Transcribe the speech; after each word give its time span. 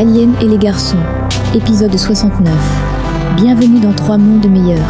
Alien 0.00 0.32
et 0.40 0.46
les 0.46 0.56
garçons, 0.56 0.96
épisode 1.54 1.94
69. 1.94 2.48
Bienvenue 3.36 3.80
dans 3.80 3.92
trois 3.92 4.16
mondes 4.16 4.46
meilleurs. 4.50 4.88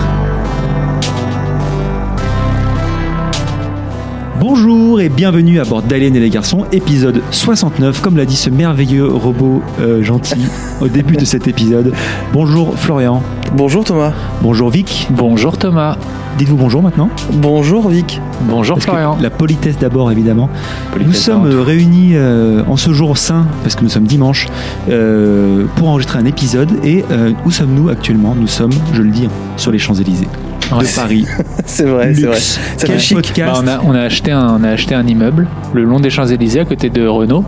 Bonjour 4.39 5.01
et 5.01 5.09
bienvenue 5.09 5.59
à 5.59 5.65
bord 5.65 5.83
d'Alien 5.83 6.15
et 6.15 6.21
les 6.21 6.31
garçons, 6.31 6.65
épisode 6.71 7.23
69, 7.33 8.01
comme 8.03 8.17
l'a 8.17 8.25
dit 8.25 8.37
ce 8.37 8.51
merveilleux 8.51 9.05
robot 9.05 9.63
euh, 9.81 10.01
gentil 10.05 10.47
au 10.81 10.87
début 10.87 11.17
de 11.17 11.25
cet 11.25 11.49
épisode. 11.49 11.93
Bonjour 12.33 12.79
Florian, 12.79 13.21
Bonjour 13.57 13.83
Thomas. 13.83 14.13
bonjour 14.43 14.71
Vic, 14.71 15.09
Bonjour 15.11 15.59
Thomas. 15.59 15.97
Dites-vous 16.39 16.57
bonjour 16.57 16.83
maintenant. 16.83 17.09
Bonjour 17.35 17.89
Vic. 17.89 18.21
Bonjour 18.43 18.77
Parce 18.77 18.87
Florian. 18.87 19.17
La 19.21 19.31
politesse 19.31 19.79
d'abord 19.79 20.11
évidemment. 20.11 20.49
Politesse 20.93 21.15
nous 21.15 21.21
sommes 21.21 21.47
avant 21.51 21.65
réunis 21.65 22.11
euh, 22.15 22.63
en 22.69 22.77
ce 22.77 22.93
jour 22.93 23.19
saint, 23.19 23.47
parce 23.63 23.75
que 23.75 23.83
nous 23.83 23.91
sommes 23.91 24.05
dimanche, 24.07 24.47
euh, 24.89 25.65
pour 25.77 25.89
enregistrer 25.89 26.19
un 26.19 26.25
épisode. 26.25 26.71
Et 26.85 27.05
euh, 27.11 27.33
où 27.45 27.51
sommes-nous 27.51 27.89
actuellement? 27.89 28.35
Nous 28.39 28.47
sommes, 28.47 28.73
je 28.95 29.03
le 29.03 29.11
dis, 29.11 29.29
sur 29.57 29.71
les 29.73 29.79
Champs-Élysées 29.79 30.29
Ouais. 30.73 30.85
de 30.85 30.95
Paris. 30.95 31.27
C'est 31.67 31.83
vrai, 31.85 32.15
c'est 32.15 32.27
vrai. 32.27 32.39
Ça 32.39 32.59
Quel 32.87 32.91
fait 32.93 32.99
chic. 33.01 33.17
podcast 33.17 33.61
Bah, 33.65 33.81
on, 33.85 33.89
a, 33.89 33.93
on, 33.93 33.95
a 33.95 34.03
acheté 34.03 34.31
un, 34.31 34.57
on 34.61 34.63
a 34.63 34.69
acheté 34.69 34.95
un 34.95 35.05
immeuble 35.05 35.49
le 35.75 35.83
long 35.83 35.99
des 35.99 36.11
Champs-Élysées 36.11 36.61
à 36.61 36.65
côté 36.65 36.91
de 36.91 37.05
Renault. 37.09 37.45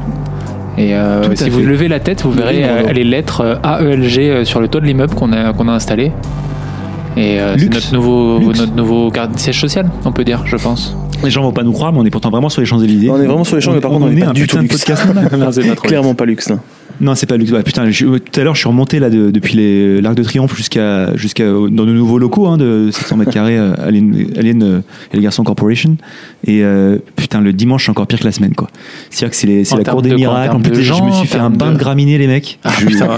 Et 0.77 0.97
euh, 0.97 1.33
si 1.37 1.45
fait. 1.45 1.51
vous 1.51 1.61
levez 1.61 1.87
la 1.87 2.01
tête, 2.01 2.23
vous 2.23 2.33
verrez 2.33 2.65
Oui, 2.87 2.95
les 2.95 3.05
lettres 3.05 3.61
AELG 3.62 4.43
sur 4.45 4.59
le 4.61 4.67
toit 4.67 4.81
de 4.81 4.87
l'immeuble 4.87 5.15
qu'on 5.15 5.33
a, 5.33 5.53
qu'on 5.53 5.69
a 5.69 5.73
installé. 5.73 6.11
Et 7.16 7.39
euh, 7.41 7.57
c'est 7.59 7.69
notre 7.69 7.93
nouveau, 7.93 8.39
Luxe. 8.39 8.61
notre 8.61 8.75
nouveau 8.75 9.11
garde 9.11 9.39
siège 9.39 9.61
social, 9.61 9.91
on 10.05 10.12
peut 10.12 10.25
dire, 10.25 10.42
je 10.47 10.56
pense. 10.56 10.97
Les 11.23 11.31
gens 11.31 11.42
vont 11.42 11.53
pas 11.53 11.62
nous 11.62 11.73
croire, 11.73 11.92
mais 11.92 11.98
on 12.00 12.05
est 12.05 12.11
pourtant 12.11 12.31
vraiment 12.31 12.48
sur 12.48 12.61
les 12.61 12.67
Champs-Élysées. 12.67 13.11
On 13.11 13.20
est 13.20 13.27
vraiment 13.27 13.45
sur 13.45 13.56
les 13.56 13.62
champs, 13.62 13.73
mais 13.73 13.81
par 13.81 13.91
contre, 13.91 14.06
on 14.06 14.11
est 14.11 14.14
n'est 14.14 14.23
pas 14.25 14.31
un 14.31 14.33
du 14.33 14.47
tout 14.47 14.59
luxe. 14.59 14.78
podcast. 14.78 15.06
Non, 15.39 15.53
c'est 15.53 15.69
pas 15.69 15.75
trop 15.77 15.87
Clairement 15.89 16.14
pas 16.14 16.25
luxe. 16.25 16.48
là. 16.48 16.56
Non, 17.03 17.14
c'est 17.17 17.27
pas 17.27 17.36
luxe. 17.36 17.50
Ouais, 17.50 17.62
putain, 17.62 17.91
je- 17.91 18.06
tout 18.19 18.41
à 18.41 18.45
l'heure, 18.45 18.55
je 18.55 18.61
suis 18.61 18.69
remonté 18.69 18.98
là 19.00 19.11
de- 19.11 19.31
depuis 19.31 20.00
l'Arc 20.00 20.14
de 20.17 20.22
Triomphe 20.22 20.56
jusqu'à 20.56 21.14
jusqu'à 21.17 21.44
dans 21.44 21.69
de 21.84 21.92
nouveaux 21.92 22.19
locaux 22.19 22.47
hein, 22.47 22.56
de 22.56 22.91
700 22.92 23.17
mètres 23.17 23.33
carrés, 23.33 23.59
euh, 23.59 23.75
Alien, 23.84 24.14
Alien 24.39 24.62
euh, 24.62 24.81
et 25.12 25.17
les 25.17 25.22
Garçons 25.22 25.42
Corporation. 25.42 25.97
Et 26.47 26.62
euh, 26.62 26.98
putain, 27.17 27.41
le 27.41 27.53
dimanche, 27.53 27.84
c'est 27.86 27.91
encore 27.91 28.06
pire 28.06 28.20
que 28.20 28.25
la 28.25 28.33
semaine, 28.33 28.55
quoi. 28.55 28.69
C'est-à-dire 29.11 29.31
que 29.31 29.36
c'est 29.36 29.47
la 29.77 29.84
cour 29.84 30.03
des 30.03 30.11
de 30.11 30.14
miracles. 30.14 30.56
En 30.56 30.61
plus, 30.61 30.70
de 30.78 30.83
je 30.83 30.92
me 31.03 31.11
suis 31.12 31.27
fait 31.27 31.39
un 31.39 31.50
bain 31.50 31.69
de- 31.70 31.75
de 31.75 31.78
graminées, 31.78 32.19
les 32.19 32.28
mecs. 32.28 32.59
Ah, 32.62 32.70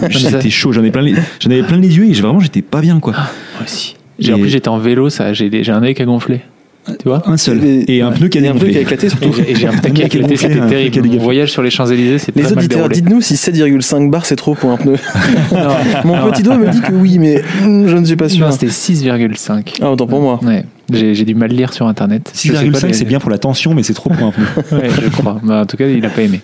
J'étais 0.08 0.50
chaud. 0.50 0.72
J'en 0.72 0.82
ai 0.82 0.90
plein 0.90 1.04
j'en 1.40 1.50
avais 1.50 1.62
plein 1.62 1.76
les 1.76 1.94
yeux 1.96 2.06
et 2.08 2.12
vraiment, 2.14 2.40
j'étais 2.40 2.62
pas 2.62 2.80
bien, 2.80 2.98
quoi. 3.00 3.12
Moi 3.12 3.22
aussi. 3.64 3.96
J'ai- 4.18 4.32
En 4.32 4.38
plus, 4.38 4.48
j'étais 4.48 4.68
en 4.68 4.78
vélo, 4.78 5.10
ça, 5.10 5.32
j'ai 5.34 5.68
un 5.70 5.82
œil 5.82 5.94
qui 5.94 6.00
a 6.00 6.04
gonflé. 6.06 6.40
Tu 6.86 7.08
vois 7.08 7.22
Un 7.26 7.36
seul. 7.36 7.64
Et- 7.64 7.96
Et 7.96 8.02
un 8.02 8.10
pneu 8.12 8.28
qui 8.28 8.38
a 8.38 8.42
Et 8.42 8.48
un 8.48 8.52
peu 8.52 8.58
qui 8.68 8.76
a 8.76 8.80
dégonflé. 8.80 8.80
éclaté 8.82 9.08
surtout. 9.08 9.30
et 9.46 9.54
j'ai 9.54 9.66
un 9.68 9.72
mec 9.82 9.94
qui 9.94 10.02
a 10.02 10.06
éclaté, 10.06 10.36
c'était 10.36 10.54
terrible. 10.54 10.96
Mon 10.96 11.02
dégonflé. 11.02 11.18
voyage 11.18 11.50
sur 11.52 11.62
les 11.62 11.70
Champs-Élysées, 11.70 12.18
c'était 12.18 12.42
Les 12.42 12.52
auditeurs, 12.52 12.88
dites-nous 12.88 13.20
si 13.22 13.34
7,5 13.36 14.10
bars 14.10 14.26
c'est 14.26 14.36
trop 14.36 14.54
pour 14.54 14.70
un 14.70 14.76
pneu. 14.76 14.96
Mon 16.04 16.30
petit 16.30 16.42
doigt 16.42 16.58
me 16.58 16.68
dit 16.70 16.80
que 16.80 16.92
oui, 16.92 17.18
mais 17.18 17.42
hum, 17.64 17.86
je 17.88 17.96
ne 17.96 18.04
suis 18.04 18.16
pas 18.16 18.28
sûr. 18.28 18.52
C'était 18.52 18.66
6,5. 18.66 19.78
Ah, 19.80 19.90
autant 19.92 20.06
pour 20.06 20.20
moi. 20.20 20.40
Ouais, 20.42 20.64
j'ai 20.92 21.24
du 21.24 21.34
mal 21.34 21.50
lire 21.50 21.72
sur 21.72 21.86
internet. 21.86 22.30
Je 22.34 22.38
sais 22.38 22.52
pas 22.52 22.60
6,5 22.78 22.86
les- 22.88 22.92
c'est 22.92 23.04
bien 23.06 23.18
pour 23.20 23.30
la 23.30 23.38
tension, 23.38 23.72
mais 23.74 23.82
c'est 23.82 23.94
trop 23.94 24.10
pour 24.10 24.26
un 24.26 24.30
pneu. 24.32 24.44
Ouais, 24.72 24.88
je 25.02 25.08
crois. 25.08 25.40
Mais 25.42 25.54
en 25.54 25.66
tout 25.66 25.76
cas, 25.76 25.86
il 25.86 26.04
a 26.04 26.10
pas 26.10 26.22
aimé. 26.22 26.40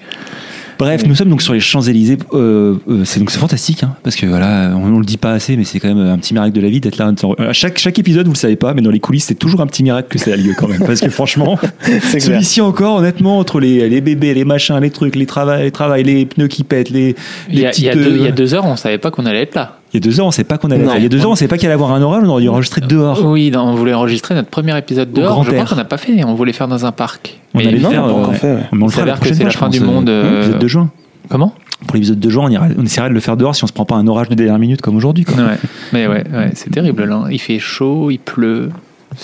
Bref, 0.81 1.05
nous 1.07 1.15
sommes 1.15 1.29
donc 1.29 1.43
sur 1.43 1.53
les 1.53 1.61
Champs-Élysées. 1.61 2.17
Euh, 2.33 2.77
euh, 2.89 3.05
c'est 3.05 3.21
donc 3.21 3.31
c'est 3.31 3.39
fantastique, 3.39 3.83
hein, 3.83 3.97
parce 4.03 4.17
que 4.17 4.25
voilà, 4.25 4.73
on, 4.75 4.95
on 4.95 4.99
le 4.99 5.05
dit 5.05 5.19
pas 5.19 5.33
assez, 5.33 5.55
mais 5.59 5.65
c'est 5.65 5.79
quand 5.79 5.89
même 5.89 5.99
un 5.99 6.17
petit 6.17 6.33
miracle 6.33 6.55
de 6.55 6.61
la 6.63 6.71
vie 6.71 6.81
d'être 6.81 6.97
là. 6.97 7.13
À 7.37 7.53
chaque, 7.53 7.79
chaque 7.79 7.99
épisode, 7.99 8.25
vous 8.27 8.33
le 8.33 8.39
savez 8.39 8.57
pas, 8.57 8.73
mais 8.73 8.81
dans 8.81 8.91
les 8.91 8.99
coulisses, 8.99 9.27
c'est 9.27 9.35
toujours 9.35 9.61
un 9.61 9.67
petit 9.67 9.83
miracle 9.83 10.09
que 10.09 10.19
ça 10.19 10.33
a 10.33 10.37
lieu 10.37 10.55
quand 10.57 10.69
même. 10.69 10.83
Parce 10.87 11.03
que 11.03 11.11
franchement, 11.11 11.59
celui-ci 12.19 12.63
encore, 12.63 12.97
honnêtement, 12.97 13.39
entre 13.39 13.61
les, 13.61 13.91
les 13.91 14.01
bébés, 14.01 14.33
les 14.33 14.47
machins, 14.47 14.81
les 14.81 14.89
trucs, 14.89 15.17
les 15.17 15.27
travails, 15.27 15.71
les, 16.03 16.15
les 16.15 16.25
pneus 16.25 16.49
qui 16.49 16.65
pètent, 16.65 16.89
les, 16.89 17.15
Il 17.51 17.57
les 17.57 17.61
y, 17.61 17.67
a, 17.67 17.73
il, 17.77 17.85
y 17.85 17.89
a 17.91 17.95
deux, 17.95 18.17
il 18.17 18.23
y 18.23 18.25
euh, 18.25 18.29
a 18.29 18.33
deux 18.33 18.55
heures, 18.55 18.65
on 18.65 18.77
savait 18.77 18.97
pas 18.97 19.11
qu'on 19.11 19.27
allait 19.27 19.43
être 19.43 19.57
là. 19.57 19.80
Il 19.93 19.95
y 19.95 19.97
a 19.97 20.01
deux 20.01 20.21
ans, 20.21 20.29
on 20.29 20.31
sait 20.31 20.45
pas 20.45 20.57
qu'on 20.59 20.71
allait. 20.71 20.85
Non. 20.85 20.95
Il 20.97 21.03
y 21.03 21.07
a 21.07 21.09
deux 21.09 21.25
ans, 21.27 21.33
on 21.33 21.35
savait 21.35 21.49
pas 21.49 21.57
qu'il 21.59 21.67
allait 21.67 21.75
avoir 21.75 21.93
un 21.93 22.01
orage, 22.03 22.23
on 22.25 22.29
aurait 22.29 22.43
dû 22.43 22.49
enregistrer 22.49 22.81
dehors. 22.81 23.25
Oui, 23.25 23.51
dans- 23.51 23.69
on 23.69 23.75
voulait 23.75 23.95
enregistrer 23.95 24.35
notre 24.35 24.49
premier 24.49 24.77
épisode 24.79 25.13
dehors. 25.13 25.43
Je 25.45 25.49
crois 25.51 25.61
air. 25.63 25.69
qu'on 25.69 25.77
n'a 25.77 25.85
pas 25.85 25.97
fait. 25.99 26.23
On 26.25 26.35
voulait 26.35 26.53
faire 26.53 26.69
dans 26.69 26.87
un 26.87 26.93
parc. 26.93 27.39
On 27.55 27.59
Mais 27.59 27.67
allait 27.67 27.79
non, 27.81 27.91
faire. 27.91 28.05
on 28.05 28.09
euh, 28.09 28.13
encore 28.23 28.35
fait, 28.35 28.55
ouais. 28.55 28.63
mais 28.73 28.83
on 28.83 28.87
le 28.87 28.93
fera 28.93 29.17
que 29.19 29.35
c'est 29.35 29.45
la 29.45 29.51
fin 29.51 29.69
du 29.69 29.81
euh, 29.81 29.85
monde, 29.85 30.09
euh, 30.09 30.41
l'épisode 30.41 30.59
de 30.61 30.69
juin. 30.69 30.91
Comment? 31.29 31.55
Pour 31.87 31.95
l'épisode 31.95 32.21
de 32.21 32.31
juin, 32.31 32.45
on, 32.47 32.51
ira- 32.51 32.69
on 32.79 32.85
essaiera 32.85 33.09
de 33.09 33.15
le 33.15 33.21
faire 33.21 33.37
dehors 33.37 33.57
si 33.57 33.65
on 33.65 33.67
se 33.67 33.73
prend 33.73 33.85
pas 33.85 33.95
un 33.97 34.07
orage 34.07 34.29
de 34.29 34.35
dernière 34.35 34.59
minute 34.59 34.81
comme 34.83 34.97
aujourd'hui. 34.97 35.25
Ouais. 35.37 35.57
Mais 35.93 36.07
ouais, 36.07 36.25
c'est 36.55 36.71
terrible 36.71 37.05
là. 37.05 37.25
Il 37.31 37.39
fait 37.41 37.59
chaud, 37.59 38.11
il 38.11 38.19
pleut. 38.19 38.69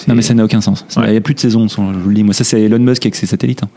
Non, 0.09 0.15
mais 0.16 0.22
ça 0.22 0.34
n'a 0.34 0.44
aucun 0.44 0.60
sens. 0.60 0.84
Il 0.97 1.10
n'y 1.10 1.16
a 1.16 1.21
plus 1.21 1.34
de 1.34 1.38
saison, 1.41 1.69
je 1.69 1.77
vous 1.81 2.09
le 2.09 2.15
dis. 2.15 2.25
Moi, 2.25 2.34
ça, 2.34 2.43
c'est 2.43 2.60
Elon 2.60 2.78
Musk 2.81 3.06
avec 3.06 3.15
ses 3.15 3.27
satellites. 3.27 3.62
hein. 3.62 3.69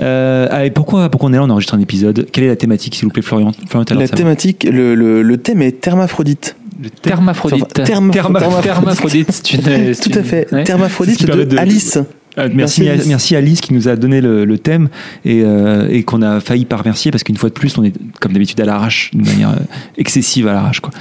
Euh, 0.00 0.46
allez, 0.50 0.70
pourquoi, 0.70 1.08
pourquoi 1.08 1.28
on 1.30 1.32
est 1.32 1.36
là 1.36 1.42
On 1.44 1.50
enregistre 1.50 1.74
un 1.74 1.80
épisode? 1.80 2.26
Quelle 2.32 2.44
est 2.44 2.48
la 2.48 2.56
thématique, 2.56 2.94
s'il 2.94 3.04
vous 3.06 3.10
plaît, 3.10 3.22
Florian, 3.22 3.52
Florian 3.68 3.84
La 3.98 4.08
thématique, 4.08 4.64
le, 4.70 4.94
le, 4.94 5.22
le 5.22 5.36
thème 5.38 5.62
est 5.62 5.80
thermaphrodite. 5.80 6.56
Thermaphrodite. 7.02 7.64
Enfin, 7.76 7.84
therma- 7.84 8.12
Therma- 8.12 8.12
thermaphrodite. 8.62 8.62
Thermaphrodite, 8.62 9.52
une- 9.52 9.94
Tout 10.12 10.18
à 10.18 10.22
fait. 10.22 10.52
Ouais. 10.52 10.64
Thermaphrodite 10.64 11.26
de, 11.26 11.44
de- 11.44 11.58
Alice. 11.58 11.98
Euh, 12.38 12.48
merci, 12.54 12.82
Merci, 12.84 13.08
merci, 13.08 13.36
Alice. 13.36 13.60
Qui 13.60 13.74
nous 13.74 13.88
a 13.88 13.96
donné 13.96 14.20
le, 14.20 14.44
le 14.44 14.58
thème 14.58 14.88
et, 15.24 15.42
euh, 15.44 15.88
et 15.90 16.02
qu'on 16.02 16.22
a 16.22 16.40
failli 16.40 16.64
pas 16.64 16.76
remercier 16.76 17.10
parce 17.10 17.24
qu'une 17.24 17.36
fois 17.36 17.48
de 17.48 17.54
plus, 17.54 17.76
on 17.78 17.84
est 17.84 17.92
comme 18.20 18.32
d'habitude 18.32 18.60
à 18.60 18.64
l'arrache, 18.64 19.10
d'une 19.12 19.26
manière 19.26 19.50
euh, 19.50 19.62
excessive 19.96 20.46
à 20.48 20.52
l'arrache. 20.52 20.80
Quoi. 20.80 20.92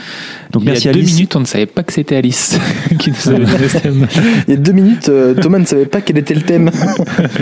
Donc 0.52 0.64
Il 0.66 0.70
y 0.70 0.72
a 0.72 0.92
deux 0.92 1.00
Alice. 1.00 1.14
minutes, 1.16 1.36
on 1.36 1.40
ne 1.42 1.46
savait 1.46 1.66
pas 1.66 1.84
que 1.84 1.94
c'était 1.94 2.16
Alice 2.16 2.58
qui 3.00 3.12
nous 3.12 3.30
avait 3.34 3.46
donné 3.46 3.68
ce 3.68 3.78
thème. 3.78 4.08
Il 4.48 4.54
y 4.54 4.58
a 4.58 4.60
deux 4.60 4.72
minutes, 4.72 5.10
euh, 5.10 5.34
Thomas 5.36 5.60
ne 5.60 5.66
savait 5.66 5.86
pas 5.86 6.02
quel 6.02 6.18
était 6.18 6.34
le 6.34 6.42
thème. 6.42 6.72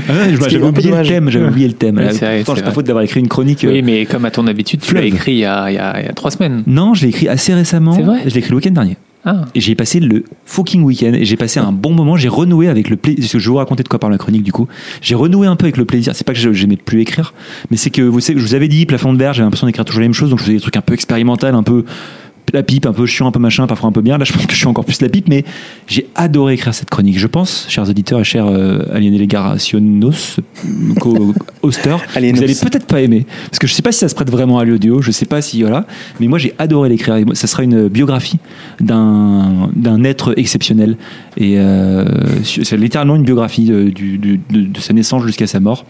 Ah 0.09 0.13
J'avais 0.50 0.63
oublié 0.63 0.91
le 0.91 1.03
thème. 1.03 1.29
J'avais 1.29 1.47
oublié 1.47 1.67
le 1.67 1.73
thème. 1.73 1.97
Ouais, 1.97 2.05
Là, 2.05 2.13
c'est 2.13 2.44
pourtant, 2.44 2.61
pas 2.61 2.72
faute 2.72 2.85
d'avoir 2.85 3.03
écrit 3.03 3.19
une 3.19 3.28
chronique. 3.28 3.66
Oui, 3.67 3.81
mais 3.81 4.05
comme 4.05 4.25
à 4.25 4.31
ton 4.31 4.47
habitude, 4.47 4.81
tu 4.81 4.94
l'as 4.95 5.03
écrit 5.03 5.34
il 5.34 5.39
y, 5.39 5.45
a, 5.45 5.69
il, 5.69 5.75
y 5.75 5.78
a, 5.78 6.00
il 6.00 6.05
y 6.05 6.09
a 6.09 6.13
trois 6.13 6.31
semaines. 6.31 6.63
Non, 6.67 6.94
je 6.94 7.03
l'ai 7.03 7.09
écrit 7.09 7.28
assez 7.28 7.53
récemment. 7.53 7.94
C'est 7.95 8.01
vrai 8.03 8.19
Je 8.25 8.34
l'ai 8.34 8.39
écrit 8.39 8.51
le 8.51 8.57
week-end 8.57 8.72
dernier. 8.72 8.97
Ah, 9.25 9.46
Et 9.56 9.59
j'ai 9.59 9.74
passé 9.74 10.00
le 10.00 10.24
fucking 10.46 10.84
week-end 10.84 11.13
et 11.13 11.25
j'ai 11.25 11.36
passé 11.36 11.59
un 11.59 11.72
bon 11.72 11.94
moment. 11.94 12.16
J'ai 12.16 12.30
renoué 12.30 12.68
avec 12.68 12.90
le 12.90 12.96
plaisir. 12.96 13.24
Je 13.28 13.38
vais 13.38 13.46
vous 13.46 13.56
raconter 13.56 13.81
de 13.81 13.88
quoi 13.88 13.97
parle 14.00 14.13
la 14.13 14.19
chronique 14.19 14.44
du 14.44 14.52
coup. 14.52 14.68
J'ai 15.02 15.16
renoué 15.16 15.47
un 15.47 15.56
peu 15.56 15.66
avec 15.66 15.78
le 15.78 15.86
plaisir. 15.86 16.16
C'est 16.16 16.25
pas 16.25 16.34
que 16.34 16.53
j'aimais 16.53 16.78
plus 16.78 17.02
écrire, 17.02 17.34
mais 17.72 17.78
c'est 17.78 17.90
que 17.90 18.03
vous 18.03 18.19
savez, 18.19 18.40
je 18.40 18.46
vous 18.46 18.53
avais 18.53 18.68
dit 18.68 18.85
plafond 18.85 19.14
de 19.14 19.18
verre. 19.18 19.34
J'avais 19.34 19.46
l'impression 19.46 19.66
d'écrire 19.66 19.84
toujours 19.84 20.02
les 20.02 20.08
mêmes 20.08 20.14
choses, 20.14 20.30
donc 20.30 20.40
je 20.40 20.44
faisais 20.44 20.56
des 20.56 20.62
trucs 20.62 20.78
un 20.78 20.81
peu 20.81 20.94
expérimentaux, 20.94 21.47
un 21.47 21.64
peu 21.64 21.85
la 22.53 22.63
pipe, 22.63 22.85
un 22.85 22.94
peu 22.94 23.06
chiant, 23.06 23.28
un 23.28 23.31
peu 23.31 23.39
machin, 23.39 23.67
parfois 23.67 23.89
un 23.89 23.91
peu 23.91 24.01
bien. 24.01 24.17
Là, 24.17 24.25
je 24.25 24.33
pense 24.33 24.45
que 24.45 24.53
je 24.53 24.57
suis 24.57 24.67
encore 24.67 24.85
plus 24.85 25.01
la 25.01 25.09
pipe, 25.09 25.28
mais 25.28 25.44
j'ai 25.88 26.07
adoré 26.16 26.53
écrire 26.53 26.73
cette 26.73 26.89
chronique. 26.89 27.17
Je 27.19 27.28
pense, 27.28 27.66
chers 27.69 27.89
auditeurs 27.89 28.19
et 28.19 28.23
chers 28.23 28.47
euh, 28.47 28.79
aliénés 28.94 29.17
co-hosters, 31.00 32.00
vous 32.31 32.44
allez 32.44 32.53
peut-être 32.69 32.85
pas 32.85 33.01
aimer, 33.01 33.25
parce 33.50 33.59
que 33.59 33.67
je 33.67 33.73
sais 33.73 33.81
pas 33.81 33.91
si 33.91 34.00
ça 34.00 34.09
se 34.09 34.16
prête 34.16 34.29
vraiment 34.29 34.59
à 34.59 34.66
l'audio. 34.66 35.01
Je 35.01 35.11
sais 35.11 35.25
pas 35.25 35.41
si 35.41 35.61
voilà, 35.61 35.85
mais 36.19 36.28
moi 36.28 36.38
j'ai 36.38 36.53
adoré 36.57 36.89
l'écrire. 36.89 37.16
Ça 37.34 37.47
sera 37.47 37.63
une 37.63 37.88
biographie 37.88 38.39
d'un 38.79 39.69
d'un 39.75 40.03
être 40.03 40.34
exceptionnel 40.38 40.97
et 41.38 41.55
euh, 41.57 42.05
c'est 42.44 42.78
littéralement 42.78 43.16
une 43.16 43.23
biographie 43.23 43.66
de, 43.66 43.84
du- 43.89 44.17
du- 44.17 44.39
de, 44.50 44.61
de 44.61 44.79
sa 44.79 44.94
naissance 44.94 45.23
jusqu'à 45.23 45.47
sa 45.47 45.59
mort. 45.59 45.85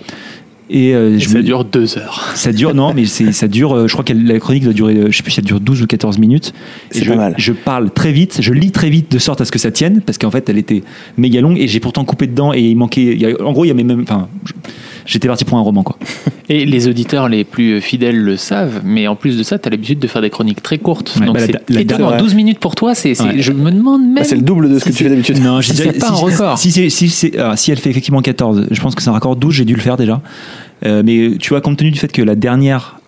Et, 0.69 0.95
euh, 0.95 1.15
et 1.15 1.19
je 1.19 1.29
ça 1.29 1.37
me- 1.37 1.43
dure 1.43 1.63
deux 1.63 1.97
heures. 1.97 2.31
ça 2.33 2.51
dure, 2.51 2.73
non, 2.73 2.93
mais 2.93 3.05
c'est, 3.05 3.31
ça 3.31 3.47
dure, 3.47 3.73
euh, 3.75 3.87
je 3.87 3.93
crois 3.93 4.03
que 4.03 4.13
la 4.13 4.39
chronique 4.39 4.63
doit 4.63 4.73
durer, 4.73 4.95
euh, 4.95 5.07
je 5.11 5.17
sais 5.17 5.21
plus 5.23 5.31
si 5.31 5.39
elle 5.39 5.45
dure 5.45 5.59
12 5.59 5.83
ou 5.83 5.85
14 5.85 6.17
minutes. 6.17 6.53
Et 6.91 6.95
C'est 6.99 7.03
je, 7.05 7.09
pas 7.11 7.15
mal. 7.17 7.35
Je 7.37 7.53
parle 7.53 7.91
très 7.91 8.11
vite, 8.11 8.37
je 8.41 8.51
lis 8.51 8.71
très 8.71 8.89
vite 8.89 9.11
de 9.11 9.19
sorte 9.19 9.41
à 9.41 9.45
ce 9.45 9.51
que 9.51 9.59
ça 9.59 9.69
tienne, 9.71 10.01
parce 10.01 10.17
qu'en 10.17 10.31
fait, 10.31 10.49
elle 10.49 10.57
était 10.57 10.83
méga 11.17 11.39
longue 11.41 11.59
et 11.59 11.67
j'ai 11.67 11.79
pourtant 11.79 12.03
coupé 12.03 12.25
dedans 12.25 12.51
et 12.53 12.61
il 12.61 12.75
manquait, 12.77 13.03
il 13.13 13.21
y 13.21 13.25
a- 13.27 13.45
en 13.45 13.51
gros, 13.53 13.65
il 13.65 13.67
y 13.67 13.71
avait 13.71 13.83
même, 13.83 14.01
enfin, 14.01 14.27
je- 14.45 14.53
j'étais 15.05 15.27
parti 15.27 15.45
pour 15.45 15.57
un 15.57 15.61
roman, 15.61 15.83
quoi. 15.83 15.97
Et 16.49 16.65
les 16.65 16.87
auditeurs 16.87 17.27
les 17.27 17.43
plus 17.43 17.81
fidèles 17.81 18.17
le 18.19 18.37
savent, 18.37 18.81
mais 18.83 19.07
en 19.07 19.15
plus 19.15 19.35
de 19.37 19.41
ça, 19.43 19.57
tu 19.57 19.67
as 19.67 19.71
l'habitude 19.71 19.97
de 19.99 20.05
faire 20.07 20.21
des 20.21 20.29
chroniques 20.29 20.61
très 20.61 20.77
courtes. 20.77 21.15
Ouais, 21.19 21.25
Donc 21.25 21.35
bah, 21.35 21.41
c'est 21.45 21.55
la- 21.73 21.81
étonnant. 21.81 22.11
ouais. 22.11 22.17
12 22.17 22.35
minutes 22.35 22.59
pour 22.59 22.75
toi, 22.75 22.93
c'est, 22.93 23.15
c'est- 23.15 23.23
Ouais. 23.23 23.35
je 23.41 23.51
me 23.51 23.71
demande 23.71 24.01
même. 24.03 24.17
Ah, 24.19 24.23
c'est 24.23 24.35
le 24.35 24.41
double 24.43 24.69
de 24.69 24.77
ce 24.77 24.85
que 24.85 24.89
tu 24.91 25.03
fais 25.03 25.09
d'habitude. 25.09 25.41
Non, 25.41 25.61
Si 25.61 25.75
c'est 25.75 25.97
pas 25.99 26.09
un 26.09 26.13
record. 26.13 26.57
Si, 26.59 26.71
si, 26.71 26.91
si, 26.91 27.09
si, 27.09 27.31
alors, 27.37 27.57
si 27.57 27.71
elle 27.71 27.79
fait 27.79 27.89
effectivement 27.89 28.21
14, 28.21 28.67
je 28.69 28.81
pense 28.81 28.93
que 28.93 29.01
c'est 29.01 29.09
un 29.09 29.13
record 29.13 29.35
12, 29.35 29.55
j'ai 29.55 29.65
dû 29.65 29.73
le 29.73 29.81
faire 29.81 29.97
déjà. 29.97 30.21
Euh, 30.85 31.01
mais 31.03 31.31
tu 31.39 31.49
vois, 31.49 31.61
compte 31.61 31.77
tenu 31.77 31.89
du 31.89 31.97
fait 31.97 32.11
que 32.11 32.21
la 32.21 32.35
dernière, 32.35 32.99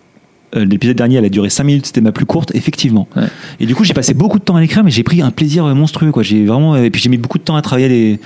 euh, 0.56 0.64
l'épisode 0.64 0.96
dernier, 0.96 1.16
elle 1.16 1.24
a 1.24 1.28
duré 1.28 1.50
5 1.50 1.64
minutes, 1.64 1.86
c'était 1.86 2.00
ma 2.00 2.12
plus 2.12 2.24
courte, 2.26 2.52
effectivement. 2.54 3.06
Ouais. 3.16 3.24
Et 3.60 3.66
du 3.66 3.74
coup, 3.74 3.84
j'ai 3.84 3.94
passé 3.94 4.14
beaucoup 4.14 4.38
de 4.38 4.44
temps 4.44 4.56
à 4.56 4.60
l'écrire, 4.60 4.82
mais 4.84 4.90
j'ai 4.90 5.02
pris 5.02 5.20
un 5.22 5.30
plaisir 5.30 5.64
euh, 5.66 5.74
monstrueux, 5.74 6.10
quoi. 6.12 6.22
J'ai 6.22 6.44
vraiment, 6.46 6.76
et 6.76 6.90
puis 6.90 7.00
j'ai 7.02 7.08
mis 7.10 7.18
beaucoup 7.18 7.38
de 7.38 7.42
temps 7.44 7.56
à 7.56 7.62
travailler 7.62 7.88
les, 7.88 8.20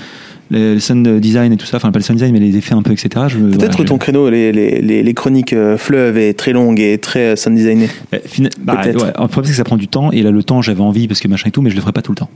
le 0.51 0.79
sound 0.81 1.09
design 1.21 1.53
et 1.53 1.57
tout 1.57 1.65
ça, 1.67 1.79
enfin 1.79 1.91
pas 1.93 1.99
le 1.99 2.05
sound 2.05 2.19
design, 2.19 2.33
mais 2.33 2.41
les 2.41 2.57
effets 2.57 2.75
un 2.75 2.83
peu, 2.83 2.93
etc. 2.93 3.09
Je, 3.29 3.39
Peut-être 3.39 3.55
voilà, 3.59 3.75
que 3.75 3.83
ton 3.85 3.99
créneau, 3.99 4.29
les, 4.31 4.53
les, 4.53 4.81
les, 4.83 5.03
les 5.03 5.15
chroniques 5.15 5.53
euh, 5.55 5.77
fleuve 5.79 6.19
est 6.19 6.35
très 6.35 6.53
longue 6.53 6.79
et 6.79 6.99
très 6.99 7.33
euh, 7.33 7.37
sound 7.37 7.57
designé. 7.57 7.87
je- 8.13 8.17
euh, 8.19 8.21
fina- 8.27 8.51
bah, 8.61 8.77
Peut-être. 8.83 9.01
ouais, 9.03 9.07
le 9.09 9.13
problème, 9.29 9.45
c'est 9.45 9.51
que 9.53 9.57
ça 9.57 9.65
prend 9.65 9.77
du 9.79 9.89
temps, 9.89 10.13
et 10.13 10.23
là, 10.23 10.31
le 10.31 10.43
temps, 10.43 10.61
j'avais 10.63 10.83
envie 10.83 11.09
parce 11.09 11.21
que 11.21 11.29
machin 11.29 11.49
et 11.49 11.53
tout, 11.53 11.63
mais 11.63 11.71
je 11.71 11.75
le 11.75 11.81
ferai 11.81 11.93
pas 11.93 12.03
tout 12.03 12.13
le 12.13 12.17
temps. 12.17 12.29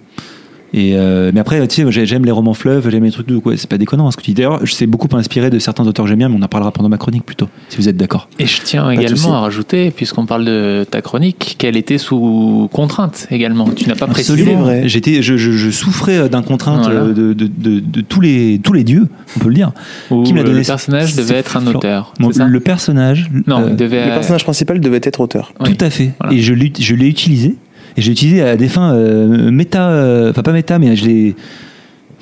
Et 0.76 0.93
euh, 0.94 1.31
mais 1.34 1.40
après, 1.40 1.67
tu 1.69 1.82
sais, 1.84 1.90
j'ai- 1.90 2.05
j'aime 2.06 2.25
les 2.26 2.31
romans 2.31 2.52
fleuves, 2.52 2.88
j'aime 2.90 3.02
les 3.02 3.11
trucs 3.11 3.26
de 3.28 3.38
quoi. 3.38 3.55
C'est 3.56 3.69
pas 3.69 3.78
déconnant 3.78 4.06
hein, 4.06 4.11
ce 4.11 4.17
que 4.19 4.23
tu 4.23 4.31
dis. 4.32 4.34
D'ailleurs, 4.34 4.61
je 4.64 4.73
sais 4.73 4.87
beaucoup 4.87 5.08
inspiré 5.17 5.49
de 5.49 5.58
certains 5.58 5.87
auteurs 5.87 6.05
que 6.05 6.11
j'aime 6.11 6.19
bien, 6.19 6.28
mais 6.28 6.37
on 6.38 6.43
en 6.43 6.49
parlera 6.49 6.70
pendant 6.70 6.90
ma 6.90 6.99
chronique 6.99 7.25
plutôt, 7.25 7.49
si 7.70 7.78
vous 7.78 7.88
êtes 7.88 7.96
d'accord. 7.96 8.28
Et 8.38 8.46
je 8.46 8.61
tiens 8.62 8.90
également 8.90 9.34
à 9.37 9.40
rajouter, 9.40 9.90
puisqu'on 9.90 10.26
parle 10.26 10.44
de 10.44 10.84
ta 10.88 11.00
chronique, 11.00 11.56
qu'elle 11.58 11.76
était 11.78 11.96
sous 11.99 12.69
contrainte 12.73 13.26
également. 13.31 13.67
Tu 13.70 13.88
n'as 13.88 13.94
pas 13.94 14.06
précisé. 14.06 14.34
Absolument. 14.43 14.62
vrai. 14.62 14.82
J'étais, 14.87 15.23
je, 15.23 15.37
je, 15.38 15.52
je 15.52 15.70
souffrais 15.70 16.28
d'un 16.28 16.43
contrainte 16.43 16.82
Voilà. 16.84 17.00
euh, 17.00 17.14
de, 17.14 17.32
de, 17.32 17.46
de, 17.46 17.81
de 17.81 18.00
tous 18.02 18.20
les 18.20 18.61
tous 18.62 18.75
les 18.75 18.84
dieux, 18.84 19.08
on 19.37 19.40
peut 19.40 19.49
le 19.49 19.55
dire. 19.55 19.73
Où 20.11 20.23
Qui 20.25 20.32
me 20.34 20.38
l'a 20.38 20.44
donné 20.44 20.58
le 20.58 20.64
personnage 20.64 21.17
devait 21.17 21.37
être 21.37 21.56
un 21.56 21.67
auteur. 21.67 22.12
Ça 22.32 22.44
le 22.44 22.61
personnage, 22.61 23.31
Non, 23.46 23.61
euh, 23.62 23.67
il 23.70 23.76
devait. 23.76 24.05
Le 24.06 24.12
personnage 24.12 24.44
principal 24.44 24.81
devait 24.81 25.00
être 25.02 25.20
auteur. 25.20 25.55
Oui. 25.61 25.75
Tout 25.75 25.84
à 25.84 25.88
fait. 25.90 26.12
Voilà. 26.20 26.37
Et 26.37 26.40
je 26.43 26.52
l'ai, 26.52 26.70
je 26.78 26.94
l'ai 26.94 27.08
utilisé. 27.08 27.56
Et 27.96 28.02
j'ai 28.02 28.12
utilisé 28.12 28.43
à 28.43 28.56
des 28.56 28.69
fins 28.69 28.94
euh, 28.94 29.50
méta, 29.50 29.88
euh, 29.90 30.31
enfin 30.31 30.43
pas 30.43 30.52
méta, 30.52 30.78
mais 30.78 30.96
je 30.96 31.06
l'ai. 31.06 31.37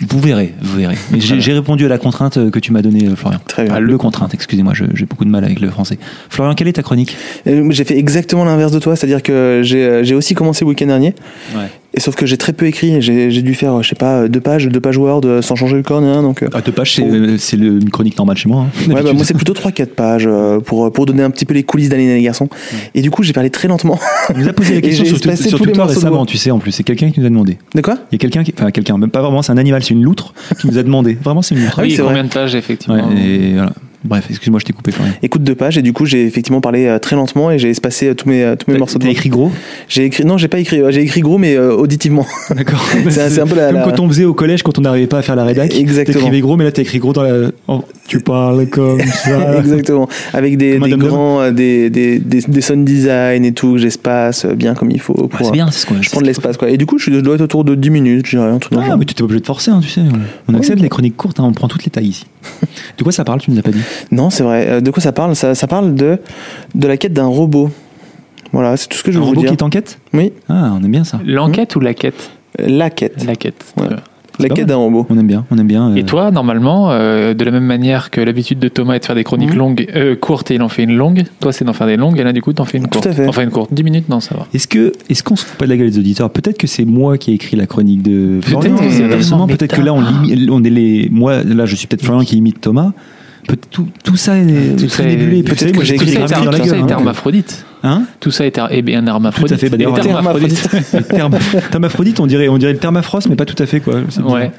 Vous 0.09 0.19
verrez, 0.19 0.53
vous 0.61 0.77
verrez. 0.77 0.97
J'ai, 1.19 1.53
répondu 1.53 1.87
à 1.87 1.89
la 1.89 1.99
contrainte 1.99 2.51
que 2.51 2.59
tu 2.59 2.73
m'as 2.73 2.83
donnée, 2.83 3.07
euh, 3.07 3.15
Florian. 3.15 3.39
Très 3.47 3.65
bien. 3.65 3.75
Ah, 3.77 3.81
le 3.81 3.97
contrainte, 3.97 4.35
excusez-moi, 4.35 4.73
j'ai 4.75 5.07
beaucoup 5.07 5.25
de 5.25 5.31
mal 5.31 5.45
avec 5.45 5.61
le 5.61 5.71
français. 5.71 5.99
Florian, 6.29 6.55
quelle 6.55 6.67
est 6.67 6.75
ta 6.75 6.83
chronique? 6.83 7.17
Euh, 7.47 7.71
J'ai 7.71 7.85
fait 7.85 7.97
exactement 7.97 8.45
l'inverse 8.45 8.73
de 8.73 8.81
toi, 8.81 8.97
c'est-à-dire 8.97 9.23
que 9.23 9.61
j'ai 9.63 10.05
j'ai 10.05 10.15
aussi 10.15 10.35
commencé 10.35 10.65
le 10.65 10.71
week-end 10.71 10.87
dernier. 10.87 11.15
Ouais. 11.55 11.71
Et 11.97 12.01
sauf 12.01 12.17
que 12.17 12.27
j'ai 12.27 12.37
très 12.37 12.53
peu 12.53 12.67
écrit. 12.67 13.01
J'ai 13.01 13.43
dû 13.43 13.55
faire, 13.55 13.83
je 13.83 13.89
sais 13.89 13.95
pas, 13.95 14.27
deux 14.29 14.41
pages, 14.41 14.67
deux 14.69 14.81
pages 14.81 14.97
Word 14.99 15.21
euh, 15.25 15.43
sans 15.43 15.55
changer 15.55 15.77
le 15.77 15.83
corps, 15.85 16.01
ni 16.01 16.09
rien. 16.11 16.23
Donc, 16.23 16.43
euh, 16.43 16.49
À 16.53 16.61
deux 16.61 16.73
pages, 16.73 16.95
c'est, 16.97 17.05
euh, 17.05 17.37
c'est 17.39 17.57
le- 17.57 17.81
une 17.81 17.91
chronique 17.91 18.19
normale 18.19 18.37
chez 18.37 18.49
moi. 18.49 18.63
hein, 18.67 18.93
Ouais, 18.93 19.03
bah, 19.03 19.13
moi 19.13 19.25
c'est 19.25 19.35
plutôt 19.35 19.53
3-4 19.55 19.95
pages 19.95 20.29
pour, 20.67 20.93
pour 20.93 21.07
donner 21.07 21.23
un 21.23 21.31
petit 21.31 21.45
peu 21.45 21.55
les 21.55 21.63
coulisses 21.63 21.89
d'Aline 21.91 22.09
et 22.11 22.15
les 22.17 22.23
garçons. 22.23 22.49
Et 22.97 23.03
du 23.03 23.11
coup 23.13 23.23
j'ai 23.23 23.33
parlé 23.33 23.49
très 23.51 23.69
lentement. 23.69 23.99
On 24.35 24.39
nous 24.39 24.49
a 24.49 24.53
posé 24.53 24.75
la 24.75 24.81
question 24.83 25.05
sur, 25.05 25.17
espacé 25.17 25.49
sur 25.49 25.61
Twitter 25.61 25.81
récemment, 25.83 26.27
tu 26.27 26.37
sais, 26.37 26.51
en 26.51 26.59
plus. 26.59 26.73
C'est 26.73 26.83
quelqu'un 26.83 27.11
qui 27.11 27.21
nous 27.21 27.27
a 27.27 27.31
demandé. 27.31 27.59
De 27.75 27.81
quoi? 27.81 27.95
Il 28.11 28.15
y 28.15 28.17
a 28.17 28.19
quelqu'un 28.19 28.43
qui, 28.43 28.53
enfin 28.59 28.71
quelqu'un, 28.73 28.99
même 28.99 29.11
pas 29.11 29.23
vraiment, 29.23 29.43
c'est 29.43 29.53
un 29.53 29.57
animal, 29.59 29.83
c'est 29.85 29.95
une 29.95 30.03
loutre 30.03 30.35
qui 30.61 30.67
nous 30.67 30.79
a 30.79 30.83
demandé. 30.83 31.17
Vraiment, 31.23 31.43
c'est 31.43 31.55
une 31.55 31.63
loutre. 31.63 31.77
Ah 31.79 31.83
oui, 31.83 31.89
Oui, 31.91 31.95
c'est 31.97 32.03
combien 32.03 32.19
vrai. 32.23 32.29
de 32.29 32.33
pages, 32.35 32.55
effectivement? 32.57 32.97
Ouais, 32.97 33.03
et 33.25 33.53
voilà. 33.55 33.73
Bref, 34.05 34.27
excuse-moi, 34.29 34.61
je 34.61 34.67
t'ai 34.67 34.73
coupé, 34.75 34.91
Florian. 34.93 35.13
Écoute 35.23 35.43
deux 35.43 35.55
pages 35.55 35.79
et 35.79 35.83
du 35.83 35.93
coup 35.95 36.05
j'ai 36.05 36.27
effectivement 36.27 36.61
parlé 36.61 36.87
euh, 36.87 36.99
très 36.99 37.17
lentement 37.17 37.51
et 37.51 37.59
j'ai 37.59 37.71
espacé 37.71 38.09
euh, 38.09 38.15
tous 38.15 38.29
mes, 38.29 38.43
euh, 38.45 38.55
tous 38.55 38.71
mes 38.71 38.77
morceaux 38.79 38.99
de 38.99 39.05
T'as 39.05 39.11
écrit 39.11 39.31
gros? 39.31 39.51
J'ai 39.89 40.05
écrit, 40.05 40.25
non 40.27 40.37
j'ai 40.37 40.49
pas 40.49 40.59
écrit, 40.59 40.83
j'ai 40.91 41.01
écrit 41.03 41.21
gros 41.23 41.39
mais 41.39 41.55
euh, 41.57 41.75
auditivement. 41.75 42.27
D'accord. 42.55 42.85
C'est 43.09 43.41
un- 43.41 43.47
peu 43.47 43.57
la- 43.57 43.67
Comme 43.69 43.77
la- 43.77 43.83
quand 43.85 44.01
on 44.01 44.09
faisait 44.09 44.25
au 44.27 44.35
collège, 44.35 44.63
quand 44.63 44.77
on 44.79 44.83
n'arrivait 44.83 45.07
pas 45.07 45.19
à 45.19 45.23
faire 45.23 45.37
la 45.37 45.45
rédac. 45.45 45.75
Exactement. 45.75 46.19
T'écrivais 46.19 46.41
gros, 46.41 46.57
mais 46.57 46.65
là 46.65 46.73
t'as 46.73 46.83
écrit 46.83 46.99
gros 46.99 47.13
dans 47.15 47.23
la. 47.23 47.51
Oh, 47.69 47.83
tu 48.07 48.21
parles 48.21 48.67
comme 48.67 49.01
ça. 49.25 49.59
Exactement. 49.59 50.09
Avec 50.35 50.59
des, 50.59 50.79
des 50.79 50.91
grands, 50.97 51.51
des, 51.51 51.89
des, 51.89 52.19
des, 52.19 52.41
des 52.47 52.61
sound 52.61 52.85
design 52.85 53.45
et 53.45 53.53
tout, 53.53 53.79
j'espace 53.79 54.45
bien 54.47 54.75
comme 54.75 54.91
il 54.91 55.01
faut. 55.01 55.15
Pour, 55.29 55.47
c'est 55.47 55.53
bien, 55.53 55.71
c'est 55.71 55.81
ce 55.81 55.87
qu'on 55.87 56.03
Je 56.03 56.11
prends 56.11 56.21
de 56.21 56.27
l'espace 56.27 56.57
quoi. 56.59 56.69
Et 56.69 56.77
du 56.77 56.85
coup 56.87 56.99
je 56.99 57.11
dois 57.11 57.37
être 57.37 57.41
autour 57.41 57.65
de 57.65 57.75
10 57.75 57.91
minutes, 57.91 58.25
truc 58.27 58.35
dans 58.39 58.47
le 58.49 58.59
Ah, 58.91 58.97
mais 58.99 59.07
tu 59.07 59.15
t'es 59.15 59.21
pas 59.21 59.25
obligé 59.25 59.41
de 59.41 59.47
forcer, 59.47 59.71
hein, 59.71 59.81
tu 59.83 59.89
sais. 59.89 60.03
On 60.49 60.55
accepte 60.55 60.83
les 60.83 60.89
chroniques 60.91 61.17
courtes, 61.17 61.41
hein, 61.41 61.45
on 61.47 61.53
prend 61.53 61.69
toutes 61.69 61.85
les 61.85 61.91
tailles 61.91 62.09
ici. 62.09 62.27
De 62.99 63.03
quoi 63.03 63.13
ça 63.13 63.25
parle, 63.25 63.41
tu 63.41 63.51
nous 63.51 63.59
as 63.59 63.63
pas 63.63 63.71
dit? 63.71 63.83
Non 64.11 64.31
c'est 64.31 64.43
vrai. 64.43 64.67
Euh, 64.69 64.81
De 64.81 64.91
quoi 64.91 65.03
ça 65.03 65.13
parle? 65.13 65.35
Ça, 65.37 65.55
ça 65.55 65.67
parle 65.67 65.95
de, 65.95 66.19
de 66.75 66.87
la 66.89 66.97
quête 66.97 67.13
d'un 67.13 67.27
robot. 67.27 67.71
Voilà, 68.53 68.77
c'est 68.77 68.89
tout 68.89 68.97
ce 68.99 69.03
que 69.03 69.11
je 69.11 69.19
Un 69.19 69.21
veux 69.21 69.25
vous 69.27 69.31
robot 69.31 69.41
qui 69.43 69.47
dire. 69.49 69.53
est 69.59 69.63
en 69.63 69.71
quête? 69.71 69.99
Oui, 70.13 70.33
Ah, 70.49 70.73
on 70.75 70.85
aime 70.85 70.91
bien 70.91 71.05
ça. 71.05 71.19
L'enquête 71.25 71.75
ou 71.77 71.81
la 71.81 71.93
quête? 71.95 72.31
La 72.59 72.89
quête. 72.91 73.25
La 73.25 73.35
quête. 73.35 73.65
Ouais. 73.77 73.89
La 74.39 74.49
quête 74.49 74.67
d'un 74.67 74.77
robot. 74.77 75.07
On 75.11 75.19
aime 75.19 75.27
bien, 75.27 75.45
on 75.51 75.59
aime 75.59 75.67
bien. 75.67 75.91
euh, 75.91 75.95
Et 75.97 76.03
toi, 76.05 76.31
normalement, 76.31 76.91
euh, 76.91 77.35
de 77.35 77.45
la 77.45 77.51
même 77.51 77.65
manière 77.65 78.11
que 78.11 78.21
l'habitude 78.21 78.59
de 78.59 78.69
Thomas 78.69 78.95
est 78.95 78.99
de 79.01 79.05
faire 79.05 79.15
des 79.15 79.23
chroniques 79.25 79.53
Mhm. 79.53 79.59
longues, 79.59 79.87
euh, 79.95 80.17
courtes 80.17 80.51
et 80.51 80.55
il 80.57 80.63
en 80.63 80.69
fait 80.69 80.83
une 80.83 80.97
longue, 80.97 81.25
toi 81.41 81.53
c'est 81.53 81.65
d'en 81.65 81.73
faire 81.73 81.87
des 81.87 81.97
longues 81.97 82.19
et 82.19 82.25
là 82.25 82.33
du 82.33 82.43
coup 82.43 82.53
t'en 82.53 82.65
fais 82.65 82.79
une 82.79 82.85
Tout 82.85 82.91
courte. 83.01 83.07
à 83.07 83.13
fait. 83.13 83.29
Enfin 83.29 83.43
une 83.43 83.51
courte, 83.51 83.73
10 83.73 83.85
minutes, 83.85 84.09
non, 84.09 84.21
ça 84.21 84.35
va. 84.35 84.47
Est-ce 84.53 84.67
que 84.67 84.93
est-ce 85.09 85.23
qu'on 85.23 85.37
se 85.37 85.45
fout 85.45 85.57
pas 85.59 85.67
de 85.67 85.71
la 85.71 85.77
gueule 85.77 85.91
des 85.91 85.99
auditeurs? 85.99 86.31
Peut-être 86.31 86.59
que 86.59 86.67
c'est 86.67 86.85
moi 86.85 87.17
qui 87.19 87.31
ai 87.31 87.35
écrit 87.35 87.57
la 87.57 87.67
chronique 87.67 88.03
de 88.03 88.41
Peut-être 88.45 88.77
que 88.77 89.47
peut-être 89.53 89.77
que 89.77 89.83
là 89.83 89.93
on, 89.95 90.03
on 90.51 90.65
est 90.65 90.71
les 90.71 91.09
moi 91.13 91.43
là 91.45 91.65
je 91.67 91.77
suis 91.77 91.87
peut-être 91.87 92.03
Florian 92.05 92.25
qui 92.25 92.37
imite 92.37 92.61
Thomas. 92.61 92.93
Peut- 93.47 93.57
tout, 93.71 93.89
tout 94.03 94.17
ça 94.17 94.39
est 94.39 94.77
Tout 94.79 94.89
ça 94.89 95.03
est- 95.03 95.17
nébuleux. 95.17 95.43
peut-être 95.43 95.73
que 95.73 95.85
j'ai 95.85 95.95
écrit 95.97 96.13
ça 96.13 96.21
dans 96.41 96.51
la 96.51 96.59
tout 96.59 96.65
ça 96.65 96.71
gueule. 96.77 96.79
est 96.81 96.83
hein. 96.83 96.97
hermaphrodite. 96.99 97.65
Hein 97.83 98.05
Tout 98.19 98.31
ça 98.31 98.47
est, 98.47 98.59
eh 98.71 98.81
bien, 98.81 99.01
un 99.03 99.07
hermaphrodite. 99.07 99.49
Tout 99.49 99.55
à 99.55 99.59
fait, 99.59 99.69
bah, 99.69 99.77
hermaphrodite. 100.09 100.71
Termaphrodite, 101.71 102.21
on 102.21 102.27
dirait, 102.27 102.49
on 102.49 102.57
dirait 102.57 102.73
le 102.73 102.79
thermafrost, 102.79 103.29
mais 103.29 103.37
pas 103.37 103.45
tout 103.45 103.63
à 103.63 103.67
fait 103.67 103.81
quoi. 103.81 103.97
Ouais. 104.25 104.51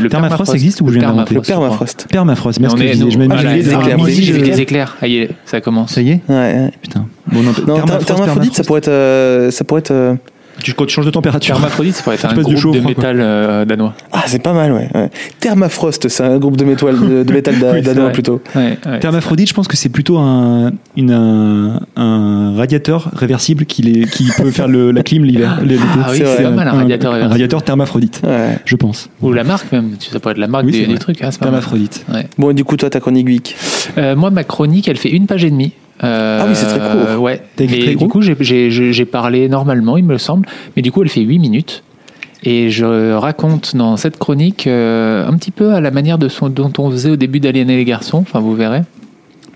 Le 0.00 0.08
Permafrost 0.08 0.54
existe 0.54 0.80
ou 0.80 0.88
je 0.88 0.98
viens 0.98 1.08
d'inventer 1.08 1.34
Le 1.34 1.42
permafrost, 1.42 2.06
permafrost. 2.08 2.08
Permafrost, 2.10 2.58
Mais 2.60 2.68
merci. 2.68 2.76
on 2.76 2.80
est, 2.80 2.92
je 2.94 4.18
disais, 4.18 4.38
les 4.38 4.60
éclairs. 4.60 4.96
Ah, 5.02 5.06
y 5.08 5.18
est, 5.18 5.30
ça 5.44 5.60
commence. 5.60 5.92
Ça 5.92 6.00
y 6.00 6.10
est 6.12 6.20
Ouais. 6.28 6.70
Putain. 6.80 7.06
Bon, 7.30 7.42
non, 7.42 7.50
Non, 7.66 7.74
Permafrost, 7.76 8.06
thermaphrodite, 8.06 8.54
ça 8.56 8.64
pourrait 8.64 8.78
être, 8.78 8.88
euh, 8.88 9.50
ça 9.50 9.64
pourrait 9.64 9.80
être. 9.80 10.16
Tu, 10.62 10.74
quand 10.74 10.86
tu 10.86 10.94
changes 10.94 11.06
de 11.06 11.10
température. 11.10 11.54
Hermaphrodite, 11.54 11.94
ça 11.96 12.02
pourrait 12.02 12.16
être 12.16 12.20
Tu 12.22 12.26
un 12.26 12.34
passes 12.34 12.46
du 12.46 12.54
groupe 12.54 12.74
de 12.74 12.80
métal 12.80 13.16
euh, 13.20 13.64
danois. 13.64 13.94
Ah, 14.12 14.22
c'est 14.26 14.42
pas 14.42 14.52
mal, 14.52 14.72
ouais. 14.72 14.88
ouais. 14.94 15.10
Thermafrost, 15.40 16.08
c'est 16.08 16.22
un 16.22 16.38
groupe 16.38 16.56
de 16.56 16.64
métal, 16.64 16.98
de, 16.98 17.22
de 17.22 17.32
métal 17.32 17.58
d'a- 17.60 17.72
Oui, 17.72 17.78
c'est 17.78 17.86
danois 17.86 18.04
vrai. 18.04 18.12
plutôt. 18.12 18.40
Ouais, 18.54 18.78
ouais. 18.86 18.98
Thermaphrodite, 19.00 19.48
je 19.48 19.54
pense 19.54 19.68
que 19.68 19.76
c'est 19.76 19.88
plutôt 19.88 20.18
un, 20.18 20.72
une, 20.96 21.10
un, 21.12 21.80
un 21.96 22.54
radiateur 22.56 23.10
réversible 23.14 23.64
qui, 23.66 23.82
les, 23.82 24.06
qui 24.06 24.28
peut 24.36 24.50
faire 24.50 24.68
le, 24.68 24.90
la 24.92 25.02
clim 25.02 25.24
l'hiver. 25.24 25.58
l'été. 25.62 25.82
Ah 26.04 26.08
oui, 26.10 26.22
c'est 26.24 26.42
pas 26.42 26.50
mal, 26.50 26.68
un 26.68 26.72
radiateur 26.72 27.10
Un 27.10 27.14
réversible. 27.14 27.32
radiateur 27.32 27.62
thermaphrodite, 27.62 28.22
Ouais. 28.26 28.58
je 28.64 28.76
pense. 28.76 29.08
Ou 29.22 29.32
la 29.32 29.44
marque 29.44 29.70
même, 29.72 29.90
ça 29.98 30.20
pourrait 30.20 30.32
être 30.32 30.38
la 30.38 30.46
marque 30.48 30.66
Oui, 30.66 30.72
du, 30.72 30.78
c'est 30.78 30.84
du 30.86 30.90
vrai. 30.92 30.98
truc. 30.98 31.18
Ah, 31.22 31.30
c'est 31.30 31.38
pas 31.38 31.46
mal. 31.46 31.54
Thermaphrodite. 31.60 32.04
Ouais. 32.12 32.26
Bon, 32.38 32.50
et 32.50 32.54
du 32.54 32.64
coup, 32.64 32.76
toi, 32.76 32.90
ta 32.90 33.00
chronique 33.00 33.28
Vic. 33.28 33.56
Euh, 33.98 34.14
moi, 34.16 34.30
ma 34.30 34.44
chronique, 34.44 34.88
elle 34.88 34.96
fait 34.98 35.10
une 35.10 35.26
page 35.26 35.44
et 35.44 35.50
demie. 35.50 35.72
Euh, 36.02 36.38
Ah 36.42 36.46
oui, 36.48 36.52
c'est 36.54 36.66
très 36.66 36.78
court. 36.78 37.22
Ouais. 37.22 37.42
T'as 37.56 37.64
écrit 37.64 37.96
du 37.96 38.08
coup, 38.08 38.22
j'ai- 38.22 38.36
j'ai 38.40 38.70
j'ai- 38.70 38.92
j'ai 38.92 39.04
parlé 39.04 39.48
normalement, 39.48 39.96
il 39.98 40.04
me 40.04 40.16
semble. 40.18 40.46
Mais 40.76 40.82
du 40.82 40.90
coup, 40.92 41.02
elle 41.02 41.08
fait 41.10 41.20
8 41.20 41.38
minutes. 41.38 41.82
Et 42.42 42.70
je 42.70 43.12
raconte 43.12 43.76
dans 43.76 43.98
cette 43.98 44.18
chronique 44.18 44.66
euh, 44.66 45.28
un 45.28 45.36
petit 45.36 45.50
peu 45.50 45.74
à 45.74 45.80
la 45.82 45.90
manière 45.90 46.16
de 46.16 46.28
son, 46.28 46.48
dont 46.48 46.72
on 46.78 46.90
faisait 46.90 47.10
au 47.10 47.16
début 47.16 47.38
d'Aliéner 47.38 47.76
les 47.76 47.84
garçons. 47.84 48.16
Enfin, 48.18 48.40
vous 48.40 48.54
verrez. 48.54 48.80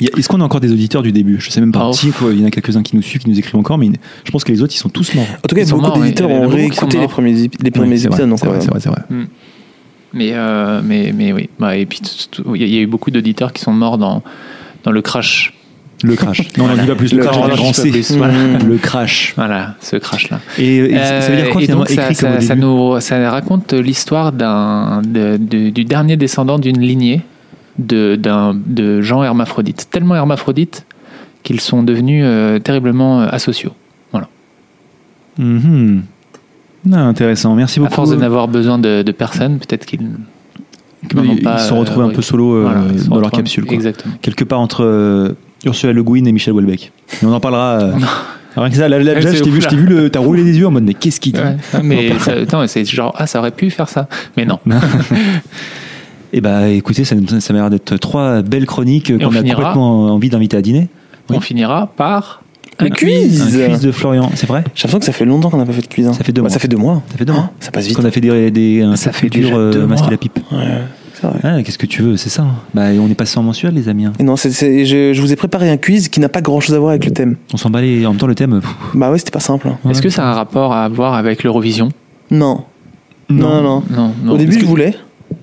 Il 0.00 0.06
y 0.06 0.10
a- 0.10 0.18
Est-ce 0.18 0.28
qu'on 0.28 0.40
a 0.42 0.44
encore 0.44 0.60
des 0.60 0.70
auditeurs 0.70 1.00
du 1.02 1.10
début? 1.12 1.40
Je 1.40 1.48
sais 1.50 1.60
même 1.60 1.72
pas. 1.72 1.86
Oh. 1.88 1.92
Si, 1.94 2.10
quoi, 2.10 2.30
il 2.32 2.40
y 2.40 2.44
en 2.44 2.48
a 2.48 2.50
quelques-uns 2.50 2.82
qui 2.82 2.94
nous 2.96 3.00
suivent, 3.00 3.22
qui 3.22 3.30
nous 3.30 3.38
écrivent 3.38 3.56
encore, 3.56 3.78
mais 3.78 3.88
je 4.24 4.30
pense 4.30 4.44
que 4.44 4.52
les 4.52 4.60
autres, 4.60 4.74
ils 4.74 4.78
sont 4.78 4.90
tous 4.90 5.14
morts. 5.14 5.24
En 5.42 5.48
tout 5.48 5.54
cas, 5.54 5.62
Ils 5.62 5.66
sont 5.68 5.76
beaucoup 5.76 5.88
morts, 5.92 5.98
d'éditeurs 5.98 6.28
ouais. 6.28 6.34
Il 6.34 6.36
y 6.36 6.40
en 6.40 6.42
a 6.42 6.46
ont 6.46 6.50
beaucoup 6.50 6.56
qui 6.56 6.60
réécouté 6.68 6.80
sont 6.80 6.88
les 6.98 6.98
morts. 7.06 7.08
premiers, 7.10 7.32
les 7.62 7.70
premiers 7.70 7.90
Oui, 7.92 7.98
c'est 7.98 8.08
vrai, 8.08 8.16
épisodes. 8.16 8.28
donc, 8.28 8.38
c'est 8.40 8.46
vrai, 8.46 8.56
euh, 8.58 8.60
c'est 8.60 8.70
vrai, 8.70 8.80
c'est 8.80 8.88
vrai. 8.90 9.02
Mais, 10.12 10.30
euh, 10.34 10.80
mais, 10.84 11.12
mais 11.16 11.32
oui. 11.32 11.48
Bah, 11.58 11.76
et 11.76 11.86
puis, 11.86 12.00
tout- 12.00 12.42
tout- 12.42 12.54
il 12.54 12.60
y, 12.60 12.64
a- 12.64 12.66
il 12.66 12.74
y 12.74 12.78
a 12.78 12.82
eu 12.82 12.86
beaucoup 12.86 13.10
d'auditeurs 13.10 13.52
qui 13.52 13.62
sont 13.62 13.72
morts 13.72 13.96
dans, 13.98 14.22
dans 14.82 14.90
le 14.92 15.00
crash. 15.00 15.54
Le 16.04 16.14
crash. 16.16 16.42
Non, 16.58 16.64
on 16.66 16.72
en 16.72 16.76
dit 16.76 16.86
pas 16.86 16.94
plus. 16.94 17.12
Le 17.12 17.18
Le 17.18 17.24
crash, 17.24 17.56
grand 17.56 17.72
C. 17.72 17.90
plus, 17.90 18.16
voilà. 18.16 18.34
Le 18.64 18.76
crash. 18.76 19.32
Voilà, 19.36 19.74
ce 19.80 19.96
crash-là. 19.96 20.38
Et, 20.58 20.76
et 20.78 20.98
ça 20.98 21.20
veut 21.20 21.36
dire 21.36 21.50
quoi 21.50 21.60
Euh, 21.60 21.64
finalement 21.64 21.86
ça, 21.86 21.92
écrit 21.92 22.06
comme 22.16 22.30
ça- 22.32 22.36
au 22.38 22.40
ça 22.40 22.54
début 22.54 22.66
nous, 22.66 23.00
ça 23.00 23.30
raconte 23.30 23.72
l'histoire 23.72 24.32
d'un, 24.32 25.02
de- 25.02 25.36
de- 25.38 25.70
du 25.70 25.84
dernier 25.84 26.16
descendant 26.16 26.58
d'une 26.58 26.80
lignée 26.80 27.22
de, 27.78 28.14
d'un, 28.16 28.54
de 28.54 29.00
gens 29.00 29.22
hermaphrodites. 29.24 29.88
Tellement 29.90 30.14
hermaphrodites 30.14 30.84
qu'ils 31.42 31.60
sont 31.60 31.82
devenus 31.82 32.22
euh, 32.24 32.58
terriblement 32.58 33.22
euh, 33.22 33.26
asociaux. 33.30 33.72
Mhm. 35.38 36.02
Ah, 36.92 37.00
intéressant, 37.00 37.54
merci 37.54 37.78
À 37.78 37.82
beaucoup. 37.82 37.94
force 37.94 38.10
de 38.10 38.16
n'avoir 38.16 38.46
besoin 38.46 38.78
de, 38.78 39.02
de 39.02 39.12
personne, 39.12 39.58
peut-être 39.58 39.86
qu'ils 39.86 40.02
ils 41.10 41.16
n'en 41.16 41.22
ils 41.54 41.58
se 41.60 41.68
sont 41.68 41.78
retrouvés 41.80 42.06
euh, 42.06 42.10
un 42.10 42.12
peu 42.14 42.22
solo 42.22 42.54
euh, 42.54 42.62
voilà, 42.62 42.80
dans 42.80 43.14
leur 43.16 43.24
retrouvent- 43.24 43.30
capsule. 43.30 43.64
quoi. 43.64 43.74
Exactement. 43.74 44.14
Quelque 44.22 44.44
part 44.44 44.60
entre 44.60 44.84
euh, 44.84 45.34
Ursula 45.64 45.92
Le 45.92 46.02
Guin 46.02 46.24
et 46.24 46.32
Michel 46.32 46.52
Houellebecq. 46.54 46.92
On 47.22 47.32
en 47.32 47.40
parlera. 47.40 47.78
euh, 47.80 47.92
Rien 48.56 48.70
que 48.70 48.76
ça, 48.76 48.88
là, 48.88 48.98
là, 49.00 49.14
déjà, 49.16 49.32
je 49.34 49.42
t'ai 49.42 49.50
vu, 49.76 49.86
le- 49.86 50.10
t'as 50.10 50.20
roulé 50.20 50.44
les 50.44 50.56
yeux 50.58 50.66
en 50.68 50.70
mode, 50.70 50.84
mais 50.84 50.94
qu'est-ce 50.94 51.18
qu'il 51.18 51.32
dit 51.32 51.40
Ouais. 51.40 51.56
Ah, 51.72 51.80
mais 51.82 52.12
c'est 52.68 52.84
genre, 52.84 53.12
ah, 53.18 53.26
ça 53.26 53.40
aurait 53.40 53.50
pu 53.50 53.68
faire 53.70 53.88
ça. 53.88 54.06
Mais 54.36 54.44
non. 54.44 54.58
Eh 56.36 56.40
bah, 56.40 56.68
écoutez, 56.68 57.04
ça, 57.04 57.14
ça 57.38 57.52
m'a 57.52 57.60
l'air 57.60 57.70
d'être 57.70 57.96
trois 57.96 58.42
belles 58.42 58.66
chroniques 58.66 59.10
euh, 59.12 59.18
qu'on 59.18 59.34
a 59.36 59.38
finira. 59.38 59.56
complètement 59.56 60.06
envie 60.14 60.28
d'inviter 60.30 60.56
à 60.56 60.62
dîner. 60.62 60.88
Oui. 61.30 61.36
On 61.36 61.40
finira 61.40 61.86
par 61.96 62.42
Le 62.80 62.90
quiz 62.90 63.40
Un 63.62 63.68
quiz 63.68 63.80
de 63.80 63.92
Florian, 63.92 64.30
c'est 64.34 64.48
vrai 64.48 64.64
J'ai 64.74 64.82
l'impression 64.88 64.98
que 64.98 65.04
ça 65.04 65.12
fait 65.12 65.24
longtemps 65.24 65.48
qu'on 65.48 65.58
n'a 65.58 65.64
pas 65.64 65.72
fait 65.72 65.82
de 65.82 65.86
cuisine. 65.86 66.12
Ça 66.12 66.24
fait 66.24 66.32
deux 66.32 66.40
Bah, 66.42 66.48
mois. 66.48 66.50
Ça 66.52 66.58
fait 66.58 66.66
deux 66.68 66.76
mois. 66.76 67.02
Ça 67.12 67.16
fait 67.18 67.24
deux 67.24 67.32
mois. 67.32 67.50
Ça 67.60 67.70
passe 67.70 67.86
vite. 67.86 67.96
qu'on 67.96 68.04
a 68.04 68.10
fait 68.10 68.20
des, 68.20 68.50
des 68.50 68.82
un 68.82 68.96
Ça 68.96 69.12
fait 69.12 69.28
dur, 69.30 69.50
euh, 69.54 69.86
masquer 69.86 70.10
la 70.10 70.16
pipe. 70.16 70.40
Ouais, 70.50 70.58
Ah, 71.42 71.62
qu'est-ce 71.62 71.78
que 71.78 71.86
tu 71.86 72.02
veux, 72.02 72.16
c'est 72.16 72.28
ça. 72.30 72.46
Bah, 72.74 72.86
on 73.00 73.08
est 73.08 73.14
passé 73.14 73.38
en 73.38 73.42
mensuel, 73.42 73.74
les 73.74 73.88
amis. 73.88 74.06
hein. 74.06 74.12
Et 74.18 74.22
non, 74.22 74.36
je, 74.36 74.48
je 75.14 75.20
vous 75.20 75.32
ai 75.32 75.36
préparé 75.36 75.70
un 75.70 75.76
quiz 75.76 76.08
qui 76.08 76.20
n'a 76.20 76.28
pas 76.28 76.40
grand 76.40 76.60
chose 76.60 76.74
à 76.74 76.78
voir 76.78 76.90
avec 76.90 77.04
le 77.04 77.12
thème. 77.12 77.36
On 77.52 77.56
s'en 77.56 77.70
bat 77.70 77.80
les- 77.80 78.04
En 78.06 78.10
même 78.10 78.18
temps, 78.18 78.26
le 78.26 78.34
thème. 78.34 78.60
pff, 78.60 78.74
Bah 78.94 79.10
ouais, 79.10 79.18
c'était 79.18 79.30
pas 79.30 79.40
simple. 79.40 79.68
hein. 79.68 79.90
Est-ce 79.90 80.02
que 80.02 80.08
ça 80.10 80.24
a 80.26 80.30
un 80.30 80.34
rapport 80.34 80.72
à 80.72 80.88
voir 80.88 81.14
avec 81.14 81.42
l'Eurovision? 81.44 81.90
Non. 82.30 82.64
Non, 83.30 83.62
non, 83.62 83.62
non. 83.62 83.82
Non, 83.90 84.12
non. 84.24 84.32
Au 84.34 84.36
début, 84.36 84.52
je 84.54 84.60
que- 84.60 84.64
voulais. 84.66 84.94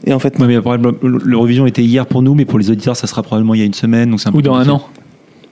Et 0.06 0.14
en 0.14 0.20
fait, 0.20 0.40
non. 0.40 0.46
Ouais, 0.48 0.78
l'Eurovision 1.24 1.66
était 1.66 1.84
hier 1.84 2.06
pour 2.06 2.22
nous, 2.22 2.34
mais 2.36 2.46
pour 2.46 2.60
les 2.60 2.70
auditeurs, 2.70 2.96
ça 2.96 3.08
sera 3.08 3.24
probablement 3.24 3.54
il 3.54 3.60
y 3.60 3.64
a 3.64 3.66
une 3.66 3.74
semaine. 3.74 4.10
Donc 4.12 4.20
c'est 4.22 4.30
un 4.30 4.32
Ou 4.32 4.38
peu 4.38 4.42
dans 4.44 4.56
un 4.56 4.68
an, 4.70 4.82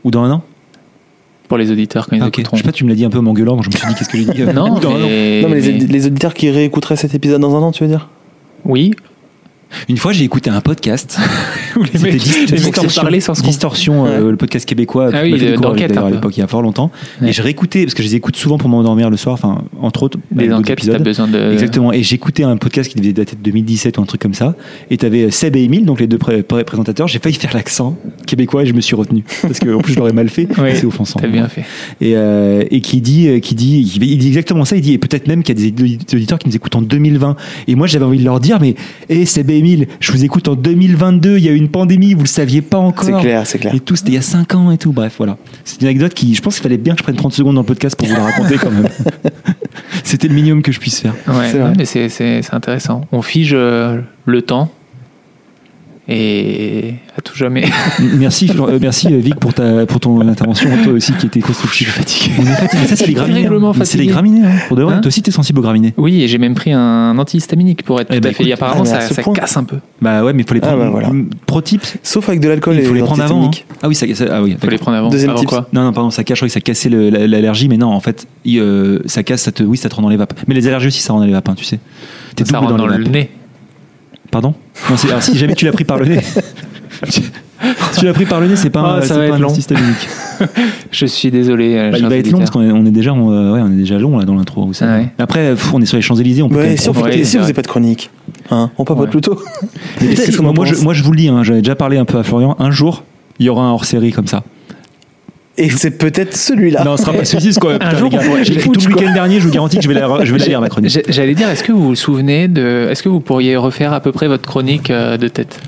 Ou 0.03 0.11
dans 0.11 0.23
un 0.23 0.31
an? 0.31 0.43
Pour 1.47 1.57
les 1.57 1.71
auditeurs 1.71 2.07
quand 2.07 2.15
ils 2.15 2.21
Ah, 2.21 2.27
ok. 2.27 2.33
Je 2.35 2.41
écouteront. 2.41 2.57
sais 2.57 2.63
pas, 2.63 2.71
tu 2.71 2.83
me 2.83 2.89
l'as 2.89 2.95
dit 2.95 3.05
un 3.05 3.09
peu 3.09 3.17
en 3.17 3.23
m'engueulant, 3.23 3.55
donc 3.55 3.63
je 3.63 3.69
me 3.69 3.75
suis 3.75 3.87
dit 3.87 3.95
qu'est-ce 3.95 4.09
que 4.09 4.17
j'ai 4.19 4.25
dit? 4.25 4.43
Non, 4.53 4.79
les, 4.79 5.45
mais- 5.49 5.59
les 5.61 6.05
auditeurs 6.07 6.33
qui 6.35 6.49
réécouteraient 6.51 6.95
cet 6.95 7.15
épisode 7.15 7.41
dans 7.41 7.55
un 7.55 7.61
an, 7.61 7.71
tu 7.71 7.83
veux 7.83 7.89
dire? 7.89 8.07
Oui, 8.65 8.91
Une 9.87 9.97
fois, 9.97 10.11
j'ai 10.11 10.23
écouté 10.23 10.49
un 10.49 10.61
podcast. 10.61 11.17
Où 11.75 11.83
les 11.83 11.99
mecs, 11.99 12.15
distorsion, 12.17 13.01
parlaient 13.01 13.19
sans 13.19 13.39
distorsion 13.41 14.05
euh, 14.07 14.31
le 14.31 14.37
podcast 14.37 14.67
québécois. 14.67 15.11
Ah 15.13 15.21
oui, 15.23 15.53
d'enquête, 15.57 15.95
à 15.95 16.09
l'époque, 16.09 16.35
il 16.37 16.39
y 16.39 16.43
a 16.43 16.47
fort 16.47 16.61
longtemps. 16.61 16.91
Ouais. 17.21 17.29
Et 17.29 17.33
je 17.33 17.41
réécoutais, 17.41 17.83
parce 17.83 17.93
que 17.93 18.01
je 18.03 18.07
les 18.07 18.15
écoute 18.15 18.35
souvent 18.35 18.57
pour 18.57 18.69
m'endormir 18.69 19.09
le 19.09 19.17
soir, 19.17 19.33
enfin, 19.33 19.63
entre 19.81 20.03
autres. 20.03 20.17
Des 20.31 20.51
enquêtes, 20.51 20.79
épisodes. 20.79 21.03
besoin 21.03 21.27
de. 21.27 21.51
Exactement. 21.53 21.93
Et 21.93 22.01
j'écoutais 22.03 22.43
un 22.43 22.57
podcast 22.57 22.89
qui 22.91 22.99
devait 22.99 23.13
dater 23.13 23.35
de 23.35 23.41
2017 23.43 23.97
ou 23.97 24.01
un 24.01 24.05
truc 24.05 24.21
comme 24.21 24.33
ça. 24.33 24.55
Et 24.89 24.97
t'avais 24.97 25.29
Seb 25.31 25.55
et 25.55 25.63
Emile, 25.63 25.85
donc 25.85 25.99
les 25.99 26.07
deux 26.07 26.17
pré- 26.17 26.41
pré- 26.43 26.63
présentateurs. 26.63 27.07
J'ai 27.07 27.19
failli 27.19 27.35
faire 27.35 27.53
l'accent 27.53 27.95
québécois 28.25 28.63
et 28.63 28.65
je 28.65 28.73
me 28.73 28.81
suis 28.81 28.95
retenu. 28.95 29.23
Parce 29.41 29.59
que, 29.59 29.73
en 29.73 29.79
plus, 29.81 29.93
je 29.93 29.99
l'aurais 29.99 30.13
mal 30.13 30.29
fait. 30.29 30.47
Ouais, 30.59 30.75
c'est 30.75 30.85
offensant. 30.85 31.19
T'as 31.19 31.27
bien 31.27 31.47
fait. 31.47 31.63
Et, 32.01 32.15
euh, 32.15 32.63
et 32.71 32.81
qui 32.81 33.01
dit, 33.01 33.39
qui 33.41 33.55
dit, 33.55 33.79
il 34.01 34.17
dit 34.17 34.27
exactement 34.27 34.65
ça. 34.65 34.75
Il 34.75 34.81
dit, 34.81 34.93
et 34.93 34.97
peut-être 34.97 35.27
même 35.27 35.43
qu'il 35.43 35.59
y 35.59 35.67
a 35.67 35.71
des 35.71 35.97
auditeurs 36.15 36.39
qui 36.39 36.47
nous 36.49 36.55
écoutent 36.55 36.75
en 36.75 36.81
2020. 36.81 37.35
Et 37.67 37.75
moi, 37.75 37.87
j'avais 37.87 38.05
envie 38.05 38.19
de 38.19 38.25
leur 38.25 38.39
dire, 38.39 38.57
mais, 38.59 38.75
hé, 39.09 39.25
Seb 39.25 39.49
et 39.51 39.58
Je 39.99 40.11
vous 40.11 40.23
écoute 40.25 40.47
en 40.47 40.55
2022. 40.55 41.37
Il 41.37 41.43
y 41.43 41.49
a 41.49 41.51
eu 41.51 41.55
une 41.55 41.69
pandémie, 41.69 42.13
vous 42.13 42.23
le 42.23 42.27
saviez 42.27 42.61
pas 42.61 42.77
encore. 42.77 43.05
C'est 43.05 43.19
clair, 43.19 43.45
c'est 43.45 43.59
clair. 43.59 43.73
Et 43.73 43.79
tout, 43.79 43.95
c'était 43.95 44.11
il 44.11 44.15
y 44.15 44.17
a 44.17 44.21
5 44.21 44.55
ans 44.55 44.71
et 44.71 44.77
tout. 44.77 44.91
Bref, 44.91 45.15
voilà. 45.17 45.37
C'est 45.63 45.81
une 45.81 45.87
anecdote 45.87 46.13
qui, 46.13 46.33
je 46.35 46.41
pense 46.41 46.55
qu'il 46.55 46.63
fallait 46.63 46.77
bien 46.77 46.93
que 46.93 46.99
je 46.99 47.03
prenne 47.03 47.15
30 47.15 47.33
secondes 47.33 47.55
dans 47.55 47.61
le 47.61 47.65
podcast 47.67 47.95
pour 47.95 48.07
vous 48.07 48.13
la 48.15 48.23
raconter 48.23 48.57
quand 48.57 48.71
même. 48.71 48.87
c'était 50.03 50.27
le 50.27 50.33
minimum 50.35 50.61
que 50.61 50.71
je 50.71 50.79
puisse 50.79 50.99
faire. 50.99 51.13
Ouais, 51.27 51.49
C'est 51.51 51.59
non, 51.59 51.65
vrai. 51.65 51.73
mais 51.77 51.85
c'est, 51.85 52.09
c'est, 52.09 52.41
c'est 52.41 52.53
intéressant. 52.53 53.01
On 53.11 53.21
fige 53.21 53.51
euh, 53.53 53.99
le 54.25 54.41
temps 54.41 54.71
et 56.11 56.95
à 57.17 57.21
tout 57.21 57.35
jamais. 57.35 57.65
Merci, 58.17 58.49
euh, 58.57 58.79
merci 58.81 59.07
euh, 59.13 59.17
Vic 59.19 59.35
pour 59.35 59.53
ta 59.53 59.85
pour 59.85 59.99
ton 59.99 60.19
intervention, 60.27 60.69
toi 60.83 60.93
aussi 60.93 61.13
qui 61.13 61.27
était 61.27 61.39
constructive. 61.39 61.87
Je 61.87 62.09
suis 62.09 62.31
fatigué. 62.31 62.43
Fatigué. 62.55 62.87
Ça 62.87 62.95
c'est 62.95 63.05
les 63.07 63.13
graminées. 63.13 63.45
Hein. 63.45 63.71
Mais 63.77 63.85
C'est 63.85 63.97
les 63.99 64.07
graminées. 64.07 64.45
Hein. 64.45 64.51
Pour 64.67 64.77
de 64.77 64.83
vrai, 64.83 64.95
Hein 64.95 65.01
toi 65.01 65.07
aussi 65.09 65.21
t'es 65.21 65.31
sensible 65.31 65.59
aux 65.59 65.61
graminées. 65.61 65.93
Oui, 65.97 66.21
et 66.23 66.27
j'ai 66.27 66.37
même 66.39 66.55
pris 66.55 66.71
un 66.73 67.17
antihistaminique 67.17 67.83
pour 67.83 68.01
être 68.01 68.07
Eh 68.09 68.15
tout 68.15 68.21
ben, 68.21 68.29
à 68.29 68.33
fait. 68.33 68.43
écoute, 68.43 68.53
apparemment, 68.53 68.83
ah, 68.87 68.91
mais 68.91 68.97
à 68.97 69.01
ça, 69.01 69.23
casse 69.23 69.57
un 69.57 69.63
peu. 69.63 69.77
Bah 70.01 70.23
ouais, 70.23 70.33
mais 70.33 70.41
il 70.43 70.47
faut 70.47 70.53
les 70.55 70.61
Ah, 70.63 70.67
prendre. 70.67 70.83
bah, 70.83 70.89
voilà. 70.89 71.09
Pro 71.45 71.61
tips, 71.61 71.97
Sauf 72.01 72.27
avec 72.27 72.39
de 72.41 72.47
l'alcool 72.49 72.75
il 72.75 72.79
et 72.81 72.83
faut 72.85 72.93
les 72.95 73.01
prendre 73.01 73.21
avant. 73.23 73.45
hein. 73.47 73.51
Ah 73.83 73.87
oui, 73.87 73.93
ça, 73.95 74.05
ça- 74.15 74.25
ah 74.31 74.41
oui. 74.41 74.57
Faut 74.59 74.69
les 74.69 74.77
prendre 74.79 74.97
avant. 74.97 75.09
Deuxième 75.09 75.31
avant 75.31 75.39
tips. 75.41 75.49
quoi 75.49 75.67
Non, 75.73 75.83
non, 75.83 75.93
pardon, 75.93 76.09
ça 76.09 76.23
cache, 76.23 76.37
je 76.37 76.39
crois 76.41 76.47
que 76.47 76.53
ça 76.53 76.61
cassait 76.61 76.89
le- 76.89 77.09
la- 77.09 77.27
l'allergie, 77.27 77.67
mais 77.69 77.77
non, 77.77 77.89
en 77.91 77.99
fait, 77.99 78.25
il, 78.45 78.59
euh, 78.59 78.99
ça 79.05 79.21
casse, 79.23 79.43
ça 79.43 79.51
te, 79.51 79.61
oui, 79.63 79.77
ça 79.77 79.89
te 79.89 79.95
rend 79.95 80.01
dans 80.01 80.09
les 80.09 80.17
vapes. 80.17 80.33
Mais 80.47 80.55
les 80.55 80.67
allergies 80.67 80.87
aussi, 80.87 81.01
ça 81.01 81.13
rend 81.13 81.19
dans 81.19 81.25
les 81.25 81.31
vapes, 81.33 81.49
hein, 81.49 81.55
tu 81.55 81.65
sais. 81.65 81.79
T'es 82.35 82.45
Ça 82.45 82.53
double 82.53 82.65
rentre 82.71 82.77
dans, 82.77 82.87
les 82.87 82.97
le 82.97 83.03
nez. 83.05 83.29
Pardon 84.31 84.53
non, 84.89 84.97
c'est- 84.97 85.07
alors, 85.09 85.21
Si 85.23 85.37
jamais 85.37 85.55
tu 85.55 85.65
l'as 85.65 85.71
pris 85.71 85.83
par 85.85 85.97
le 85.97 86.05
nez. 86.05 86.19
si 87.09 87.21
tu 87.99 88.05
l'as 88.05 88.13
pris 88.13 88.25
par 88.25 88.39
le 88.39 88.47
nez, 88.47 88.55
c'est 88.55 88.69
pas, 88.69 88.81
Ah, 88.83 88.97
un, 88.97 89.01
ça 89.01 89.07
c'est 89.07 89.13
va 89.15 89.19
pas 89.19 89.25
être 89.27 89.33
un 89.35 89.39
long. 89.39 89.49
antihistaminique. 89.49 90.07
Je 90.91 91.05
suis 91.05 91.31
désolé. 91.31 91.75
euh, 91.77 91.91
Bah, 91.91 91.97
il 91.99 92.07
va 92.07 92.15
être 92.15 92.31
long 92.31 92.37
parce 92.39 92.49
qu'on 92.51 92.61
est, 92.61 92.71
on 92.71 92.85
est 92.85 92.91
déjà, 92.91 93.13
on, 93.13 93.31
euh, 93.31 93.53
ouais, 93.53 93.61
on 93.61 93.67
est 93.71 93.75
déjà 93.77 93.97
long 93.97 94.17
là 94.17 94.25
dans 94.25 94.35
l'intro. 94.35 94.65
vous 94.65 94.73
savez. 94.73 94.91
Ah 94.93 94.97
ouais. 94.99 95.09
Après, 95.19 95.49
pff, 95.51 95.73
on 95.73 95.81
est 95.81 95.85
sur 95.85 95.97
les 95.97 96.01
Champs 96.01 96.15
Élysées, 96.15 96.41
on 96.43 96.49
peut. 96.49 96.55
Ouais, 96.57 96.77
si 96.77 96.89
on 96.89 96.93
fait- 96.93 97.01
Ouais, 97.01 97.11
si 97.17 97.25
c'est 97.25 97.37
vous 97.37 97.41
n'avez 97.43 97.53
pas 97.53 97.61
de 97.61 97.67
chronique, 97.67 98.09
hein, 98.51 98.71
on 98.77 98.85
papote 98.85 99.05
Ouais. 99.05 99.11
plutôt. 99.11 99.35
Qu'on 100.37 100.53
moi, 100.53 100.65
je, 100.65 100.75
moi, 100.75 100.93
je 100.93 101.03
vous 101.03 101.11
le 101.11 101.17
dis, 101.17 101.27
hein, 101.27 101.43
j'avais 101.43 101.61
déjà 101.61 101.75
parlé 101.75 101.97
un 101.97 102.05
peu 102.05 102.17
à 102.17 102.23
Florian. 102.23 102.55
Un 102.59 102.71
jour, 102.71 103.03
il 103.39 103.45
y 103.45 103.49
aura 103.49 103.63
un 103.63 103.71
hors-série 103.71 104.11
comme 104.11 104.27
ça. 104.27 104.43
Et 105.57 105.69
c'est 105.69 105.91
peut-être 105.91 106.37
celui-là. 106.37 106.83
Non, 106.85 106.95
ce 106.95 107.03
sera 107.03 107.13
pas 107.13 107.25
celui-ci, 107.25 107.59
quoi. 107.59 107.73
Putain, 107.79 107.95
jour, 107.97 108.09
tout 108.09 108.17
le 108.89 108.95
week-end 108.95 109.13
dernier, 109.13 109.39
je 109.41 109.45
vous 109.47 109.53
garantis 109.53 109.77
que 109.77 109.83
je 109.83 109.89
vais 109.89 109.93
la, 109.93 110.23
je 110.23 110.31
vais 110.31 110.39
la 110.39 110.45
lire 110.45 110.61
la 110.61 110.69
chronique. 110.69 110.97
J'allais 111.09 111.35
dire, 111.35 111.49
est-ce 111.49 111.63
que 111.63 111.71
vous 111.73 111.83
vous 111.83 111.95
souvenez 111.95 112.47
de. 112.47 112.87
Est-ce 112.89 113.03
que 113.03 113.09
vous 113.09 113.19
pourriez 113.19 113.57
refaire 113.57 113.91
à 113.91 113.99
peu 113.99 114.11
près 114.13 114.27
votre 114.27 114.47
chronique 114.47 114.89
euh, 114.89 115.17
de 115.17 115.27
tête? 115.27 115.59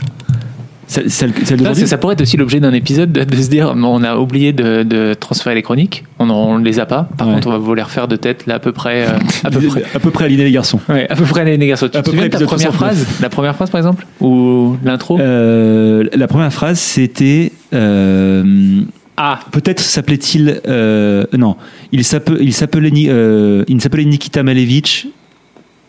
Celle, 0.87 1.09
celle, 1.09 1.31
celle 1.45 1.87
Ça, 1.87 1.97
pourrait 1.97 2.13
être 2.15 2.21
aussi 2.21 2.35
l'objet 2.35 2.59
d'un 2.59 2.73
épisode 2.73 3.13
de, 3.13 3.23
de 3.23 3.35
se 3.37 3.49
dire 3.49 3.73
on 3.77 4.03
a 4.03 4.17
oublié 4.17 4.51
de, 4.51 4.83
de 4.83 5.13
transférer 5.13 5.55
les 5.55 5.61
chroniques, 5.61 6.03
on 6.19 6.59
ne 6.59 6.65
les 6.65 6.81
a 6.81 6.85
pas. 6.85 7.07
Par 7.17 7.27
Ouais. 7.29 7.35
contre, 7.35 7.47
on 7.47 7.51
va 7.51 7.57
vous 7.59 7.73
les 7.73 7.81
refaire 7.81 8.09
de 8.09 8.17
tête 8.17 8.45
là 8.45 8.55
à 8.55 8.59
peu 8.59 8.73
près. 8.73 9.05
euh, 9.07 9.11
à 9.45 9.49
peu 9.49 9.61
près. 9.61 9.83
à 9.95 9.99
peu 9.99 10.11
près 10.11 10.25
aligner 10.25 10.43
les 10.43 10.51
garçons. 10.51 10.81
Ouais, 10.89 11.07
à 11.09 11.15
peu 11.15 11.23
près 11.23 11.45
les 11.45 11.65
garçons. 11.65 11.87
Tu 11.89 11.97
À 11.97 12.01
te 12.01 12.05
peu 12.09 12.11
souviens 12.17 12.27
près 12.29 12.39
de 12.39 12.43
ta 12.43 12.45
première 12.45 12.71
69. 12.73 12.75
phrase 13.07 13.21
La 13.21 13.29
première 13.29 13.55
phrase 13.55 13.69
par 13.69 13.79
exemple? 13.79 14.05
Ou 14.19 14.75
l'intro? 14.83 15.17
Euh, 15.17 16.03
la 16.13 16.27
première 16.27 16.51
phrase, 16.51 16.77
c'était. 16.79 17.53
euh, 17.73 18.81
Ah 19.23 19.39
Peut-être 19.51 19.79
s'appelait-il. 19.81 20.61
euh, 20.67 21.25
non, 21.37 21.55
il 21.91 22.03
s'appelait, 22.03 22.39
euh, 22.41 23.63
s'appelait 23.79 24.05
Nikita 24.05 24.41
Malevich. 24.41 25.07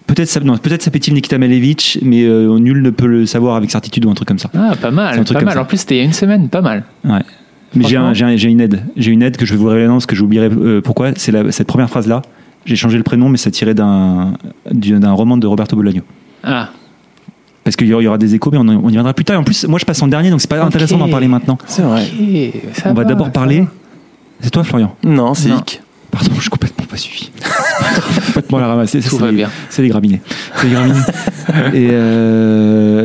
Peut-être, 0.06 0.38
peut-être 0.60 0.82
s'appelait-il 0.82 1.14
Nikita 1.14 1.38
Malevich, 1.38 1.98
mais 2.02 2.24
euh, 2.24 2.58
nul 2.58 2.82
ne 2.82 2.90
peut 2.90 3.06
le 3.06 3.24
savoir 3.24 3.56
avec 3.56 3.70
certitude 3.70 4.04
ou 4.04 4.10
un 4.10 4.14
truc 4.14 4.28
comme 4.28 4.38
ça. 4.38 4.50
Ah, 4.54 4.72
pas 4.78 4.90
C'est 4.90 4.94
mal, 4.94 5.18
un 5.18 5.24
truc 5.24 5.38
pas 5.38 5.44
mal. 5.44 5.58
En 5.58 5.64
plus, 5.64 5.78
c'était 5.78 5.94
il 5.94 5.98
y 5.98 6.00
a 6.02 6.04
une 6.04 6.12
semaine, 6.12 6.48
pas 6.50 6.60
mal. 6.60 6.84
Ouais. 7.04 7.20
Mais 7.74 7.84
j'ai, 7.88 7.96
un- 7.96 8.12
une 8.12 8.60
aide. 8.60 8.84
J'ai 8.98 9.10
une 9.12 9.22
aide 9.22 9.38
que 9.38 9.46
je 9.46 9.54
vais 9.54 9.58
vous 9.58 9.68
révéler 9.68 9.86
parce 9.88 10.04
que 10.04 10.14
j'oublierai 10.14 10.50
pourquoi. 10.82 11.12
C'est 11.16 11.32
cette 11.52 11.68
première 11.68 11.88
phrase-là. 11.88 12.20
J'ai 12.66 12.76
changé 12.76 12.98
le 12.98 13.02
prénom, 13.02 13.30
mais 13.30 13.38
ça 13.38 13.50
tirait 13.50 13.72
d'un, 13.74 14.34
du- 14.70 14.98
d'un 14.98 15.12
roman 15.12 15.38
de 15.38 15.46
Roberto 15.46 15.74
Bolaño. 15.74 16.02
Ah, 16.44 16.68
Parce 17.64 17.76
qu'il 17.76 17.86
y 17.86 17.94
aura- 17.94 18.18
des 18.18 18.34
échos, 18.34 18.50
mais 18.50 18.58
on, 18.58 18.66
on 18.66 18.88
y 18.88 18.92
viendra 18.92 19.14
plus 19.14 19.24
tard. 19.24 19.36
Et 19.36 19.38
en 19.38 19.44
plus, 19.44 19.64
moi, 19.68 19.78
je 19.78 19.84
passe 19.84 20.02
en 20.02 20.08
dernier, 20.08 20.30
donc 20.30 20.40
c'est 20.40 20.50
pas 20.50 20.62
intéressant 20.62 20.98
d'en 20.98 21.08
parler 21.08 21.28
maintenant. 21.28 21.58
C'est 21.66 21.82
vrai. 21.82 22.06
ça 22.74 22.90
on 22.90 22.94
va, 22.94 23.04
d'abord 23.04 23.30
parler. 23.30 23.60
va. 23.60 23.66
C'est 24.40 24.50
toi, 24.50 24.64
Florian 24.64 24.94
Non, 25.04 25.34
c'est. 25.34 25.50
Ick. 25.50 25.80
Pardon, 26.10 26.32
je 26.36 26.40
suis 26.42 26.50
complètement 26.50 26.84
pas 26.86 26.96
suivi. 26.96 27.30
complètement 28.26 28.58
la 28.58 28.66
ramasse. 28.66 28.96
Tout 29.08 29.16
va 29.16 29.30
bien. 29.32 29.48
C'est 29.70 29.82
les 29.82 29.88
graminées. 29.88 30.20
C'est 30.56 30.66
les 30.66 30.72
graminées. 30.74 30.98
Et 31.72 31.88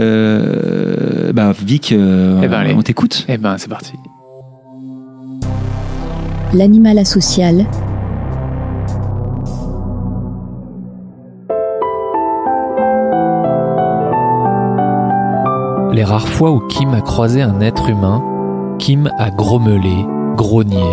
euh, 0.07 1.31
bah, 1.33 1.53
Vic, 1.63 1.91
euh, 1.91 2.41
Eh 2.43 2.47
ben, 2.47 2.73
on 2.75 2.81
t'écoute. 2.81 3.25
Eh 3.29 3.37
ben, 3.37 3.57
c'est 3.57 3.69
parti. 3.69 3.93
L'animal 6.53 6.97
asocial, 6.97 7.65
Les 15.97 16.03
rares 16.03 16.27
fois 16.27 16.51
où 16.51 16.59
Kim 16.59 16.93
a 16.93 17.01
croisé 17.01 17.41
un 17.41 17.59
être 17.59 17.89
humain, 17.89 18.23
Kim 18.77 19.11
a 19.17 19.31
grommelé, 19.31 20.05
grogné, 20.35 20.85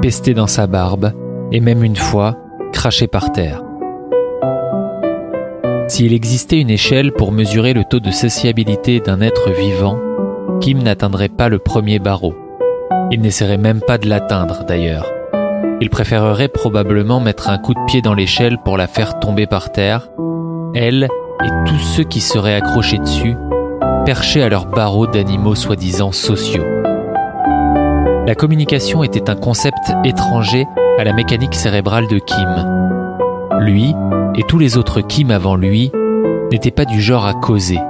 pesté 0.00 0.32
dans 0.32 0.46
sa 0.46 0.66
barbe 0.66 1.12
et 1.52 1.60
même 1.60 1.84
une 1.84 1.96
fois 1.96 2.34
craché 2.72 3.08
par 3.08 3.30
terre. 3.30 3.62
S'il 5.88 6.14
existait 6.14 6.62
une 6.62 6.70
échelle 6.70 7.12
pour 7.12 7.30
mesurer 7.30 7.74
le 7.74 7.84
taux 7.84 8.00
de 8.00 8.10
sociabilité 8.10 9.00
d'un 9.00 9.20
être 9.20 9.50
vivant, 9.50 9.98
Kim 10.62 10.82
n'atteindrait 10.82 11.28
pas 11.28 11.50
le 11.50 11.58
premier 11.58 11.98
barreau. 11.98 12.34
Il 13.10 13.20
n'essaierait 13.20 13.58
même 13.58 13.82
pas 13.86 13.98
de 13.98 14.08
l'atteindre 14.08 14.64
d'ailleurs. 14.66 15.12
Il 15.82 15.90
préférerait 15.90 16.48
probablement 16.48 17.20
mettre 17.20 17.50
un 17.50 17.58
coup 17.58 17.74
de 17.74 17.84
pied 17.86 18.00
dans 18.00 18.14
l'échelle 18.14 18.56
pour 18.64 18.78
la 18.78 18.86
faire 18.86 19.20
tomber 19.20 19.46
par 19.46 19.72
terre, 19.72 20.08
elle 20.74 21.06
et 21.44 21.50
tous 21.66 21.78
ceux 21.80 22.04
qui 22.04 22.22
seraient 22.22 22.54
accrochés 22.54 22.98
dessus 22.98 23.36
perchés 24.08 24.42
à 24.42 24.48
leurs 24.48 24.64
barreaux 24.64 25.06
d'animaux 25.06 25.54
soi-disant 25.54 26.12
sociaux. 26.12 26.64
La 28.26 28.34
communication 28.34 29.04
était 29.04 29.28
un 29.28 29.34
concept 29.34 29.92
étranger 30.02 30.64
à 30.98 31.04
la 31.04 31.12
mécanique 31.12 31.54
cérébrale 31.54 32.06
de 32.08 32.18
Kim. 32.18 32.48
Lui, 33.60 33.94
et 34.34 34.44
tous 34.44 34.58
les 34.58 34.78
autres 34.78 35.02
Kim 35.02 35.30
avant 35.30 35.56
lui, 35.56 35.92
n'étaient 36.50 36.70
pas 36.70 36.86
du 36.86 37.02
genre 37.02 37.26
à 37.26 37.34
causer, 37.34 37.80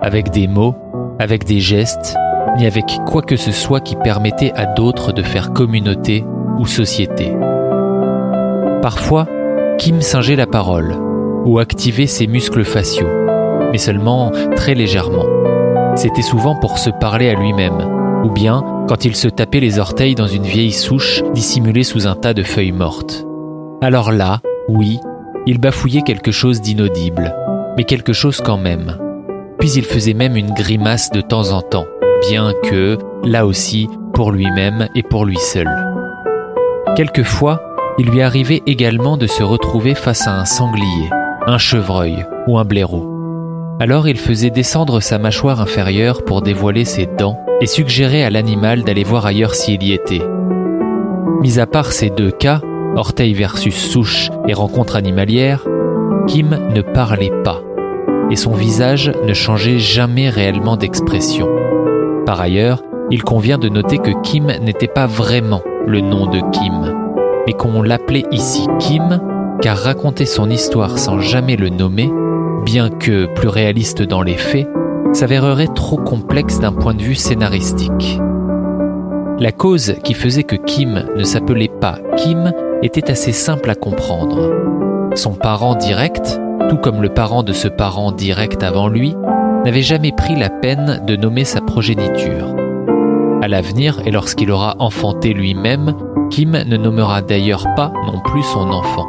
avec 0.00 0.30
des 0.30 0.46
mots, 0.46 0.76
avec 1.18 1.42
des 1.42 1.58
gestes, 1.58 2.14
ni 2.56 2.66
avec 2.66 3.00
quoi 3.04 3.22
que 3.22 3.34
ce 3.34 3.50
soit 3.50 3.80
qui 3.80 3.96
permettait 3.96 4.52
à 4.54 4.66
d'autres 4.66 5.12
de 5.12 5.24
faire 5.24 5.52
communauté 5.52 6.24
ou 6.60 6.66
société. 6.66 7.32
Parfois, 8.80 9.26
Kim 9.78 10.00
singeait 10.02 10.36
la 10.36 10.46
parole, 10.46 10.94
ou 11.44 11.58
activait 11.58 12.06
ses 12.06 12.28
muscles 12.28 12.62
faciaux, 12.62 13.10
mais 13.72 13.78
seulement 13.78 14.30
très 14.54 14.76
légèrement. 14.76 15.33
C'était 15.96 16.22
souvent 16.22 16.56
pour 16.56 16.78
se 16.78 16.90
parler 16.90 17.28
à 17.28 17.34
lui-même, 17.34 18.22
ou 18.24 18.30
bien 18.30 18.62
quand 18.88 19.04
il 19.04 19.14
se 19.14 19.28
tapait 19.28 19.60
les 19.60 19.78
orteils 19.78 20.16
dans 20.16 20.26
une 20.26 20.42
vieille 20.42 20.72
souche 20.72 21.22
dissimulée 21.32 21.84
sous 21.84 22.06
un 22.06 22.16
tas 22.16 22.34
de 22.34 22.42
feuilles 22.42 22.72
mortes. 22.72 23.24
Alors 23.80 24.10
là, 24.10 24.40
oui, 24.68 24.98
il 25.46 25.58
bafouillait 25.58 26.02
quelque 26.02 26.32
chose 26.32 26.60
d'inaudible, 26.60 27.34
mais 27.76 27.84
quelque 27.84 28.12
chose 28.12 28.40
quand 28.40 28.58
même. 28.58 28.98
Puis 29.58 29.72
il 29.72 29.84
faisait 29.84 30.14
même 30.14 30.36
une 30.36 30.52
grimace 30.52 31.10
de 31.10 31.20
temps 31.20 31.52
en 31.52 31.62
temps, 31.62 31.86
bien 32.28 32.52
que, 32.64 32.98
là 33.22 33.46
aussi, 33.46 33.88
pour 34.14 34.32
lui-même 34.32 34.88
et 34.96 35.02
pour 35.02 35.24
lui 35.24 35.38
seul. 35.38 35.68
Quelquefois, 36.96 37.60
il 37.98 38.06
lui 38.06 38.20
arrivait 38.20 38.62
également 38.66 39.16
de 39.16 39.28
se 39.28 39.42
retrouver 39.42 39.94
face 39.94 40.26
à 40.26 40.40
un 40.40 40.44
sanglier, 40.44 41.08
un 41.46 41.58
chevreuil 41.58 42.26
ou 42.48 42.58
un 42.58 42.64
blaireau. 42.64 43.13
Alors 43.80 44.06
il 44.06 44.18
faisait 44.18 44.50
descendre 44.50 45.00
sa 45.00 45.18
mâchoire 45.18 45.60
inférieure 45.60 46.24
pour 46.24 46.42
dévoiler 46.42 46.84
ses 46.84 47.06
dents 47.06 47.38
et 47.60 47.66
suggérait 47.66 48.22
à 48.22 48.30
l'animal 48.30 48.84
d'aller 48.84 49.02
voir 49.02 49.26
ailleurs 49.26 49.54
s'il 49.54 49.82
y 49.82 49.92
était. 49.92 50.22
Mis 51.40 51.58
à 51.58 51.66
part 51.66 51.92
ces 51.92 52.08
deux 52.08 52.30
cas, 52.30 52.60
orteil 52.94 53.34
versus 53.34 53.74
souche 53.74 54.30
et 54.46 54.54
rencontre 54.54 54.94
animalière, 54.94 55.66
Kim 56.28 56.56
ne 56.72 56.82
parlait 56.82 57.32
pas 57.42 57.60
et 58.30 58.36
son 58.36 58.52
visage 58.52 59.12
ne 59.26 59.34
changeait 59.34 59.80
jamais 59.80 60.30
réellement 60.30 60.76
d'expression. 60.76 61.48
Par 62.26 62.40
ailleurs, 62.40 62.82
il 63.10 63.22
convient 63.22 63.58
de 63.58 63.68
noter 63.68 63.98
que 63.98 64.22
Kim 64.22 64.46
n'était 64.62 64.88
pas 64.88 65.06
vraiment 65.06 65.62
le 65.86 66.00
nom 66.00 66.26
de 66.26 66.40
Kim, 66.52 66.94
mais 67.46 67.52
qu'on 67.52 67.82
l'appelait 67.82 68.24
ici 68.30 68.66
Kim 68.78 69.20
car 69.60 69.76
raconter 69.76 70.26
son 70.26 70.48
histoire 70.48 70.96
sans 70.96 71.18
jamais 71.18 71.56
le 71.56 71.68
nommer 71.68 72.10
bien 72.64 72.90
que 72.90 73.26
plus 73.26 73.48
réaliste 73.48 74.02
dans 74.02 74.22
les 74.22 74.36
faits, 74.36 74.68
s'avérerait 75.12 75.68
trop 75.74 75.96
complexe 75.96 76.58
d'un 76.58 76.72
point 76.72 76.94
de 76.94 77.02
vue 77.02 77.14
scénaristique. 77.14 78.20
La 79.38 79.52
cause 79.52 79.94
qui 80.02 80.14
faisait 80.14 80.42
que 80.44 80.56
Kim 80.56 81.04
ne 81.16 81.24
s'appelait 81.24 81.70
pas 81.80 81.98
Kim 82.16 82.52
était 82.82 83.10
assez 83.10 83.32
simple 83.32 83.70
à 83.70 83.74
comprendre. 83.74 84.52
Son 85.14 85.34
parent 85.34 85.74
direct, 85.74 86.40
tout 86.68 86.76
comme 86.76 87.02
le 87.02 87.08
parent 87.08 87.42
de 87.42 87.52
ce 87.52 87.68
parent 87.68 88.12
direct 88.12 88.62
avant 88.62 88.88
lui, 88.88 89.14
n'avait 89.64 89.82
jamais 89.82 90.12
pris 90.12 90.36
la 90.36 90.50
peine 90.50 91.02
de 91.06 91.16
nommer 91.16 91.44
sa 91.44 91.60
progéniture. 91.60 92.54
À 93.42 93.48
l'avenir, 93.48 94.00
et 94.06 94.10
lorsqu'il 94.10 94.50
aura 94.50 94.76
enfanté 94.78 95.34
lui-même, 95.34 95.94
Kim 96.30 96.52
ne 96.52 96.76
nommera 96.76 97.22
d'ailleurs 97.22 97.66
pas 97.76 97.92
non 98.06 98.20
plus 98.20 98.42
son 98.42 98.70
enfant. 98.70 99.06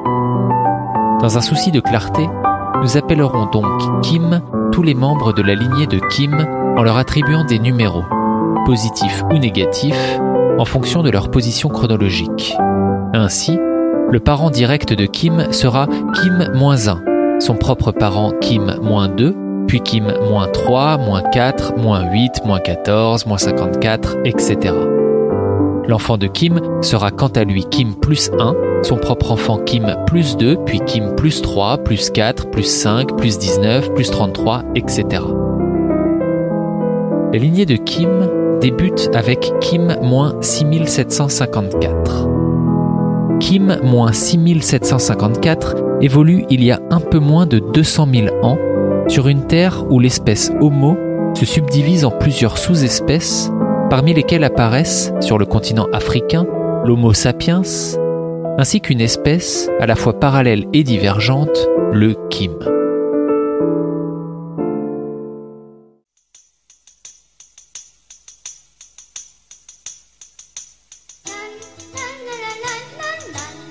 Dans 1.21 1.37
un 1.37 1.41
souci 1.41 1.71
de 1.71 1.79
clarté, 1.79 2.27
nous 2.85 2.97
appellerons 2.97 3.47
donc 3.47 4.03
Kim 4.03 4.43
tous 4.71 4.83
les 4.83 4.93
membres 4.93 5.33
de 5.33 5.41
la 5.41 5.55
lignée 5.55 5.87
de 5.87 5.99
Kim 6.11 6.35
en 6.77 6.83
leur 6.83 6.97
attribuant 6.97 7.43
des 7.43 7.57
numéros, 7.57 8.03
positifs 8.63 9.23
ou 9.31 9.39
négatifs, 9.39 10.19
en 10.59 10.65
fonction 10.65 11.01
de 11.01 11.09
leur 11.09 11.31
position 11.31 11.69
chronologique. 11.69 12.55
Ainsi, 13.15 13.57
le 14.11 14.19
parent 14.19 14.51
direct 14.51 14.93
de 14.93 15.07
Kim 15.07 15.51
sera 15.51 15.87
Kim-1, 15.87 17.39
son 17.41 17.55
propre 17.55 17.91
parent 17.91 18.33
Kim-2, 18.39 19.33
puis 19.65 19.81
Kim 19.81 20.13
moins 20.29 20.47
3, 20.47 20.99
moins 20.99 21.23
4, 21.23 21.77
moins 21.77 22.11
8, 22.11 22.45
moins 22.45 22.59
14, 22.59 23.25
moins 23.25 23.39
54, 23.39 24.17
etc. 24.25 24.75
L'enfant 25.87 26.17
de 26.17 26.27
Kim 26.27 26.59
sera 26.81 27.11
quant 27.11 27.27
à 27.27 27.43
lui 27.43 27.65
Kim 27.65 27.93
plus 27.93 28.31
1, 28.39 28.55
son 28.81 28.97
propre 28.97 29.31
enfant 29.31 29.59
Kim 29.59 29.95
plus 30.07 30.35
2, 30.37 30.57
puis 30.65 30.79
Kim 30.85 31.15
plus 31.15 31.41
3, 31.41 31.79
plus 31.79 32.09
4, 32.09 32.49
plus 32.49 32.63
5, 32.63 33.15
plus 33.15 33.37
19, 33.37 33.93
plus 33.93 34.09
33, 34.09 34.63
etc. 34.75 35.21
La 37.31 37.39
lignée 37.39 37.65
de 37.65 37.75
Kim 37.75 38.09
débute 38.61 39.09
avec 39.13 39.51
Kim 39.59 39.95
moins 40.01 40.35
6754. 40.41 42.29
Kim 43.39 43.77
moins 43.83 44.11
6754 44.11 45.75
évolue 46.01 46.45
il 46.49 46.63
y 46.63 46.71
a 46.71 46.79
un 46.89 46.99
peu 46.99 47.19
moins 47.19 47.45
de 47.45 47.59
200 47.59 48.07
000 48.11 48.27
ans 48.43 48.57
sur 49.07 49.27
une 49.27 49.45
terre 49.45 49.85
où 49.91 49.99
l'espèce 49.99 50.51
Homo 50.61 50.97
se 51.35 51.45
subdivise 51.45 52.05
en 52.05 52.11
plusieurs 52.11 52.57
sous-espèces, 52.57 53.51
parmi 53.89 54.13
lesquelles 54.13 54.43
apparaissent, 54.43 55.11
sur 55.21 55.37
le 55.37 55.45
continent 55.45 55.87
africain, 55.93 56.45
l'Homo 56.83 57.13
sapiens, 57.13 57.61
ainsi 58.57 58.81
qu'une 58.81 59.01
espèce 59.01 59.69
à 59.79 59.85
la 59.85 59.95
fois 59.95 60.19
parallèle 60.19 60.65
et 60.73 60.83
divergente, 60.83 61.67
le 61.91 62.15
Kim. 62.29 62.53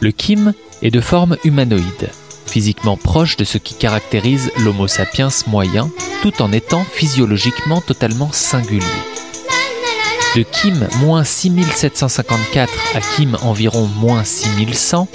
Le 0.01 0.11
Kim 0.11 0.53
est 0.83 0.91
de 0.91 1.01
forme 1.01 1.37
humanoïde 1.45 2.11
physiquement 2.55 2.97
proche 2.97 3.37
de 3.37 3.43
ce 3.43 3.59
qui 3.59 3.75
caractérise 3.75 4.53
l'Homo 4.59 4.87
sapiens 4.87 5.27
moyen, 5.49 5.91
tout 6.23 6.41
en 6.41 6.53
étant 6.53 6.85
physiologiquement 6.85 7.81
totalement 7.81 8.31
singulier. 8.31 9.14
De 10.35 10.43
Kim 10.43 10.87
6754 11.25 12.73
à 12.95 13.01
Kim 13.01 13.37
environ 13.43 13.89
6100, 14.25 15.09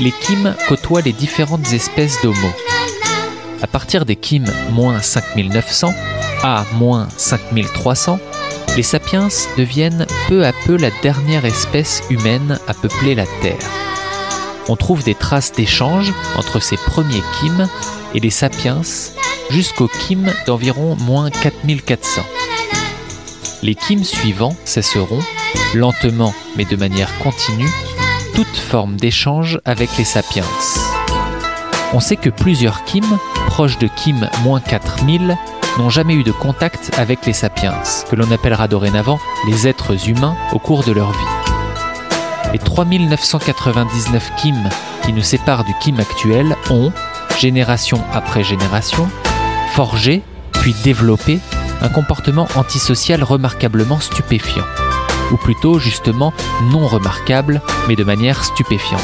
les 0.00 0.10
Kim 0.10 0.54
côtoient 0.68 1.02
les 1.02 1.12
différentes 1.12 1.72
espèces 1.72 2.20
d'Homo. 2.22 2.48
À 3.62 3.66
partir 3.66 4.04
des 4.04 4.16
Kim 4.16 4.44
5900 5.00 5.92
à 6.42 6.64
5300, 7.16 8.18
les 8.76 8.82
sapiens 8.82 9.28
deviennent 9.56 10.06
peu 10.28 10.44
à 10.44 10.52
peu 10.66 10.76
la 10.76 10.90
dernière 11.02 11.44
espèce 11.44 12.02
humaine 12.10 12.58
à 12.66 12.74
peupler 12.74 13.14
la 13.14 13.26
Terre 13.40 13.70
on 14.68 14.76
trouve 14.76 15.04
des 15.04 15.14
traces 15.14 15.52
d'échanges 15.52 16.12
entre 16.36 16.60
ces 16.60 16.76
premiers 16.76 17.22
Kim 17.38 17.68
et 18.14 18.20
les 18.20 18.30
sapiens 18.30 18.82
jusqu'au 19.50 19.88
Kim 19.88 20.32
d'environ 20.46 20.96
moins 20.96 21.30
4400. 21.30 22.22
Les 23.64 23.74
Kim 23.74 24.04
suivants 24.04 24.54
cesseront, 24.64 25.18
lentement 25.74 26.32
mais 26.56 26.64
de 26.64 26.76
manière 26.76 27.10
continue, 27.18 27.68
toute 28.36 28.56
forme 28.56 28.96
d'échange 28.96 29.58
avec 29.64 29.96
les 29.98 30.04
sapiens. 30.04 30.44
On 31.92 31.98
sait 31.98 32.16
que 32.16 32.30
plusieurs 32.30 32.84
Kim, 32.84 33.04
proches 33.46 33.78
de 33.78 33.88
Kim 33.88 34.28
moins 34.44 34.60
4000, 34.60 35.36
n'ont 35.78 35.90
jamais 35.90 36.14
eu 36.14 36.22
de 36.22 36.30
contact 36.30 36.92
avec 36.96 37.26
les 37.26 37.32
sapiens, 37.32 37.74
que 38.08 38.14
l'on 38.14 38.30
appellera 38.30 38.68
dorénavant 38.68 39.18
les 39.48 39.66
êtres 39.66 40.08
humains 40.08 40.36
au 40.52 40.60
cours 40.60 40.84
de 40.84 40.92
leur 40.92 41.10
vie 41.10 41.44
les 42.54 42.60
3999 42.60 44.30
Kim 44.36 44.68
qui 45.02 45.12
nous 45.12 45.22
séparent 45.22 45.64
du 45.64 45.74
Kim 45.80 45.98
actuel 45.98 46.54
ont, 46.70 46.92
génération 47.36 48.00
après 48.12 48.44
génération, 48.44 49.08
forgé, 49.72 50.22
puis 50.52 50.72
développé 50.84 51.40
un 51.82 51.88
comportement 51.88 52.48
antisocial 52.56 53.22
remarquablement 53.22 54.00
stupéfiant. 54.00 54.64
Ou 55.32 55.36
plutôt 55.36 55.78
justement 55.78 56.32
non 56.70 56.86
remarquable, 56.86 57.62
mais 57.88 57.96
de 57.96 58.04
manière 58.04 58.44
stupéfiante. 58.44 59.00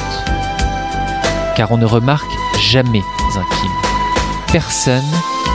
Car 1.57 1.73
on 1.73 1.79
ne 1.79 1.87
remarque 1.87 2.31
jamais 2.61 3.03
un 3.37 3.45
Kim. 3.61 3.71
Personne 4.53 5.03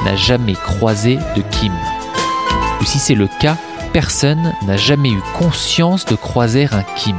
n'a 0.04 0.16
jamais 0.16 0.54
croisé 0.54 1.18
de 1.36 1.42
Kim. 1.42 1.74
Ou 2.82 2.86
si 2.86 3.00
c'est 3.00 3.16
le 3.16 3.28
cas, 3.40 3.58
personne 3.94 4.54
n'a 4.68 4.78
jamais 4.78 5.10
eu 5.10 5.22
conscience 5.38 6.06
de 6.06 6.16
croiser 6.16 6.68
un 6.72 6.84
Kim. 6.96 7.18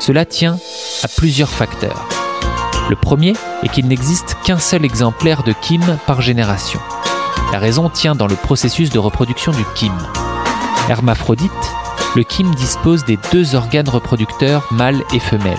Cela 0.00 0.24
tient 0.24 0.58
à 1.02 1.08
plusieurs 1.08 1.50
facteurs. 1.50 2.08
Le 2.88 2.96
premier 2.96 3.34
est 3.62 3.68
qu'il 3.68 3.86
n'existe 3.86 4.36
qu'un 4.44 4.58
seul 4.58 4.84
exemplaire 4.84 5.42
de 5.42 5.52
Kim 5.52 5.82
par 6.06 6.22
génération. 6.22 6.80
La 7.50 7.58
raison 7.58 7.88
tient 7.88 8.14
dans 8.14 8.26
le 8.26 8.36
processus 8.36 8.90
de 8.90 8.98
reproduction 8.98 9.52
du 9.52 9.64
Kim. 9.74 9.92
Hermaphrodite, 10.90 11.50
le 12.14 12.22
Kim 12.22 12.54
dispose 12.54 13.06
des 13.06 13.18
deux 13.32 13.54
organes 13.54 13.88
reproducteurs 13.88 14.66
mâle 14.70 15.02
et 15.14 15.18
femelle, 15.18 15.56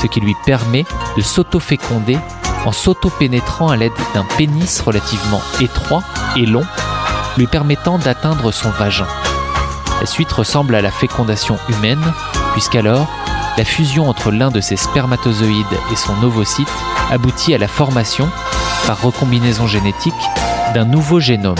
ce 0.00 0.06
qui 0.06 0.20
lui 0.20 0.34
permet 0.46 0.86
de 1.16 1.20
s'auto-féconder 1.20 2.18
en 2.64 2.72
s'auto-pénétrant 2.72 3.68
à 3.68 3.76
l'aide 3.76 3.92
d'un 4.14 4.24
pénis 4.38 4.80
relativement 4.80 5.42
étroit 5.60 6.02
et 6.36 6.46
long, 6.46 6.64
lui 7.36 7.46
permettant 7.46 7.98
d'atteindre 7.98 8.50
son 8.50 8.70
vagin. 8.70 9.06
La 10.00 10.06
suite 10.06 10.32
ressemble 10.32 10.74
à 10.74 10.80
la 10.80 10.90
fécondation 10.90 11.58
humaine, 11.68 12.12
puisqu'alors 12.54 13.06
la 13.58 13.66
fusion 13.66 14.08
entre 14.08 14.30
l'un 14.30 14.50
de 14.50 14.62
ces 14.62 14.76
spermatozoïdes 14.76 15.66
et 15.92 15.96
son 15.96 16.22
ovocyte 16.22 16.72
aboutit 17.10 17.54
à 17.54 17.58
la 17.58 17.68
formation, 17.68 18.30
par 18.86 19.02
recombinaison 19.02 19.66
génétique, 19.66 20.14
d'un 20.74 20.84
nouveau 20.84 21.20
génome. 21.20 21.56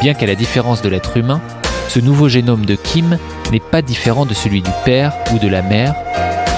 Bien 0.00 0.14
qu'à 0.14 0.26
la 0.26 0.34
différence 0.34 0.82
de 0.82 0.88
l'être 0.88 1.16
humain, 1.16 1.40
ce 1.88 1.98
nouveau 2.00 2.28
génome 2.28 2.66
de 2.66 2.74
Kim 2.76 3.18
n'est 3.50 3.60
pas 3.60 3.82
différent 3.82 4.26
de 4.26 4.34
celui 4.34 4.62
du 4.62 4.70
père 4.84 5.12
ou 5.32 5.38
de 5.38 5.48
la 5.48 5.62
mère, 5.62 5.94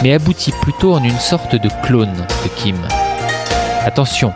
mais 0.02 0.12
aboutit 0.12 0.52
plutôt 0.60 0.94
en 0.94 1.02
une 1.02 1.18
sorte 1.18 1.54
de 1.54 1.68
clone 1.82 2.26
de 2.44 2.48
Kim. 2.56 2.76
Attention, 3.84 4.32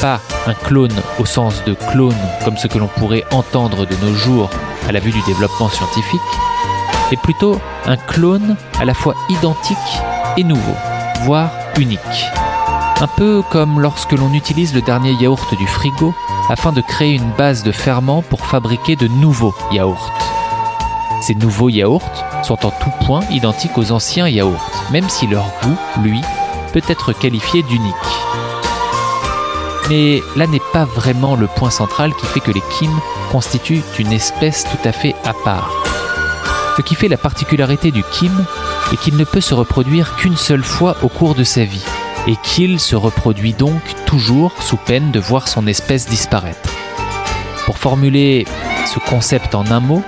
pas 0.00 0.20
un 0.46 0.54
clone 0.54 0.94
au 1.18 1.24
sens 1.24 1.64
de 1.64 1.74
clone 1.74 2.14
comme 2.44 2.56
ce 2.56 2.68
que 2.68 2.78
l'on 2.78 2.86
pourrait 2.86 3.24
entendre 3.32 3.86
de 3.86 3.94
nos 4.04 4.14
jours 4.14 4.50
à 4.88 4.92
la 4.92 5.00
vue 5.00 5.12
du 5.12 5.22
développement 5.26 5.68
scientifique, 5.68 6.20
est 7.10 7.20
plutôt 7.20 7.60
un 7.86 7.96
clone 7.96 8.56
à 8.78 8.84
la 8.84 8.94
fois 8.94 9.14
identique 9.28 9.76
et 10.36 10.44
nouveau, 10.44 10.74
voire 11.24 11.50
unique. 11.78 11.98
Un 13.00 13.06
peu 13.06 13.42
comme 13.48 13.78
lorsque 13.78 14.10
l'on 14.10 14.32
utilise 14.32 14.74
le 14.74 14.82
dernier 14.82 15.12
yaourt 15.12 15.56
du 15.56 15.68
frigo 15.68 16.12
afin 16.48 16.72
de 16.72 16.80
créer 16.80 17.14
une 17.14 17.30
base 17.38 17.62
de 17.62 17.70
ferment 17.70 18.22
pour 18.22 18.44
fabriquer 18.44 18.96
de 18.96 19.06
nouveaux 19.06 19.54
yaourts. 19.70 20.10
Ces 21.22 21.36
nouveaux 21.36 21.68
yaourts 21.68 22.10
sont 22.42 22.66
en 22.66 22.72
tout 22.72 22.90
point 23.06 23.22
identiques 23.30 23.78
aux 23.78 23.92
anciens 23.92 24.26
yaourts, 24.26 24.72
même 24.90 25.08
si 25.08 25.28
leur 25.28 25.44
goût, 25.62 25.76
lui, 26.02 26.20
peut 26.72 26.82
être 26.88 27.12
qualifié 27.12 27.62
d'unique. 27.62 27.94
Mais 29.88 30.20
là 30.34 30.48
n'est 30.48 30.58
pas 30.72 30.84
vraiment 30.84 31.36
le 31.36 31.46
point 31.46 31.70
central 31.70 32.12
qui 32.16 32.26
fait 32.26 32.40
que 32.40 32.50
les 32.50 32.62
Kim 32.78 32.90
constituent 33.30 33.84
une 34.00 34.12
espèce 34.12 34.64
tout 34.64 34.88
à 34.88 34.90
fait 34.90 35.14
à 35.24 35.34
part. 35.44 35.70
Ce 36.76 36.82
qui 36.82 36.96
fait 36.96 37.08
la 37.08 37.16
particularité 37.16 37.92
du 37.92 38.02
Kim 38.10 38.32
est 38.92 38.96
qu'il 38.96 39.16
ne 39.16 39.24
peut 39.24 39.40
se 39.40 39.54
reproduire 39.54 40.16
qu'une 40.16 40.36
seule 40.36 40.64
fois 40.64 40.96
au 41.02 41.08
cours 41.08 41.36
de 41.36 41.44
sa 41.44 41.62
vie, 41.62 41.84
et 42.28 42.36
qu'il 42.36 42.78
se 42.78 42.94
reproduit 42.94 43.54
donc 43.54 43.80
toujours 44.04 44.52
sous 44.62 44.76
peine 44.76 45.10
de 45.10 45.18
voir 45.18 45.48
son 45.48 45.66
espèce 45.66 46.06
disparaître. 46.06 46.70
Pour 47.64 47.78
formuler 47.78 48.46
ce 48.86 48.98
concept 48.98 49.54
en 49.54 49.66
un 49.70 49.80
mot, 49.80 50.02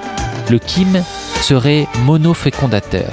le 0.50 0.58
Kim 0.58 1.02
serait 1.40 1.88
monofécondateur. 2.04 3.10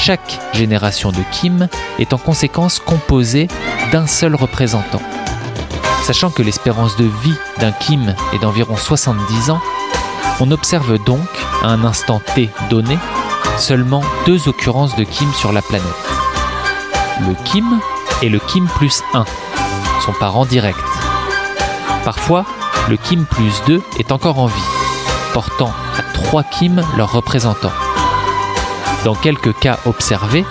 Chaque 0.00 0.40
génération 0.52 1.12
de 1.12 1.22
Kim 1.30 1.68
est 2.00 2.12
en 2.12 2.18
conséquence 2.18 2.80
composée 2.80 3.46
d'un 3.92 4.08
seul 4.08 4.34
représentant. 4.34 5.02
Sachant 6.02 6.30
que 6.30 6.42
l'espérance 6.42 6.96
de 6.96 7.04
vie 7.04 7.34
d'un 7.58 7.72
Kim 7.72 8.14
est 8.32 8.38
d'environ 8.40 8.76
70 8.76 9.50
ans, 9.50 9.60
on 10.40 10.50
observe 10.50 11.02
donc, 11.04 11.28
à 11.62 11.68
un 11.68 11.84
instant 11.84 12.20
T 12.34 12.50
donné, 12.68 12.98
seulement 13.58 14.02
deux 14.26 14.48
occurrences 14.48 14.96
de 14.96 15.04
Kim 15.04 15.32
sur 15.34 15.52
la 15.52 15.62
planète. 15.62 16.05
Le 17.20 17.34
Kim 17.44 17.80
et 18.20 18.28
le 18.28 18.38
Kim 18.38 18.66
plus 18.66 19.02
1, 19.14 19.24
son 20.04 20.12
parent 20.12 20.44
direct. 20.44 20.78
Parfois, 22.04 22.44
le 22.90 22.98
Kim 22.98 23.24
plus 23.24 23.62
2 23.66 23.82
est 23.98 24.12
encore 24.12 24.38
en 24.38 24.46
vie, 24.46 24.54
portant 25.32 25.72
à 25.98 26.02
3 26.12 26.42
Kim 26.42 26.82
leurs 26.96 27.12
représentants. 27.12 27.72
Dans 29.04 29.14
quelques 29.14 29.58
cas 29.58 29.78
observés, 29.86 30.44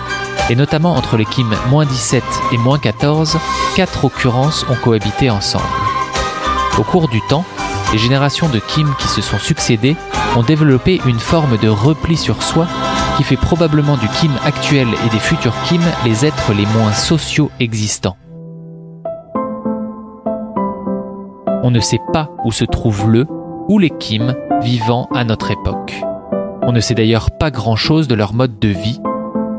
et 0.50 0.56
notamment 0.56 0.96
entre 0.96 1.16
les 1.16 1.24
Kim 1.24 1.54
moins 1.68 1.86
17 1.86 2.24
et 2.52 2.58
moins 2.58 2.78
14, 2.78 3.38
quatre 3.76 4.04
occurrences 4.04 4.66
ont 4.68 4.76
cohabité 4.76 5.30
ensemble. 5.30 5.64
Au 6.78 6.82
cours 6.82 7.08
du 7.08 7.20
temps, 7.28 7.44
les 7.92 7.98
générations 7.98 8.48
de 8.48 8.58
Kim 8.58 8.92
qui 8.98 9.06
se 9.06 9.22
sont 9.22 9.38
succédées 9.38 9.96
ont 10.34 10.42
développé 10.42 11.00
une 11.06 11.20
forme 11.20 11.58
de 11.58 11.68
repli 11.68 12.16
sur 12.16 12.42
soi 12.42 12.66
qui 13.16 13.22
fait 13.22 13.36
probablement 13.36 13.96
du 13.96 14.08
Kim 14.08 14.32
actuel 14.44 14.88
et 15.06 15.10
des 15.10 15.18
futurs 15.18 15.54
Kim 15.68 15.80
les 16.04 16.26
êtres 16.26 16.52
les 16.52 16.66
moins 16.66 16.92
sociaux 16.92 17.50
existants. 17.60 18.16
On 21.62 21.70
ne 21.70 21.80
sait 21.80 22.00
pas 22.12 22.30
où 22.44 22.52
se 22.52 22.64
trouve 22.64 23.10
le 23.10 23.26
ou 23.68 23.78
les 23.78 23.90
Kim 23.90 24.34
vivant 24.62 25.08
à 25.14 25.24
notre 25.24 25.50
époque. 25.50 25.94
On 26.62 26.72
ne 26.72 26.80
sait 26.80 26.94
d'ailleurs 26.94 27.30
pas 27.30 27.50
grand-chose 27.50 28.06
de 28.06 28.14
leur 28.14 28.34
mode 28.34 28.58
de 28.58 28.68
vie, 28.68 29.00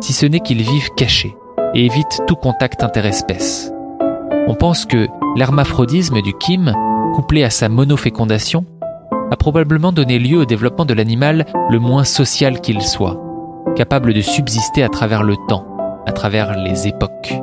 si 0.02 0.14
ce 0.14 0.26
n'est 0.26 0.40
qu'ils 0.40 0.62
vivent 0.62 0.92
cachés 0.96 1.36
et 1.74 1.86
évitent 1.86 2.22
tout 2.28 2.36
contact 2.36 2.84
interespèce. 2.84 3.72
On 4.48 4.56
pense 4.56 4.86
que 4.86 5.08
l'hermaphrodisme 5.36 6.22
du 6.22 6.34
Kim, 6.34 6.74
couplé 7.16 7.44
à 7.44 7.50
sa 7.50 7.68
monofécondation, 7.68 8.66
a 9.32 9.36
probablement 9.36 9.92
donné 9.92 10.20
lieu 10.20 10.38
au 10.38 10.46
développement 10.46 10.86
de 10.86 10.94
l'animal 10.94 11.46
le 11.70 11.80
moins 11.80 12.06
social 12.06 12.62
qu'il 12.62 12.82
soit, 12.82 13.22
capable 13.76 14.14
de 14.14 14.22
subsister 14.22 14.84
à 14.84 14.90
travers 14.90 15.24
le 15.24 15.36
temps, 15.48 15.66
à 16.06 16.12
travers 16.12 16.58
les 16.58 16.88
époques. 16.88 17.34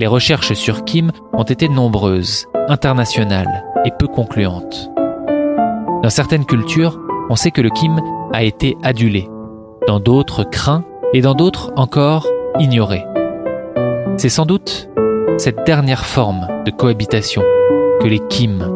Les 0.00 0.06
recherches 0.06 0.52
sur 0.52 0.84
Kim 0.84 1.10
ont 1.32 1.42
été 1.42 1.68
nombreuses, 1.68 2.46
internationales 2.68 3.64
et 3.84 3.90
peu 3.90 4.06
concluantes. 4.06 4.90
Dans 6.02 6.10
certaines 6.10 6.44
cultures, 6.44 6.98
on 7.30 7.36
sait 7.36 7.50
que 7.50 7.60
le 7.60 7.70
Kim 7.70 8.00
a 8.32 8.44
été 8.44 8.76
adulé, 8.82 9.28
dans 9.86 10.00
d'autres 10.00 10.44
craint 10.44 10.84
et 11.12 11.20
dans 11.20 11.34
d'autres 11.34 11.72
encore 11.76 12.26
ignoré. 12.58 13.04
C'est 14.16 14.28
sans 14.28 14.46
doute 14.46 14.88
cette 15.38 15.64
dernière 15.64 16.04
forme 16.04 16.46
de 16.64 16.70
cohabitation 16.70 17.42
que 18.00 18.08
les 18.08 18.20
Kim, 18.28 18.70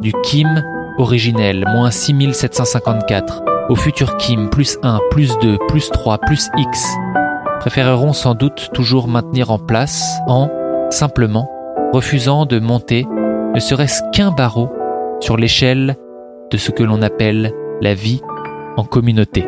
du 0.00 0.12
Kim 0.22 0.62
originel 0.98 1.64
moins 1.68 1.90
6754 1.90 3.42
au 3.70 3.76
futur 3.76 4.16
Kim 4.16 4.50
plus 4.50 4.78
1, 4.82 4.98
plus 5.12 5.38
2, 5.38 5.56
plus 5.68 5.90
3, 5.90 6.18
plus 6.18 6.50
X, 6.58 6.86
préféreront 7.60 8.12
sans 8.12 8.34
doute 8.34 8.70
toujours 8.74 9.06
maintenir 9.06 9.52
en 9.52 9.58
place 9.58 10.18
en, 10.26 10.50
simplement, 10.90 11.48
refusant 11.92 12.46
de 12.46 12.58
monter 12.58 13.06
ne 13.54 13.60
serait-ce 13.60 14.02
qu'un 14.12 14.32
barreau 14.32 14.70
sur 15.20 15.36
l'échelle 15.36 15.96
de 16.50 16.56
ce 16.56 16.72
que 16.72 16.82
l'on 16.82 17.00
appelle 17.00 17.52
la 17.80 17.94
vie 17.94 18.20
en 18.76 18.84
communauté. 18.84 19.46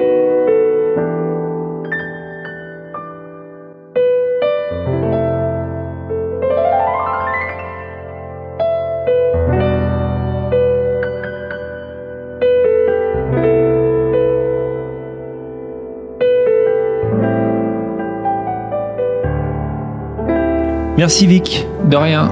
Merci 21.03 21.27
Vic. 21.27 21.67
De 21.91 21.97
rien. 21.97 22.31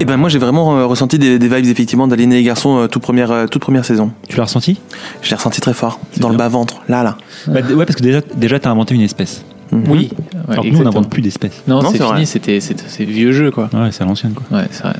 Et 0.00 0.04
ben 0.04 0.16
moi 0.16 0.28
j'ai 0.28 0.40
vraiment 0.40 0.76
euh, 0.76 0.86
ressenti 0.86 1.20
des, 1.20 1.38
des 1.38 1.46
vibes 1.46 1.70
effectivement 1.70 2.08
d'Aline 2.08 2.32
et 2.32 2.38
les 2.38 2.42
garçons 2.42 2.78
euh, 2.80 2.86
toute 2.88 3.00
première 3.00 3.30
euh, 3.30 3.46
toute 3.46 3.62
première 3.62 3.84
saison. 3.84 4.10
Tu 4.28 4.36
l'as 4.38 4.42
ressenti? 4.42 4.80
Je 5.22 5.30
l'ai 5.30 5.36
ressenti 5.36 5.60
très 5.60 5.72
fort 5.72 6.00
dans 6.16 6.26
bien. 6.26 6.32
le 6.32 6.36
bas 6.38 6.48
ventre 6.48 6.82
là 6.88 7.04
là. 7.04 7.16
Bah, 7.46 7.60
Ouais, 7.72 7.86
parce 7.86 7.94
que 7.94 8.02
déjà, 8.02 8.20
déjà 8.34 8.58
t'as 8.58 8.70
inventé 8.72 8.96
une 8.96 9.02
espèce. 9.02 9.44
Mhm. 9.70 9.84
Oui. 9.88 10.10
Alors 10.48 10.64
que 10.64 10.70
nous, 10.70 10.80
on 10.80 10.82
n'invente 10.82 11.10
plus 11.10 11.22
d'espèces. 11.22 11.62
Non, 11.68 11.80
Non, 11.80 11.90
c'est 11.92 12.02
fini, 12.02 12.26
c'était 12.26 12.58
c'est 12.58 13.04
vieux 13.04 13.30
jeu 13.30 13.52
quoi. 13.52 13.70
Ouais, 13.72 13.90
c'est 13.92 14.02
à 14.02 14.06
l'ancienne 14.06 14.32
quoi. 14.32 14.58
Ouais, 14.58 14.66
c'est 14.72 14.82
vrai. 14.82 14.94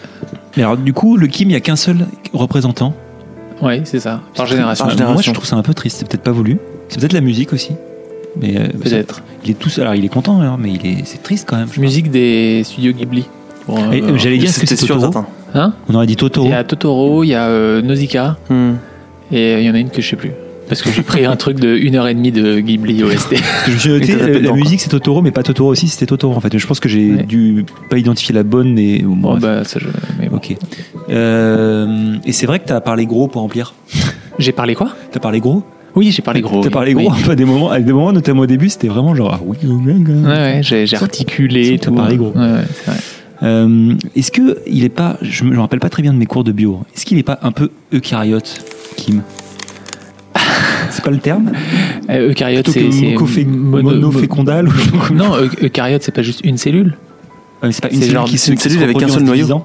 Mais 0.57 0.63
alors, 0.63 0.77
du 0.77 0.93
coup, 0.93 1.17
le 1.17 1.27
Kim, 1.27 1.49
il 1.49 1.55
n'y 1.55 1.57
a 1.57 1.61
qu'un 1.61 1.75
seul 1.75 2.07
représentant? 2.33 2.95
Ouais, 3.61 3.81
c'est 3.85 3.99
ça. 3.99 4.21
Par 4.37 4.47
génération. 4.47 4.85
Par 4.85 4.95
Moi, 4.95 4.97
génération. 5.07 5.33
je 5.33 5.35
trouve 5.35 5.49
ça 5.49 5.57
un 5.57 5.63
peu 5.63 5.75
triste. 5.75 5.97
C'est 5.99 6.09
peut-être 6.09 6.23
pas 6.23 6.31
voulu. 6.31 6.59
C'est 6.89 7.01
peut-être 7.01 7.15
la 7.15 7.21
musique 7.21 7.53
aussi. 7.53 7.73
Mais 8.41 8.57
euh, 8.59 8.69
Peut-être. 8.83 9.23
Il 9.45 9.51
est 9.51 9.55
tout 9.55 9.69
seul. 9.69 9.83
Alors, 9.85 9.95
il 9.95 10.05
est 10.05 10.09
content, 10.09 10.41
hein, 10.41 10.57
mais 10.59 10.73
il 10.73 10.87
est, 10.87 11.05
c'est 11.05 11.23
triste 11.23 11.47
quand 11.49 11.57
même. 11.57 11.69
Musique 11.79 12.11
des 12.11 12.63
studios 12.65 12.93
Ghibli. 12.93 13.25
Euh, 13.69 13.73
euh, 13.93 14.19
J'allais 14.19 14.39
dire, 14.39 14.49
que 14.49 14.55
C'était 14.55 14.77
c'est 14.77 14.87
Totoro. 14.87 15.25
Hein 15.55 15.75
On 15.89 15.95
aurait 15.95 16.07
dit 16.07 16.17
Totoro. 16.17 16.47
Il 16.47 16.51
y 16.51 16.55
a 16.55 16.65
Totoro, 16.65 17.25
il 17.25 17.29
y 17.29 17.35
a 17.35 17.47
euh, 17.49 17.83
Nausicaa, 17.83 18.37
Hmm. 18.49 18.73
et 19.31 19.61
il 19.61 19.65
y 19.67 19.71
en 19.71 19.75
a 19.75 19.79
une 19.79 19.91
que 19.91 20.01
je 20.03 20.09
sais 20.09 20.17
plus. 20.17 20.31
Parce 20.69 20.81
que 20.81 20.91
j'ai 20.91 21.03
pris 21.03 21.27
un 21.27 21.37
truc 21.37 21.61
de 21.61 21.77
1h30 21.77 22.33
de 22.33 22.61
Ghibli 22.61 23.03
OST. 23.05 23.35
Je 23.67 23.73
me 23.73 23.77
suis 23.79 23.91
noté, 23.91 24.13
Et 24.13 24.17
t'as 24.17 24.27
tapé 24.27 24.41
la 24.41 24.53
musique 24.53 24.81
c'est 24.81 24.89
Totoro, 24.89 25.21
mais 25.21 25.31
pas 25.31 25.43
Totoro 25.43 25.69
aussi, 25.71 25.89
c'était 25.89 26.07
Totoro 26.07 26.35
en 26.35 26.41
fait. 26.41 26.57
Je 26.57 26.67
pense 26.67 26.81
que 26.81 26.89
j'ai 26.89 27.11
Ouais. 27.13 27.23
dû 27.25 27.67
pas 27.91 27.99
identifier 27.99 28.35
la 28.35 28.43
bonne 28.43 28.79
et. 28.79 29.03
bon, 29.05 29.37
bah, 29.39 29.65
ça, 29.65 29.79
je... 29.81 29.89
mais 30.19 30.29
bon. 30.29 30.37
Ok. 30.37 30.57
Euh, 31.11 32.17
et 32.25 32.33
c'est 32.33 32.47
vrai 32.47 32.59
que 32.61 32.67
t'as 32.67 32.81
parlé 32.81 33.05
gros 33.07 33.29
pour 33.29 33.43
remplir. 33.43 33.75
J'ai 34.39 34.53
parlé 34.53 34.75
quoi? 34.75 34.95
T'as 35.11 35.21
parlé 35.21 35.41
gros? 35.41 35.63
Oui, 35.95 36.11
j'ai 36.11 36.23
parlé 36.23 36.41
gros. 36.41 36.63
T'as 36.63 36.71
parlé 36.71 36.95
gros. 36.95 37.03
Oui. 37.03 37.09
Enfin, 37.11 37.35
des 37.35 37.45
moments, 37.45 37.71
avec 37.71 37.85
des 37.85 37.93
moments, 37.93 38.13
notamment 38.13 38.43
au 38.43 38.47
début, 38.47 38.69
c'était 38.71 38.89
vraiment 38.89 39.15
genre, 39.15 39.33
ah 39.35 39.41
oui, 39.45 39.59
oh, 39.67 39.69
Ouais, 39.69 40.25
ouais, 40.27 40.61
j'ai 40.63 40.87
articulé 40.97 41.69
et 41.75 41.79
t'as 41.79 41.89
tout. 41.91 41.95
parlé 41.95 42.17
gros. 42.17 42.33
Ouais, 42.33 42.41
ouais, 42.41 42.65
c'est 42.75 42.91
vrai. 42.91 43.01
Euh, 43.43 43.95
Est-ce 44.15 44.31
que 44.31 44.59
il 44.69 44.85
est 44.85 44.89
pas, 44.89 45.19
je 45.21 45.43
me 45.45 45.59
rappelle 45.59 45.81
pas 45.81 45.91
très 45.91 46.03
bien 46.03 46.13
de 46.13 46.19
mes 46.19 46.27
cours 46.27 46.45
de 46.45 46.53
bio. 46.53 46.81
Est-ce 46.95 47.05
qu'il 47.05 47.19
est 47.19 47.23
pas 47.25 47.39
un 47.43 47.51
peu 47.53 47.71
eucaryote, 47.93 48.65
Kim? 48.97 49.23
C'est 50.91 51.03
pas 51.05 51.11
le 51.11 51.19
terme? 51.19 51.51
Euh, 52.11 52.31
eucaryote, 52.31 52.69
c'est. 52.71 52.83
mono- 53.45 53.83
monofécondal 53.83 54.69
ou 54.69 54.73
Non, 55.15 55.33
eu- 55.43 55.67
eucaryote, 55.67 56.03
c'est 56.03 56.13
pas 56.15 56.23
juste 56.23 56.41
une 56.45 56.57
cellule. 56.59 56.97
Ah, 57.63 57.69
C'est 57.73 57.83
pas 57.83 57.89
une 57.91 58.01
cellule 58.01 58.13
genre 58.15 58.25
qui 58.27 58.39
se 58.39 58.51
une 58.53 58.59
cellule 58.59 58.83
avec 58.83 59.03
un 59.03 59.09
seul 59.09 59.23
noyau. 59.25 59.63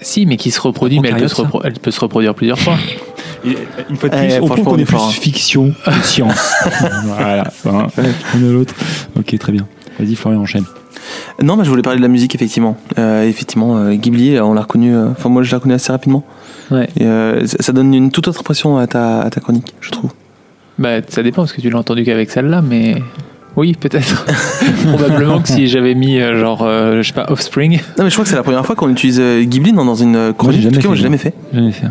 Si, 0.00 0.26
mais 0.26 0.36
qui 0.36 0.50
se 0.50 0.60
reproduit, 0.60 1.00
mais 1.00 1.08
elle 1.10 1.16
peut 1.16 1.28
se, 1.28 1.34
Eucaryote, 1.40 1.54
repro- 1.54 1.60
elle 1.64 1.72
peut 1.74 1.90
se 1.90 2.00
reproduire 2.00 2.34
plusieurs 2.34 2.58
fois. 2.58 2.76
Une 3.90 3.96
fois 3.96 4.08
de 4.08 4.14
Eh, 4.16 4.26
plus, 4.28 4.34
on 4.40 4.46
franchement, 4.46 4.48
prouve 4.48 4.64
qu'on 4.64 4.70
on 4.72 4.78
est 4.78 4.84
plus 4.84 4.96
fort, 4.96 5.06
hein. 5.08 5.10
fiction 5.12 5.74
que 5.84 5.92
science. 6.06 6.54
voilà, 7.04 7.44
hein, 7.66 7.86
l'un 8.40 8.52
l'autre. 8.52 8.74
Ok, 9.18 9.36
très 9.38 9.52
bien. 9.52 9.66
Vas-y, 9.98 10.14
Florian, 10.14 10.40
enchaîne. 10.40 10.64
Non, 11.42 11.56
mais 11.56 11.64
je 11.64 11.70
voulais 11.70 11.82
parler 11.82 11.98
de 11.98 12.02
la 12.02 12.08
musique 12.08 12.34
effectivement. 12.34 12.76
Euh, 12.98 13.28
effectivement, 13.28 13.76
euh, 13.76 13.94
Ghibli, 13.94 14.36
euh, 14.36 14.44
on 14.44 14.54
l'a 14.54 14.62
reconnu. 14.62 14.94
euh, 14.94 15.08
Enfin, 15.10 15.28
moi, 15.28 15.42
je 15.42 15.50
l'ai 15.50 15.56
reconnu 15.56 15.74
assez 15.74 15.92
rapidement. 15.92 16.24
Ouais. 16.70 16.88
Et, 16.96 17.04
euh, 17.04 17.46
ça 17.46 17.72
donne 17.72 17.92
une 17.92 18.10
toute 18.10 18.26
autre 18.28 18.40
impression 18.40 18.78
à 18.78 18.86
ta, 18.86 19.20
à 19.20 19.30
ta 19.30 19.40
chronique, 19.40 19.74
je 19.80 19.90
trouve. 19.90 20.10
Bah, 20.78 21.00
ça 21.08 21.22
dépend, 21.22 21.42
parce 21.42 21.52
que 21.52 21.60
tu 21.60 21.68
l'as 21.70 21.78
entendu 21.78 22.04
qu'avec 22.04 22.30
celle-là, 22.30 22.62
mais. 22.62 22.96
Oui, 23.56 23.74
peut-être. 23.78 24.24
Probablement 24.88 25.40
que 25.40 25.48
si 25.48 25.68
j'avais 25.68 25.94
mis, 25.94 26.18
euh, 26.18 26.40
genre, 26.40 26.62
euh, 26.62 27.02
je 27.02 27.08
sais 27.08 27.12
pas, 27.14 27.26
Offspring. 27.30 27.78
Non, 27.98 28.04
mais 28.04 28.10
je 28.10 28.14
crois 28.14 28.24
que 28.24 28.30
c'est 28.30 28.34
la 28.36 28.42
première 28.42 28.64
fois 28.66 28.74
qu'on 28.74 28.88
utilise 28.90 29.20
euh, 29.20 29.42
Ghibli 29.44 29.72
dans, 29.72 29.84
dans 29.84 29.94
une 29.94 30.32
chronique. 30.36 30.60
j'ai 30.62 30.68
En 30.68 30.70
tout 30.72 30.80
jamais 30.80 30.82
cas, 30.82 30.88
moi, 30.88 30.96
fait, 30.96 30.98
j'ai 30.98 31.02
jamais 31.04 31.18
fait. 31.18 31.34
J'en 31.52 31.66
ai 31.66 31.72
fait. 31.72 31.86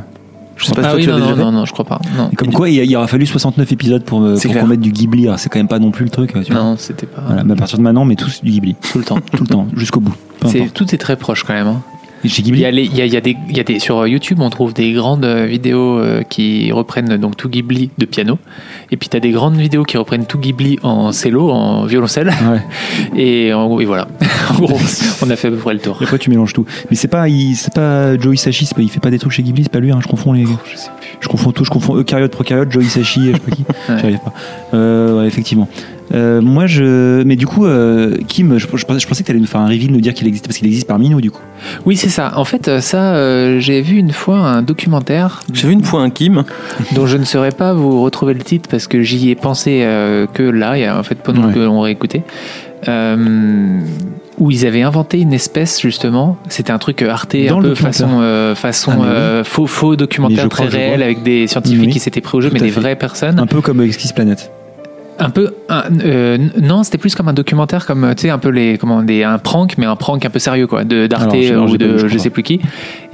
Je 0.63 0.69
sais 0.69 0.73
pas 0.75 0.81
si 0.81 0.87
Ah 0.87 0.91
toi, 0.91 0.97
oui, 0.97 1.03
tu 1.03 1.09
non, 1.09 1.19
déjà 1.19 1.35
non, 1.35 1.45
non, 1.45 1.51
non, 1.59 1.65
je 1.65 1.71
crois 1.73 1.85
pas. 1.85 1.99
Non, 2.17 2.29
Et 2.31 2.35
Comme 2.35 2.51
quoi, 2.53 2.69
il, 2.69 2.75
y 2.89 2.95
aura 2.95 3.07
fallu 3.07 3.25
69 3.25 3.71
épisodes 3.71 4.03
pour, 4.03 4.19
me- 4.21 4.35
C'est 4.37 4.47
pour 4.47 4.61
qu'on 4.61 4.67
mette 4.67 4.79
du 4.79 4.91
Ghibli. 4.91 5.27
Alors, 5.27 5.37
C'est 5.39 5.49
quand 5.49 5.59
même 5.59 5.67
pas 5.67 5.79
non 5.79 5.91
plus 5.91 6.05
le 6.05 6.09
truc. 6.09 6.31
Tu 6.45 6.53
vois. 6.53 6.61
non 6.63 6.75
c'était 6.77 7.05
pas. 7.05 7.21
Voilà, 7.27 7.43
mais 7.43 7.53
à 7.53 7.55
partir 7.55 7.77
de 7.77 7.83
maintenant, 7.83 8.05
met 8.05 8.15
tous 8.15 8.41
du 8.43 8.51
Ghibli. 8.51 8.75
Tout 8.91 8.97
le 8.99 9.03
temps. 9.03 9.19
Tout 9.19 9.43
le 9.43 9.47
temps, 9.49 9.67
jusqu'au 9.75 9.99
bout. 9.99 10.15
Tout 10.73 10.93
est 10.95 10.97
très 10.97 11.15
proche 11.15 11.43
quand 11.43 11.53
même. 11.53 11.67
hein. 11.67 11.81
Chez 12.29 12.41
Il 12.41 12.45
Ghibli 12.45 12.61
y 12.61 12.65
a, 12.65 12.71
les- 12.71 12.85
il 12.85 12.95
y 12.95 13.01
a, 13.01 13.05
il 13.05 13.13
y 13.13 13.17
a 13.17 13.21
des, 13.21 13.35
il 13.49 13.57
y 13.57 13.59
a 13.59 13.63
des, 13.63 13.79
sur 13.79 14.05
YouTube, 14.07 14.39
on 14.41 14.49
trouve 14.49 14.73
des 14.73 14.93
grandes 14.93 15.25
euh, 15.25 15.45
vidéos 15.45 15.99
euh, 15.99 16.21
qui 16.23 16.71
reprennent 16.71 17.17
donc 17.17 17.35
tout 17.37 17.49
Ghibli 17.49 17.89
de 17.97 18.05
piano. 18.05 18.37
Et 18.91 18.97
puis 18.97 19.09
tu 19.09 19.17
as 19.17 19.19
des 19.19 19.31
grandes 19.31 19.55
vidéos 19.55 19.83
qui 19.83 19.97
reprennent 19.97 20.25
tout 20.25 20.37
Ghibli 20.39 20.79
en 20.83 21.11
cello, 21.11 21.49
en 21.51 21.85
violoncelle. 21.85 22.27
Ouais. 22.29 22.61
Et, 23.21 23.53
en, 23.53 23.79
et 23.79 23.85
voilà. 23.85 24.07
en 24.51 24.55
gros, 24.61 24.77
on 25.25 25.29
a 25.29 25.35
fait 25.35 25.47
à 25.47 25.51
peu 25.51 25.57
près 25.57 25.73
le 25.73 25.79
tour. 25.79 25.97
Et 26.01 26.03
après, 26.05 26.17
tu 26.19 26.29
mélanges 26.29 26.53
tout. 26.53 26.65
Mais 26.89 26.95
c'est 26.95 27.07
pas, 27.07 27.25
c'est 27.55 27.73
pas 27.73 28.17
Joe 28.17 28.41
pas- 28.43 28.81
il 28.81 28.89
fait 28.89 28.99
pas 28.99 29.11
des 29.11 29.19
trucs 29.19 29.31
chez 29.33 29.43
Ghibli, 29.43 29.63
c'est 29.63 29.71
pas 29.71 29.79
lui, 29.79 29.91
hein, 29.91 29.99
je 30.01 30.07
confonds 30.07 30.33
les. 30.33 30.45
Je 30.45 30.47
sais 30.77 30.89
plus. 30.99 31.17
Je 31.19 31.27
confonds 31.27 31.51
tout, 31.51 31.63
je 31.63 31.69
confonds 31.69 31.95
Eucaryote, 31.95 32.31
Procaryote, 32.31 32.71
Joe 32.71 32.83
Hisaishi, 32.83 33.27
je 33.27 33.33
sais 33.33 33.39
pas 33.39 33.51
qui. 33.55 33.61
Ouais. 33.89 33.97
J'y 33.99 34.05
arrive 34.05 34.19
pas. 34.19 34.33
Euh, 34.73 35.19
ouais, 35.21 35.27
effectivement. 35.27 35.67
Euh, 36.13 36.41
moi, 36.41 36.67
je. 36.67 37.23
Mais 37.23 37.35
du 37.35 37.47
coup, 37.47 37.65
euh, 37.65 38.17
Kim, 38.27 38.57
je, 38.57 38.67
je 38.75 38.85
pensais, 38.85 38.99
je 38.99 39.07
pensais 39.07 39.23
que 39.23 39.25
tu 39.27 39.31
allais 39.31 39.39
nous 39.39 39.47
faire 39.47 39.61
un 39.61 39.67
reveal, 39.67 39.91
nous 39.91 40.01
dire 40.01 40.13
qu'il 40.13 40.27
existe, 40.27 40.45
parce 40.45 40.57
qu'il 40.57 40.67
existe 40.67 40.87
parmi 40.87 41.09
nous, 41.09 41.21
du 41.21 41.31
coup. 41.31 41.41
Oui, 41.85 41.95
c'est 41.97 42.09
ça. 42.09 42.33
En 42.37 42.45
fait, 42.45 42.67
euh, 42.67 42.81
ça, 42.81 43.15
euh, 43.15 43.59
j'ai 43.59 43.81
vu 43.81 43.97
une 43.97 44.11
fois 44.11 44.37
un 44.39 44.61
documentaire 44.61 45.41
J'ai 45.53 45.67
vu 45.67 45.73
une 45.73 45.83
fois 45.83 46.01
un 46.01 46.09
Kim. 46.09 46.43
dont 46.95 47.07
je 47.07 47.17
ne 47.17 47.23
saurais 47.23 47.51
pas 47.51 47.73
vous 47.73 48.01
retrouver 48.03 48.33
le 48.33 48.41
titre 48.41 48.69
parce 48.69 48.87
que 48.87 49.01
j'y 49.01 49.29
ai 49.29 49.35
pensé 49.35 49.81
euh, 49.83 50.27
que 50.27 50.43
là, 50.43 50.77
et 50.77 50.89
en 50.89 51.03
fait 51.03 51.15
pendant 51.15 51.47
Ouais. 51.47 51.53
que 51.53 51.59
l'on 51.59 51.81
réécoutait. 51.81 52.23
Euh, 52.87 53.79
où 54.39 54.51
ils 54.51 54.65
avaient 54.65 54.81
inventé 54.81 55.19
une 55.19 55.31
espèce 55.33 55.79
justement. 55.79 56.37
C'était 56.49 56.71
un 56.71 56.79
truc 56.79 57.01
Arte 57.01 57.35
Dans 57.47 57.59
un 57.59 57.61
peu 57.61 57.75
façon, 57.75 58.19
euh, 58.21 58.55
façon 58.55 58.91
Ah, 58.95 58.99
oui. 58.99 59.05
euh, 59.07 59.43
faux 59.43 59.67
faux 59.67 59.95
documentaire 59.95 60.49
très 60.49 60.65
réel 60.65 61.01
avec 61.03 61.23
des 61.23 61.47
scientifiques 61.47 61.79
Oui, 61.85 61.89
qui 61.93 61.99
s'étaient 61.99 62.19
pris 62.19 62.37
au 62.37 62.41
jeu, 62.41 62.49
tout 62.49 62.55
mais 62.55 62.59
des 62.59 62.69
fait. 62.71 62.79
vraies 62.79 62.95
personnes. 62.95 63.39
Un 63.39 63.45
peu 63.47 63.61
comme 63.61 63.81
Exquise 63.81 64.11
Planet. 64.11 64.51
Un 65.19 65.29
peu, 65.29 65.53
un- 65.69 65.83
euh, 66.03 66.37
non, 66.59 66.83
c'était 66.83 66.97
plus 66.97 67.13
comme 67.13 67.27
un 67.27 67.33
documentaire, 67.33 67.85
comme 67.85 68.13
tu 68.15 68.23
sais 68.23 68.29
un 68.31 68.39
peu 68.39 68.49
les, 68.49 68.77
comment 68.79 69.03
des, 69.03 69.23
un 69.23 69.37
prank, 69.37 69.77
mais 69.77 69.85
un 69.85 69.95
prank 69.95 70.25
un 70.25 70.29
peu 70.29 70.39
sérieux 70.39 70.65
quoi, 70.65 70.83
de 70.83 71.05
d'Arte 71.07 71.33
ou 71.33 71.77
de 71.77 72.07
je 72.07 72.17
sais 72.17 72.29
plus 72.31 72.41
qui. 72.43 72.59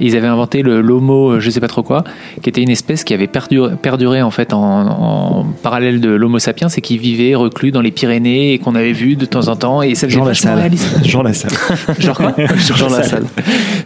Ils 0.00 0.16
avaient 0.16 0.26
inventé 0.28 0.62
le 0.62 0.80
l'homo, 0.80 1.32
euh, 1.32 1.40
je 1.40 1.50
sais 1.50 1.60
pas 1.60 1.68
trop 1.68 1.82
quoi, 1.82 2.04
qui 2.42 2.48
était 2.48 2.62
une 2.62 2.70
espèce 2.70 3.04
qui 3.04 3.12
avait 3.12 3.26
perduré, 3.26 3.74
perduré 3.80 4.22
en 4.22 4.30
fait 4.30 4.54
en, 4.54 4.60
en 4.88 5.44
parallèle 5.62 6.00
de 6.00 6.08
l'Homo 6.10 6.38
sapiens 6.38 6.68
et 6.68 6.80
qui 6.80 6.96
vivait 6.96 7.34
reclus 7.34 7.70
dans 7.70 7.82
les 7.82 7.90
Pyrénées 7.90 8.54
et 8.54 8.58
qu'on 8.58 8.74
avait 8.74 8.92
vu 8.92 9.14
de 9.16 9.26
temps 9.26 9.48
en 9.48 9.56
temps 9.56 9.82
et 9.82 9.94
ça 9.94 10.06
faisait 10.06 10.18
Jean 10.18 10.24
vachement 10.24 10.50
Lassalle. 10.52 10.60
réaliste. 10.62 10.98
Jean 11.04 11.22
Lassalle. 11.22 11.52
Genre 11.98 12.16
quoi 12.16 12.34
Jean 12.76 12.88
Lassalle. 12.88 13.24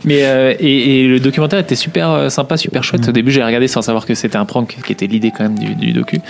Mais 0.05 0.21
euh, 0.23 0.55
et, 0.61 1.01
et 1.03 1.09
le 1.09 1.19
documentaire 1.19 1.59
était 1.59 1.75
super 1.75 2.31
sympa, 2.31 2.57
super 2.57 2.85
chouette. 2.85 3.09
Au 3.09 3.13
début, 3.13 3.33
j'ai 3.33 3.43
regardé 3.43 3.67
sans 3.67 3.83
savoir 3.83 4.07
que 4.07 4.15
c'était 4.15 4.37
un 4.37 4.45
prank, 4.45 4.77
qui 4.87 4.93
était 4.93 5.07
l'idée 5.09 5.33
quand 5.37 5.43
même 5.45 5.59
du, 5.59 5.75
du 5.75 5.93
docu. 5.93 6.21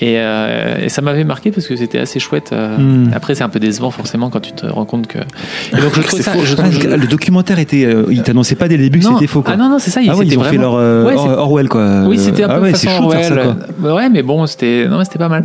Et, 0.00 0.14
euh, 0.18 0.78
et 0.84 0.88
ça 0.88 1.02
m'avait 1.12 1.24
marqué 1.24 1.50
parce 1.50 1.66
que 1.66 1.76
c'était 1.76 1.98
assez 1.98 2.18
chouette. 2.20 2.50
euh. 2.52 2.76
Mm. 2.78 3.10
Après, 3.14 3.34
c'est 3.34 3.44
un 3.44 3.48
peu 3.48 3.60
décevant 3.60 3.90
forcément 3.90 4.30
quand 4.30 4.40
tu 4.40 4.52
te 4.52 4.66
rends 4.66 4.84
compte 4.84 5.06
que. 5.06 5.18
Et 5.18 5.80
donc 5.80 5.94
je 5.94 6.00
trouve 6.00 6.18
C'est 6.18 6.22
ça. 6.24 6.32
faux. 6.32 6.40
je 6.44 6.54
Ah, 6.58 6.62
trouve- 6.62 6.72
je- 6.72 6.88
le 6.88 7.06
documentaire 7.06 7.58
était. 7.58 7.84
euh, 7.84 8.04
ils 8.10 8.22
t'annonçaient 8.22 8.54
pas 8.56 8.68
dès 8.68 8.76
le 8.76 8.82
début 8.84 8.98
que 9.00 9.06
c'était 9.06 9.26
faux. 9.26 9.42
Quoi. 9.42 9.54
Ah 9.54 9.56
non 9.56 9.68
non 9.68 9.78
c'est 9.78 9.90
ça. 9.90 10.00
Ah 10.08 10.16
ouais, 10.16 10.26
ils 10.26 10.38
ont 10.38 10.42
fait 10.42 10.56
leur 10.56 10.74
euh, 10.74 11.04
Ouais, 11.04 11.14
Orwell 11.16 11.68
quoi. 11.68 12.02
Oui, 12.06 12.18
c'était 12.18 12.44
un 12.44 12.48
ah 12.50 12.54
peu 12.56 12.62
ouais, 12.62 12.74
c'est 12.74 12.88
façon 12.88 13.02
chaud 13.04 13.10
ça, 13.12 13.18
Orwell. 13.18 13.32
quoi. 13.80 13.90
Euh, 13.90 13.94
Ouais, 13.96 14.08
mais 14.10 14.22
bon, 14.22 14.46
c'était 14.46 14.86
non, 14.88 15.02
c'était 15.04 15.18
pas 15.18 15.28
mal. 15.28 15.44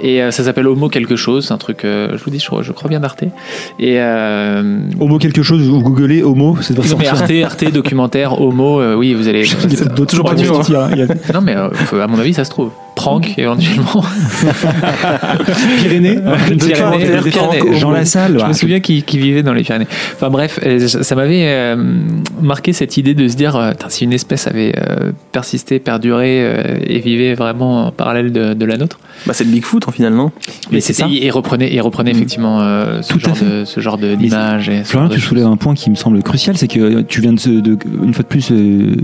Et 0.00 0.22
euh, 0.22 0.30
ça 0.30 0.44
s'appelle 0.44 0.66
Homo 0.68 0.88
quelque 0.88 1.16
chose, 1.16 1.46
c'est 1.48 1.54
un 1.54 1.58
truc. 1.58 1.80
je 1.84 2.22
vous 2.24 2.30
dis, 2.30 2.38
je, 2.38 2.46
crois- 2.46 2.62
je 2.62 2.72
crois 2.72 2.88
bien 2.88 3.00
d'Arte. 3.00 3.24
Et 3.78 3.98
Homo 5.00 5.18
quelque 5.18 5.42
chose, 5.42 5.62
vous 5.68 5.80
googlez 5.82 6.22
Homo, 6.22 6.56
c'est 6.60 6.74
de 6.74 6.80
non, 6.88 6.96
mais 6.98 7.08
Arte, 7.08 7.32
Arte 7.44 7.72
documentaire 7.72 8.40
Homo, 8.40 8.80
oui, 8.96 9.14
vous 9.14 9.28
allez. 9.28 9.44
Toujours 10.08 10.24
pas 10.24 10.32
hein. 10.32 10.90
Il 10.96 11.08
Non, 11.34 11.40
mais 11.40 11.54
à 11.54 12.06
mon 12.06 12.18
avis, 12.18 12.34
ça 12.34 12.44
se 12.44 12.50
trouve. 12.50 12.70
Prank 12.94 13.34
éventuellement. 13.38 14.02
Pyrénées, 15.78 16.18
Pyrénées, 16.58 16.74
Pyrénées, 16.74 17.30
Pyrénées. 17.30 17.78
Jean 17.78 17.90
Lassalle. 17.90 18.34
Je 18.38 18.42
ouais. 18.42 18.48
me 18.48 18.52
souviens 18.52 18.80
qu'il 18.80 19.20
vivait 19.20 19.42
dans 19.42 19.52
les 19.54 19.62
Pyrénées. 19.62 19.86
Enfin 20.14 20.30
bref, 20.30 20.58
ça 20.86 21.14
m'avait 21.14 21.44
euh, 21.46 21.76
marqué 22.42 22.72
cette 22.72 22.96
idée 22.96 23.14
de 23.14 23.28
se 23.28 23.36
dire, 23.36 23.56
euh, 23.56 23.72
si 23.88 24.04
une 24.04 24.12
espèce 24.12 24.46
avait 24.46 24.74
euh, 24.76 25.12
persisté, 25.32 25.78
perduré 25.78 26.40
euh, 26.42 26.78
et 26.86 26.98
vivait 26.98 27.34
vraiment 27.34 27.86
en 27.86 27.92
parallèle 27.92 28.32
de, 28.32 28.54
de 28.54 28.64
la 28.64 28.76
nôtre. 28.76 28.98
Bah, 29.26 29.32
c'est 29.32 29.44
le 29.44 29.50
Bigfoot 29.50 29.86
en 29.88 29.90
finalement. 29.92 30.32
Mais 30.70 30.80
c'est 30.80 30.92
ça. 30.92 31.06
et 31.10 31.30
reprenait, 31.30 31.74
et 31.74 31.80
reprenait 31.80 32.10
effectivement 32.10 32.60
euh, 32.60 33.02
ce, 33.02 33.12
Tout 33.12 33.20
genre 33.20 33.36
de, 33.36 33.64
ce 33.64 33.80
genre 33.80 33.98
de- 33.98 34.16
ce 34.20 34.84
Florian, 34.84 35.08
tu 35.08 35.20
soulèves 35.20 35.46
un 35.46 35.56
point 35.56 35.74
qui 35.74 35.90
me 35.90 35.94
semble 35.94 36.22
crucial, 36.22 36.56
c'est 36.56 36.68
que 36.68 37.00
tu 37.02 37.20
viens 37.20 37.32
de, 37.32 37.78
une 38.02 38.14
fois 38.14 38.22
de 38.22 38.28
plus, 38.28 38.50
euh, 38.52 38.94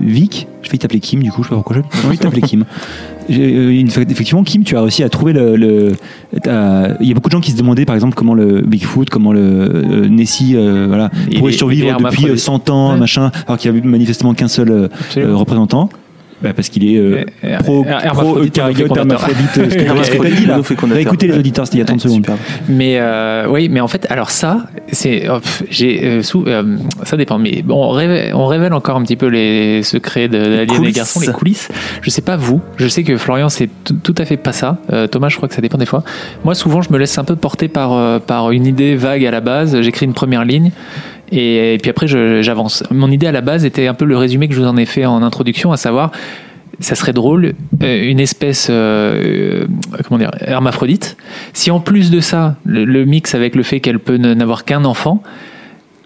Vic, 0.00 0.46
je 0.62 0.70
vais 0.70 0.78
t'appeler 0.78 1.00
Kim, 1.00 1.22
du 1.22 1.30
coup, 1.30 1.42
je 1.42 1.48
sais 1.48 1.54
pas 1.54 1.56
pourquoi 1.62 1.76
je 2.02 2.08
vais 2.08 2.16
t'appeler 2.16 2.42
Kim. 2.42 2.64
Euh, 3.30 3.84
effectivement, 4.08 4.42
Kim, 4.44 4.62
tu 4.64 4.76
as 4.76 4.82
réussi 4.82 5.02
à 5.02 5.08
trouver 5.08 5.32
le. 5.32 5.92
Il 6.32 7.06
y 7.08 7.10
a 7.10 7.14
beaucoup 7.14 7.28
de 7.28 7.32
gens 7.32 7.40
qui 7.40 7.50
se 7.52 7.56
demandaient, 7.56 7.84
par 7.84 7.94
exemple, 7.94 8.14
comment 8.14 8.34
le 8.34 8.60
Bigfoot, 8.62 9.08
comment 9.10 9.32
le 9.32 9.40
euh, 9.40 10.08
Nessie, 10.08 10.54
euh, 10.56 10.86
voilà, 10.88 11.10
Il 11.30 11.38
pourrait 11.38 11.52
survivre 11.52 11.86
depuis 11.86 11.90
hermaphrodite. 12.04 12.30
euh, 12.30 12.36
100 12.36 12.70
ans, 12.70 12.92
Ouais. 12.92 12.98
machin, 12.98 13.30
alors 13.46 13.58
qu'il 13.58 13.74
y 13.74 13.78
a 13.78 13.82
manifestement 13.84 14.34
qu'un 14.34 14.48
seul 14.48 14.70
euh, 14.70 14.88
représentant. 15.34 15.88
Bah, 16.42 16.52
parce 16.54 16.68
qu'il 16.68 16.84
est 16.84 16.98
euh, 16.98 17.24
pro, 17.60 17.82
pro 18.12 18.38
eucaryote, 18.38 18.94
hermaphrodite. 18.94 19.58
Écoutez 20.98 21.28
les 21.28 21.38
auditeurs, 21.38 21.66
c'était 21.66 21.78
il 21.78 21.80
y 21.80 21.82
a 21.82 21.86
30 21.86 22.00
secondes. 22.00 22.26
Mais 22.68 22.98
euh, 22.98 23.46
oui, 23.48 23.70
mais 23.70 23.80
en 23.80 23.88
fait, 23.88 24.06
alors 24.10 24.30
ça, 24.30 24.66
c'est, 24.92 25.28
oh, 25.30 25.38
j'ai 25.70 26.04
euh, 26.04 26.22
euh, 26.46 26.76
ça 27.04 27.16
dépend. 27.16 27.38
Mais 27.38 27.62
bon, 27.62 27.82
on 27.82 27.90
révèle, 27.90 28.34
on 28.34 28.46
révèle 28.46 28.74
encore 28.74 28.96
un 28.96 29.02
petit 29.02 29.16
peu 29.16 29.28
les 29.28 29.82
secrets 29.82 30.28
de, 30.28 30.38
de 30.38 30.56
la 30.56 30.64
vie 30.66 30.78
des 30.78 30.92
garçons, 30.92 31.20
les 31.20 31.32
coulisses. 31.32 31.68
Je 32.02 32.10
sais 32.10 32.22
pas 32.22 32.36
vous. 32.36 32.60
Je 32.76 32.86
sais 32.86 33.02
que 33.02 33.16
Florian, 33.16 33.48
c'est 33.48 33.70
tout, 33.84 33.96
tout 34.02 34.14
à 34.18 34.26
fait 34.26 34.36
pas 34.36 34.52
ça. 34.52 34.78
Thomas, 35.10 35.30
je 35.30 35.36
crois 35.36 35.48
que 35.48 35.54
ça 35.54 35.62
dépend 35.62 35.78
des 35.78 35.86
fois. 35.86 36.04
Moi, 36.44 36.54
souvent, 36.54 36.82
je 36.82 36.92
me 36.92 36.98
laisse 36.98 37.16
un 37.16 37.24
peu 37.24 37.36
porter 37.36 37.68
par 37.68 38.20
par 38.20 38.50
une 38.50 38.66
idée 38.66 38.94
vague 38.94 39.24
à 39.24 39.30
la 39.30 39.40
base. 39.40 39.80
J'écris 39.80 40.04
une 40.04 40.14
première 40.14 40.44
ligne. 40.44 40.70
Et, 41.32 41.74
et 41.74 41.78
puis 41.78 41.90
après, 41.90 42.06
j'avance. 42.06 42.84
Mon 42.90 43.10
idée 43.10 43.26
à 43.26 43.32
la 43.32 43.40
base 43.40 43.64
était 43.64 43.86
un 43.86 43.94
peu 43.94 44.04
le 44.04 44.16
résumé 44.16 44.48
que 44.48 44.54
je 44.54 44.60
vous 44.60 44.66
en 44.66 44.76
ai 44.76 44.86
fait 44.86 45.04
en 45.06 45.22
introduction, 45.22 45.72
à 45.72 45.76
savoir, 45.76 46.12
ça 46.78 46.94
serait 46.94 47.12
drôle, 47.12 47.54
euh, 47.82 48.04
une 48.10 48.20
espèce, 48.20 48.68
euh, 48.70 49.64
euh, 49.64 49.66
comment 50.06 50.18
dire, 50.18 50.30
hermaphrodite. 50.40 51.16
Si 51.52 51.70
en 51.70 51.80
plus 51.80 52.10
de 52.10 52.20
ça, 52.20 52.56
le, 52.64 52.84
le 52.84 53.04
mix 53.04 53.34
avec 53.34 53.56
le 53.56 53.62
fait 53.62 53.80
qu'elle 53.80 53.98
peut 53.98 54.16
n'avoir 54.18 54.64
qu'un 54.64 54.84
enfant, 54.84 55.22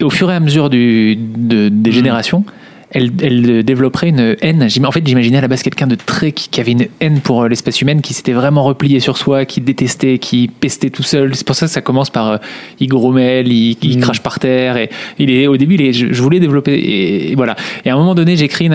au 0.00 0.10
fur 0.10 0.30
et 0.30 0.34
à 0.34 0.40
mesure 0.40 0.70
du, 0.70 1.16
de- 1.16 1.68
des 1.68 1.92
générations, 1.92 2.44
elle, 2.90 3.10
elle 3.22 3.62
développerait 3.64 4.08
une 4.08 4.36
haine. 4.40 4.68
En 4.84 4.92
fait, 4.92 5.06
j'imaginais 5.06 5.38
à 5.38 5.42
la 5.42 5.48
base 5.48 5.62
quelqu'un 5.62 5.86
de 5.86 5.94
très 5.94 6.32
qui, 6.32 6.48
qui 6.48 6.60
avait 6.60 6.72
une 6.72 6.86
haine 7.00 7.20
pour 7.20 7.42
euh, 7.42 7.48
l'espèce 7.48 7.80
humaine, 7.80 8.00
qui 8.00 8.14
s'était 8.14 8.32
vraiment 8.32 8.64
replié 8.64 9.00
sur 9.00 9.16
soi, 9.16 9.44
qui 9.44 9.60
détestait, 9.60 10.18
qui 10.18 10.48
pestait 10.48 10.90
tout 10.90 11.02
seul. 11.02 11.34
C'est 11.34 11.46
pour 11.46 11.56
ça 11.56 11.66
que 11.66 11.72
ça 11.72 11.80
commence 11.80 12.10
par 12.10 12.28
euh, 12.28 12.36
il 12.80 12.88
grommelle, 12.88 13.48
il, 13.48 13.76
il 13.82 14.00
Mm. 14.00 14.02
crache 14.02 14.20
par 14.20 14.38
terre. 14.38 14.76
Et 14.76 14.90
il 15.18 15.30
est 15.30 15.46
au 15.46 15.56
début, 15.56 15.74
il 15.74 15.82
est, 15.82 15.92
je, 15.92 16.12
je 16.12 16.22
voulais 16.22 16.40
développer 16.40 16.72
et, 16.74 17.32
et 17.32 17.34
voilà. 17.34 17.56
Et 17.84 17.90
à 17.90 17.94
un 17.94 17.98
moment 17.98 18.14
donné, 18.14 18.36
j'écris 18.36 18.68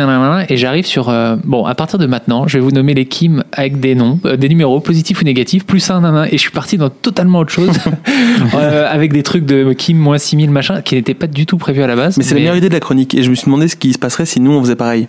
et 0.50 0.58
j'arrive 0.58 0.86
sur 0.86 1.10
euh, 1.10 1.36
bon. 1.44 1.66
À 1.66 1.76
partir 1.76 2.00
de 2.00 2.06
maintenant, 2.06 2.48
je 2.48 2.58
vais 2.58 2.64
vous 2.64 2.72
nommer 2.72 2.94
les 2.94 3.06
Kim 3.06 3.44
avec 3.52 3.80
des 3.80 3.96
noms, 3.96 4.20
euh, 4.26 4.38
des 4.38 4.50
numéros 4.50 4.80
positifs 4.80 5.22
ou 5.22 5.24
négatifs, 5.24 5.66
plus 5.66 5.90
un 5.90 6.02
nanana. 6.02 6.28
Et 6.28 6.38
je 6.38 6.42
suis 6.42 6.52
parti 6.52 6.78
dans 6.78 6.90
totalement 6.90 7.40
autre 7.40 7.52
chose, 7.52 7.70
euh, 8.56 8.88
avec 8.90 9.14
des 9.14 9.24
trucs 9.24 9.46
de 9.46 9.74
Kim 9.74 9.98
moins 9.98 10.18
6000 10.18 10.50
machin, 10.50 10.82
qui 10.82 10.96
n'étaient 10.96 11.14
pas 11.14 11.28
du 11.28 11.46
tout 11.46 11.58
prévus 11.58 11.84
à 11.84 11.88
la 11.88 11.96
base. 11.96 12.18
Mais 12.18 12.24
c'est 12.24 12.36
la 12.36 12.42
meilleure 12.42 12.56
idée 12.56 12.70
de 12.70 12.74
la 12.74 12.80
chronique. 12.80 13.16
Et 13.16 13.24
je 13.24 13.30
me 13.30 13.36
suis 13.36 13.46
demandé 13.46 13.68
ce 13.68 13.76
qui 13.76 13.94
se 13.94 14.00
passerait 14.06 14.26
si 14.26 14.40
nous 14.40 14.52
on 14.52 14.62
faisait 14.62 14.76
pareil. 14.76 15.08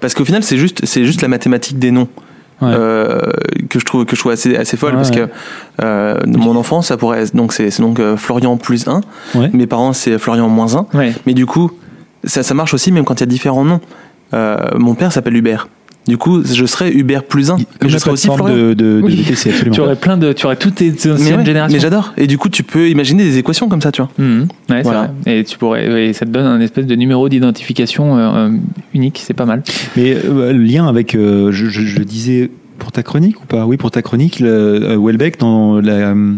Parce 0.00 0.14
qu'au 0.14 0.24
final, 0.24 0.42
c'est 0.42 0.56
juste, 0.58 0.84
c'est 0.84 1.04
juste 1.04 1.22
la 1.22 1.28
mathématique 1.28 1.78
des 1.78 1.90
noms. 1.90 2.08
Ouais. 2.60 2.72
euh, 2.74 3.20
que 3.70 3.78
je 3.78 3.84
trouve 3.84 4.04
que 4.04 4.16
je 4.16 4.20
trouve 4.20 4.32
assez 4.32 4.56
assez 4.56 4.76
folle 4.76 4.94
Ouais, 4.94 4.96
parce 4.96 5.12
que 5.12 5.28
euh, 5.80 6.16
mon 6.26 6.56
enfant 6.56 6.82
ça 6.82 6.96
pourrait 6.96 7.26
donc 7.32 7.52
c'est 7.52 7.70
donc 7.80 8.00
euh, 8.00 8.16
Florian 8.16 8.56
plus 8.56 8.88
1 8.88 9.00
Ouais. 9.36 9.48
mes 9.52 9.68
parents 9.68 9.92
c'est 9.92 10.18
Florian 10.18 10.48
moins 10.48 10.74
1 10.74 10.86
Ouais. 10.92 11.12
mais 11.24 11.34
du 11.34 11.46
coup 11.46 11.70
ça 12.24 12.42
ça 12.42 12.54
marche 12.54 12.74
aussi 12.74 12.90
même 12.90 13.04
quand 13.04 13.14
il 13.14 13.20
y 13.20 13.22
a 13.22 13.26
différents 13.26 13.64
noms 13.64 13.80
euh, 14.34 14.56
mon 14.76 14.96
père 14.96 15.12
s'appelle 15.12 15.36
Hubert 15.36 15.68
du 16.08 16.16
coup 16.16 16.42
je 16.44 16.64
serais 16.66 16.92
Hubert 16.92 17.22
plus 17.24 17.50
1 17.50 17.56
mais 17.58 17.64
Comme 17.78 17.90
je 17.90 17.98
serais 17.98 18.10
aussi 18.10 18.26
Florian 18.26 18.48
de, 18.56 18.60
de, 18.60 18.74
de 18.74 19.00
Oui. 19.02 19.14
VTC, 19.14 19.50
absolument. 19.50 19.74
Tu 19.74 19.80
aurais 19.80 19.96
plein 19.96 20.16
de, 20.16 20.32
tu 20.32 20.46
aurais 20.46 20.56
toutes 20.56 20.76
tes 20.76 20.90
mais, 20.90 21.12
anciennes 21.12 21.38
ouais, 21.40 21.44
générations. 21.44 21.76
mais 21.76 21.80
j'adore 21.80 22.12
et 22.16 22.26
du 22.26 22.38
coup 22.38 22.48
tu 22.48 22.62
peux 22.64 22.88
imaginer 22.88 23.22
des 23.24 23.38
équations 23.38 23.68
comme 23.68 23.80
ça 23.82 23.92
tu 23.92 24.02
vois 24.02 24.10
Mhm. 24.18 24.40
Ouais, 24.42 24.48
c'est 24.78 24.82
Voilà. 24.82 25.12
vrai. 25.24 25.38
Et 25.40 25.44
tu 25.44 25.58
pourrais, 25.58 26.12
ça 26.14 26.24
te 26.26 26.30
donne 26.30 26.46
un 26.46 26.60
espèce 26.60 26.86
de 26.86 26.94
numéro 26.94 27.28
d'identification 27.28 28.16
euh, 28.18 28.48
euh, 28.48 28.50
unique, 28.94 29.20
c'est 29.24 29.34
pas 29.34 29.44
mal. 29.46 29.62
Mais 29.96 30.14
euh, 30.16 30.52
le 30.52 30.58
lien 30.62 30.86
avec, 30.88 31.14
euh, 31.14 31.52
je, 31.52 31.66
je- 31.66 31.82
je 31.82 32.00
disais 32.02 32.50
pour 32.78 32.92
ta 32.92 33.02
chronique 33.02 33.42
ou 33.42 33.46
pas? 33.46 33.66
Oui, 33.66 33.76
pour 33.76 33.90
ta 33.90 34.02
chronique, 34.02 34.40
le, 34.40 34.48
euh, 34.48 34.96
Welbeck 34.98 35.38
dans 35.38 35.80
la 35.80 35.92
euh, 36.12 36.34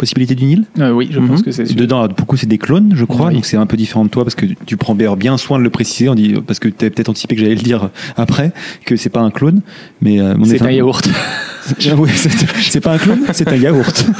possibilité 0.00 0.34
du 0.34 0.44
Nil. 0.46 0.64
Euh, 0.80 0.90
oui, 0.90 1.08
je 1.12 1.20
Mhm. 1.20 1.28
pense 1.28 1.42
que 1.42 1.50
c'est. 1.52 1.72
Dedans, 1.76 2.08
beaucoup 2.08 2.36
c'est 2.36 2.48
des 2.48 2.58
clones, 2.58 2.92
je 2.96 3.04
crois, 3.04 3.28
Oui. 3.28 3.34
donc 3.34 3.44
c'est 3.44 3.56
un 3.56 3.66
peu 3.66 3.76
différent 3.76 4.04
de 4.04 4.10
toi 4.10 4.24
parce 4.24 4.34
que 4.34 4.46
tu 4.66 4.76
prends 4.76 4.94
bien 4.96 5.14
bien 5.14 5.36
soin 5.38 5.58
de 5.58 5.62
le 5.64 5.70
préciser, 5.70 6.08
on 6.08 6.14
dit 6.14 6.34
parce 6.46 6.58
que 6.58 6.68
tu 6.68 6.74
avais 6.80 6.90
peut-être 6.90 7.08
anticipé 7.10 7.36
que 7.36 7.42
j'allais 7.42 7.54
le 7.54 7.60
dire 7.62 7.90
après 8.16 8.52
que 8.86 8.96
c'est 8.96 9.10
pas 9.10 9.20
un 9.20 9.30
clone, 9.30 9.60
mais 10.02 10.18
euh, 10.20 10.34
C'est 10.44 10.56
est 10.56 10.62
un 10.62 10.70
yaourt. 10.72 11.08
Oui, 11.96 12.10
c'est 12.70 12.80
pas 12.80 12.94
un 12.94 12.98
clone, 12.98 13.20
c'est 13.32 13.48
un 13.48 13.56
yaourt. 13.56 14.06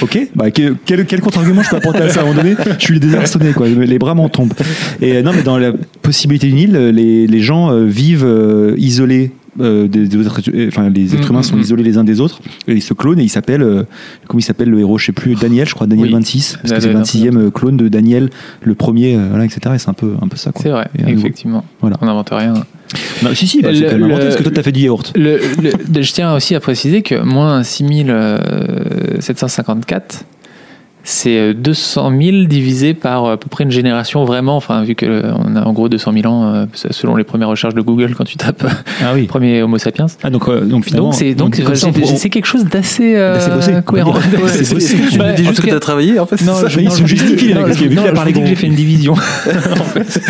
Ok, 0.00 0.18
bah, 0.34 0.50
que- 0.50 0.74
quel, 0.86 1.04
quel 1.04 1.20
contre-argument 1.20 1.62
je 1.62 1.68
peux 1.70 1.76
apporter 1.76 2.00
à 2.02 2.08
ça 2.08 2.20
à 2.20 2.22
un 2.22 2.26
moment 2.28 2.42
donné? 2.42 2.54
Je 2.78 2.84
suis 2.84 3.00
désarçonné, 3.00 3.52
quoi. 3.52 3.68
Les 3.68 3.98
bras 3.98 4.14
m'en 4.14 4.28
tombent. 4.28 4.54
Et 5.02 5.16
euh, 5.16 5.22
non, 5.22 5.32
mais 5.34 5.42
dans 5.42 5.58
la 5.58 5.72
possibilité 6.00 6.46
du 6.46 6.54
Nil, 6.54 6.74
euh, 6.76 6.90
les, 6.90 7.26
les 7.26 7.40
gens 7.40 7.70
euh, 7.70 7.84
vivent 7.84 8.24
euh, 8.24 8.74
isolés. 8.78 9.32
Euh, 9.60 9.86
des, 9.88 10.08
des 10.08 10.16
autres, 10.16 10.40
euh, 10.52 10.68
enfin, 10.68 10.88
les 10.90 11.14
êtres 11.14 11.26
Mm, 11.28 11.30
humains 11.30 11.40
mm, 11.40 11.44
sont 11.44 11.56
mm. 11.56 11.60
isolés 11.60 11.82
les 11.82 11.96
uns 11.98 12.04
des 12.04 12.20
autres 12.20 12.40
et 12.66 12.74
ils 12.74 12.82
se 12.82 12.92
clonent 12.94 13.20
et 13.20 13.22
ils 13.24 13.28
s'appellent 13.28 13.62
euh, 13.62 13.84
comment 14.26 14.40
il 14.40 14.42
s'appelle 14.44 14.68
le 14.70 14.80
héros 14.80 14.98
je 14.98 15.06
sais 15.06 15.12
plus 15.12 15.34
Daniel 15.36 15.68
je 15.68 15.74
crois 15.74 15.86
Daniel 15.86 16.08
Oui. 16.08 16.12
26 16.14 16.58
parce 16.62 16.74
que 16.74 16.80
c'est 16.80 16.86
le 16.88 16.92
doit 16.94 17.02
26e 17.02 17.50
clone 17.50 17.76
de 17.76 17.88
Daniel 17.88 18.30
le 18.62 18.74
premier 18.74 19.16
euh, 19.16 19.26
voilà 19.30 19.44
etc 19.44 19.60
et 19.74 19.78
c'est 19.78 19.88
un 19.88 19.94
peu 19.94 20.14
un 20.20 20.28
peu 20.28 20.36
ça 20.36 20.50
quoi 20.52 20.62
C'est 20.62 20.70
vrai, 20.70 20.88
Et 20.98 21.10
effectivement. 21.12 21.64
Voilà. 21.80 21.96
On 22.00 22.06
n'invente 22.06 22.30
rien. 22.32 22.54
Bah, 23.22 23.30
si 23.34 23.46
si 23.46 23.60
bah, 23.62 23.70
c'est 23.72 23.80
Le- 23.80 23.86
quand 23.90 23.92
même 23.98 24.04
inventé 24.04 24.18
le- 24.22 24.24
parce 24.28 24.36
que 24.36 24.42
toi 24.42 24.52
t'as 24.54 24.62
fait 24.62 24.72
du 24.72 24.80
yaourt 24.80 25.12
Le, 25.16 25.38
le- 25.62 26.02
je 26.02 26.12
tiens 26.12 26.34
aussi 26.34 26.54
à 26.54 26.60
préciser 26.60 27.02
que 27.02 27.20
moins 27.22 27.62
6754, 29.20 30.24
c'est 31.06 31.36
euh, 31.38 31.54
200 31.54 32.12
000 32.20 32.44
divisé 32.46 32.94
par 32.94 33.26
à 33.26 33.36
peu 33.36 33.48
près 33.50 33.64
une 33.64 33.70
génération 33.70 34.24
vraiment, 34.24 34.56
enfin 34.56 34.82
vu 34.84 34.94
que 34.94 35.04
euh, 35.06 35.32
on 35.46 35.54
a 35.54 35.62
en 35.64 35.72
gros 35.72 35.88
200 35.88 36.12
000 36.22 36.32
ans 36.32 36.44
euh, 36.54 36.64
selon 36.90 37.14
les 37.16 37.24
premières 37.24 37.48
recherches 37.48 37.74
de 37.74 37.80
Google 37.82 38.14
quand 38.16 38.24
tu 38.24 38.36
tapes 38.36 38.64
ah 39.02 39.12
oui 39.14 39.24
premier 39.26 39.62
Homo 39.62 39.76
sapiens. 39.78 40.06
ah 40.22 40.30
donc 40.30 40.48
euh, 40.48 40.62
donc 40.62 40.84
finalement 40.86 41.10
Donc 41.10 41.14
c'est 41.18 41.34
donc, 41.34 41.60
c'est 42.16 42.30
quelque 42.30 42.46
chose 42.46 42.64
d'assez 42.64 43.14
euh, 43.16 43.80
cohérent. 43.82 44.14
Ouais, 44.42 44.48
c'est 44.48 44.64
tu 44.64 45.20
Ouais, 45.20 45.32
me 45.32 45.36
dis 45.36 45.44
juste 45.44 45.60
que 45.60 45.66
cas- 45.66 45.72
t'as 45.74 45.80
travaillé 45.80 46.18
en 46.18 46.26
fait 46.26 46.36
c'est 46.38 46.46
Non, 46.46 46.54
ça 46.54 46.68
je, 46.68 46.80
non, 46.80 46.90
je- 46.90 47.06
justifient, 47.06 47.48
les 47.48 47.54
non, 47.54 47.62
parce 47.62 47.78
je- 47.78 47.84
que 47.84 47.94
non, 47.94 48.02
dis 48.26 48.32
que 48.32 48.46
j'ai 48.46 48.54
fait 48.54 48.66
une 48.66 48.74
division. 48.74 49.12
en 49.14 49.84
fait. 49.84 50.20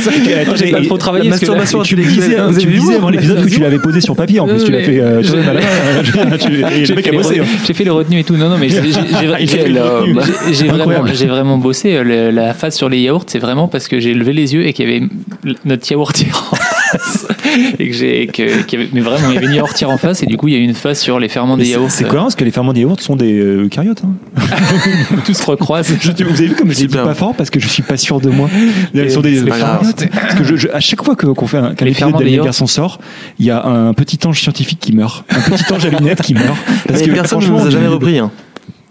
J'ai 0.56 0.70
pas 0.72 0.80
trop 0.82 0.98
travaillé. 0.98 1.24
la 1.24 1.30
masturbation 1.30 1.82
tu 1.82 1.94
disais, 1.96 2.36
tu 2.58 2.94
avant 2.94 3.08
l'épisode 3.10 3.44
que 3.44 3.48
tu 3.48 3.60
l'avais 3.60 3.78
posé 3.78 4.00
sur 4.00 4.16
papier 4.16 4.40
en 4.40 4.46
plus, 4.48 4.58
Non, 4.58 4.64
tu 4.64 4.72
l'as 4.72 4.82
fait 4.82 5.00
euh, 5.00 5.22
j'ai-. 5.22 6.38
Tu- 6.38 6.50
le 6.50 7.00
fait, 7.00 7.08
a 7.08 7.12
les 7.12 7.16
bossé. 7.18 7.40
re- 7.40 7.44
j'ai 7.66 7.74
fait 7.74 7.84
les 7.84 7.90
retenues 7.90 8.20
et 8.20 8.24
tout. 8.24 8.36
Non, 8.36 8.48
non, 8.48 8.56
mais 8.58 8.68
j'ai- 8.68 10.63
j'ai- 10.66 10.68
vraiment, 10.72 10.90
incroyable. 10.90 11.18
j'ai 11.18 11.26
vraiment 11.26 11.58
bossé. 11.58 12.02
Le- 12.02 12.30
la 12.30 12.54
phase 12.54 12.74
sur 12.74 12.88
les 12.88 13.00
yaourts, 13.00 13.24
c'est 13.26 13.38
vraiment 13.38 13.68
parce 13.68 13.88
que 13.88 14.00
j'ai 14.00 14.14
levé 14.14 14.32
les 14.32 14.54
yeux 14.54 14.66
et 14.66 14.72
qu'il 14.72 14.88
y 14.88 14.96
avait 14.96 15.06
notre 15.64 15.90
yaourtier 15.90 16.28
en 16.32 16.56
face. 16.56 17.26
et 17.78 17.88
que 17.88 17.94
j'ai, 17.94 18.26
que, 18.26 18.62
qu'il 18.62 18.78
y 18.80 18.82
avait, 18.82 18.90
mais 18.92 19.00
vraiment, 19.00 19.28
il 19.30 19.34
y 19.34 19.36
avait 19.38 19.46
une 19.46 19.54
yaourtière 19.54 19.90
en 19.90 19.98
face 19.98 20.22
et 20.22 20.26
du 20.26 20.36
coup, 20.36 20.48
il 20.48 20.54
y 20.54 20.56
a 20.56 20.60
eu 20.60 20.64
une 20.64 20.74
phase 20.74 20.98
sur 21.00 21.18
les 21.18 21.28
ferments 21.28 21.56
des 21.56 21.68
yaourts. 21.70 21.90
c'est 21.90 22.04
cohérent 22.04 22.24
parce 22.24 22.34
que 22.36 22.44
les 22.44 22.50
ferments 22.50 22.72
des 22.72 22.80
yaourts 22.82 23.00
sont 23.00 23.16
des 23.16 23.32
euh, 23.38 23.64
eucaryotes. 23.64 24.02
hein. 24.04 24.14
Tout 25.24 25.34
se 25.34 25.44
recroise. 25.44 25.88
Je- 26.00 26.10
vous 26.24 26.32
avez 26.32 26.46
vu 26.48 26.54
comme 26.54 26.70
je 26.70 26.76
dis 26.76 26.88
pas 26.88 27.14
fort 27.14 27.34
parce 27.34 27.50
que 27.50 27.60
je 27.60 27.68
suis 27.68 27.82
pas 27.82 27.96
sûr 27.96 28.20
de 28.20 28.30
moi. 28.30 28.48
Ils 28.94 29.10
sont 29.10 29.20
des 29.20 29.40
eucaryotes. 29.42 30.06
Parce 30.12 30.34
que 30.34 30.44
je, 30.44 30.56
je- 30.56 30.68
à 30.68 30.80
chaque 30.80 31.02
fois 31.04 31.16
que- 31.16 31.26
qu'on 31.26 31.46
fait 31.46 31.58
un, 31.58 31.74
qu'un 31.74 31.84
Les 31.84 31.90
épisode 31.92 32.10
ferments 32.10 32.18
de 32.18 32.24
des 32.24 32.30
Les 32.30 32.36
yaourts. 32.36 32.44
garçons 32.46 32.66
sort, 32.66 32.98
il 33.38 33.46
y 33.46 33.50
a 33.50 33.64
un 33.64 33.92
petit 33.94 34.18
ange 34.26 34.40
scientifique 34.40 34.78
qui 34.80 34.92
meurt. 34.94 35.24
Un 35.30 35.40
petit 35.50 35.72
ange 35.72 35.84
à 35.84 35.90
lunettes 35.90 36.22
qui 36.22 36.34
meurt. 36.34 36.56
Parce 36.86 37.00
Mais 37.00 37.06
que 37.08 37.12
personne 37.12 37.40
ne 37.42 37.46
nous 37.48 37.66
a 37.66 37.70
jamais 37.70 37.88
repris. 37.88 38.18
hein. 38.18 38.30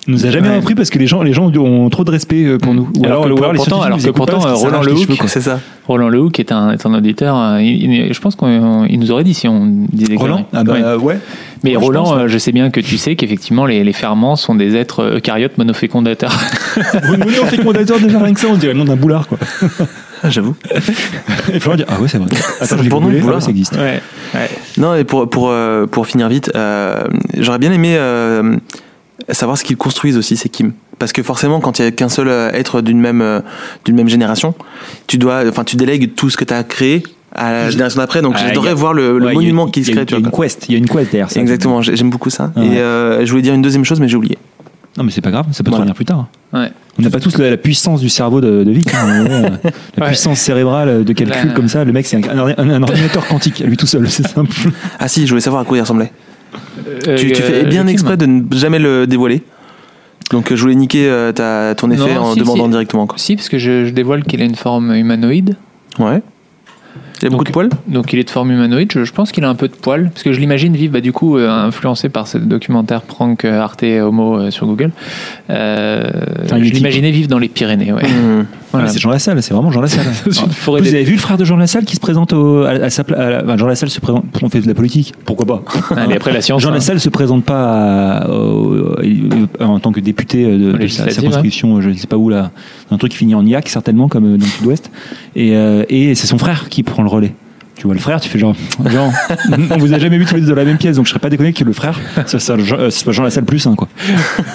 Il 0.07 0.13
nous 0.13 0.25
a 0.25 0.31
jamais 0.31 0.49
Ouais. 0.49 0.57
repris 0.57 0.75
parce 0.75 0.89
que 0.89 0.99
les 0.99 1.07
gens, 1.07 1.21
les 1.23 1.31
gens 1.31 1.49
ont 1.49 1.89
trop 1.89 2.03
de 2.03 2.11
respect 2.11 2.43
euh, 2.43 2.57
pour 2.57 2.73
nous. 2.73 2.89
Ou 2.99 3.05
Alors 3.05 3.23
que 3.23 3.29
pour- 3.29 3.51
les 3.53 3.57
pourtant- 3.57 3.81
alors 3.81 3.97
nous 3.97 4.03
que 4.03 4.09
pourtant, 4.11 4.39
Roland 4.39 4.81
Lehoucq. 4.81 5.23
C'est 5.27 5.39
ça. 5.41 5.59
Roland 5.87 6.09
Lehoucq 6.09 6.39
est 6.39 6.51
un, 6.51 6.71
est 6.71 6.85
un 6.85 6.93
auditeur. 6.93 7.37
euh, 7.37 7.61
il- 7.61 7.89
il- 7.93 8.13
je 8.13 8.19
pense 8.19 8.35
qu'il 8.35 8.99
nous 8.99 9.11
aurait 9.11 9.23
dit 9.23 9.33
si 9.33 9.47
on 9.47 9.85
des 9.93 10.15
Roland. 10.17 10.45
Ah 10.53 10.63
bah 10.65 10.73
Ouais. 10.73 10.95
ouais. 10.95 11.17
Mais 11.63 11.69
Ouais, 11.69 11.73
je 11.75 11.85
Roland, 11.85 12.03
pense, 12.03 12.15
ouais. 12.15 12.21
euh, 12.23 12.27
je 12.27 12.37
sais 12.37 12.51
bien 12.51 12.69
que 12.69 12.81
tu 12.81 12.97
sais 12.97 13.15
qu'effectivement, 13.15 13.65
les, 13.65 13.83
les 13.85 13.93
ferments 13.93 14.35
sont 14.35 14.55
des 14.55 14.75
êtres 14.75 15.15
eucaryotes 15.15 15.57
monofécondateurs. 15.57 16.37
Nous 17.17 17.31
fondateur 17.63 17.99
déjà 17.99 18.19
rien 18.19 18.33
que 18.33 18.39
ça, 18.41 18.47
on 18.49 18.55
dirait 18.57 18.73
le 18.73 18.79
nom 18.79 18.85
d'un 18.85 18.97
boulard 18.97 19.27
quoi. 19.27 19.37
Ah, 20.25 20.29
J'avoue. 20.29 20.55
Il 21.53 21.59
faut 21.59 21.75
dire 21.75 21.85
ah 21.89 21.99
ouais 22.01 22.07
c'est 22.07 22.17
vrai. 22.17 22.27
Attends, 22.61 22.77
nom, 22.77 23.01
googlé, 23.01 23.21
ah 23.23 23.35
ouais, 23.35 23.41
ça 23.41 23.49
existe. 23.51 23.73
ouais. 23.75 24.01
ouais. 24.35 24.49
Non, 24.77 24.95
et 24.95 25.03
pour, 25.03 25.29
pour, 25.29 25.49
pour 25.87 26.07
finir 26.07 26.29
vite, 26.29 26.49
euh, 26.55 27.03
j'aurais 27.37 27.59
bien 27.59 27.71
aimé 27.73 27.95
euh, 27.97 28.55
savoir 29.29 29.57
ce 29.57 29.63
qu'ils 29.63 29.77
construisent 29.77 30.17
aussi, 30.17 30.35
ces 30.37 30.49
Kim. 30.49 30.73
Parce 30.99 31.11
que 31.13 31.23
forcément, 31.23 31.59
quand 31.59 31.79
il 31.79 31.83
n'y 31.83 31.87
a 31.87 31.91
qu'un 31.91 32.09
seul 32.09 32.27
euh, 32.27 32.51
être 32.51 32.81
d'une 32.81 32.99
même, 32.99 33.21
euh, 33.21 33.39
d'une 33.85 33.95
même 33.95 34.09
génération, 34.09 34.53
tu, 35.07 35.17
dois, 35.17 35.43
enfin, 35.47 35.63
tu 35.63 35.75
délègues 35.75 36.13
tout 36.15 36.29
ce 36.29 36.37
que 36.37 36.43
tu 36.45 36.53
as 36.53 36.63
créé 36.63 37.03
à 37.35 37.51
la 37.51 37.69
génération 37.69 37.99
d'après. 37.99 38.21
Donc 38.21 38.35
Ah, 38.37 38.43
j'adorais 38.47 38.73
voir 38.73 38.93
le, 38.93 39.03
le 39.03 39.13
Ouais, 39.13 39.19
il 39.19 39.25
y 39.25 39.29
a- 39.31 39.33
monument 39.33 39.67
qui 39.67 39.83
se 39.83 39.91
a- 39.91 39.93
crée. 39.95 40.05
Il 40.07 40.11
y 40.11 40.15
a 40.15 40.19
une 40.19 40.29
quest, 40.31 40.65
il 40.69 40.71
y 40.73 40.75
a 40.75 40.77
une 40.77 40.87
quest 40.87 41.11
derrière 41.11 41.31
ça. 41.31 41.39
Exactement, 41.39 41.81
j'ai- 41.81 41.95
j'aime 41.95 42.09
beaucoup 42.11 42.29
ça. 42.29 42.51
Et 42.57 42.77
euh, 42.77 43.25
je 43.25 43.29
voulais 43.31 43.41
dire 43.41 43.53
une 43.55 43.61
deuxième 43.63 43.83
chose, 43.85 43.99
mais 43.99 44.07
j'ai 44.07 44.17
oublié. 44.17 44.37
Non 44.95 45.03
mais 45.03 45.09
c'est 45.09 45.21
pas 45.21 45.31
grave, 45.31 45.47
ça 45.51 45.63
peut 45.63 45.71
Voilà. 45.71 45.79
revenir 45.85 45.95
plus 45.95 46.05
tard. 46.05 46.27
Ouais. 46.53 46.71
On 46.99 47.01
n'a 47.01 47.09
pas 47.09 47.19
tous 47.19 47.39
la, 47.39 47.49
la 47.49 47.57
puissance 47.57 47.99
du 47.99 48.09
cerveau 48.09 48.39
de, 48.41 48.63
de 48.63 48.71
Vic. 48.71 48.93
hein, 48.93 49.25
euh, 49.27 49.49
la 49.97 50.03
Ouais. 50.03 50.07
puissance 50.09 50.37
cérébrale 50.39 51.03
de 51.03 51.13
calcul 51.13 51.53
comme 51.55 51.67
ça. 51.67 51.83
Le 51.83 51.91
mec, 51.91 52.05
c'est 52.05 52.17
un, 52.17 52.37
un- 52.37 52.69
un 52.69 52.83
ordinateur 52.83 53.25
quantique, 53.27 53.63
lui 53.65 53.75
tout 53.75 53.87
seul, 53.87 54.07
c'est 54.11 54.27
simple. 54.27 54.55
Ah 54.99 55.07
si, 55.07 55.23
je 55.25 55.31
voulais 55.31 55.41
savoir 55.41 55.63
à 55.63 55.65
quoi 55.65 55.75
il 55.77 55.81
ressemblait. 55.81 56.11
Euh, 56.87 57.15
tu, 57.17 57.31
tu 57.31 57.41
fais 57.41 57.63
euh, 57.65 57.69
bien 57.69 57.87
exprès 57.87 58.17
de 58.17 58.25
ne 58.25 58.43
jamais 58.51 58.79
le 58.79 59.07
dévoiler. 59.07 59.43
Donc 60.31 60.51
euh, 60.51 60.55
je 60.55 60.61
voulais 60.61 60.75
niquer 60.75 61.09
ta, 61.35 61.75
ton 61.75 61.91
effet 61.91 62.13
Non, 62.15 62.21
en 62.21 62.33
si, 62.33 62.39
demandant 62.39 62.65
si. 62.65 62.69
directement. 62.71 63.07
Quoi. 63.07 63.17
Si, 63.17 63.35
parce 63.35 63.49
que 63.49 63.57
je, 63.57 63.85
je 63.85 63.91
dévoile 63.91 64.23
qu'il 64.23 64.41
a 64.41 64.45
une 64.45 64.55
forme 64.55 64.93
humanoïde. 64.93 65.57
Ouais. 65.99 66.21
Il 67.21 67.27
a 67.27 67.29
beaucoup 67.29 67.43
Donc- 67.43 67.47
de 67.47 67.51
poils 67.53 67.69
Donc 67.87 68.11
il 68.13 68.19
est 68.19 68.23
de 68.25 68.29
forme 68.29 68.51
humanoïde. 68.51 68.91
Je, 68.91 69.03
je 69.05 69.11
pense 69.13 69.31
qu'il 69.31 69.43
a 69.45 69.49
un 69.49 69.55
peu 69.55 69.67
de 69.67 69.73
poil. 69.75 70.09
Parce 70.13 70.23
que 70.23 70.33
je 70.33 70.39
l'imagine 70.39 70.75
vivre, 70.75 70.93
bah, 70.93 71.01
du 71.01 71.11
coup, 71.13 71.37
euh, 71.37 71.49
influencé 71.49 72.09
par 72.09 72.27
ce 72.27 72.37
documentaire 72.37 73.01
prank 73.01 73.45
euh, 73.45 73.61
Arte 73.61 73.83
Homo 73.83 74.37
euh, 74.37 74.51
sur 74.51 74.65
Google. 74.67 74.91
Euh, 75.49 76.09
Enfin, 76.45 76.57
je 76.61 76.71
l'imaginais 76.71 77.11
vivre 77.11 77.27
dans 77.29 77.39
les 77.39 77.47
Pyrénées. 77.49 77.93
Ouais. 77.93 78.03
Mmh. 78.03 78.45
Voilà. 78.71 78.87
Ah, 78.87 78.91
c'est 78.91 78.99
Jean 78.99 79.11
Lassalle, 79.11 79.41
c'est 79.43 79.53
vraiment 79.53 79.71
Jean 79.71 79.81
Lassalle. 79.81 80.03
Forêt 80.51 80.79
Vous 80.81 80.85
des- 80.87 80.95
avez 80.95 81.03
vu 81.03 81.13
le 81.13 81.19
frère 81.19 81.37
de 81.37 81.45
Jean 81.45 81.57
Lassalle 81.57 81.85
qui 81.85 81.95
se 81.95 81.99
présente 81.99 82.33
au- 82.33 82.63
à, 82.63 82.71
à 82.71 82.89
sa 82.89 83.03
pla- 83.03 83.17
à 83.19 83.29
la- 83.29 83.43
enfin, 83.43 83.55
Jean 83.57 83.67
Lassalle 83.67 83.89
se 83.91 83.99
présente. 83.99 84.25
On 84.41 84.49
fait 84.49 84.61
de 84.61 84.67
la 84.67 84.73
politique, 84.73 85.13
pourquoi 85.25 85.45
pas 85.45 85.63
Allez, 85.95 86.15
après 86.15 86.33
la 86.33 86.41
science. 86.41 86.61
Jean 86.61 86.69
hein. 86.71 86.73
Lassalle 86.73 86.99
se 86.99 87.09
présente 87.09 87.45
pas 87.45 88.17
à- 88.17 88.29
au- 88.29 88.95
au- 88.95 89.63
en 89.63 89.79
tant 89.79 89.91
que 89.91 89.99
député 89.99 90.45
de, 90.45 90.71
de 90.71 90.87
sa 90.87 91.09
circonscription, 91.11 91.81
je 91.81 91.89
ne 91.89 91.93
sais 91.93 92.07
pas 92.07 92.17
où 92.17 92.29
là, 92.29 92.49
un 92.89 92.97
truc 92.97 93.11
qui 93.11 93.17
finit 93.19 93.35
en 93.35 93.45
IAC 93.45 93.69
certainement 93.69 94.07
comme 94.07 94.23
dans 94.37 94.43
le 94.43 94.49
Sud-Ouest. 94.49 94.89
Et, 95.35 95.55
euh, 95.55 95.83
et 95.89 96.15
c'est 96.15 96.27
son 96.27 96.39
frère 96.39 96.67
qui 96.69 96.81
prend 96.81 97.02
le 97.03 97.09
relais. 97.09 97.33
Tu 97.75 97.85
vois 97.85 97.95
le 97.95 97.99
frère, 97.99 98.21
tu 98.21 98.29
fais 98.29 98.37
genre, 98.37 98.53
genre 98.85 99.11
on 99.71 99.77
vous 99.77 99.93
a 99.93 99.99
jamais 99.99 100.17
vu 100.19 100.25
tous 100.25 100.35
les 100.35 100.41
deux 100.41 100.47
dans 100.47 100.55
la 100.55 100.63
même 100.63 100.77
pièce, 100.77 100.95
donc 100.97 101.05
je 101.05 101.09
serais 101.09 101.19
pas 101.19 101.29
déconné 101.31 101.53
que 101.53 101.63
le 101.63 101.73
frère, 101.73 101.99
ça, 102.27 102.37
ça, 102.39 102.55
Jean- 102.59 102.77
euh, 102.77 102.89
ce 102.91 102.99
soit 102.99 103.13
Jean 103.13 103.23
Lassalle 103.23 103.45
plus 103.45 103.67
quoi. 103.75 103.87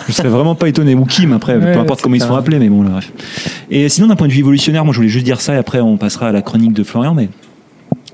Je 0.08 0.12
serais 0.12 0.28
vraiment 0.28 0.54
pas 0.54 0.68
étonné. 0.68 0.94
Ou 0.94 1.04
Kim 1.04 1.32
après, 1.32 1.56
Ouais, 1.56 1.72
peu 1.72 1.78
importe 1.80 2.00
comment 2.00 2.14
ils 2.14 2.22
se 2.22 2.26
font 2.26 2.36
appeler, 2.36 2.60
mais 2.60 2.68
bon 2.68 2.82
là, 2.84 2.90
bref. 2.90 3.10
Et 3.70 3.88
sinon 3.88 4.06
d'un 4.06 4.14
point 4.16 4.28
de 4.28 4.32
vue 4.32 4.38
évolutionnaire, 4.38 4.84
moi 4.84 4.92
je 4.94 4.98
voulais 4.98 5.08
juste 5.08 5.24
dire 5.24 5.40
ça 5.40 5.54
et 5.54 5.56
après 5.58 5.80
on 5.80 5.96
passera 5.96 6.28
à 6.28 6.32
la 6.32 6.42
chronique 6.42 6.72
de 6.72 6.84
Florian, 6.84 7.12
mais 7.12 7.28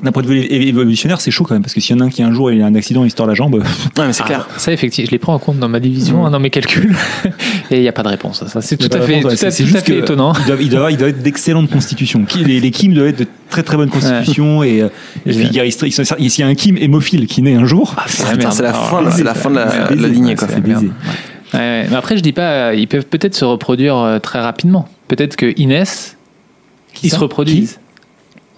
d'un 0.02 0.10
point 0.10 0.22
de 0.22 0.28
vue 0.28 0.40
évolutionnaire, 0.40 1.20
c'est 1.20 1.30
chaud 1.30 1.44
quand 1.44 1.54
même 1.54 1.62
parce 1.62 1.74
que 1.74 1.80
s'il 1.80 1.94
y 1.96 1.98
en 1.98 2.02
a 2.02 2.06
un 2.06 2.10
qui 2.10 2.22
un 2.22 2.32
jour 2.32 2.50
il 2.50 2.60
a 2.62 2.66
un 2.66 2.74
accident, 2.74 3.04
il 3.04 3.10
se 3.10 3.16
tord 3.16 3.26
la 3.26 3.34
jambe. 3.34 3.54
Ouais, 3.54 4.06
mais 4.06 4.12
c'est 4.14 4.24
clair. 4.24 4.48
Ça, 4.56 4.72
effectivement, 4.72 5.06
je 5.06 5.10
l'ai 5.12 5.18
pris 5.18 5.32
en 5.32 5.38
compte 5.38 5.58
dans 5.58 5.68
ma 5.68 5.80
division, 5.80 6.24
hein, 6.26 6.30
dans 6.30 6.40
mes 6.40 6.50
calculs. 6.50 6.94
Et 7.70 7.76
il 7.76 7.82
n'y 7.82 7.88
a 7.88 7.92
pas 7.92 8.02
de 8.02 8.08
réponse 8.08 8.42
à 8.42 8.48
ça. 8.48 8.60
C'est 8.62 8.76
tout 8.76 8.86
Il 8.86 8.92
y 8.92 8.94
a 8.94 8.96
à 8.96 9.00
pas 9.00 9.06
de 9.06 9.10
fait, 9.10 9.16
réponse, 9.16 9.34
tout 9.34 9.38
ouais, 9.42 9.46
à, 9.46 9.50
c'est 9.50 9.62
tout 9.62 9.68
à 9.68 9.72
juste 9.72 9.86
fait 9.86 9.92
que 9.92 9.98
étonnant. 10.00 10.32
Ils 10.60 10.68
doivent 10.70 10.90
être 11.08 11.22
d'excellentes 11.22 11.70
constitutions. 11.70 12.24
Qui- 12.24 12.44
Les, 12.44 12.60
les 12.60 12.70
Kim 12.70 12.92
doivent 12.92 13.06
être 13.08 13.20
de 13.20 13.26
très 13.54 13.62
très 13.62 13.76
bonnes 13.76 13.88
constitutions 13.90 14.62
et, 14.64 14.82
euh, 14.82 14.88
et 15.26 15.30
puis, 15.30 15.46
il 15.50 15.54
y 15.54 16.42
a- 16.42 16.46
un 16.46 16.54
Kim 16.54 16.76
hémophile 16.76 17.26
qui 17.26 17.40
naît 17.42 17.54
un 17.54 17.64
jour, 17.66 17.94
c'est 18.06 18.24
Putain, 18.32 18.50
c'est 18.50 18.62
la 18.62 18.72
c'est 19.12 19.22
la 19.24 19.34
fin 19.34 19.50
de 19.50 19.56
la, 19.56 19.90
la 19.90 20.08
lignée. 20.08 20.34
Quoi. 20.34 20.48
Ouais. 21.52 21.86
Mais 21.88 21.94
après, 21.96 22.16
je 22.16 22.22
dis 22.22 22.32
pas, 22.32 22.74
ils 22.74 22.88
peuvent 22.88 23.06
peut-être 23.06 23.34
se 23.36 23.44
reproduire 23.44 23.96
euh, 23.96 24.18
très 24.18 24.40
rapidement. 24.40 24.88
Peut-être 25.06 25.36
que 25.36 25.52
Inès, 25.56 26.16
ils 27.02 27.10
se 27.10 27.16
reproduisent. 27.16 27.78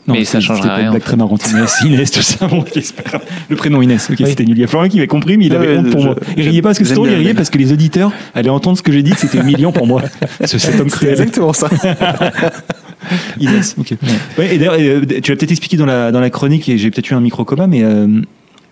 Non, 0.08 0.14
Mais 0.14 0.24
ça 0.24 0.38
changera 0.40 0.76
rien, 0.76 0.90
blague 0.90 1.02
très 1.02 1.16
marrante. 1.16 1.42
Inès, 1.50 1.80
Inès, 1.84 2.10
tout 2.12 2.22
ça. 2.22 2.46
Bon, 2.46 2.64
j'espère. 2.72 3.20
Le 3.48 3.56
prénom 3.56 3.82
Inès. 3.82 4.08
Ok, 4.08 4.18
Oui. 4.20 4.26
c'était 4.28 4.44
nul. 4.44 4.56
Il 4.56 4.60
y 4.60 4.64
a 4.64 4.68
Florian 4.68 4.88
qui 4.88 4.98
avait 4.98 5.08
compris, 5.08 5.36
mais 5.36 5.46
il 5.46 5.52
Ah 5.52 5.56
avait 5.58 5.76
honte 5.78 5.90
pour 5.90 6.00
je- 6.00 6.06
moi. 6.06 6.16
Il 6.36 6.48
riait 6.48 6.62
pas 6.62 6.68
parce 6.68 6.78
que 6.78 6.84
c'était 6.84 7.00
il 7.00 7.08
riait 7.14 7.34
parce 7.34 7.50
que 7.50 7.58
les 7.58 7.72
auditeurs 7.72 8.12
allaient 8.34 8.48
entendre 8.50 8.78
ce 8.78 8.82
que 8.82 8.92
j'ai 8.92 9.02
dit, 9.02 9.10
que 9.10 9.18
c'était 9.18 9.38
humiliant 9.38 9.72
pour 9.72 9.86
moi. 9.88 10.02
Ce- 10.44 10.58
Cet 10.58 10.78
homme 10.80 10.90
cruel. 10.90 11.12
exactement 11.12 11.52
ça. 11.52 11.68
Inès, 13.40 13.74
ok. 13.78 13.94
Ouais, 14.38 14.54
et 14.54 14.58
d'ailleurs, 14.58 14.76
euh, 14.78 15.00
tu 15.22 15.30
l'as 15.30 15.36
peut-être 15.36 15.50
expliqué 15.50 15.76
dans 15.76 15.86
la, 15.86 16.10
dans 16.12 16.20
la 16.20 16.30
chronique, 16.30 16.68
et 16.68 16.78
j'ai 16.78 16.90
peut-être 16.90 17.10
eu 17.10 17.14
un 17.14 17.20
micro-coma, 17.20 17.66
mais 17.66 17.82
euh, 17.82 18.06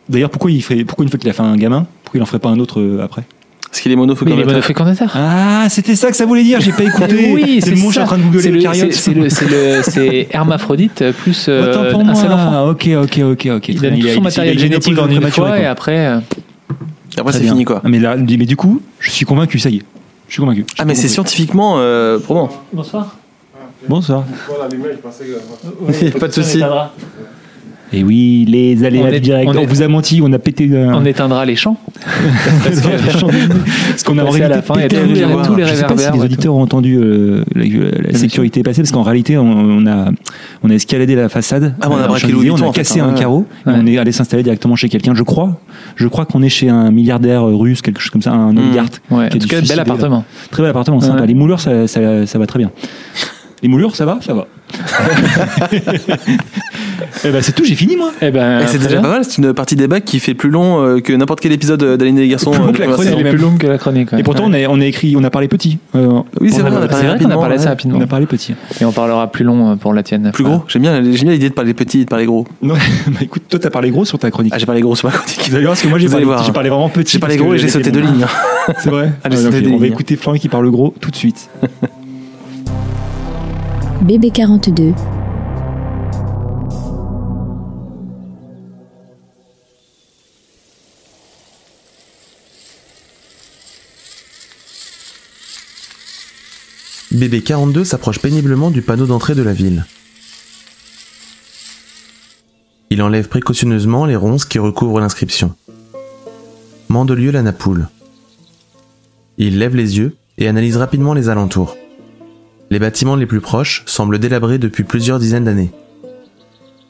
d'ailleurs, 0.09 0.31
pourquoi, 0.31 0.51
il 0.51 0.63
ferait, 0.63 0.85
pourquoi 0.85 1.05
une 1.05 1.11
fois 1.11 1.19
qu'il 1.19 1.29
a 1.29 1.33
fait 1.33 1.43
un 1.43 1.57
gamin, 1.57 1.87
pourquoi 2.05 2.19
il 2.19 2.23
en 2.23 2.27
ferait 2.27 2.39
pas 2.39 2.49
un 2.49 2.59
autre 2.59 2.81
euh, 2.81 3.03
après? 3.03 3.23
Parce 3.75 3.83
qu'il 3.83 3.91
est 3.91 3.97
monofécondateur. 3.97 4.37
Mais 4.37 4.43
il 4.45 4.49
est 4.49 4.53
monofécondateur. 4.55 5.11
Ah, 5.17 5.67
c'était 5.69 5.97
ça 5.97 6.09
que 6.09 6.17
ça 6.17 6.27
voulait 6.27 6.45
dire, 6.45 6.61
j'ai 6.61 6.71
pas 6.71 6.85
écouté. 6.85 7.33
oui, 7.35 7.59
c'est 7.61 7.71
le 7.71 7.77
moment, 7.77 7.89
je 7.89 7.93
suis 7.95 8.01
en 8.03 8.07
train 8.07 8.19
de 8.19 8.23
googler 8.23 8.51
le- 8.53 8.59
le 8.59 8.73
c'est- 8.73 8.93
c'est 8.93 9.15
le- 9.15 9.29
c'est 9.29 9.51
le- 9.51 9.83
c'est 9.91 10.29
hermaphrodite 10.31 11.11
plus 11.11 11.47
euh, 11.49 11.91
pour 11.91 12.01
un 12.03 12.15
seul 12.15 12.31
enfant. 12.31 12.51
moi. 12.53 12.71
Ok, 12.71 12.89
ok, 13.03 13.19
ok, 13.33 13.49
ok. 13.57 13.69
Il 13.71 13.81
donne 13.81 13.99
tout 13.99 14.09
son 14.11 14.21
matériel 14.21 14.57
génétique 14.61 14.97
en 14.97 15.09
une 15.09 15.29
fois 15.29 15.59
et 15.59 15.67
après. 15.67 16.07
euh, 16.07 16.21
Après, 17.19 17.33
c'est 17.33 17.43
fini 17.43 17.65
quoi. 17.65 17.81
Ah, 17.85 17.89
Mais, 17.89 17.99
là, 17.99 18.15
mais 18.17 18.47
du 18.47 18.55
coup, 18.57 18.81
je 19.01 19.11
suis 19.11 19.27
convaincu, 19.27 19.59
ça 19.59 19.71
y 19.71 19.79
est. 19.79 19.83
Je 20.29 20.35
suis 20.35 20.41
convaincu. 20.41 20.65
Ah, 20.79 20.85
mais 20.85 20.95
c'est 20.95 21.09
scientifiquement 21.09 21.75
euh, 21.79 22.21
probant. 22.21 22.51
Bonsoir. 22.73 23.17
Bonsoir. 23.89 24.25
Y 25.91 26.07
a 26.07 26.11
pas 26.21 26.29
de 26.29 26.33
souci. 26.33 26.63
Et 27.97 28.03
oui, 28.05 28.45
les 28.49 28.83
aléas 28.85 29.03
On 29.05 29.09
du 29.09 29.15
est- 29.15 29.21
direct. 29.21 29.51
on 29.55 29.65
vous 29.67 29.83
a 29.83 29.89
menti, 29.89 30.21
on 30.23 30.33
a 30.33 30.39
pété. 30.39 30.69
euh, 30.73 30.91
On 30.95 31.05
éteindra 31.05 31.45
les 31.45 31.57
champs. 31.57 31.77
parce 32.65 32.81
qu'on 34.05 34.19
a 34.19 34.23
en 34.23 34.27
Passer 34.27 34.43
à 34.43 34.49
la 34.49 34.57
réalité 34.57 34.67
fin, 34.67 34.75
il 34.77 34.81
y 34.81 34.85
a 34.85 34.89
tous 35.45 35.55
les- 35.55 35.65
Je 35.67 35.75
sais 35.75 35.83
pas 35.85 35.97
si 35.97 36.05
réverbères 36.05 36.15
les 36.17 36.21
auditeurs 36.25 36.55
ont 36.55 36.63
entendu 36.63 36.97
euh, 36.99 37.45
la, 37.55 37.65
la- 37.65 38.11
la 38.13 38.19
sécurité 38.19 38.63
passer, 38.63 38.83
parce 38.83 38.93
qu'en 38.93 39.03
réalité, 39.03 39.37
on, 39.39 39.45
on 39.51 39.87
a, 39.87 40.11
on 40.63 40.71
a 40.71 40.75
escaladé 40.75 41.15
la 41.15 41.29
façade. 41.29 41.75
Ah, 41.81 41.89
bon, 41.89 41.95
on 41.95 41.99
a 41.99 42.07
braqué 42.09 42.33
on 42.51 42.71
a 42.71 42.73
cassé 42.73 43.01
hein, 43.01 43.09
un 43.11 43.13
carreau, 43.19 43.47
on 43.67 43.87
est 43.87 43.99
allé 43.99 44.13
s'installer 44.13 44.43
directement 44.43 44.77
chez 44.77 44.89
quelqu'un. 44.89 45.15
Je 45.15 45.23
crois, 45.23 45.61
je 45.97 46.09
crois 46.09 46.27
qu'on 46.27 46.43
est 46.43 46.49
chez 46.49 46.69
un 46.69 46.91
milliardaire 46.91 47.45
russe, 47.45 47.83
quelque 47.83 48.01
chose 48.01 48.11
comme 48.11 48.23
ça, 48.23 48.33
un 48.33 48.53
Hmm. 48.53 48.59
oligarque. 48.59 49.01
En 49.11 49.29
tout 49.29 49.39
cas, 49.49 49.61
bel 49.61 49.81
appartement. 49.81 50.25
Très 50.51 50.63
bel 50.63 50.71
appartement, 50.71 51.01
sympa. 51.01 51.27
Les 51.27 51.35
moulures, 51.35 51.61
ça 51.61 51.73
va 51.85 52.47
très 52.47 52.59
bien. 52.59 52.71
Les 53.63 53.69
moulures, 53.69 53.97
ça 53.97 54.05
va 54.05 54.19
Ça 54.21 54.35
va. 54.35 54.47
Eh 57.27 57.31
ben, 57.31 57.41
c'est 57.43 57.53
tout, 57.53 57.65
j'ai 57.65 57.75
fini 57.75 57.97
moi. 57.97 58.13
Eh 58.21 58.31
ben, 58.31 58.61
Et 58.61 58.67
c'est 58.67 58.79
très 58.79 58.89
déjà 58.89 59.01
bien. 59.01 59.03
pas 59.03 59.09
mal, 59.17 59.25
c'est 59.25 59.39
une 59.39 59.53
partie 59.55 59.77
des 59.77 59.87
bacs 59.89 60.05
qui 60.05 60.21
fait 60.21 60.35
plus 60.35 60.51
long 60.51 60.83
euh, 60.83 61.01
que 61.01 61.13
n'importe 61.13 61.41
quel 61.41 61.53
épisode 61.53 61.83
d'Aline 61.97 62.17
des 62.17 62.29
garçons. 62.29 62.51
Plus 62.51 62.61
long 62.61 62.69
euh, 62.69 62.73
que 62.73 62.83
la 62.83 62.87
chronique, 62.89 63.19
est 63.19 63.31
plus 63.31 63.39
longue 63.39 63.59
que 63.59 63.67
la 63.67 63.79
chronique. 63.79 64.13
ouais. 64.13 64.21
Et 64.21 64.23
pourtant, 64.23 64.45
on, 64.47 64.53
a, 64.53 64.67
on 64.69 64.81
a 64.81 64.85
écrit, 64.85 65.15
on 65.17 65.25
a 65.25 65.31
parlé 65.31 65.49
petit. 65.49 65.79
Euh, 65.95 66.21
Oui, 66.41 66.51
c'est 66.53 66.61
on 66.63 66.67
vrai, 66.67 66.71
on 66.73 66.83
a 66.83 66.87
parlé 66.89 67.03
c'est 67.03 67.09
a 67.09 67.13
rapidement, 67.13 67.41
parlé 67.41 67.57
ouais. 67.57 67.63
ça 67.63 67.69
rapidement. 67.71 67.99
on 67.99 68.03
a 68.03 68.07
parlé 68.07 68.27
petit. 68.27 68.55
Et 68.81 68.85
on 68.85 68.93
parlera 68.93 69.31
plus 69.31 69.45
long 69.45 69.73
euh, 69.73 69.77
pour 69.77 69.95
la 69.95 70.03
tienne. 70.03 70.31
Plus 70.35 70.45
gros 70.45 70.65
J'aime 70.69 70.83
bien, 70.83 71.03
j'aime 71.03 71.13
bien 71.13 71.33
l'idée 71.33 71.49
de 71.49 71.55
parler 71.55 71.73
petit 71.73 72.01
et 72.01 72.05
de 72.05 72.11
parler 72.11 72.27
gros. 72.27 72.47
Ouais, 72.63 72.73
bah 73.09 73.19
écoute, 73.23 73.45
toi, 73.49 73.59
t'as 73.59 73.71
parlé 73.71 73.91
gros 73.91 74.05
sur 74.05 74.19
ta 74.19 74.31
chronique. 74.31 74.53
Ah, 74.55 74.59
j'ai 74.59 74.67
parlé 74.67 74.81
gros 74.83 74.95
sur 74.97 75.09
ma 75.09 75.15
chronique. 75.15 75.51
Voir, 75.51 75.63
parce 75.65 75.83
que 75.83 75.89
moi, 75.89 75.99
j'ai 75.99 76.07
parlé, 76.07 76.17
allez 76.19 76.25
voir. 76.27 76.45
j'ai 76.45 76.53
parlé 76.53 76.69
vraiment 76.69 76.89
petit. 76.89 77.13
J'ai 77.13 77.19
parlé 77.21 77.37
gros 77.37 77.55
et 77.55 77.59
j'ai 77.59 77.69
sauté 77.69 77.91
deux 77.91 78.01
lignes. 78.01 78.27
C'est 78.79 78.91
vrai 78.91 79.13
Allez, 79.23 79.37
Ah, 79.47 79.49
On 79.73 79.77
va 79.79 79.87
écouter 79.87 80.17
Florian 80.17 80.41
qui 80.41 80.49
parle 80.49 80.71
gros 80.71 80.95
tout 81.01 81.11
de 81.11 81.17
suite. 81.17 81.49
BB42 84.05 84.95
BB42 97.15 97.85
s'approche 97.85 98.19
péniblement 98.19 98.71
du 98.71 98.83
panneau 98.83 99.07
d'entrée 99.07 99.35
de 99.35 99.43
la 99.43 99.55
ville. 99.55 99.87
Il 102.91 103.01
enlève 103.01 103.29
précautionneusement 103.29 104.05
les 104.05 104.17
ronces 104.17 104.45
qui 104.45 104.59
recouvrent 104.59 105.01
l'inscription. 105.01 105.55
Mandelieu 106.91 107.31
la 107.31 107.41
Napoule. 107.41 107.89
Il 109.39 109.59
lève 109.59 109.75
les 109.75 109.97
yeux 109.97 110.15
et 110.37 110.47
analyse 110.47 110.77
rapidement 110.77 111.15
les 111.15 111.31
alentours. 111.31 111.75
Les 112.71 112.79
bâtiments 112.79 113.17
les 113.17 113.27
plus 113.27 113.41
proches 113.41 113.83
semblent 113.87 114.19
délabrés 114.19 114.59
depuis 114.59 114.85
plusieurs 114.85 115.19
dizaines 115.19 115.45
d'années. 115.45 115.73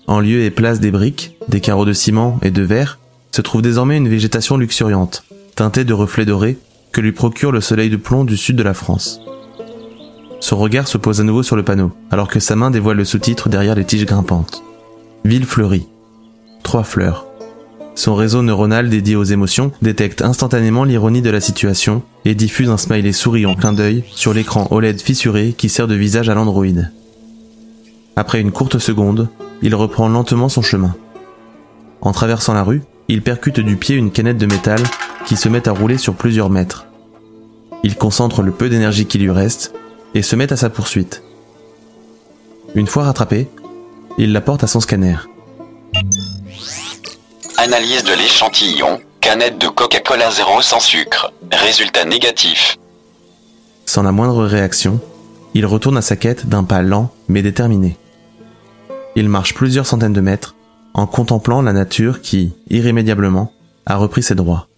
En 0.06 0.20
lieu 0.20 0.42
et 0.42 0.50
place 0.50 0.80
des 0.80 0.90
briques, 0.90 1.36
des 1.48 1.60
carreaux 1.60 1.84
de 1.84 1.92
ciment 1.92 2.38
et 2.42 2.50
de 2.50 2.62
verre, 2.62 2.98
se 3.32 3.40
trouve 3.40 3.62
désormais 3.62 3.96
une 3.96 4.08
végétation 4.08 4.56
luxuriante, 4.56 5.24
teintée 5.56 5.84
de 5.84 5.92
reflets 5.92 6.26
dorés, 6.26 6.58
que 6.92 7.00
lui 7.00 7.12
procure 7.12 7.52
le 7.52 7.60
soleil 7.60 7.90
de 7.90 7.96
plomb 7.96 8.24
du 8.24 8.36
sud 8.36 8.56
de 8.56 8.62
la 8.62 8.74
France. 8.74 9.20
Son 10.40 10.56
regard 10.56 10.86
se 10.86 10.98
pose 10.98 11.20
à 11.20 11.24
nouveau 11.24 11.42
sur 11.42 11.56
le 11.56 11.62
panneau, 11.62 11.90
alors 12.10 12.28
que 12.28 12.38
sa 12.38 12.54
main 12.54 12.70
dévoile 12.70 12.98
le 12.98 13.04
sous-titre 13.04 13.48
derrière 13.48 13.74
les 13.74 13.84
tiges 13.84 14.06
grimpantes. 14.06 14.62
Ville 15.24 15.46
fleurie. 15.46 15.88
Trois 16.62 16.84
fleurs. 16.84 17.26
Son 17.94 18.14
réseau 18.14 18.42
neuronal 18.42 18.88
dédié 18.88 19.14
aux 19.14 19.24
émotions 19.24 19.70
détecte 19.80 20.22
instantanément 20.22 20.84
l'ironie 20.84 21.22
de 21.22 21.30
la 21.30 21.40
situation 21.40 22.02
et 22.24 22.34
diffuse 22.34 22.68
un 22.68 22.76
smiley 22.76 23.12
souriant 23.12 23.54
clin 23.54 23.72
d'œil 23.72 24.04
sur 24.10 24.34
l'écran 24.34 24.66
OLED 24.70 25.00
fissuré 25.00 25.54
qui 25.56 25.68
sert 25.68 25.86
de 25.86 25.94
visage 25.94 26.28
à 26.28 26.34
l'Android. 26.34 26.66
Après 28.16 28.40
une 28.40 28.52
courte 28.52 28.78
seconde, 28.78 29.28
il 29.62 29.74
reprend 29.74 30.08
lentement 30.08 30.48
son 30.48 30.62
chemin. 30.62 30.94
En 32.00 32.12
traversant 32.12 32.52
la 32.52 32.64
rue, 32.64 32.82
il 33.08 33.22
percute 33.22 33.60
du 33.60 33.76
pied 33.76 33.96
une 33.96 34.10
canette 34.10 34.38
de 34.38 34.46
métal 34.46 34.82
qui 35.24 35.36
se 35.36 35.48
met 35.48 35.68
à 35.68 35.72
rouler 35.72 35.98
sur 35.98 36.14
plusieurs 36.14 36.50
mètres. 36.50 36.86
Il 37.82 37.96
concentre 37.96 38.42
le 38.42 38.52
peu 38.52 38.68
d'énergie 38.68 39.06
qui 39.06 39.18
lui 39.18 39.30
reste 39.30 39.72
et 40.14 40.22
se 40.22 40.36
met 40.36 40.52
à 40.52 40.56
sa 40.56 40.70
poursuite. 40.70 41.22
Une 42.74 42.86
fois 42.86 43.04
rattrapé, 43.04 43.48
il 44.18 44.32
la 44.32 44.40
porte 44.40 44.64
à 44.64 44.66
son 44.66 44.80
scanner. 44.80 45.16
Analyse 47.64 48.04
de 48.04 48.12
l'échantillon, 48.12 49.00
canette 49.22 49.56
de 49.56 49.68
Coca-Cola 49.68 50.30
zéro 50.30 50.60
sans 50.60 50.80
sucre. 50.80 51.32
Résultat 51.50 52.04
négatif. 52.04 52.76
Sans 53.86 54.02
la 54.02 54.12
moindre 54.12 54.44
réaction, 54.44 55.00
il 55.54 55.64
retourne 55.64 55.96
à 55.96 56.02
sa 56.02 56.16
quête 56.16 56.46
d'un 56.46 56.62
pas 56.62 56.82
lent 56.82 57.10
mais 57.26 57.40
déterminé. 57.40 57.96
Il 59.16 59.30
marche 59.30 59.54
plusieurs 59.54 59.86
centaines 59.86 60.12
de 60.12 60.20
mètres 60.20 60.54
en 60.92 61.06
contemplant 61.06 61.62
la 61.62 61.72
nature 61.72 62.20
qui, 62.20 62.52
irrémédiablement, 62.68 63.50
a 63.86 63.96
repris 63.96 64.22
ses 64.22 64.34
droits. 64.34 64.68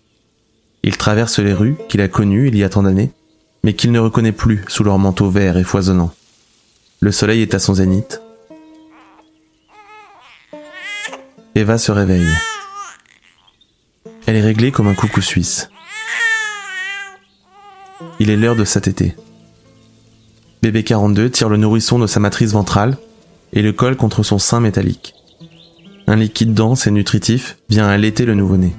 Il 0.84 0.96
traverse 0.96 1.40
les 1.40 1.54
rues 1.54 1.76
qu'il 1.88 2.02
a 2.02 2.06
connues 2.06 2.46
il 2.46 2.56
y 2.56 2.62
a 2.62 2.68
tant 2.68 2.84
d'années, 2.84 3.10
mais 3.64 3.74
qu'il 3.74 3.90
ne 3.90 3.98
reconnaît 3.98 4.30
plus 4.30 4.64
sous 4.68 4.84
leur 4.84 5.00
manteau 5.00 5.28
vert 5.28 5.58
et 5.58 5.64
foisonnant. 5.64 6.12
Le 7.00 7.10
soleil 7.10 7.42
est 7.42 7.52
à 7.52 7.58
son 7.58 7.74
zénith. 7.74 8.22
Eva 11.56 11.78
se 11.78 11.90
réveille. 11.90 12.28
Elle 14.26 14.36
est 14.36 14.42
réglée 14.42 14.72
comme 14.72 14.88
un 14.88 14.94
coucou 14.94 15.20
suisse. 15.20 15.70
Il 18.18 18.28
est 18.28 18.36
l'heure 18.36 18.56
de 18.56 18.64
s'attêter. 18.64 19.14
Bébé 20.62 20.82
42 20.82 21.30
tire 21.30 21.48
le 21.48 21.56
nourrisson 21.56 22.00
de 22.00 22.08
sa 22.08 22.18
matrice 22.18 22.52
ventrale 22.52 22.98
et 23.52 23.62
le 23.62 23.72
colle 23.72 23.96
contre 23.96 24.24
son 24.24 24.38
sein 24.38 24.58
métallique. 24.58 25.14
Un 26.08 26.16
liquide 26.16 26.54
dense 26.54 26.88
et 26.88 26.90
nutritif 26.90 27.58
vient 27.68 27.86
allaiter 27.86 28.24
le 28.24 28.34
nouveau-né. 28.34 28.74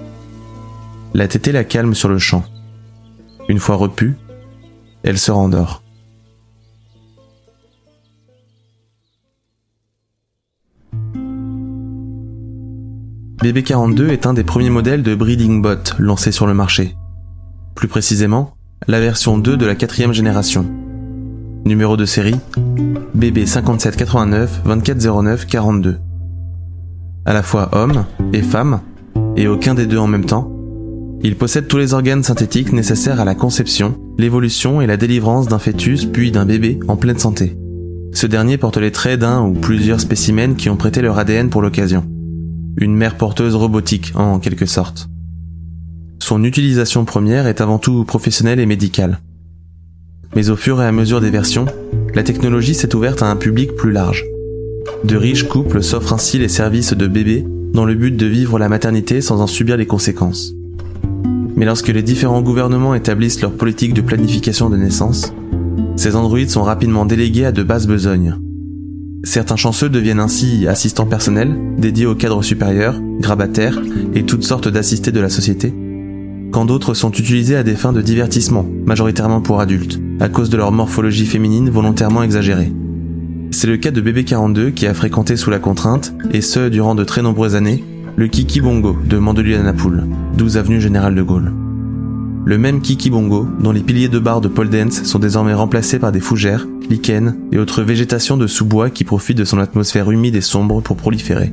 La 1.13 1.29
tétée 1.29 1.53
la 1.53 1.63
calme 1.63 1.95
sur 1.95 2.09
le 2.09 2.19
champ. 2.19 2.43
Une 3.47 3.59
fois 3.59 3.77
repue, 3.77 4.17
elle 5.03 5.17
se 5.17 5.31
rendort. 5.31 5.81
BB42 13.41 14.07
est 14.09 14.25
un 14.25 14.33
des 14.33 14.43
premiers 14.43 14.71
modèles 14.71 15.03
de 15.03 15.13
breeding 15.13 15.61
bot 15.61 15.93
lancés 15.99 16.31
sur 16.31 16.47
le 16.47 16.55
marché. 16.55 16.95
Plus 17.75 17.87
précisément, 17.87 18.55
la 18.87 18.99
version 18.99 19.37
2 19.37 19.57
de 19.57 19.65
la 19.67 19.75
quatrième 19.75 20.11
génération. 20.11 20.65
Numéro 21.63 21.97
de 21.97 22.05
série 22.05 22.37
BB5789 23.15 24.63
2409 24.65 25.45
42. 25.45 25.99
À 27.25 27.33
la 27.33 27.43
fois 27.43 27.69
homme 27.73 28.05
et 28.33 28.41
femme, 28.41 28.81
et 29.35 29.47
aucun 29.47 29.75
des 29.75 29.85
deux 29.85 29.99
en 29.99 30.07
même 30.07 30.25
temps, 30.25 30.51
il 31.21 31.35
possède 31.35 31.67
tous 31.67 31.77
les 31.77 31.93
organes 31.93 32.23
synthétiques 32.23 32.73
nécessaires 32.73 33.19
à 33.19 33.25
la 33.25 33.35
conception, 33.35 33.99
l'évolution 34.17 34.81
et 34.81 34.87
la 34.87 34.97
délivrance 34.97 35.47
d'un 35.47 35.59
fœtus 35.59 36.05
puis 36.05 36.31
d'un 36.31 36.45
bébé 36.45 36.79
en 36.87 36.95
pleine 36.95 37.19
santé. 37.19 37.55
Ce 38.13 38.25
dernier 38.25 38.57
porte 38.57 38.77
les 38.77 38.91
traits 38.91 39.19
d'un 39.19 39.43
ou 39.43 39.53
plusieurs 39.53 40.01
spécimens 40.01 40.55
qui 40.55 40.71
ont 40.71 40.77
prêté 40.77 41.03
leur 41.03 41.19
ADN 41.19 41.51
pour 41.51 41.61
l'occasion 41.61 42.03
une 42.77 42.95
mère 42.95 43.17
porteuse 43.17 43.55
robotique 43.55 44.13
en 44.15 44.39
quelque 44.39 44.67
sorte. 44.67 45.09
Son 46.19 46.43
utilisation 46.43 47.05
première 47.05 47.47
est 47.47 47.61
avant 47.61 47.79
tout 47.79 48.05
professionnelle 48.05 48.59
et 48.59 48.65
médicale. 48.65 49.19
Mais 50.35 50.49
au 50.49 50.55
fur 50.55 50.81
et 50.81 50.85
à 50.85 50.91
mesure 50.91 51.21
des 51.21 51.31
versions, 51.31 51.65
la 52.13 52.23
technologie 52.23 52.75
s'est 52.75 52.95
ouverte 52.95 53.23
à 53.23 53.31
un 53.31 53.35
public 53.35 53.75
plus 53.75 53.91
large. 53.91 54.25
De 55.03 55.15
riches 55.15 55.47
couples 55.47 55.81
s'offrent 55.81 56.13
ainsi 56.13 56.37
les 56.37 56.49
services 56.49 56.93
de 56.93 57.07
bébé 57.07 57.45
dans 57.73 57.85
le 57.85 57.95
but 57.95 58.15
de 58.15 58.25
vivre 58.25 58.59
la 58.59 58.69
maternité 58.69 59.21
sans 59.21 59.41
en 59.41 59.47
subir 59.47 59.77
les 59.77 59.87
conséquences. 59.87 60.53
Mais 61.55 61.65
lorsque 61.65 61.87
les 61.87 62.03
différents 62.03 62.41
gouvernements 62.41 62.93
établissent 62.93 63.41
leur 63.41 63.53
politique 63.53 63.93
de 63.93 64.01
planification 64.01 64.69
de 64.69 64.77
naissance, 64.77 65.33
ces 65.95 66.15
androïdes 66.15 66.51
sont 66.51 66.63
rapidement 66.63 67.05
délégués 67.05 67.45
à 67.45 67.51
de 67.51 67.63
basses 67.63 67.87
besognes. 67.87 68.37
Certains 69.27 69.57
chanceux 69.57 69.89
deviennent 69.89 70.21
ainsi 70.21 70.67
assistants 70.67 71.05
personnels, 71.05 71.53
dédiés 71.77 72.05
au 72.05 72.15
cadre 72.15 72.41
supérieur, 72.41 72.95
grabataires 73.19 73.77
et 74.15 74.23
toutes 74.23 74.45
sortes 74.45 74.69
d'assistés 74.69 75.11
de 75.11 75.19
la 75.19 75.27
société, 75.27 75.73
quand 76.53 76.63
d'autres 76.63 76.93
sont 76.93 77.11
utilisés 77.11 77.57
à 77.57 77.63
des 77.63 77.75
fins 77.75 77.91
de 77.91 78.01
divertissement, 78.01 78.65
majoritairement 78.85 79.41
pour 79.41 79.59
adultes, 79.59 79.99
à 80.21 80.29
cause 80.29 80.49
de 80.49 80.55
leur 80.55 80.71
morphologie 80.71 81.25
féminine 81.25 81.69
volontairement 81.69 82.23
exagérée. 82.23 82.71
C'est 83.51 83.67
le 83.67 83.75
cas 83.75 83.91
de 83.91 83.99
Bébé 83.99 84.23
42 84.23 84.69
qui 84.69 84.87
a 84.87 84.93
fréquenté 84.93 85.35
sous 85.35 85.49
la 85.49 85.59
contrainte, 85.59 86.13
et 86.31 86.39
ce 86.39 86.69
durant 86.69 86.95
de 86.95 87.03
très 87.03 87.21
nombreuses 87.21 87.55
années, 87.55 87.83
le 88.15 88.29
Kiki 88.29 88.61
Bongo 88.61 88.95
de 89.03 89.17
Mandelieu 89.17 89.61
Napoule, 89.61 90.05
12 90.37 90.55
avenue 90.55 90.79
Général 90.79 91.15
de 91.15 91.21
Gaulle. 91.21 91.51
Le 92.47 92.57
même 92.57 92.79
Kiki 92.79 93.09
Bongo, 93.09 93.45
dont 93.59 93.73
les 93.73 93.81
piliers 93.81 94.07
de 94.07 94.19
bar 94.19 94.39
de 94.39 94.47
pole 94.47 94.69
dance 94.69 95.03
sont 95.03 95.19
désormais 95.19 95.53
remplacés 95.53 95.99
par 95.99 96.13
des 96.13 96.21
fougères, 96.21 96.65
lichens 96.89 97.35
et 97.51 97.57
autres 97.57 97.83
végétations 97.83 98.37
de 98.37 98.47
sous-bois 98.47 98.89
qui 98.89 99.03
profitent 99.03 99.37
de 99.37 99.43
son 99.43 99.59
atmosphère 99.59 100.09
humide 100.09 100.37
et 100.37 100.39
sombre 100.39 100.79
pour 100.79 100.95
proliférer. 100.95 101.51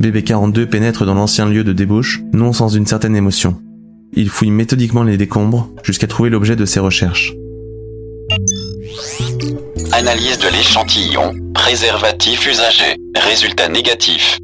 BB42 0.00 0.66
pénètre 0.66 1.04
dans 1.04 1.14
l'ancien 1.14 1.46
lieu 1.46 1.64
de 1.64 1.72
débauche, 1.72 2.22
non 2.32 2.52
sans 2.52 2.68
une 2.68 2.86
certaine 2.86 3.16
émotion. 3.16 3.60
Il 4.12 4.28
fouille 4.28 4.52
méthodiquement 4.52 5.02
les 5.02 5.16
décombres 5.16 5.68
jusqu'à 5.82 6.06
trouver 6.06 6.30
l'objet 6.30 6.54
de 6.54 6.64
ses 6.64 6.78
recherches. 6.78 7.34
Analyse 9.90 10.38
de 10.38 10.56
l'échantillon, 10.56 11.34
préservatif 11.52 12.46
usagé. 12.46 12.94
Résultat 13.16 13.68
négatif. 13.68 14.38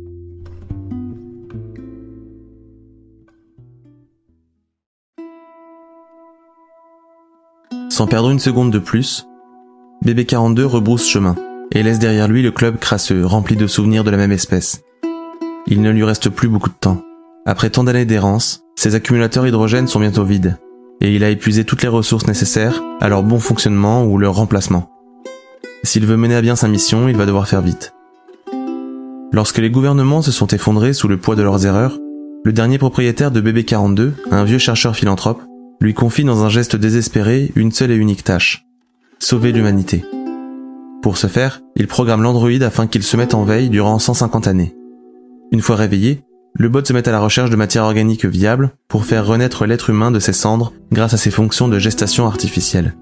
Sans 8.05 8.09
perdre 8.09 8.29
une 8.29 8.39
seconde 8.39 8.71
de 8.71 8.79
plus, 8.79 9.27
BB42 10.05 10.65
rebrousse 10.65 11.09
chemin 11.09 11.37
et 11.73 11.83
laisse 11.83 11.99
derrière 11.99 12.29
lui 12.29 12.43
le 12.43 12.51
club 12.51 12.79
crasseux 12.79 13.25
rempli 13.25 13.57
de 13.57 13.67
souvenirs 13.67 14.05
de 14.05 14.11
la 14.11 14.19
même 14.19 14.31
espèce. 14.31 14.83
Il 15.67 15.81
ne 15.81 15.91
lui 15.91 16.05
reste 16.05 16.29
plus 16.29 16.49
beaucoup 16.49 16.69
de 16.69 16.75
temps. 16.79 17.01
Après 17.47 17.71
tant 17.71 17.83
d'années 17.83 18.05
d'errance, 18.05 18.61
ses 18.77 18.95
accumulateurs 18.95 19.47
hydrogène 19.47 19.89
sont 19.89 20.01
bientôt 20.01 20.23
vides, 20.23 20.59
et 21.01 21.15
il 21.15 21.25
a 21.25 21.31
épuisé 21.31 21.65
toutes 21.65 21.81
les 21.81 21.89
ressources 21.89 22.27
nécessaires 22.27 22.83
à 23.01 23.09
leur 23.09 23.23
bon 23.23 23.39
fonctionnement 23.39 24.05
ou 24.05 24.19
leur 24.19 24.35
remplacement. 24.35 24.91
S'il 25.83 26.05
veut 26.05 26.19
mener 26.19 26.35
à 26.35 26.43
bien 26.43 26.57
sa 26.57 26.69
mission, 26.69 27.09
il 27.09 27.17
va 27.17 27.25
devoir 27.25 27.49
faire 27.49 27.63
vite. 27.63 27.95
Lorsque 29.33 29.57
les 29.57 29.71
gouvernements 29.71 30.21
se 30.21 30.31
sont 30.31 30.49
effondrés 30.49 30.93
sous 30.93 31.09
le 31.09 31.17
poids 31.17 31.37
de 31.37 31.43
leurs 31.43 31.65
erreurs, 31.65 31.99
le 32.45 32.53
dernier 32.53 32.77
propriétaire 32.77 33.31
de 33.31 33.41
BB42, 33.41 34.13
un 34.31 34.45
vieux 34.45 34.59
chercheur 34.59 34.95
philanthrope, 34.95 35.41
lui 35.81 35.95
confie 35.95 36.25
dans 36.25 36.45
un 36.45 36.49
geste 36.49 36.77
désespéré 36.77 37.53
une 37.57 37.72
seule 37.72 37.91
et 37.91 37.97
unique 37.97 38.25
tâche. 38.25 38.66
Sauver 39.18 39.53
l'humanité. 39.53 40.05
Pour 41.03 41.18
ce 41.18 41.27
faire, 41.27 41.61
il 41.77 41.87
programme 41.87 42.22
l'androïde 42.22 42.62
afin 42.62 42.87
qu'il 42.87 43.03
se 43.03 43.16
mette 43.16 43.35
en 43.35 43.45
veille 43.45 43.68
durant 43.68 43.99
150 43.99 44.47
années. 44.47 44.75
Une 45.53 45.61
fois 45.61 45.77
réveillé, 45.77 46.22
le 46.55 46.68
bot 46.68 46.85
se 46.85 46.93
met 46.93 47.09
à 47.09 47.12
la 47.12 47.20
recherche 47.20 47.51
de 47.51 47.57
matière 47.57 47.85
organique 47.85 48.25
viable 48.25 48.70
pour 48.89 49.05
faire 49.05 49.27
renaître 49.27 49.66
l'être 49.66 49.91
humain 49.91 50.11
de 50.11 50.20
ses 50.20 50.33
cendres 50.33 50.72
grâce 50.93 51.12
à 51.12 51.16
ses 51.18 51.31
fonctions 51.31 51.68
de 51.68 51.79
gestation 51.79 52.27
artificielle. 52.27 52.95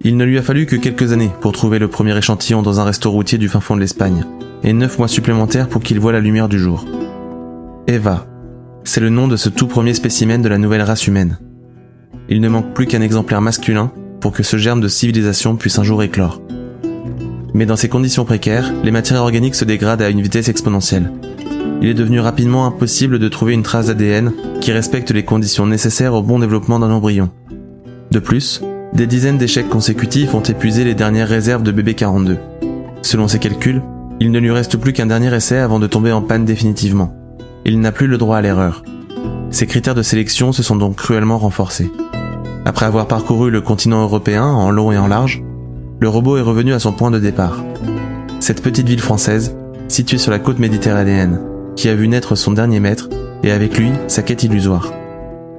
Il 0.00 0.16
ne 0.16 0.24
lui 0.24 0.38
a 0.38 0.42
fallu 0.42 0.66
que 0.66 0.76
quelques 0.76 1.12
années 1.12 1.32
pour 1.40 1.52
trouver 1.52 1.80
le 1.80 1.88
premier 1.88 2.16
échantillon 2.16 2.62
dans 2.62 2.78
un 2.78 2.84
resto 2.84 3.10
routier 3.10 3.36
du 3.36 3.48
fin 3.48 3.60
fond 3.60 3.74
de 3.74 3.80
l'Espagne, 3.80 4.24
et 4.62 4.72
neuf 4.72 4.98
mois 4.98 5.08
supplémentaires 5.08 5.68
pour 5.68 5.82
qu'il 5.82 5.98
voie 5.98 6.12
la 6.12 6.20
lumière 6.20 6.48
du 6.48 6.58
jour. 6.58 6.84
Eva, 7.88 8.26
c'est 8.84 9.00
le 9.00 9.10
nom 9.10 9.26
de 9.26 9.36
ce 9.36 9.48
tout 9.48 9.66
premier 9.66 9.94
spécimen 9.94 10.40
de 10.40 10.48
la 10.48 10.58
nouvelle 10.58 10.82
race 10.82 11.06
humaine. 11.06 11.38
Il 12.28 12.40
ne 12.40 12.48
manque 12.48 12.74
plus 12.74 12.86
qu'un 12.86 13.00
exemplaire 13.00 13.40
masculin 13.40 13.90
pour 14.20 14.32
que 14.32 14.42
ce 14.42 14.56
germe 14.56 14.80
de 14.80 14.88
civilisation 14.88 15.56
puisse 15.56 15.78
un 15.78 15.82
jour 15.82 16.02
éclore. 16.02 16.42
Mais 17.54 17.66
dans 17.66 17.76
ces 17.76 17.88
conditions 17.88 18.24
précaires, 18.24 18.72
les 18.84 18.90
matières 18.90 19.22
organiques 19.22 19.54
se 19.54 19.64
dégradent 19.64 20.02
à 20.02 20.10
une 20.10 20.20
vitesse 20.20 20.48
exponentielle. 20.48 21.10
Il 21.80 21.88
est 21.88 21.94
devenu 21.94 22.20
rapidement 22.20 22.66
impossible 22.66 23.18
de 23.18 23.28
trouver 23.28 23.54
une 23.54 23.62
trace 23.62 23.86
d'ADN 23.86 24.32
qui 24.60 24.72
respecte 24.72 25.10
les 25.10 25.24
conditions 25.24 25.66
nécessaires 25.66 26.14
au 26.14 26.22
bon 26.22 26.38
développement 26.38 26.78
d'un 26.78 26.90
embryon. 26.90 27.30
De 28.10 28.18
plus, 28.18 28.62
Des 28.94 29.06
dizaines 29.06 29.36
d'échecs 29.36 29.68
consécutifs 29.68 30.34
ont 30.34 30.42
épuisé 30.42 30.82
les 30.82 30.94
dernières 30.94 31.28
réserves 31.28 31.62
de 31.62 31.72
BB-42. 31.72 32.38
Selon 33.02 33.28
ses 33.28 33.38
calculs, 33.38 33.82
il 34.18 34.30
ne 34.30 34.38
lui 34.38 34.50
reste 34.50 34.78
plus 34.78 34.94
qu'un 34.94 35.06
dernier 35.06 35.32
essai 35.34 35.58
avant 35.58 35.78
de 35.78 35.86
tomber 35.86 36.10
en 36.10 36.22
panne 36.22 36.46
définitivement. 36.46 37.14
Il 37.66 37.80
n'a 37.80 37.92
plus 37.92 38.06
le 38.06 38.16
droit 38.16 38.38
à 38.38 38.40
l'erreur. 38.40 38.82
Ses 39.50 39.66
critères 39.66 39.94
de 39.94 40.02
sélection 40.02 40.52
se 40.52 40.62
sont 40.62 40.76
donc 40.76 40.96
cruellement 40.96 41.38
renforcés. 41.38 41.90
Après 42.68 42.84
avoir 42.84 43.08
parcouru 43.08 43.50
le 43.50 43.62
continent 43.62 44.02
européen 44.02 44.44
en 44.44 44.70
long 44.70 44.92
et 44.92 44.98
en 44.98 45.06
large, 45.06 45.42
le 46.00 46.08
robot 46.10 46.36
est 46.36 46.42
revenu 46.42 46.74
à 46.74 46.78
son 46.78 46.92
point 46.92 47.10
de 47.10 47.18
départ. 47.18 47.64
Cette 48.40 48.62
petite 48.62 48.86
ville 48.86 49.00
française, 49.00 49.56
située 49.88 50.18
sur 50.18 50.30
la 50.30 50.38
côte 50.38 50.58
méditerranéenne, 50.58 51.40
qui 51.76 51.88
a 51.88 51.94
vu 51.94 52.08
naître 52.08 52.34
son 52.34 52.52
dernier 52.52 52.78
maître 52.78 53.08
et 53.42 53.52
avec 53.52 53.78
lui 53.78 53.90
sa 54.06 54.20
quête 54.20 54.42
illusoire. 54.42 54.92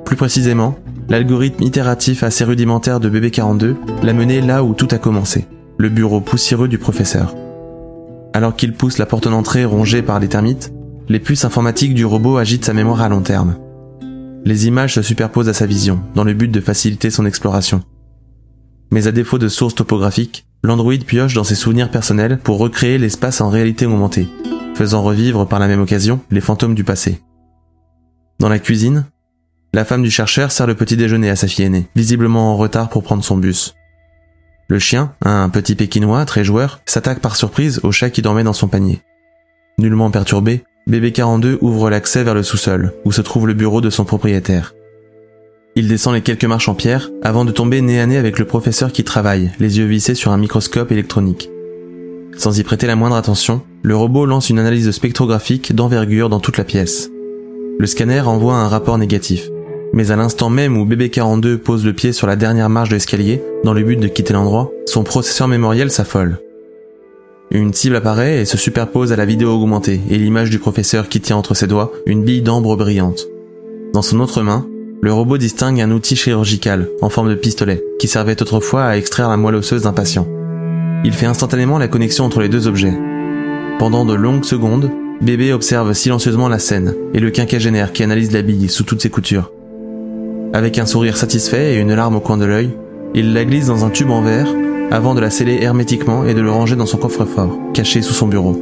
Plus 0.05 0.18
précisément, 0.18 0.76
l'algorithme 1.10 1.64
itératif 1.64 2.22
assez 2.22 2.43
rudimentaire 2.43 2.99
de 2.99 3.10
BB42 3.10 3.76
l'a 4.03 4.14
mené 4.14 4.39
là 4.39 4.64
où 4.64 4.76
tout 4.76 4.89
a 4.91 4.99
commencé, 4.99 5.47
le 5.78 5.89
bureau 5.89 6.22
poussiéreux 6.22 6.68
du 6.68 6.78
professeur. 6.78 7.36
Alors 8.34 8.55
qu'il 8.55 8.74
pousse 8.74 8.99
la 8.99 9.07
porte 9.07 9.28
d'entrée 9.28 9.66
rongée 9.66 10.03
par 10.03 10.20
les 10.20 10.28
termites, 10.28 10.72
les 11.07 11.20
puces 11.20 11.43
informatiques 11.43 11.95
du 11.95 12.05
robot 12.05 12.38
agitent 12.38 12.66
sa 12.66 12.74
mémoire 12.74 13.01
à 13.01 13.10
long 13.10 13.22
terme. 13.22 13.55
Les 14.45 14.67
images 14.67 14.95
se 14.95 15.01
superposent 15.01 15.49
à 15.49 15.53
sa 15.53 15.65
vision, 15.65 16.01
dans 16.15 16.23
le 16.23 16.33
but 16.33 16.49
de 16.49 16.61
faciliter 16.61 17.09
son 17.09 17.25
exploration. 17.25 17.83
Mais 18.91 19.07
à 19.07 19.11
défaut 19.11 19.37
de 19.37 19.47
sources 19.47 19.75
topographiques, 19.75 20.45
l'Android 20.63 20.97
pioche 21.05 21.33
dans 21.33 21.43
ses 21.43 21.55
souvenirs 21.55 21.91
personnels 21.91 22.39
pour 22.39 22.57
recréer 22.57 22.97
l'espace 22.97 23.41
en 23.41 23.49
réalité 23.49 23.85
augmentée, 23.85 24.27
faisant 24.75 25.03
revivre 25.03 25.47
par 25.47 25.59
la 25.59 25.67
même 25.67 25.81
occasion 25.81 26.21
les 26.31 26.41
fantômes 26.41 26.75
du 26.75 26.83
passé. 26.83 27.21
Dans 28.39 28.49
la 28.49 28.59
cuisine, 28.59 29.05
la 29.73 29.85
femme 29.85 30.01
du 30.01 30.09
chercheur 30.09 30.51
sert 30.51 30.65
le 30.65 30.75
petit 30.75 30.97
déjeuner 30.97 31.29
à 31.29 31.35
sa 31.35 31.47
fille 31.47 31.65
aînée, 31.65 31.87
visiblement 31.95 32.51
en 32.51 32.57
retard 32.57 32.89
pour 32.89 33.03
prendre 33.03 33.23
son 33.23 33.37
bus. 33.37 33.75
Le 34.67 34.79
chien, 34.79 35.13
un 35.21 35.49
petit 35.49 35.75
pékinois 35.75 36.25
très 36.25 36.43
joueur, 36.43 36.81
s'attaque 36.85 37.19
par 37.19 37.35
surprise 37.35 37.79
au 37.83 37.91
chat 37.91 38.09
qui 38.09 38.21
dormait 38.21 38.43
dans 38.43 38.53
son 38.53 38.67
panier. 38.67 39.01
Nullement 39.77 40.11
perturbé, 40.11 40.63
BB42 40.89 41.57
ouvre 41.61 41.89
l'accès 41.89 42.23
vers 42.23 42.33
le 42.33 42.41
sous-sol, 42.41 42.93
où 43.05 43.11
se 43.11 43.21
trouve 43.21 43.45
le 43.45 43.53
bureau 43.53 43.79
de 43.79 43.91
son 43.91 44.05
propriétaire. 44.05 44.73
Il 45.75 45.87
descend 45.87 46.15
les 46.15 46.21
quelques 46.21 46.45
marches 46.45 46.67
en 46.67 46.73
pierre 46.73 47.11
avant 47.21 47.45
de 47.45 47.51
tomber 47.51 47.81
nez 47.81 47.99
à 47.99 48.07
nez 48.07 48.17
avec 48.17 48.39
le 48.39 48.45
professeur 48.45 48.91
qui 48.91 49.03
travaille, 49.03 49.51
les 49.59 49.77
yeux 49.77 49.85
vissés 49.85 50.15
sur 50.15 50.31
un 50.31 50.37
microscope 50.37 50.91
électronique. 50.91 51.49
Sans 52.37 52.57
y 52.57 52.63
prêter 52.63 52.87
la 52.87 52.95
moindre 52.95 53.17
attention, 53.17 53.61
le 53.83 53.95
robot 53.95 54.25
lance 54.25 54.49
une 54.49 54.59
analyse 54.59 54.89
spectrographique 54.89 55.75
d'envergure 55.75 56.29
dans 56.29 56.39
toute 56.39 56.57
la 56.57 56.63
pièce. 56.63 57.09
Le 57.77 57.85
scanner 57.85 58.21
envoie 58.21 58.55
un 58.55 58.67
rapport 58.67 58.97
négatif. 58.97 59.47
Mais 59.93 60.11
à 60.11 60.15
l'instant 60.15 60.49
même 60.49 60.77
où 60.77 60.85
BB42 60.85 61.57
pose 61.57 61.85
le 61.85 61.93
pied 61.93 62.13
sur 62.13 62.27
la 62.27 62.35
dernière 62.35 62.69
marche 62.69 62.89
de 62.89 62.95
l'escalier, 62.95 63.41
dans 63.63 63.73
le 63.73 63.83
but 63.83 63.99
de 63.99 64.07
quitter 64.07 64.33
l'endroit, 64.33 64.71
son 64.85 65.03
processeur 65.03 65.47
mémoriel 65.47 65.91
s'affole. 65.91 66.39
Une 67.51 67.73
cible 67.73 67.95
apparaît 67.95 68.41
et 68.41 68.45
se 68.45 68.57
superpose 68.57 69.11
à 69.11 69.15
la 69.15 69.25
vidéo 69.25 69.49
augmentée 69.49 70.01
et 70.07 70.19
l'image 70.19 70.51
du 70.51 70.59
professeur 70.59 71.09
qui 71.09 71.19
tient 71.19 71.37
entre 71.37 71.55
ses 71.55 71.65
doigts 71.65 71.91
une 72.05 72.23
bille 72.23 72.43
d'ambre 72.43 72.75
brillante. 72.75 73.25
Dans 73.91 74.03
son 74.03 74.19
autre 74.19 74.43
main, 74.43 74.67
le 75.01 75.11
robot 75.11 75.39
distingue 75.39 75.81
un 75.81 75.89
outil 75.89 76.15
chirurgical 76.15 76.89
en 77.01 77.09
forme 77.09 77.29
de 77.29 77.35
pistolet 77.35 77.83
qui 77.97 78.07
servait 78.07 78.39
autrefois 78.39 78.85
à 78.85 78.97
extraire 78.97 79.29
la 79.29 79.37
moelle 79.37 79.55
osseuse 79.55 79.81
d'un 79.81 79.93
patient. 79.93 80.27
Il 81.03 81.13
fait 81.13 81.25
instantanément 81.25 81.79
la 81.79 81.87
connexion 81.87 82.25
entre 82.25 82.39
les 82.39 82.49
deux 82.49 82.67
objets. 82.67 82.93
Pendant 83.79 84.05
de 84.05 84.13
longues 84.13 84.45
secondes, 84.45 84.91
Bébé 85.19 85.51
observe 85.51 85.93
silencieusement 85.93 86.49
la 86.49 86.59
scène 86.59 86.93
et 87.15 87.19
le 87.19 87.31
quinquagénaire 87.31 87.93
qui 87.93 88.03
analyse 88.03 88.31
la 88.31 88.43
bille 88.43 88.69
sous 88.69 88.83
toutes 88.83 89.01
ses 89.01 89.09
coutures. 89.09 89.51
Avec 90.53 90.77
un 90.77 90.85
sourire 90.85 91.17
satisfait 91.17 91.73
et 91.73 91.79
une 91.79 91.95
larme 91.95 92.17
au 92.17 92.19
coin 92.19 92.37
de 92.37 92.45
l'œil, 92.45 92.69
il 93.15 93.33
la 93.33 93.43
glisse 93.43 93.67
dans 93.67 93.85
un 93.85 93.89
tube 93.89 94.11
en 94.11 94.21
verre 94.21 94.53
avant 94.91 95.13
de 95.13 95.21
la 95.21 95.29
sceller 95.29 95.59
hermétiquement 95.61 96.25
et 96.25 96.33
de 96.33 96.41
le 96.41 96.51
ranger 96.51 96.75
dans 96.75 96.85
son 96.85 96.97
coffre-fort, 96.97 97.57
caché 97.73 98.01
sous 98.01 98.13
son 98.13 98.27
bureau. 98.27 98.59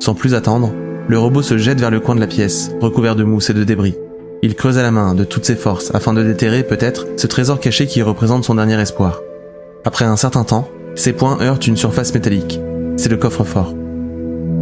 Sans 0.00 0.14
plus 0.14 0.34
attendre, 0.34 0.72
le 1.08 1.18
robot 1.18 1.42
se 1.42 1.58
jette 1.58 1.80
vers 1.80 1.90
le 1.90 2.00
coin 2.00 2.14
de 2.14 2.20
la 2.20 2.26
pièce, 2.26 2.72
recouvert 2.80 3.16
de 3.16 3.24
mousse 3.24 3.50
et 3.50 3.54
de 3.54 3.64
débris. 3.64 3.94
Il 4.42 4.54
creuse 4.54 4.78
à 4.78 4.82
la 4.82 4.90
main 4.90 5.14
de 5.14 5.24
toutes 5.24 5.44
ses 5.44 5.56
forces 5.56 5.94
afin 5.94 6.14
de 6.14 6.22
déterrer 6.22 6.64
peut-être 6.64 7.06
ce 7.16 7.26
trésor 7.26 7.60
caché 7.60 7.86
qui 7.86 8.02
représente 8.02 8.44
son 8.44 8.54
dernier 8.54 8.80
espoir. 8.80 9.20
Après 9.84 10.04
un 10.04 10.16
certain 10.16 10.44
temps, 10.44 10.68
ses 10.94 11.12
poings 11.12 11.38
heurtent 11.40 11.66
une 11.66 11.76
surface 11.76 12.14
métallique. 12.14 12.60
C'est 12.96 13.08
le 13.08 13.16
coffre-fort. 13.16 13.74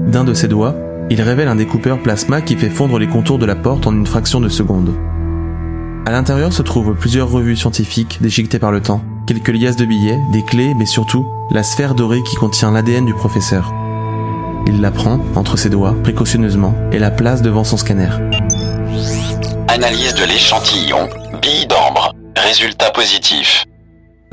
D'un 0.08 0.24
de 0.24 0.34
ses 0.34 0.48
doigts, 0.48 0.74
il 1.10 1.22
révèle 1.22 1.48
un 1.48 1.56
découpeur 1.56 1.98
plasma 2.02 2.40
qui 2.40 2.56
fait 2.56 2.70
fondre 2.70 2.98
les 2.98 3.08
contours 3.08 3.38
de 3.38 3.46
la 3.46 3.56
porte 3.56 3.86
en 3.86 3.92
une 3.92 4.06
fraction 4.06 4.40
de 4.40 4.48
seconde. 4.48 4.90
À 6.06 6.12
l'intérieur 6.12 6.52
se 6.52 6.62
trouvent 6.62 6.94
plusieurs 6.94 7.30
revues 7.30 7.56
scientifiques 7.56 8.18
déchiquetées 8.20 8.58
par 8.58 8.72
le 8.72 8.80
temps, 8.80 9.02
quelques 9.26 9.48
liasses 9.48 9.76
de 9.76 9.84
billets, 9.84 10.20
des 10.32 10.42
clés, 10.42 10.74
mais 10.74 10.86
surtout 10.86 11.26
la 11.50 11.62
sphère 11.62 11.94
dorée 11.94 12.22
qui 12.22 12.36
contient 12.36 12.70
l'ADN 12.70 13.04
du 13.04 13.14
professeur. 13.14 13.72
Il 14.66 14.80
la 14.80 14.90
prend 14.90 15.20
entre 15.34 15.56
ses 15.56 15.70
doigts 15.70 15.94
précautionneusement 16.02 16.74
et 16.92 16.98
la 16.98 17.10
place 17.10 17.42
devant 17.42 17.64
son 17.64 17.76
scanner. 17.76 18.10
Analyse 19.68 20.14
de 20.14 20.24
l'échantillon. 20.24 21.08
Bille 21.40 21.66
d'ambre. 21.66 22.12
Résultat 22.36 22.90
positif. 22.90 23.64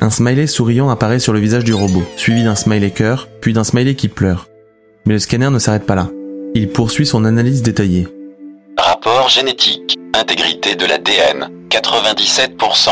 Un 0.00 0.10
smiley 0.10 0.46
souriant 0.46 0.90
apparaît 0.90 1.18
sur 1.18 1.32
le 1.32 1.40
visage 1.40 1.64
du 1.64 1.74
robot, 1.74 2.04
suivi 2.16 2.44
d'un 2.44 2.54
smiley 2.54 2.90
cœur, 2.90 3.28
puis 3.40 3.52
d'un 3.52 3.64
smiley 3.64 3.94
qui 3.94 4.08
pleure. 4.08 4.46
Mais 5.06 5.14
le 5.14 5.18
scanner 5.18 5.50
ne 5.50 5.58
s'arrête 5.58 5.86
pas 5.86 5.96
là. 5.96 6.08
Il 6.54 6.68
poursuit 6.68 7.06
son 7.06 7.24
analyse 7.24 7.62
détaillée. 7.62 8.06
Rapport 8.76 9.28
génétique. 9.28 9.96
Intégrité 10.14 10.76
de 10.76 10.86
l'ADN. 10.86 11.48
97%. 11.68 12.90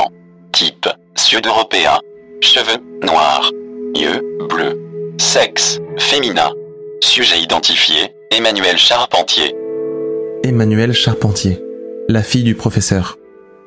Type. 0.52 0.88
Sud-européen. 1.16 1.98
Cheveux 2.40 2.78
noirs. 3.02 3.50
Yeux 3.94 4.22
bleus. 4.48 4.78
Sexe. 5.18 5.80
Féminin. 5.98 6.50
Sujet 7.00 7.40
identifié. 7.40 8.12
Emmanuel 8.30 8.76
Charpentier. 8.76 9.54
Emmanuel 10.42 10.92
Charpentier, 10.92 11.60
la 12.08 12.22
fille 12.22 12.44
du 12.44 12.54
professeur. 12.54 13.18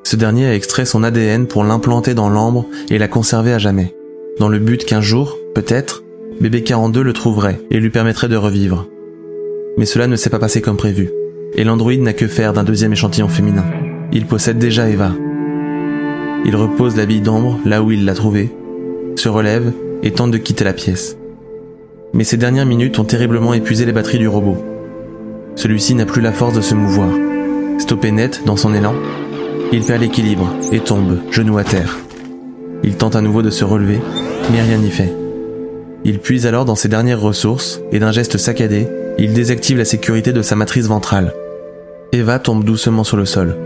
Ce 0.04 0.16
dernier 0.16 0.46
a 0.46 0.54
extrait 0.54 0.84
son 0.84 1.02
ADN 1.02 1.46
pour 1.46 1.64
l'implanter 1.64 2.14
dans 2.14 2.30
l'ambre 2.30 2.66
et 2.88 2.98
la 2.98 3.08
conserver 3.08 3.52
à 3.52 3.58
jamais, 3.58 3.94
dans 4.38 4.48
le 4.48 4.58
but 4.58 4.84
qu'un 4.84 5.00
jour, 5.00 5.36
peut-être, 5.54 6.02
bébé 6.40 6.62
42 6.62 7.02
le 7.02 7.12
trouverait 7.12 7.60
et 7.70 7.80
lui 7.80 7.90
permettrait 7.90 8.28
de 8.28 8.36
revivre. 8.36 8.86
Mais 9.76 9.86
cela 9.86 10.06
ne 10.06 10.16
s'est 10.16 10.30
pas 10.30 10.38
passé 10.38 10.62
comme 10.62 10.76
prévu, 10.76 11.10
et 11.54 11.64
l'androïde 11.64 12.02
n'a 12.02 12.12
que 12.12 12.28
faire 12.28 12.52
d'un 12.52 12.64
deuxième 12.64 12.92
échantillon 12.92 13.28
féminin. 13.28 13.64
Il 14.12 14.26
possède 14.26 14.58
déjà 14.58 14.88
Eva. 14.88 15.12
Il 16.44 16.56
repose 16.56 16.96
la 16.96 17.06
bille 17.06 17.20
d'ambre 17.20 17.58
là 17.64 17.82
où 17.82 17.90
il 17.92 18.04
l'a 18.04 18.14
trouvée, 18.14 18.50
se 19.16 19.28
relève 19.28 19.72
et 20.02 20.10
tente 20.10 20.30
de 20.30 20.38
quitter 20.38 20.64
la 20.64 20.72
pièce. 20.72 21.16
Mais 22.12 22.24
ces 22.24 22.36
dernières 22.36 22.66
minutes 22.66 22.98
ont 22.98 23.04
terriblement 23.04 23.54
épuisé 23.54 23.84
les 23.84 23.92
batteries 23.92 24.18
du 24.18 24.28
robot. 24.28 24.56
Celui-ci 25.54 25.94
n'a 25.94 26.06
plus 26.06 26.22
la 26.22 26.32
force 26.32 26.54
de 26.54 26.60
se 26.60 26.74
mouvoir. 26.74 27.10
Stoppé 27.78 28.10
net 28.10 28.42
dans 28.46 28.56
son 28.56 28.74
élan, 28.74 28.94
il 29.72 29.84
perd 29.84 30.00
l'équilibre 30.00 30.50
et 30.72 30.80
tombe, 30.80 31.18
genou 31.30 31.58
à 31.58 31.64
terre. 31.64 31.98
Il 32.82 32.96
tente 32.96 33.16
à 33.16 33.20
nouveau 33.20 33.42
de 33.42 33.50
se 33.50 33.64
relever, 33.64 34.00
mais 34.50 34.62
rien 34.62 34.78
n'y 34.78 34.90
fait. 34.90 35.14
Il 36.04 36.18
puise 36.18 36.46
alors 36.46 36.64
dans 36.64 36.74
ses 36.74 36.88
dernières 36.88 37.20
ressources 37.20 37.80
et 37.92 37.98
d'un 37.98 38.10
geste 38.10 38.38
saccadé, 38.38 38.88
il 39.18 39.34
désactive 39.34 39.76
la 39.76 39.84
sécurité 39.84 40.32
de 40.32 40.42
sa 40.42 40.56
matrice 40.56 40.86
ventrale. 40.86 41.34
Eva 42.12 42.38
tombe 42.38 42.64
doucement 42.64 43.04
sur 43.04 43.18
le 43.18 43.26
sol. 43.26 43.56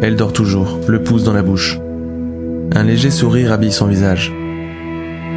Elle 0.00 0.16
dort 0.16 0.32
toujours, 0.32 0.78
le 0.86 1.02
pouce 1.02 1.24
dans 1.24 1.32
la 1.34 1.42
bouche. 1.42 1.78
Un 2.72 2.84
léger 2.84 3.10
sourire 3.10 3.52
habille 3.52 3.72
son 3.72 3.88
visage. 3.88 4.32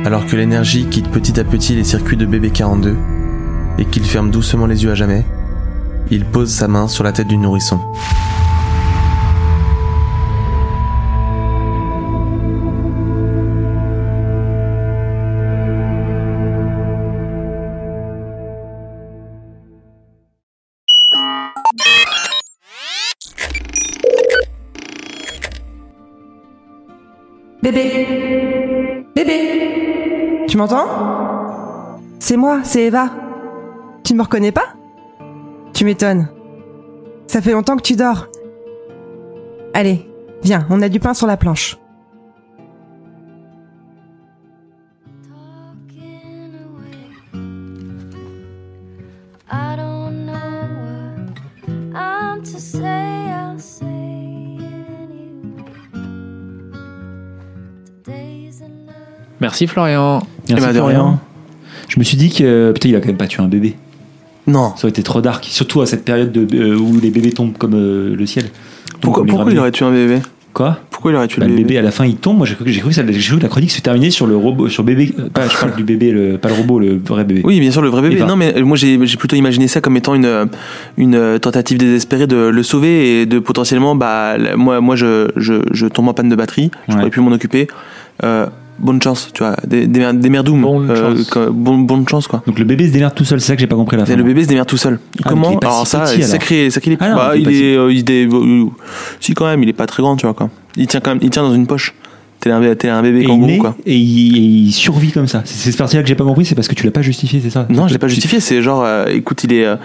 Alors 0.05 0.27
que 0.27 0.35
l'énergie 0.35 0.85
quitte 0.85 1.09
petit 1.09 1.39
à 1.39 1.43
petit 1.43 1.73
les 1.73 1.83
circuits 1.83 2.15
de 2.15 2.27
bébé 2.27 2.51
42 2.51 2.95
et 3.79 3.85
qu'il 3.85 4.03
ferme 4.03 4.29
doucement 4.29 4.67
les 4.67 4.83
yeux 4.83 4.91
à 4.91 4.95
jamais, 4.95 5.25
il 6.11 6.25
pose 6.25 6.51
sa 6.51 6.67
main 6.67 6.87
sur 6.87 7.03
la 7.03 7.11
tête 7.11 7.27
du 7.27 7.37
nourrisson. 7.37 7.79
Bébé 27.63 29.05
Bébé 29.15 30.45
Tu 30.49 30.57
m'entends? 30.57 31.97
C'est 32.19 32.35
moi, 32.35 32.59
c'est 32.65 32.83
Eva. 32.83 33.09
Tu 34.03 34.11
ne 34.11 34.17
me 34.17 34.23
reconnais 34.23 34.51
pas? 34.51 34.73
Tu 35.73 35.85
m'étonnes. 35.85 36.27
Ça 37.25 37.41
fait 37.41 37.53
longtemps 37.53 37.77
que 37.77 37.81
tu 37.81 37.95
dors. 37.95 38.27
Allez, 39.73 40.05
viens, 40.43 40.67
on 40.69 40.81
a 40.81 40.89
du 40.89 40.99
pain 40.99 41.13
sur 41.13 41.25
la 41.25 41.37
planche. 41.37 41.77
Merci 59.63 59.73
Florian. 59.73 60.25
Merci 60.49 60.65
bah, 60.65 60.73
de 60.73 60.77
Florian. 60.77 61.05
rien. 61.09 61.19
Je 61.89 61.99
me 61.99 62.03
suis 62.03 62.17
dit 62.17 62.29
que 62.31 62.71
putain, 62.73 62.89
il 62.89 62.95
a 62.95 62.99
quand 62.99 63.07
même 63.07 63.17
pas 63.17 63.27
tué 63.27 63.41
un 63.43 63.47
bébé. 63.47 63.75
Non. 64.47 64.73
Ça 64.75 64.85
aurait 64.85 64.89
été 64.89 65.03
trop 65.03 65.21
dark, 65.21 65.45
surtout 65.45 65.81
à 65.81 65.85
cette 65.85 66.03
période 66.03 66.31
de, 66.31 66.45
euh, 66.57 66.75
où 66.77 66.99
les 66.99 67.11
bébés 67.11 67.31
tombent 67.31 67.57
comme 67.57 67.75
euh, 67.75 68.13
le 68.15 68.25
ciel. 68.25 68.45
Pourquoi, 69.01 69.25
pourquoi 69.25 69.51
il 69.51 69.59
aurait 69.59 69.71
tué 69.71 69.85
un 69.85 69.91
bébé? 69.91 70.19
Quoi? 70.53 70.79
Pourquoi 70.91 71.11
il 71.11 71.15
aurait 71.15 71.27
tué 71.27 71.39
Bah, 71.39 71.45
le 71.47 71.51
le 71.51 71.57
bébé, 71.57 71.67
bébé 71.69 71.79
à 71.79 71.81
la 71.81 71.91
fin 71.91 72.05
il 72.05 72.15
tombe. 72.17 72.37
Moi 72.37 72.45
j'ai 72.45 72.55
cru 72.55 72.65
que 72.65 72.71
j'ai 72.71 72.79
cru 72.81 72.89
que, 72.89 72.95
ça- 72.95 73.03
j'ai 73.07 73.19
cru 73.19 73.37
que 73.37 73.43
la 73.43 73.49
chronique 73.49 73.71
se 73.71 73.81
terminait 73.81 74.11
sur 74.11 74.27
le 74.27 74.35
robot, 74.35 74.67
sur 74.69 74.83
bébé. 74.83 75.13
euh, 75.17 75.29
Pas, 75.29 75.47
je 75.47 75.57
parle 75.57 75.75
du 75.75 75.83
bébé, 75.83 76.11
le, 76.11 76.37
pas 76.37 76.49
le 76.49 76.55
robot, 76.55 76.79
le 76.79 76.97
vrai 76.97 77.23
bébé. 77.23 77.41
Oui, 77.45 77.59
bien 77.59 77.71
sûr, 77.71 77.81
le 77.81 77.89
vrai 77.89 78.01
bébé. 78.01 78.15
Eva. 78.17 78.25
Non, 78.27 78.35
mais 78.35 78.61
moi 78.61 78.75
j'ai 78.77 78.99
j'ai 79.05 79.17
plutôt 79.17 79.35
imaginé 79.37 79.67
ça 79.67 79.79
comme 79.81 79.95
étant 79.97 80.13
une, 80.13 80.47
une 80.97 81.39
tentative 81.39 81.77
désespérée 81.77 82.27
de 82.27 82.35
le 82.35 82.63
sauver 82.63 83.21
et 83.21 83.25
de 83.25 83.39
potentiellement, 83.39 83.95
bah, 83.95 84.35
moi, 84.57 84.79
moi 84.81 84.95
je, 84.95 85.29
je, 85.37 85.55
je 85.71 85.87
tombe 85.87 86.07
en 86.09 86.13
panne 86.13 86.29
de 86.29 86.35
batterie, 86.35 86.69
je 86.87 86.93
Ouais. 86.93 86.99
pourrais 86.99 87.09
plus 87.11 87.21
m'en 87.21 87.31
occuper. 87.31 87.67
Euh, 88.23 88.45
bonne 88.79 89.01
chance, 89.01 89.29
tu 89.33 89.43
vois, 89.43 89.55
des, 89.65 89.87
des, 89.87 89.99
mer- 89.99 90.13
des 90.13 90.29
merdoum. 90.29 90.61
Bonne 90.61 90.89
Euh, 90.91 91.15
chance. 91.15 91.29
que- 91.29 91.49
bon- 91.49 91.77
bonne 91.79 92.07
chance, 92.07 92.27
quoi. 92.27 92.43
Donc 92.45 92.59
le 92.59 92.65
bébé 92.65 92.87
se 92.87 92.93
démerde 92.93 93.13
tout 93.15 93.25
seul, 93.25 93.39
c'est 93.41 93.47
ça 93.47 93.55
que 93.55 93.61
j'ai 93.61 93.67
pas 93.67 93.75
compris 93.75 93.97
la 93.97 94.05
fin. 94.05 94.13
Et 94.13 94.15
le 94.15 94.23
bébé 94.23 94.43
se 94.43 94.47
démerde 94.49 94.67
tout 94.67 94.77
seul. 94.77 94.99
Ah, 95.23 95.29
Comment 95.29 95.51
donc 95.51 95.51
il 95.51 95.55
est 95.55 95.59
pas 95.59 95.67
Alors 95.73 95.85
si 95.87 95.91
ça, 95.91 95.99
petit, 96.01 96.15
alors. 96.15 96.27
sacré, 96.27 96.69
sacré. 96.69 96.97
Ah 96.99 97.09
non, 97.09 97.15
bah, 97.15 97.31
il 97.35 97.39
est 97.39 97.41
il 97.41 97.45
pas 97.45 97.51
est, 97.51 97.77
euh, 97.77 97.93
il 97.93 98.11
est, 98.11 98.27
euh, 98.33 98.65
si 99.19 99.33
quand 99.33 99.45
même, 99.45 99.63
il 99.63 99.69
est 99.69 99.73
pas 99.73 99.85
très 99.87 100.01
grand, 100.03 100.15
tu 100.15 100.25
vois 100.25 100.33
quoi. 100.33 100.49
Il 100.75 100.87
tient 100.87 100.99
quand 100.99 101.11
même, 101.11 101.19
il 101.21 101.29
tient 101.29 101.43
dans 101.43 101.53
une 101.53 101.67
poche. 101.67 101.93
T'es 102.43 102.51
un, 102.51 102.59
bé- 102.59 102.75
t'es 102.75 102.89
un 102.89 103.01
bébé 103.01 103.23
kangourou, 103.23 103.57
quoi. 103.57 103.75
et 103.85 103.95
il, 103.95 104.35
et 104.37 104.39
il 104.41 104.71
survit 104.73 105.11
comme 105.13 105.27
ça. 105.27 105.43
C'est 105.45 105.69
cette 105.69 105.77
partie-là 105.77 106.01
que 106.03 106.09
j'ai 106.09 106.15
pas 106.15 106.25
compris, 106.25 106.43
c'est 106.43 106.55
parce 106.55 106.67
que 106.67 106.75
tu 106.75 106.83
l'as 106.85 106.91
pas 106.91 107.01
justifié, 107.01 107.39
c'est 107.41 107.49
ça? 107.49 107.65
Non, 107.69 107.87
je 107.87 107.93
l'ai 107.93 107.99
pas 107.99 108.09
justifié. 108.09 108.41
C'est 108.41 108.61
genre, 108.61 108.83
euh, 108.83 109.05
écoute, 109.07 109.45
il 109.45 109.53
est, 109.53 109.63
euh, 109.65 109.77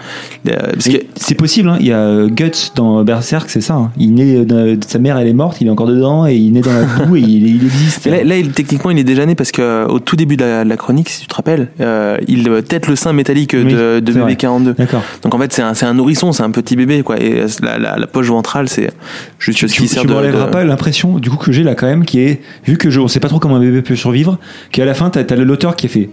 euh, 0.48 0.56
parce 0.72 0.86
que 0.88 0.96
Et 0.96 1.06
C'est 1.14 1.36
possible, 1.36 1.68
hein. 1.68 1.76
il 1.78 1.86
y 1.86 1.92
a 1.92 2.26
Guts 2.26 2.72
dans 2.74 3.04
Berserk, 3.04 3.48
c'est 3.48 3.60
ça. 3.60 3.74
hein. 3.74 3.92
Il 3.96 4.14
naît, 4.14 4.44
sa 4.88 4.98
mère 4.98 5.16
elle 5.18 5.28
est 5.28 5.32
morte, 5.34 5.58
il 5.60 5.68
est 5.68 5.70
encore 5.70 5.86
dedans 5.86 6.26
et 6.26 6.34
il 6.34 6.50
naît 6.52 6.62
dans 6.62 6.72
la 6.72 6.82
boue 7.06 7.14
et 7.14 7.20
il, 7.20 7.46
il 7.46 7.64
existe. 7.64 8.06
Là, 8.06 8.24
là, 8.24 8.34
techniquement, 8.52 8.90
il 8.90 8.98
est 8.98 9.04
déjà 9.04 9.24
né 9.24 9.36
parce 9.36 9.52
que 9.52 9.62
euh, 9.62 9.86
au 9.86 10.00
tout 10.00 10.16
début 10.16 10.36
de 10.36 10.42
la, 10.44 10.64
de 10.64 10.68
la 10.68 10.76
chronique, 10.76 11.10
si 11.10 11.20
tu 11.20 11.26
te 11.28 11.34
rappelles, 11.36 11.68
euh, 11.80 12.16
il 12.26 12.50
tête 12.66 12.88
le 12.88 12.96
sein 12.96 13.12
métallique 13.12 13.54
Oui, 13.56 13.72
de, 13.72 14.00
de 14.00 14.12
bébé 14.12 14.20
vrai. 14.20 14.36
42. 14.36 14.72
D'accord. 14.74 15.02
Donc 15.22 15.32
en 15.32 15.38
fait, 15.38 15.52
c'est 15.52 15.62
un, 15.62 15.74
c'est 15.74 15.86
un 15.86 15.94
nourrisson, 15.94 16.32
c'est 16.32 16.42
un 16.42 16.50
petit 16.50 16.74
bébé, 16.74 17.02
quoi. 17.04 17.20
Et 17.20 17.42
la, 17.62 17.78
la, 17.78 17.96
la 17.98 18.06
poche 18.08 18.26
ventrale, 18.26 18.68
c'est 18.68 18.90
juste 19.38 19.58
Tu, 19.60 19.68
ce 19.68 19.74
tu, 19.74 19.82
qui 19.82 19.88
sert 19.88 20.02
tu 20.02 20.08
de. 20.08 20.12
me 20.12 20.18
relèveras 20.18 20.46
de- 20.46 20.50
pas 20.50 20.64
l'impression 20.64 21.18
du 21.20 21.30
coup 21.30 21.36
que 21.36 21.52
j'ai 21.52 21.62
là 21.62 21.74
quand 21.74 21.86
même 21.86 22.04
qui 22.04 22.20
est 22.20 22.40
vu 22.66 22.76
que 22.76 22.90
je 22.90 23.00
on 23.00 23.08
sait 23.08 23.20
pas 23.20 23.28
trop 23.28 23.38
comment 23.38 23.56
un 23.56 23.60
bébé 23.60 23.82
peut 23.82 23.96
survivre 23.96 24.38
qu'à 24.72 24.84
la 24.84 24.94
fin 24.94 25.10
t'as 25.10 25.22
as 25.22 25.36
l'auteur 25.36 25.76
qui 25.76 25.86
a 25.86 25.88
fait 25.88 26.10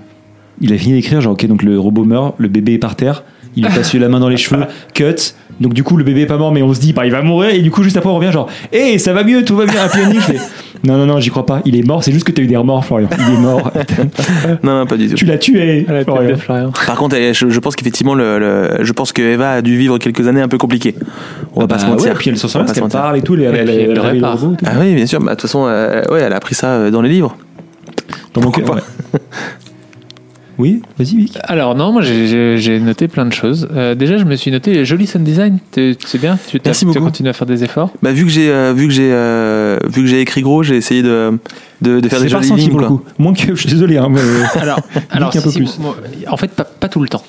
il 0.61 0.73
a 0.73 0.77
fini 0.77 0.93
d'écrire 0.93 1.21
genre 1.21 1.33
ok 1.33 1.45
donc 1.47 1.63
le 1.63 1.79
robot 1.79 2.05
meurt 2.05 2.35
le 2.37 2.47
bébé 2.47 2.73
est 2.73 2.79
par 2.79 2.95
terre 2.95 3.23
il 3.55 3.65
a 3.65 3.69
passé 3.75 3.99
la 3.99 4.09
main 4.09 4.19
dans 4.19 4.29
les 4.29 4.37
cheveux 4.37 4.65
cut 4.93 5.33
donc 5.59 5.73
du 5.73 5.83
coup 5.83 5.95
le 5.97 6.03
bébé 6.03 6.21
est 6.21 6.25
pas 6.25 6.37
mort 6.37 6.51
mais 6.51 6.61
on 6.61 6.73
se 6.73 6.79
dit 6.79 6.91
bah 6.93 7.05
il 7.05 7.11
va 7.11 7.21
mourir 7.21 7.51
et 7.51 7.59
du 7.59 7.71
coup 7.71 7.81
juste 7.83 7.95
après 7.97 8.09
on 8.09 8.15
revient 8.15 8.31
genre 8.31 8.47
hé 8.73 8.97
ça 8.97 9.13
va 9.13 9.23
mieux 9.23 9.43
tout 9.45 9.55
va 9.55 9.65
bien 9.65 9.81
happy 9.81 9.99
ending 10.05 10.19
je 10.19 10.33
fais 10.33 10.37
non 10.83 10.97
non 10.97 11.05
non 11.05 11.19
j'y 11.19 11.29
crois 11.29 11.45
pas 11.45 11.61
il 11.65 11.75
est 11.77 11.83
mort 11.83 12.03
c'est 12.03 12.11
juste 12.11 12.25
que 12.25 12.31
t'as 12.31 12.41
eu 12.41 12.47
des 12.47 12.57
remords 12.57 12.83
Florian 12.85 13.07
il 13.17 13.33
est 13.35 13.37
mort 13.39 13.71
Non, 14.63 14.79
non, 14.79 14.85
pas 14.85 14.97
du 14.97 15.07
tout. 15.09 15.15
tu 15.15 15.25
l'as 15.25 15.37
tué 15.37 15.85
Florian. 16.37 16.71
Par 16.85 16.95
contre, 16.97 17.15
eh, 17.15 17.33
je, 17.33 17.49
je 17.49 17.59
pense 17.59 17.75
qu'effectivement, 17.75 18.13
le, 18.13 18.39
le- 18.39 18.83
je 18.83 18.91
pense 18.93 19.11
que 19.11 19.21
Eva 19.21 19.51
a 19.53 19.61
dû 19.61 19.75
vivre 19.77 19.97
quelques 19.97 20.27
années 20.27 20.41
un 20.41 20.47
peu 20.47 20.57
compliquées. 20.57 20.95
On 21.55 21.59
va 21.61 21.65
Ah 21.65 21.67
pas 21.67 21.79
se 21.79 21.85
bah 21.85 21.91
mentir. 21.91 22.09
ouais, 22.11 22.15
puis 22.17 22.29
elle 22.29 22.37
s'en 22.37 22.47
On 22.47 22.49
sort 22.49 22.65
qu'elle 22.65 22.87
parle 22.89 23.17
et 23.17 23.21
tout 23.21 23.35
elle, 23.35 23.69
elle. 23.69 23.99
Ah 24.65 24.71
oui, 24.79 24.93
bien 24.95 25.05
sûr. 25.05 25.19
Bah, 25.19 25.31
De 25.31 25.35
toute 25.35 25.41
façon, 25.41 25.65
euh, 25.67 26.03
ouais, 26.11 26.21
elle 26.21 26.33
a 26.33 26.37
appris 26.37 26.55
ça 26.55 26.67
euh, 26.73 26.91
dans 26.91 27.01
les 27.01 27.09
livres. 27.09 27.35
Dans 28.33 28.41
mon 28.41 28.51
Pourquoi 28.51 28.75
cœur, 28.75 28.83
ouais. 29.13 29.19
oui 30.57 30.81
vas-y 30.97 31.15
Vic 31.17 31.37
Alors 31.43 31.75
non, 31.75 31.91
moi 31.91 32.01
j'ai- 32.01 32.79
noté 32.79 33.07
plein 33.07 33.25
de 33.25 33.33
choses. 33.33 33.67
Euh, 33.73 33.95
déjà, 33.95 34.17
je 34.17 34.23
me 34.25 34.35
suis 34.35 34.51
noté 34.51 34.85
joli 34.85 35.07
sound 35.07 35.25
design. 35.25 35.59
T'es- 35.71 35.95
C'est 36.05 36.19
bien. 36.19 36.37
Tu 36.47 36.59
Merci 36.63 36.81
tu 36.81 36.85
beaucoup. 36.87 36.99
continues 37.05 37.29
à 37.29 37.33
faire 37.33 37.47
des 37.47 37.63
efforts. 37.63 37.91
Bah, 38.01 38.11
vu 38.11 38.23
que 38.25 38.29
j'ai, 38.31 38.49
euh, 38.49 38.73
vu 38.75 38.87
que 38.87 38.93
j'ai, 38.93 39.09
euh, 39.11 39.77
vu 39.87 40.01
que 40.01 40.07
j'ai 40.07 40.21
écrit 40.21 40.41
gros, 40.41 40.63
j'ai 40.63 40.75
essayé 40.77 41.01
de, 41.03 41.37
de, 41.81 41.99
de 41.99 42.07
faire 42.09 42.19
des 42.21 42.29
jolies 42.29 42.43
ressenti 42.43 42.61
lignes, 42.61 42.71
pour 42.71 42.79
le 42.79 42.87
quoi. 42.87 42.97
coup 42.97 43.03
moins 43.17 43.33
que 43.33 43.53
je 43.55 43.59
suis 43.61 43.69
désolé 43.69 43.97
hein, 43.97 44.07
mais 44.09 44.19
Alors, 44.61 44.79
alors 45.09 45.29
un 45.35 45.41
peu 45.41 45.49
si, 45.49 45.57
plus. 45.59 45.79
moi, 45.79 45.95
en 46.29 46.37
fait, 46.37 46.51
pas, 46.51 46.63
pas 46.65 46.87
tout 46.89 47.01
le 47.01 47.07
temps. 47.09 47.23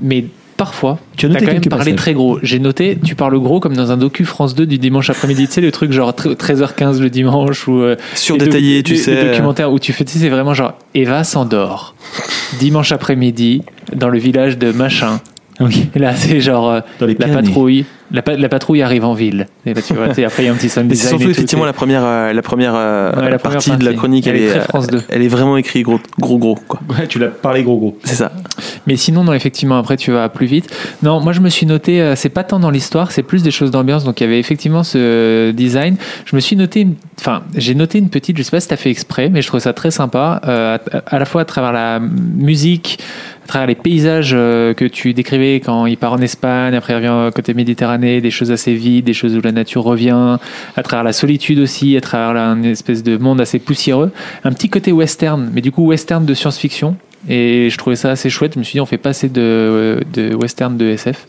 Mais 0.00 0.26
parfois, 0.58 0.98
Tu 1.16 1.24
as 1.24 1.30
quand 1.30 1.46
même 1.46 1.60
parlé 1.62 1.68
passages. 1.92 1.94
très 1.96 2.12
gros. 2.12 2.38
J'ai 2.42 2.58
noté, 2.58 2.98
tu 3.02 3.14
parles 3.14 3.38
gros 3.38 3.60
comme 3.60 3.74
dans 3.74 3.90
un 3.90 3.96
docu 3.96 4.26
France 4.26 4.54
2 4.54 4.66
du 4.66 4.76
dimanche 4.76 5.08
après-midi. 5.08 5.46
Tu 5.46 5.52
sais, 5.54 5.60
le 5.62 5.72
truc 5.72 5.90
genre 5.92 6.10
tre- 6.12 6.34
13h15 6.36 7.00
le 7.00 7.08
dimanche 7.08 7.66
ou. 7.66 7.80
euh, 7.80 7.96
Surdétaillé, 8.14 8.82
tu 8.82 8.96
sais. 8.96 9.14
Les 9.14 9.30
documentaires 9.30 9.72
où 9.72 9.78
tu 9.78 9.94
fais, 9.94 10.04
tu 10.04 10.12
sais, 10.12 10.18
c'est 10.18 10.28
vraiment 10.28 10.52
genre 10.52 10.74
Eva 10.94 11.24
s'endort. 11.24 11.94
dimanche 12.60 12.92
après-midi, 12.92 13.62
dans 13.94 14.08
le 14.10 14.18
village 14.18 14.58
de 14.58 14.70
machin. 14.72 15.20
oui 15.60 15.88
là, 15.94 16.14
c'est 16.14 16.40
genre 16.40 16.68
euh, 16.70 16.80
dans 17.00 17.06
les 17.06 17.14
la 17.18 17.28
patrouille. 17.28 17.86
La, 18.10 18.22
pa- 18.22 18.36
la 18.36 18.48
patrouille 18.48 18.80
arrive 18.82 19.04
en 19.04 19.12
ville. 19.14 19.46
Et 19.66 19.74
là, 19.74 19.82
tu 19.82 19.92
vois, 19.94 20.08
tu 20.08 20.14
sais, 20.14 20.24
après, 20.24 20.42
il 20.42 20.46
y 20.46 20.48
a 20.48 20.52
un 20.52 20.56
petit 20.56 20.68
sound 20.70 20.88
design. 20.88 21.08
surtout 21.18 21.30
effectivement 21.30 21.66
la 21.66 21.72
première, 21.74 22.02
euh, 22.04 22.32
la 22.32 22.42
première, 22.42 22.72
euh, 22.74 23.10
Ouais, 23.12 23.30
la 23.30 23.38
première 23.38 23.58
partie, 23.62 23.76
de 23.76 23.84
la 23.84 23.92
chronique. 23.92 24.26
Elle 24.26 24.36
Elle, 24.36 24.42
est 24.42 24.56
euh, 24.56 24.60
France 24.62 24.86
2. 24.86 25.02
elle 25.10 25.22
est 25.22 25.28
vraiment 25.28 25.56
écrite 25.58 25.84
gros, 25.84 26.00
gros, 26.18 26.38
gros, 26.38 26.54
quoi. 26.66 26.80
Ouais, 26.88 27.06
tu 27.06 27.18
l'as 27.18 27.28
parlé 27.28 27.62
gros 27.62 27.76
gros. 27.76 27.98
C'est 28.04 28.14
ça. 28.14 28.32
Mais 28.86 28.96
sinon, 28.96 29.24
non, 29.24 29.34
effectivement, 29.34 29.76
après, 29.78 29.96
tu 29.98 30.10
vas 30.12 30.28
plus 30.30 30.46
vite. 30.46 30.74
Non, 31.02 31.20
moi, 31.20 31.32
je 31.34 31.40
me 31.40 31.50
suis 31.50 31.66
noté, 31.66 32.00
euh, 32.00 32.14
c'est 32.16 32.30
pas 32.30 32.44
tant 32.44 32.58
dans 32.58 32.70
l'histoire, 32.70 33.12
c'est 33.12 33.22
plus 33.22 33.42
des 33.42 33.50
choses 33.50 33.70
d'ambiance. 33.70 34.04
Donc, 34.04 34.20
il 34.20 34.24
y 34.24 34.26
avait 34.26 34.38
effectivement 34.38 34.82
ce 34.84 35.50
design. 35.50 35.96
Je 36.24 36.34
me 36.34 36.40
suis 36.40 36.56
noté, 36.56 36.86
enfin, 37.20 37.42
j'ai 37.56 37.74
noté 37.74 37.98
une 37.98 38.08
petite, 38.08 38.38
je 38.38 38.42
sais 38.42 38.50
pas 38.50 38.60
si 38.60 38.68
t'as 38.68 38.76
fait 38.76 38.90
exprès, 38.90 39.28
mais 39.28 39.42
je 39.42 39.48
trouve 39.48 39.60
ça 39.60 39.74
très 39.74 39.90
sympa, 39.90 40.40
euh, 40.46 40.78
à, 40.92 41.16
à 41.16 41.18
la 41.18 41.24
fois 41.26 41.42
à 41.42 41.44
travers 41.44 41.72
la 41.72 42.00
musique, 42.00 42.98
à 43.48 43.50
travers 43.50 43.66
les 43.66 43.74
paysages 43.74 44.32
euh, 44.34 44.74
que 44.74 44.84
tu 44.84 45.14
décrivais 45.14 45.54
quand 45.64 45.86
il 45.86 45.96
part 45.96 46.12
en 46.12 46.18
Espagne, 46.18 46.74
après 46.74 46.92
il 46.92 46.96
revient 46.96 47.32
côté 47.34 47.54
Méditerranée, 47.54 48.20
des 48.20 48.30
choses 48.30 48.50
assez 48.50 48.74
vides, 48.74 49.06
des 49.06 49.14
choses 49.14 49.34
où 49.34 49.40
la 49.40 49.52
nature 49.52 49.84
revient, 49.84 50.36
à 50.76 50.82
travers 50.82 51.02
la 51.02 51.14
solitude 51.14 51.58
aussi, 51.58 51.96
à 51.96 52.02
travers 52.02 52.34
la- 52.34 52.48
une 52.52 52.66
espèce 52.66 53.02
de 53.02 53.16
monde 53.16 53.40
assez 53.40 53.58
poussiéreux. 53.58 54.10
Un 54.44 54.52
petit 54.52 54.68
côté 54.68 54.92
western, 54.92 55.50
mais 55.54 55.62
du 55.62 55.72
coup 55.72 55.86
western 55.86 56.26
de 56.26 56.34
science-fiction. 56.34 56.96
Et 57.26 57.68
je 57.70 57.78
trouvais 57.78 57.96
ça 57.96 58.10
assez 58.10 58.28
chouette. 58.28 58.52
Je 58.54 58.58
me 58.58 58.64
suis 58.64 58.74
dit, 58.74 58.80
on 58.82 58.86
fait 58.86 58.98
pas 58.98 59.10
assez 59.10 59.30
de, 59.30 59.98
de 60.12 60.34
western 60.34 60.76
de 60.76 60.84
SF. 60.90 61.26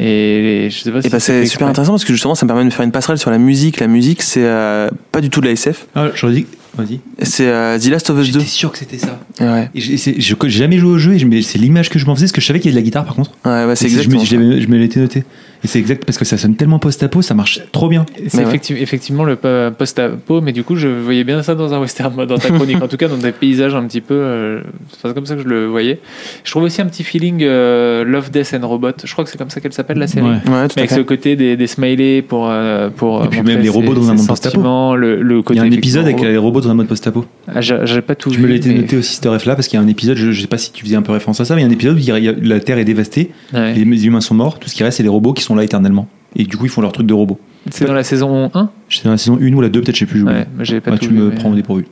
Et 0.00 0.68
je 0.70 0.78
sais 0.82 0.90
pas 0.90 1.02
si 1.02 1.08
Et 1.08 1.10
bah, 1.10 1.20
c'est 1.20 1.32
super 1.32 1.42
exprès. 1.42 1.64
intéressant 1.66 1.92
parce 1.92 2.04
que 2.06 2.14
justement, 2.14 2.34
ça 2.34 2.46
me 2.46 2.48
permet 2.48 2.64
de 2.64 2.70
faire 2.72 2.84
une 2.86 2.92
passerelle 2.92 3.18
sur 3.18 3.30
la 3.30 3.36
musique. 3.38 3.78
La 3.78 3.88
musique, 3.88 4.22
c'est 4.22 4.42
euh, 4.42 4.88
pas 5.12 5.20
du 5.20 5.28
tout 5.28 5.40
de 5.42 5.46
la 5.46 5.52
SF. 5.52 5.86
Ah, 5.94 6.08
j'aurais 6.14 6.32
dit. 6.32 6.46
Vas-y. 6.76 7.00
C'est 7.22 7.46
euh, 7.48 7.78
The 7.78 7.86
Last 7.88 8.08
of 8.10 8.18
Us 8.18 8.32
2. 8.32 8.38
J'étais 8.40 8.50
sûr 8.50 8.72
que 8.72 8.78
c'était 8.78 8.96
ça. 8.98 9.20
Ouais, 9.40 9.68
Et 9.74 9.80
j'ai 9.80 9.96
c'est- 9.98 10.18
je- 10.18 10.34
j'ai 10.42 10.48
jamais 10.50 10.78
joué 10.78 10.90
au 10.92 10.98
jeu, 10.98 11.12
et 11.14 11.18
je- 11.18 11.26
mais 11.26 11.42
c'est 11.42 11.58
l'image 11.58 11.90
que 11.90 11.98
je 11.98 12.06
m'en 12.06 12.14
faisais, 12.14 12.24
parce 12.24 12.32
que 12.32 12.40
je 12.40 12.46
savais 12.46 12.60
qu'il 12.60 12.70
y 12.70 12.72
a 12.72 12.76
de 12.76 12.80
la 12.80 12.84
guitare 12.84 13.04
par 13.04 13.14
contre. 13.14 13.30
ouais, 13.44 13.66
bah, 13.66 13.76
c'est 13.76 13.86
Et 13.86 13.88
je 13.90 13.94
me- 13.96 14.00
exactement. 14.00 14.24
Je, 14.24 14.30
ça. 14.30 14.36
l'avais- 14.36 14.60
je 14.62 14.68
me 14.68 14.78
l'étais 14.78 15.00
noté. 15.00 15.24
Et 15.64 15.68
c'est 15.68 15.78
exact 15.78 16.04
parce 16.04 16.18
que 16.18 16.24
ça 16.24 16.36
sonne 16.36 16.56
tellement 16.56 16.78
post-apo, 16.78 17.22
ça 17.22 17.34
marche 17.34 17.60
trop 17.70 17.88
bien. 17.88 18.04
C'est 18.26 18.38
Mais 18.38 18.44
ouais. 18.46 18.50
effecti- 18.56 18.76
effectivement 18.76 19.24
le 19.24 19.36
po- 19.36 19.70
post-apo, 19.78 20.40
mais 20.40 20.52
du 20.52 20.64
coup, 20.64 20.74
je 20.76 20.88
voyais 20.88 21.24
bien 21.24 21.42
ça 21.42 21.54
dans 21.54 21.72
un 21.72 21.78
western, 21.80 22.14
dans 22.26 22.38
ta 22.38 22.50
chronique. 22.50 22.82
en 22.82 22.88
tout 22.88 22.96
cas, 22.96 23.08
dans 23.08 23.16
des 23.16 23.32
paysages 23.32 23.74
un 23.74 23.84
petit 23.84 24.00
peu. 24.00 24.14
euh, 24.14 24.60
c'est 25.02 25.14
comme 25.14 25.26
ça 25.26 25.36
que 25.36 25.42
je 25.42 25.48
le 25.48 25.66
voyais. 25.66 26.00
Je 26.44 26.50
trouve 26.50 26.64
aussi 26.64 26.80
un 26.82 26.86
petit 26.86 27.04
feeling 27.04 27.40
euh, 27.42 28.04
Love, 28.04 28.30
Death 28.30 28.54
and 28.60 28.66
Robot. 28.66 28.88
Je 29.04 29.12
crois 29.12 29.24
que 29.24 29.30
c'est 29.30 29.38
comme 29.38 29.50
ça 29.50 29.60
qu'elle 29.60 29.72
s'appelle 29.72 29.98
la 29.98 30.06
série. 30.08 30.26
Ouais. 30.26 30.32
Ouais, 30.32 30.40
tout 30.40 30.48
Mais 30.48 30.54
à 30.54 30.62
avec 30.78 30.90
fait. 30.90 30.96
ce 30.96 31.00
côté 31.00 31.36
des, 31.36 31.56
des 31.56 31.66
smileys 31.66 32.22
pour, 32.22 32.48
euh, 32.50 32.90
pour 32.90 33.24
Et 33.24 33.28
puis 33.28 33.42
même 33.42 33.60
les 33.60 33.68
robots 33.68 33.94
dans 33.94 34.10
un 34.10 34.14
monde 34.14 34.26
post-apo. 34.26 34.54
sentiments, 34.56 34.96
Le, 34.96 35.22
le 35.22 35.42
Il 35.50 35.56
y 35.56 35.58
a 35.60 35.62
un 35.62 35.70
épisode 35.70 36.04
avec 36.04 36.20
les 36.20 36.36
robots 36.36 36.60
dans 36.60 36.70
un 36.70 36.74
mode 36.74 36.88
post-apo. 36.88 37.24
Ah, 37.46 37.60
j'ai 37.60 38.02
pas 38.02 38.14
tout 38.14 38.30
Je 38.30 38.36
vu. 38.38 38.42
me 38.42 38.48
l'étais 38.48 38.70
mais- 38.70 38.78
noté 38.80 38.96
aussi, 38.96 39.14
cette 39.14 39.26
ref-là, 39.26 39.54
parce 39.54 39.68
qu'il 39.68 39.78
y 39.78 39.82
a 39.82 39.84
un 39.84 39.88
épisode, 39.88 40.16
je, 40.16 40.32
je 40.32 40.40
sais 40.40 40.46
pas 40.48 40.58
si 40.58 40.72
tu 40.72 40.84
faisais 40.84 40.96
un 40.96 41.02
peu 41.02 41.12
référence 41.12 41.40
à 41.40 41.44
ça, 41.44 41.54
mais 41.54 41.60
il 41.60 41.64
y 41.64 41.66
a 41.66 41.70
un 41.70 41.72
épisode 41.72 41.94
où 41.96 41.98
il 41.98 42.04
y 42.04 42.10
a- 42.10 42.18
il 42.18 42.24
y 42.24 42.28
a- 42.28 42.34
la 42.40 42.58
Terre 42.60 42.78
est 42.78 42.84
dévastée, 42.84 43.30
Ouais. 43.52 43.74
les 43.74 44.06
humains 44.06 44.20
sont 44.20 44.34
morts, 44.34 44.58
tout 44.58 44.68
ce 44.68 44.74
qui 44.74 44.82
reste, 44.82 44.96
c'est 44.96 45.02
les 45.02 45.08
robots 45.08 45.32
qui 45.32 45.42
sont 45.42 45.51
là 45.54 45.64
éternellement. 45.64 46.08
Et 46.36 46.44
du 46.44 46.56
coup, 46.56 46.64
ils 46.66 46.70
font 46.70 46.80
leur 46.80 46.92
truc 46.92 47.06
de 47.06 47.14
robot. 47.14 47.38
C'est 47.70 47.84
dans 47.84 47.92
la 47.94 48.02
saison 48.04 48.50
1 48.54 48.70
J'étais 48.88 49.04
dans 49.04 49.12
la 49.12 49.18
saison 49.18 49.38
1 49.40 49.52
ou 49.52 49.60
la 49.60 49.68
2, 49.68 49.80
peut-être, 49.82 49.94
je 49.94 50.00
sais 50.00 50.06
plus. 50.06 50.22
Ouais, 50.24 50.46
mais 50.56 50.64
j'ai 50.64 50.80
pas 50.80 50.90
Ouais, 50.92 50.98
tout 50.98 51.04
tu 51.06 51.10
vu, 51.12 51.18
me 51.18 51.28
mais- 51.30 51.34
prends 51.36 51.50
au 51.50 51.54
dépourvu. 51.54 51.86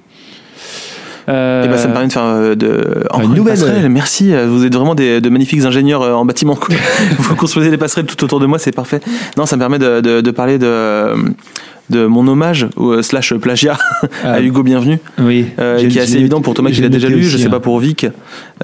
Euh, 1.29 1.65
Et 1.65 1.69
bah, 1.69 1.77
ça 1.77 1.87
me 1.87 1.93
permet 1.93 2.09
de 2.09 2.13
faire 2.13 2.25
euh, 2.25 2.55
de 2.57 3.05
encore 3.11 3.21
une 3.21 3.31
une 3.31 3.37
nouvelle, 3.37 3.55
passerelle. 3.59 3.89
Merci, 3.89 4.33
euh, 4.33 4.47
vous 4.49 4.65
êtes 4.65 4.75
vraiment 4.75 4.95
des, 4.97 5.21
de 5.21 5.29
magnifiques 5.29 5.63
ingénieurs 5.65 6.03
euh, 6.03 6.15
en 6.15 6.25
bâtiment. 6.25 6.59
vous 7.19 7.37
construisez 7.37 7.71
des 7.71 7.77
passerelles 7.77 8.07
tout 8.07 8.25
autour 8.25 8.41
de 8.41 8.47
moi, 8.47 8.59
c'est 8.59 8.73
parfait. 8.75 9.01
Non, 9.37 9.47
ça 9.47 9.55
me 9.57 9.61
permet 9.61 9.79
de, 9.79 10.01
de, 10.01 10.21
de 10.23 10.31
parler 10.33 10.59
de 10.59 11.15
de 11.91 12.07
mon 12.07 12.27
hommage 12.29 12.67
ou 12.77 12.91
euh, 12.91 13.03
slash 13.03 13.35
plagiat 13.35 13.77
Ah, 14.25 14.33
à 14.35 14.41
Hugo 14.41 14.63
Bienvenu, 14.63 14.99
oui. 15.19 15.47
euh, 15.59 15.87
qui 15.89 15.99
est 15.99 16.03
assez 16.03 16.17
évident 16.17 16.41
pour 16.41 16.55
Thomas 16.55 16.71
qui 16.71 16.81
l'a 16.81 16.89
déjà 16.89 17.09
lu. 17.09 17.17
aussi, 17.21 17.25
je 17.31 17.37
sais 17.39 17.47
hein. 17.47 17.51
pas 17.51 17.61
pour 17.61 17.79
Vic. 17.81 18.07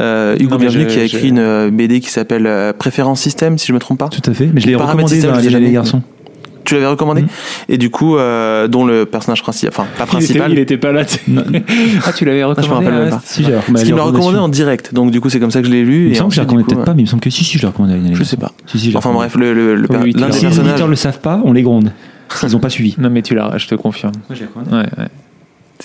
Euh, 0.01 0.37
Hugo 0.39 0.51
Non, 0.53 0.57
Bienvenu 0.57 0.85
je- 0.85 0.89
qui 0.95 0.99
a 1.01 1.05
écrit 1.05 1.29
une 1.29 1.39
euh, 1.39 1.71
BD 1.71 2.01
qui 2.01 2.11
s'appelle 2.11 2.47
euh, 2.47 2.73
Préférence 2.73 3.21
Système, 3.21 3.59
si 3.59 3.67
je 3.67 3.73
me 3.73 3.79
trompe 3.79 3.99
pas. 3.99 4.09
Tout 4.09 4.31
à 4.31 4.35
fait, 4.35 4.49
mais 4.53 4.61
je 4.61 4.67
l'ai 4.67 4.75
recommandé 4.77 5.15
système, 5.15 5.33
dans 5.33 5.41
je 5.41 5.49
les, 5.49 5.73
garçons. 5.73 6.03
Tu 6.65 6.75
l'avais 6.75 6.87
recommandé 6.89 7.23
Mhm. 7.23 7.29
Et 7.69 7.79
du 7.79 7.91
coup, 7.91 8.17
euh, 8.17 8.67
dont 8.67 8.85
le 8.85 9.07
personnage 9.07 9.41
principal, 9.43 9.73
enfin 9.73 9.85
pas 9.97 9.99
il 9.99 10.03
était, 10.03 10.11
principal, 10.17 10.53
il 10.53 10.59
était 10.59 10.77
pas 10.77 10.91
là. 10.91 11.05
tu 11.05 11.15
sais. 11.15 11.21
Non. 11.29 11.45
ah, 12.05 12.13
tu 12.13 12.25
l'avais 12.25 12.41
je 12.41 12.45
me 12.45 12.49
recommandé 12.51 12.87
rappelle 12.87 12.93
ah, 12.99 13.01
même 13.03 13.11
pas. 13.11 13.23
Si, 13.25 13.43
parce 13.45 13.85
qu'il 13.85 13.93
me 13.93 13.99
l'a 13.99 14.05
recommandé 14.05 14.39
en 14.39 14.49
direct. 14.49 14.93
Donc 14.93 15.13
du 15.13 15.21
coup, 15.21 15.29
c'est 15.31 15.39
comme 15.39 15.53
ça 15.53 15.61
que 15.61 15.67
je 15.69 15.73
l'ai 15.73 15.85
lu. 15.85 16.07
Il 16.07 16.09
me 16.11 16.15
semble 16.15 16.31
que 16.31 16.35
je 16.35 16.41
l'ai 16.41 16.45
recommandé 16.45 16.65
peut-être 16.67 16.81
euh, 16.81 16.85
pas, 16.85 16.95
mais 16.95 17.03
il 17.03 17.05
me 17.05 17.09
semble 17.09 17.23
que 17.23 17.31
si, 17.31 17.45
si, 17.45 17.57
je 17.59 17.63
l'ai 17.63 17.69
recommandé. 17.69 17.95
Je 18.15 18.25
sais 18.25 18.37
pas. 18.37 18.51
Si, 18.67 18.81
si, 18.81 18.89
Enfin 18.97 19.11
recommandé. 19.11 19.29
bref, 19.29 19.41
le, 19.41 19.55
le, 19.55 19.75
le 19.77 19.87
des 19.87 19.97
Si 19.97 20.07
les 20.07 20.13
personnages. 20.27 20.59
auditeurs 20.59 20.89
le 20.89 20.97
savent 20.97 21.21
pas, 21.21 21.41
on 21.45 21.53
les 21.53 21.63
gronde. 21.63 21.93
S'ils 22.31 22.51
n'ont 22.53 22.59
pas 22.59 22.71
suivi. 22.71 22.95
Non, 22.99 23.11
mais 23.11 23.23
tu 23.23 23.35
l'as, 23.35 23.57
je 23.59 23.67
te 23.67 23.75
confirme. 23.75 24.13
Ouais, 24.31 24.87
ouais. 24.99 25.09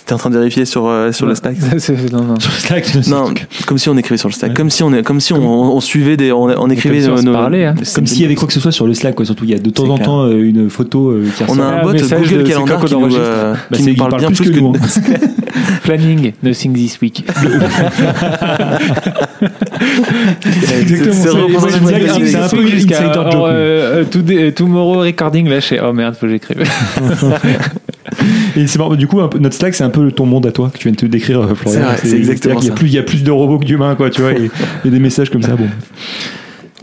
T'es 0.05 0.13
en 0.13 0.17
train 0.17 0.29
de 0.29 0.37
vérifier 0.37 0.65
sur, 0.65 0.87
euh, 0.87 1.11
sur 1.11 1.25
le 1.25 1.35
Slack 1.35 1.55
non, 2.11 2.23
non. 2.23 2.39
Sur 2.39 2.51
Slack, 2.51 2.85
c'est- 2.85 3.07
Non, 3.07 3.33
comme 3.65 3.77
si 3.77 3.87
on 3.89 3.97
écrivait 3.97 4.17
sur 4.17 4.29
le 4.29 4.33
Slack. 4.33 4.49
Ouais. 4.51 4.55
Comme 4.55 4.69
si 4.69 4.83
on, 4.83 4.93
est- 4.93 5.03
comme 5.03 5.19
si 5.19 5.33
on, 5.33 5.39
on 5.75 5.79
suivait 5.79 6.17
des, 6.17 6.31
on, 6.31 6.43
on 6.45 6.69
écrivait 6.69 7.01
comme 7.05 7.17
si 7.17 7.23
on 7.27 7.31
nos, 7.31 7.33
parlait, 7.33 7.65
hein. 7.65 7.75
Comme 7.95 8.07
s'il 8.07 8.21
y 8.21 8.25
avait 8.25 8.35
quoi 8.35 8.47
que 8.47 8.53
ce 8.53 8.59
soit 8.59 8.71
sur 8.71 8.87
le 8.87 8.93
Slack, 8.93 9.15
quoi. 9.15 9.25
Surtout, 9.25 9.45
il 9.45 9.51
y 9.51 9.53
a 9.55 9.59
de 9.59 9.69
temps 9.69 9.87
en 9.89 9.97
temps 9.97 10.23
euh, 10.23 10.41
une 10.43 10.69
photo 10.69 11.09
euh, 11.11 11.25
qui 11.35 11.43
On 11.47 11.59
a 11.59 11.63
un 11.63 11.77
Ah, 11.79 11.83
bot 11.83 11.93
Google 11.93 12.43
Calendar 12.43 12.83
qui 12.85 12.95
nous, 12.95 13.15
euh, 13.15 13.53
Bah, 13.69 13.77
qui 13.77 13.83
nous 13.83 13.95
parle 13.95 14.09
parle 14.11 14.21
bien 14.21 14.31
plus 14.31 14.49
que 14.49 14.55
que 14.55 14.59
nous, 14.59 14.73
hein. 14.75 14.79
Planning, 15.83 16.33
nothing 16.43 16.73
this 16.73 16.99
week. 17.01 17.25
C'est 20.61 20.81
Exactement. 20.81 21.13
c'est 21.13 22.35
un 22.35 22.47
peu 22.47 22.63
Insider 22.65 23.11
joke, 23.31 24.55
tomorrow 24.55 24.99
recording 24.99 25.47
là, 25.49 25.59
je 25.59 25.65
sais, 25.67 25.79
oh 25.83 25.93
merde, 25.93 26.15
faut 26.15 26.25
que 26.27 26.31
j'écrive. 26.31 26.63
Et 28.55 28.67
c'est 28.67 28.77
marrant, 28.77 28.95
du 28.95 29.07
coup, 29.07 29.19
notre 29.39 29.55
Slack, 29.55 29.73
c'est 29.73 29.83
un 29.83 29.89
peu 29.91 30.11
ton 30.11 30.25
monde 30.25 30.47
à 30.47 30.51
toi 30.51 30.71
que 30.73 30.77
tu 30.77 30.83
viens 30.87 30.93
de 30.93 30.97
te 30.97 31.05
décrire, 31.05 31.41
euh, 31.41 31.53
Florian. 31.53 31.85
C'est 32.03 32.17
exactement 32.17 32.59
y 32.59 32.69
a 32.69 32.73
plus, 32.73 32.87
il 32.87 32.93
y 32.93 32.97
a 32.97 33.03
plus 33.03 33.23
de 33.23 33.31
robots 33.31 33.59
que 33.59 33.65
d'humains, 33.65 33.95
quoi, 33.95 34.09
tu 34.09 34.21
vois. 34.21 34.31
et 34.31 34.49
Il 34.83 34.85
y 34.85 34.87
a 34.87 34.91
des 34.91 34.99
messages 34.99 35.29
comme 35.29 35.43
ça, 35.43 35.55
bon. 35.55 35.67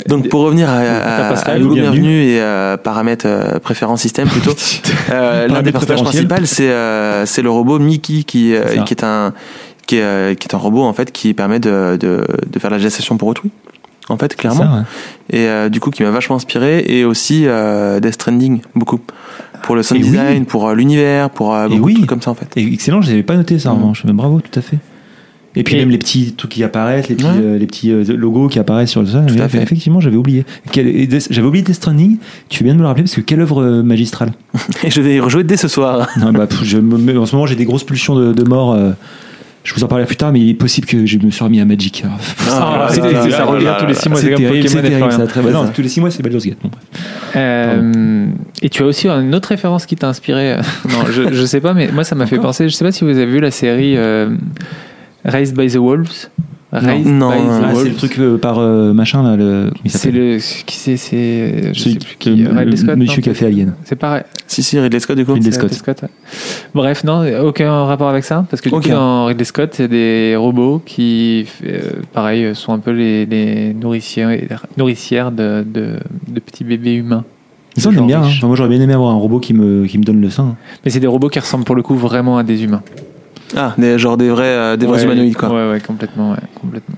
Donc 0.06 0.28
pour 0.28 0.42
revenir 0.42 0.70
à, 0.70 0.78
à, 0.78 0.84
T'as 0.84 1.28
Pascal, 1.30 1.56
à 1.56 1.58
Hugo 1.58 1.74
bienvenue. 1.74 2.00
Bienvenue 2.00 2.22
et 2.22 2.40
euh, 2.40 2.76
paramètres 2.76 3.26
euh, 3.26 3.58
préférence 3.58 4.02
système 4.02 4.28
plutôt, 4.28 4.54
euh, 5.10 5.48
l'un 5.48 5.62
des 5.62 5.72
personnages 5.72 6.02
principaux 6.02 6.34
c'est 6.44 6.70
euh, 6.70 7.26
c'est 7.26 7.42
le 7.42 7.50
robot 7.50 7.78
Mickey 7.78 8.22
qui, 8.22 8.54
euh, 8.54 8.76
ça. 8.76 8.82
qui 8.82 8.94
est 8.94 9.04
un 9.04 9.34
qui 9.86 9.96
est, 9.96 10.02
euh, 10.02 10.34
qui 10.34 10.46
est 10.48 10.54
un 10.54 10.58
robot 10.58 10.84
en 10.84 10.92
fait 10.92 11.10
qui 11.12 11.34
permet 11.34 11.58
de, 11.58 11.96
de, 11.98 12.24
de 12.46 12.58
faire 12.58 12.70
la 12.70 12.78
gestation 12.78 13.16
pour 13.16 13.28
autrui 13.28 13.50
en 14.10 14.16
fait 14.16 14.34
clairement 14.36 14.62
Ça, 14.62 14.70
ouais. 15.32 15.38
et 15.38 15.46
euh, 15.48 15.68
du 15.68 15.80
coup 15.80 15.90
qui 15.90 16.02
m'a 16.02 16.10
vachement 16.10 16.36
inspiré 16.36 16.84
et 16.86 17.04
aussi 17.04 17.44
euh, 17.46 18.00
Death 18.00 18.14
Stranding 18.14 18.60
beaucoup 18.74 19.00
pour 19.62 19.74
le 19.76 19.82
sound 19.82 20.00
Et 20.00 20.04
oui. 20.04 20.10
design 20.10 20.44
pour 20.46 20.68
euh, 20.68 20.74
l'univers 20.74 21.30
pour 21.30 21.56
Et 21.58 21.68
beaucoup 21.68 21.84
oui. 21.86 21.92
de 21.94 21.98
trucs 21.98 22.08
comme 22.10 22.22
ça 22.22 22.30
en 22.30 22.34
fait 22.34 22.48
Et 22.56 22.64
excellent, 22.72 23.00
je 23.02 23.10
n'avais 23.10 23.22
pas 23.22 23.36
noté 23.36 23.58
ça 23.58 23.70
en 23.72 23.76
Mm. 23.76 23.78
revanche. 23.80 24.06
Bravo, 24.06 24.40
tout 24.40 24.58
à 24.58 24.62
fait. 24.62 24.78
Et 25.56 25.64
puis 25.64 25.74
Et- 25.74 25.78
même 25.78 25.90
les 25.90 25.98
petits 25.98 26.34
trucs 26.34 26.52
qui 26.52 26.62
apparaissent, 26.62 27.08
les 27.08 27.16
petits, 27.16 27.26
Ouais. 27.26 27.32
euh, 27.42 27.58
les 27.58 27.66
petits 27.66 27.90
logos 28.14 28.48
qui 28.48 28.58
apparaissent 28.60 28.90
sur 28.90 29.00
le 29.00 29.08
sol. 29.08 29.26
Tout 29.26 29.42
à 29.42 29.48
fait. 29.48 29.58
Effectivement, 29.62 29.98
j'avais 30.00 30.16
oublié. 30.16 30.44
J'avais 30.72 31.46
oublié 31.46 31.64
Death 31.64 31.74
Stranding. 31.74 32.18
Tu 32.48 32.62
viens 32.62 32.74
de 32.74 32.78
me 32.78 32.82
le 32.82 32.88
rappeler 32.88 33.02
parce 33.04 33.16
que 33.16 33.20
quelle 33.22 33.40
œuvre 33.40 33.82
magistrale? 33.82 34.30
et 34.84 34.90
je 34.94 35.00
vais 35.00 35.16
y 35.16 35.20
rejouer 35.20 35.42
dès 35.44 35.56
ce 35.56 35.66
soir 35.66 36.06
Non, 36.18 36.32
bah, 36.32 36.46
je 36.62 36.78
me 36.78 37.18
en 37.18 37.26
ce 37.26 37.34
moment, 37.34 37.46
j'ai 37.46 37.56
des 37.56 37.64
grosses 37.64 37.84
pulsions 37.84 38.14
de, 38.14 38.32
de 38.32 38.44
mort. 38.48 38.72
euh, 38.74 38.92
je 39.68 39.74
vous 39.74 39.84
en 39.84 39.86
parlerai 39.86 40.06
plus 40.06 40.16
tard, 40.16 40.32
mais 40.32 40.40
il 40.40 40.48
est 40.50 40.54
possible 40.54 40.86
que 40.86 41.04
je 41.04 41.18
me 41.18 41.30
sois 41.30 41.44
remis 41.46 41.60
à 41.60 41.66
Magic. 41.66 42.02
Ah, 42.48 42.88
c'est- 42.90 43.00
là, 43.00 43.12
là, 43.12 43.22
c'est- 43.22 43.30
ça 43.30 43.44
revient 43.44 43.64
là, 43.66 43.76
tous 43.78 43.86
les 43.86 43.92
là, 43.92 43.98
six 44.00 44.08
mois, 44.08 44.18
c'est 44.18 44.30
comme 44.32 44.42
Pokémon 44.44 45.66
tous 45.74 45.82
les 45.82 45.88
6 45.88 46.00
mois, 46.00 46.10
c'est 46.10 46.22
Baldur's 46.22 46.46
Gate. 46.46 46.56
Bon, 46.62 46.70
bref. 46.70 46.82
Euh, 47.36 48.26
et 48.62 48.70
tu 48.70 48.82
as 48.82 48.86
aussi 48.86 49.08
une 49.08 49.34
autre 49.34 49.50
référence 49.50 49.84
qui 49.84 49.94
t'a 49.96 50.08
inspiré. 50.08 50.52
euh, 50.52 50.62
Non, 50.88 51.04
je, 51.12 51.32
je 51.34 51.44
sais 51.44 51.60
pas, 51.60 51.74
mais 51.74 51.90
moi 51.92 52.02
ça 52.04 52.14
m'a 52.14 52.26
fait 52.26 52.38
penser. 52.38 52.68
Je 52.68 52.74
sais 52.74 52.84
pas 52.84 52.92
si 52.92 53.04
vous 53.04 53.10
avez 53.10 53.26
vu 53.26 53.40
la 53.40 53.50
série 53.50 53.96
euh, 53.98 54.30
Raised 55.24 55.54
by 55.56 55.68
the 55.68 55.76
Wolves. 55.76 56.30
Raised 56.70 57.06
Non, 57.06 57.30
non, 57.30 57.60
Ah, 57.64 57.72
c'est 57.74 57.88
le 57.88 57.94
truc 57.94 58.18
euh, 58.18 58.36
par 58.36 58.58
euh, 58.58 58.92
machin 58.92 59.22
là. 59.22 59.36
Le, 59.36 59.68
comment 59.70 59.80
il 59.84 59.90
C'est 59.90 60.10
le 60.10 60.36
qui 60.36 60.76
c'est 60.76 60.96
c'est 60.98 61.72
je 61.72 61.80
sais 61.80 61.94
plus 61.94 62.16
que- 62.16 62.18
qui 62.18 62.36
le- 62.36 62.50
Ridley 62.50 62.76
Scott. 62.76 62.90
non, 62.90 62.96
Monsieur 63.04 63.22
qui 63.22 63.30
a 63.30 63.34
fait 63.34 63.46
Alien. 63.46 63.72
C'est 63.84 63.96
pareil. 63.96 64.22
si 64.46 64.62
si 64.62 64.78
Ridley 64.78 65.00
Scott 65.00 65.16
du 65.16 65.24
coup 65.24 65.32
Ridley 65.32 65.50
C'est 65.50 65.56
Scott. 65.58 65.70
Ridley 65.70 65.78
Scott, 65.78 66.02
ouais. 66.02 66.08
Bref, 66.74 67.04
non, 67.04 67.24
aucun 67.42 67.84
rapport 67.84 68.08
avec 68.10 68.24
ça. 68.24 68.44
Parce 68.50 68.60
que 68.60 68.68
du 68.68 68.74
Aucun. 68.74 68.82
coup, 68.90 68.94
dans 68.94 69.24
Ridley 69.24 69.44
Scott, 69.46 69.76
il 69.78 69.82
y 69.82 69.84
a 69.86 69.88
des 69.88 70.36
robots 70.36 70.82
qui, 70.84 71.46
euh, 71.66 71.80
pareil, 72.12 72.54
sont 72.54 72.74
un 72.74 72.78
peu 72.80 72.90
les, 72.90 73.24
les 73.24 73.72
nourricières, 73.72 74.30
nourricières 74.76 75.32
de, 75.32 75.64
de, 75.66 75.94
de 76.28 76.40
petits 76.40 76.64
bébés 76.64 76.94
humains. 76.96 77.24
Ça, 77.78 77.90
bien. 77.90 78.02
hein. 78.02 78.22
Enfin, 78.26 78.46
moi, 78.48 78.56
j'aurais 78.56 78.68
bien 78.70 78.80
aimé 78.80 78.92
avoir 78.92 79.10
un 79.12 79.18
robot 79.18 79.38
qui 79.38 79.54
me, 79.54 79.86
qui 79.86 79.98
me 79.98 80.02
donne 80.04 80.20
le 80.20 80.30
sein. 80.30 80.56
Mais 80.84 80.90
c'est 80.90 81.00
des 81.00 81.06
robots 81.06 81.28
qui 81.28 81.38
ressemblent 81.38 81.64
pour 81.64 81.76
le 81.76 81.82
coup 81.82 81.94
vraiment 81.94 82.36
à 82.36 82.42
des 82.42 82.64
humains. 82.64 82.82
Ah 83.56 83.74
des, 83.78 83.98
genre 83.98 84.16
des 84.16 84.28
vrais 84.30 84.44
euh, 84.44 84.76
des 84.76 84.86
vrais 84.86 84.98
Ouais, 84.98 85.04
humanoïdes 85.04 85.36
quoi 85.36 85.48
Ouais, 85.48 85.70
ouais, 85.72 85.80
complètement, 85.80 86.32
ouais, 86.32 86.38
complètement. 86.60 86.96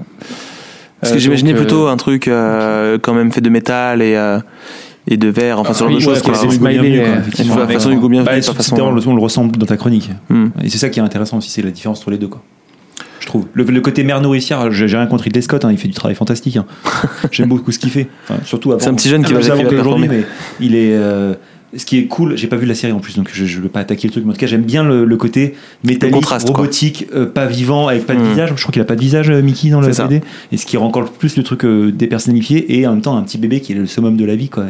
Parce 1.00 1.12
que 1.12 1.16
Euh, 1.16 1.20
j'imaginais 1.20 1.52
euh, 1.54 1.56
plutôt 1.56 1.86
un 1.88 1.96
truc 1.96 2.28
euh, 2.28 2.98
quand 3.00 3.14
même 3.14 3.32
fait 3.32 3.40
de 3.40 3.48
métal 3.50 4.02
et, 4.02 4.16
euh, 4.16 4.38
et 5.08 5.16
de 5.16 5.28
verre, 5.28 5.58
enfin 5.60 5.72
ce 5.72 5.78
genre 5.80 5.88
oui, 5.88 5.94
de 5.94 6.00
choses. 6.00 6.18
ouais, 6.18 6.22
quoi. 6.22 6.32
toute 6.32 6.42
façon, 6.42 7.90
Hugo 7.90 8.08
Bienvenu, 8.08 8.26
Bah, 8.26 8.32
pas 8.36 8.42
c'est- 8.42 8.52
façon- 8.54 8.76
c'est- 8.76 8.82
on, 8.82 8.92
le, 8.92 9.02
on 9.08 9.14
le 9.14 9.22
ressent 9.22 9.44
dans 9.46 9.66
ta 9.66 9.76
chronique. 9.76 10.10
Hmm. 10.28 10.48
Et 10.62 10.68
c'est 10.68 10.78
ça 10.78 10.88
qui 10.90 10.98
est 11.00 11.02
intéressant 11.02 11.38
aussi, 11.38 11.50
c'est 11.50 11.62
la 11.62 11.70
différence 11.70 12.00
entre 12.00 12.10
les 12.10 12.18
deux. 12.18 12.28
Quoi. 12.28 12.42
Je 13.20 13.26
trouve. 13.26 13.46
Le, 13.54 13.64
le 13.64 13.80
côté 13.80 14.02
mère 14.04 14.20
nourricière, 14.20 14.70
j'ai 14.70 14.86
rien 14.86 15.06
contre 15.06 15.24
Ridley 15.24 15.42
Scott, 15.42 15.64
hein, 15.64 15.70
il 15.72 15.78
fait 15.78 15.88
du 15.88 15.94
travail 15.94 16.14
fantastique. 16.16 16.56
hein. 16.56 16.66
J'aime 17.30 17.48
beaucoup 17.48 17.70
ce 17.72 17.78
qu'il 17.78 17.90
fait. 17.90 18.08
Enfin, 18.28 18.40
surtout 18.44 18.72
avant- 18.72 18.80
C'est 18.80 18.88
un 18.88 18.94
petit 18.94 19.08
jeune 19.08 19.24
qui 19.24 19.32
va- 19.32 19.40
performer. 19.40 20.08
mais 20.08 20.24
il 20.60 20.74
est. 20.74 20.98
ce 21.76 21.84
qui 21.84 21.98
est 21.98 22.06
cool, 22.06 22.36
j'ai 22.36 22.48
pas 22.48 22.56
vu 22.56 22.66
la 22.66 22.74
série 22.74 22.92
en 22.92 22.98
plus, 22.98 23.16
donc 23.16 23.30
je, 23.32 23.44
je 23.44 23.60
veux 23.60 23.68
pas 23.68 23.80
attaquer 23.80 24.08
le 24.08 24.12
truc, 24.12 24.24
mais 24.24 24.30
en 24.30 24.32
tout 24.34 24.40
cas 24.40 24.46
j'aime 24.46 24.62
bien 24.64 24.82
le, 24.82 25.04
le 25.04 25.16
côté 25.16 25.54
métallique, 25.84 26.24
robotique, 26.26 27.06
euh, 27.14 27.26
pas 27.26 27.46
vivant, 27.46 27.86
avec 27.88 28.06
pas 28.06 28.14
de 28.14 28.20
Hmm. 28.20 28.30
visage. 28.30 28.52
Je 28.56 28.60
crois 28.62 28.72
qu'il 28.72 28.82
a 28.82 28.84
pas 28.84 28.96
de 28.96 29.00
visage, 29.00 29.30
euh, 29.30 29.40
Mickey, 29.40 29.70
dans 29.70 29.80
le 29.80 29.92
ça. 29.92 30.06
BD. 30.08 30.20
Et 30.50 30.56
ce 30.56 30.66
qui 30.66 30.76
rend 30.76 30.86
encore 30.86 31.10
plus 31.12 31.36
le 31.36 31.42
truc 31.44 31.64
euh, 31.64 31.92
dépersonnifié, 31.92 32.78
et 32.78 32.86
en 32.88 32.92
même 32.94 33.02
temps 33.02 33.16
un 33.16 33.22
petit 33.22 33.38
bébé 33.38 33.60
qui 33.60 33.72
est 33.72 33.76
le 33.76 33.86
summum 33.86 34.16
de 34.16 34.24
la 34.24 34.34
vie, 34.34 34.48
quoi. 34.48 34.66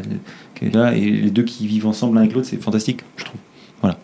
Qui 0.54 0.66
est 0.66 0.74
là, 0.74 0.94
et 0.94 1.00
les 1.00 1.30
deux 1.30 1.42
qui 1.44 1.66
vivent 1.66 1.86
ensemble 1.86 2.16
l'un 2.16 2.20
avec 2.22 2.34
l'autre, 2.34 2.46
c'est 2.50 2.62
fantastique, 2.62 3.00
je 3.16 3.24
trouve. 3.24 3.40
Voilà. 3.80 3.98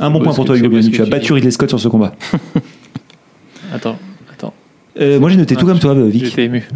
Un 0.00 0.10
bon 0.10 0.20
point 0.20 0.34
pour 0.34 0.44
toi, 0.44 0.56
Hugo 0.56 0.68
Tu 0.80 1.00
as 1.00 1.04
tu 1.04 1.10
battu. 1.10 1.32
Ridley 1.32 1.52
Scott 1.52 1.68
sur 1.68 1.78
ce 1.78 1.86
combat. 1.88 2.12
Attends. 3.72 3.96
Euh, 5.00 5.18
moi 5.18 5.30
j'ai 5.30 5.36
noté 5.36 5.56
tout 5.56 5.64
comme 5.64 5.78
toi, 5.78 5.94
Vic. 5.94 6.26
J'étais 6.26 6.44
ému. 6.44 6.68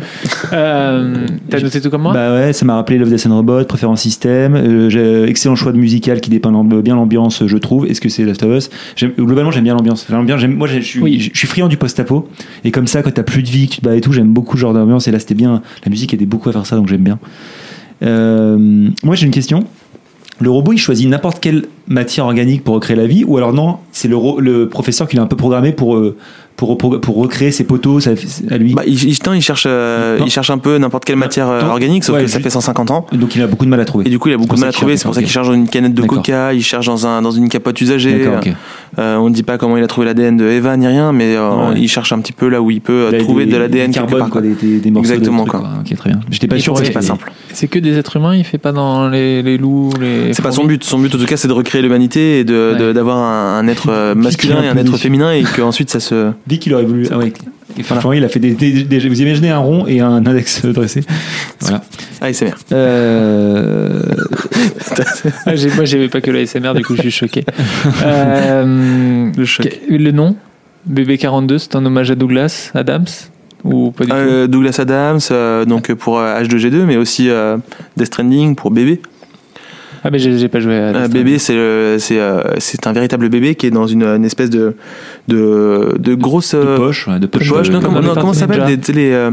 Euh, 0.53 1.27
T'as 1.51 1.61
noté 1.61 1.81
tout 1.83 1.91
comme 1.91 2.03
moi? 2.03 2.14
Bah 2.14 2.33
ouais, 2.35 2.53
ça 2.55 2.64
m'a 2.64 2.77
rappelé 2.77 2.99
Love 2.99 3.11
Death 3.11 3.27
and 3.27 3.37
Robot, 3.37 3.64
préférence 3.64 4.01
système. 4.01 4.55
Euh, 4.57 5.27
excellent 5.27 5.55
choix 5.55 5.73
de 5.73 5.77
musical 5.77 6.21
qui 6.23 6.31
dépeint 6.31 6.51
bien 6.83 6.97
l'ambiance, 6.97 7.43
je 7.47 7.57
trouve. 7.59 7.87
Est-ce 7.87 8.01
que 8.01 8.09
c'est 8.09 8.25
Last 8.25 8.43
of 8.43 8.57
Us? 8.57 8.71
Globalement, 9.19 9.51
j'aime 9.51 9.64
bien 9.64 9.75
l'ambiance. 9.75 10.07
Bien, 10.09 10.49
moi, 10.49 10.67
je 10.67 10.81
suis, 10.81 11.01
Oui. 11.01 11.31
friand 11.35 11.69
du 11.69 11.77
post-apo. 11.77 12.29
Et 12.64 12.71
comme 12.71 12.87
ça, 12.87 13.03
quand 13.03 13.12
t'as 13.12 13.23
plus 13.23 13.43
de 13.43 13.49
vie, 13.51 13.69
que 13.69 13.75
tu 13.75 13.81
te 13.81 13.85
bats 13.85 13.95
et 13.95 14.01
tout, 14.01 14.12
j'aime 14.12 14.33
beaucoup 14.33 14.57
ce 14.57 14.62
genre 14.62 14.73
d'ambiance. 14.73 15.07
Et 15.09 15.11
là, 15.11 15.19
c'était 15.19 15.35
bien. 15.35 15.61
La 15.85 15.91
musique 15.91 16.14
aidait 16.14 16.25
beaucoup 16.27 16.49
à 16.49 16.53
faire 16.53 16.64
ça, 16.64 16.77
donc 16.77 16.89
j'aime 16.89 17.03
bien. 17.03 17.19
Moi, 18.01 19.14
j'ai 19.14 19.27
une 19.27 19.33
question. 19.33 19.64
Le 20.39 20.51
robot, 20.51 20.75
il 20.75 20.79
choisit 20.79 21.09
n'importe 21.09 21.41
quelle 21.41 21.64
matière 21.89 22.27
organique 22.27 22.62
pour 22.62 22.75
recréer 22.75 22.97
la 22.97 23.07
vie, 23.07 23.25
ou 23.25 23.39
alors 23.39 23.55
non, 23.55 23.79
c'est 23.91 24.07
le, 24.09 24.17
le 24.39 24.69
professeur 24.69 25.09
qui 25.09 25.17
l'a 25.17 25.23
un 25.23 25.27
peu 25.27 25.37
programmé 25.37 25.73
pour, 25.73 25.99
pour, 26.57 26.79
pour, 26.79 27.01
pour 27.01 27.17
recréer 27.17 27.51
ses 27.53 27.65
poteaux 27.65 28.01
ça, 28.01 28.11
à 28.51 28.57
lui. 28.59 28.73
Bah, 28.75 28.83
il, 28.87 28.95
il, 29.05 29.17
non, 29.27 29.35
il 29.35 29.43
cherche, 29.43 29.65
euh, 29.69 30.19
il 30.25 30.31
cherche 30.31 30.51
un 30.51 30.59
peu 30.59 30.79
n'importe 30.79 31.05
quelle 31.05 31.17
matière 31.17 31.49
euh, 31.49 31.63
Non. 31.63 31.69
organique, 31.71 32.03
sauf 32.05 32.17
Ouais, 32.17 32.23
que 32.23 32.29
ça 32.31 32.41
fait 32.41 32.51
150 32.51 32.91
ans. 32.91 33.07
donc 33.13 33.37
il 33.37 33.43
a 33.43 33.47
beaucoup 33.47 33.65
de 33.67 33.71
mal 33.71 33.81
à 33.81 33.85
trouver. 33.85 34.07
Et 34.07 34.11
du 34.11 34.19
coup, 34.19 34.29
il 34.29 34.35
a 34.35 34.39
beaucoup 34.39 34.55
de 34.57 34.61
mal 34.61 34.71
à 34.71 34.73
trouver. 34.73 34.97
C'est 34.97 35.05
pour 35.05 35.15
ça 35.15 35.21
qu'il 35.21 35.31
cherche 35.31 35.47
dans 35.49 35.55
une 35.55 35.69
canette 35.69 35.95
de 35.95 36.03
coca, 36.03 36.53
il 36.55 36.63
cherche 36.63 36.87
dans, 36.87 37.07
un, 37.07 37.21
dans 37.23 37.31
une 37.31 37.49
capote 37.49 37.81
usagée. 37.81 38.19
D'accord, 38.19 38.39
ok. 38.39 38.53
Euh, 38.99 39.17
on 39.17 39.29
ne 39.29 39.35
dit 39.35 39.43
pas 39.43 39.59
comment 39.59 39.77
il 39.77 39.83
a 39.83 39.87
trouvé 39.87 40.07
l'ADN 40.07 40.37
de 40.39 40.47
Eva 40.47 40.75
ni 40.79 40.87
rien, 40.87 41.13
mais 41.13 41.37
euh, 41.37 41.47
Ouais. 41.69 41.75
il 41.77 41.89
cherche 41.89 42.13
un 42.13 42.21
petit 42.21 42.33
peu 42.33 42.49
là 42.49 42.63
où 42.63 42.71
il 42.71 42.81
peut 42.81 42.93
euh, 43.09 43.11
Là, 43.11 43.19
trouver 43.19 43.45
des- 43.47 43.53
de 43.53 43.57
l'ADN 43.59 43.91
quelque 43.93 44.11
part. 44.11 44.19
quoi, 44.21 44.29
quoi. 44.29 44.41
des, 44.41 44.55
des, 44.55 44.79
des 44.79 44.91
morceaux 44.91 45.09
de 45.11 45.15
Exactement, 45.15 45.45
trucs, 45.45 45.61
quoi. 45.61 45.71
Ok, 45.81 45.97
très 45.97 46.11
bien. 46.11 46.21
J'étais 46.31 46.47
pas 46.47 46.57
Il 46.57 46.63
sûr. 46.63 46.77
C'est 46.79 46.89
que- 46.89 46.93
pas 46.95 47.03
simple. 47.03 47.31
C'est 47.53 47.69
que 47.69 47.79
des 47.79 47.97
êtres 47.99 48.17
humains, 48.17 48.35
il 48.35 48.45
fait 48.45 48.59
pas 48.59 48.73
dans 48.73 49.09
les, 49.09 49.43
les 49.43 49.59
loups, 49.59 49.91
les. 50.01 50.33
C'est 50.33 50.43
pas 50.43 50.53
son 50.53 50.65
but. 50.65 50.83
Son 50.85 50.99
but, 50.99 51.15
en 51.15 51.19
tout 51.19 51.27
cas, 51.27 51.37
c'est 51.37 51.49
de 51.49 51.53
recréer 51.53 51.83
l'humanité 51.83 52.41
et 52.41 52.45
de- 52.45 52.75
de- 52.79 52.93
d'avoir 52.93 53.19
un, 53.19 53.67
être 53.69 54.15
masculin 54.15 54.63
et 54.63 54.69
un 54.69 54.77
être 54.77 54.97
féminin 54.97 55.33
et 55.33 55.43
qu'ensuite 55.43 55.91
ça 55.91 56.01
se. 56.01 56.31
Dit 56.47 56.59
qu'il 56.59 56.73
aurait 56.75 56.85
voulu. 56.85 57.07
Ah 57.11 57.19
ouais. 57.19 57.33
Il 58.15 58.25
a 58.25 58.29
fait 58.29 58.39
des, 58.39 58.53
des- 58.53 58.85
des- 58.85 59.09
Vous 59.09 59.21
imaginez 59.21 59.51
un 59.51 59.59
rond 59.59 59.87
et 59.87 60.01
un 60.01 60.25
index 60.25 60.65
dressé. 60.67 61.03
Voilà. 61.61 61.83
Ah, 62.21 62.33
c'est 62.33 62.47
bien. 62.47 62.55
Euh... 62.73 64.03
Ah, 65.47 65.53
moi, 65.75 65.85
j'avais 65.85 66.09
pas 66.09 66.21
que 66.21 66.31
la 66.31 66.47
SMR, 66.47 66.75
du 66.75 66.83
coup, 66.85 66.95
je 66.97 67.03
suis 67.03 67.11
choqué. 67.11 67.45
Euh, 68.05 69.31
Le 69.37 69.45
choc. 69.45 69.69
le 69.89 70.11
nom? 70.11 70.37
BB42, 70.91 71.59
c'est 71.59 71.75
un 71.77 71.85
hommage 71.85 72.11
à 72.11 72.15
Douglas 72.15 72.71
Adams 72.75 73.05
Ou 73.65 73.91
pas 73.91 74.05
du 74.05 74.11
tout? 74.11 74.17
Euh, 74.17 74.47
Douglas 74.47 74.77
Adams, 74.79 75.19
euh, 75.33 75.65
donc 75.65 75.93
pour 75.95 76.19
euh, 76.21 76.41
H2G2, 76.43 76.85
mais 76.85 76.97
aussi 76.97 77.29
euh, 77.29 77.57
Death 77.97 78.07
Stranding 78.07 78.55
pour 78.55 78.71
bébé. 78.71 79.01
Ah, 80.07 80.11
mais 80.11 80.19
j'ai 80.19 80.49
pas 80.49 80.61
joué 80.61 80.75
à. 80.77 80.79
Euh, 80.95 81.03
Death 81.05 81.13
bébé, 81.13 81.39
c'est 81.39 81.99
c'est 81.99 82.21
euh, 82.21 82.43
c'est 82.59 82.87
un 82.87 82.93
véritable 82.93 83.29
bébé 83.29 83.55
qui 83.57 83.67
est 83.67 83.71
dans 83.71 83.87
une, 83.87 84.05
une 84.05 84.25
espèce 84.25 84.51
de 84.51 84.75
de, 85.29 85.97
de 85.99 86.15
grosse 86.15 86.55
De 86.55 86.61
euh, 86.61 86.77
poche, 86.77 87.09
ouais, 87.09 87.15
de 87.15 87.19
de 87.21 87.27
poche. 87.27 87.49
poche. 87.51 87.69
euh, 87.69 87.73
non, 87.73 87.81
comme 87.81 87.95
comment, 87.95 88.15
non, 88.15 88.33
ça 88.33 88.41
s'appelle 88.41 88.63
les, 88.67 88.93
les, 88.95 89.11
euh, 89.13 89.31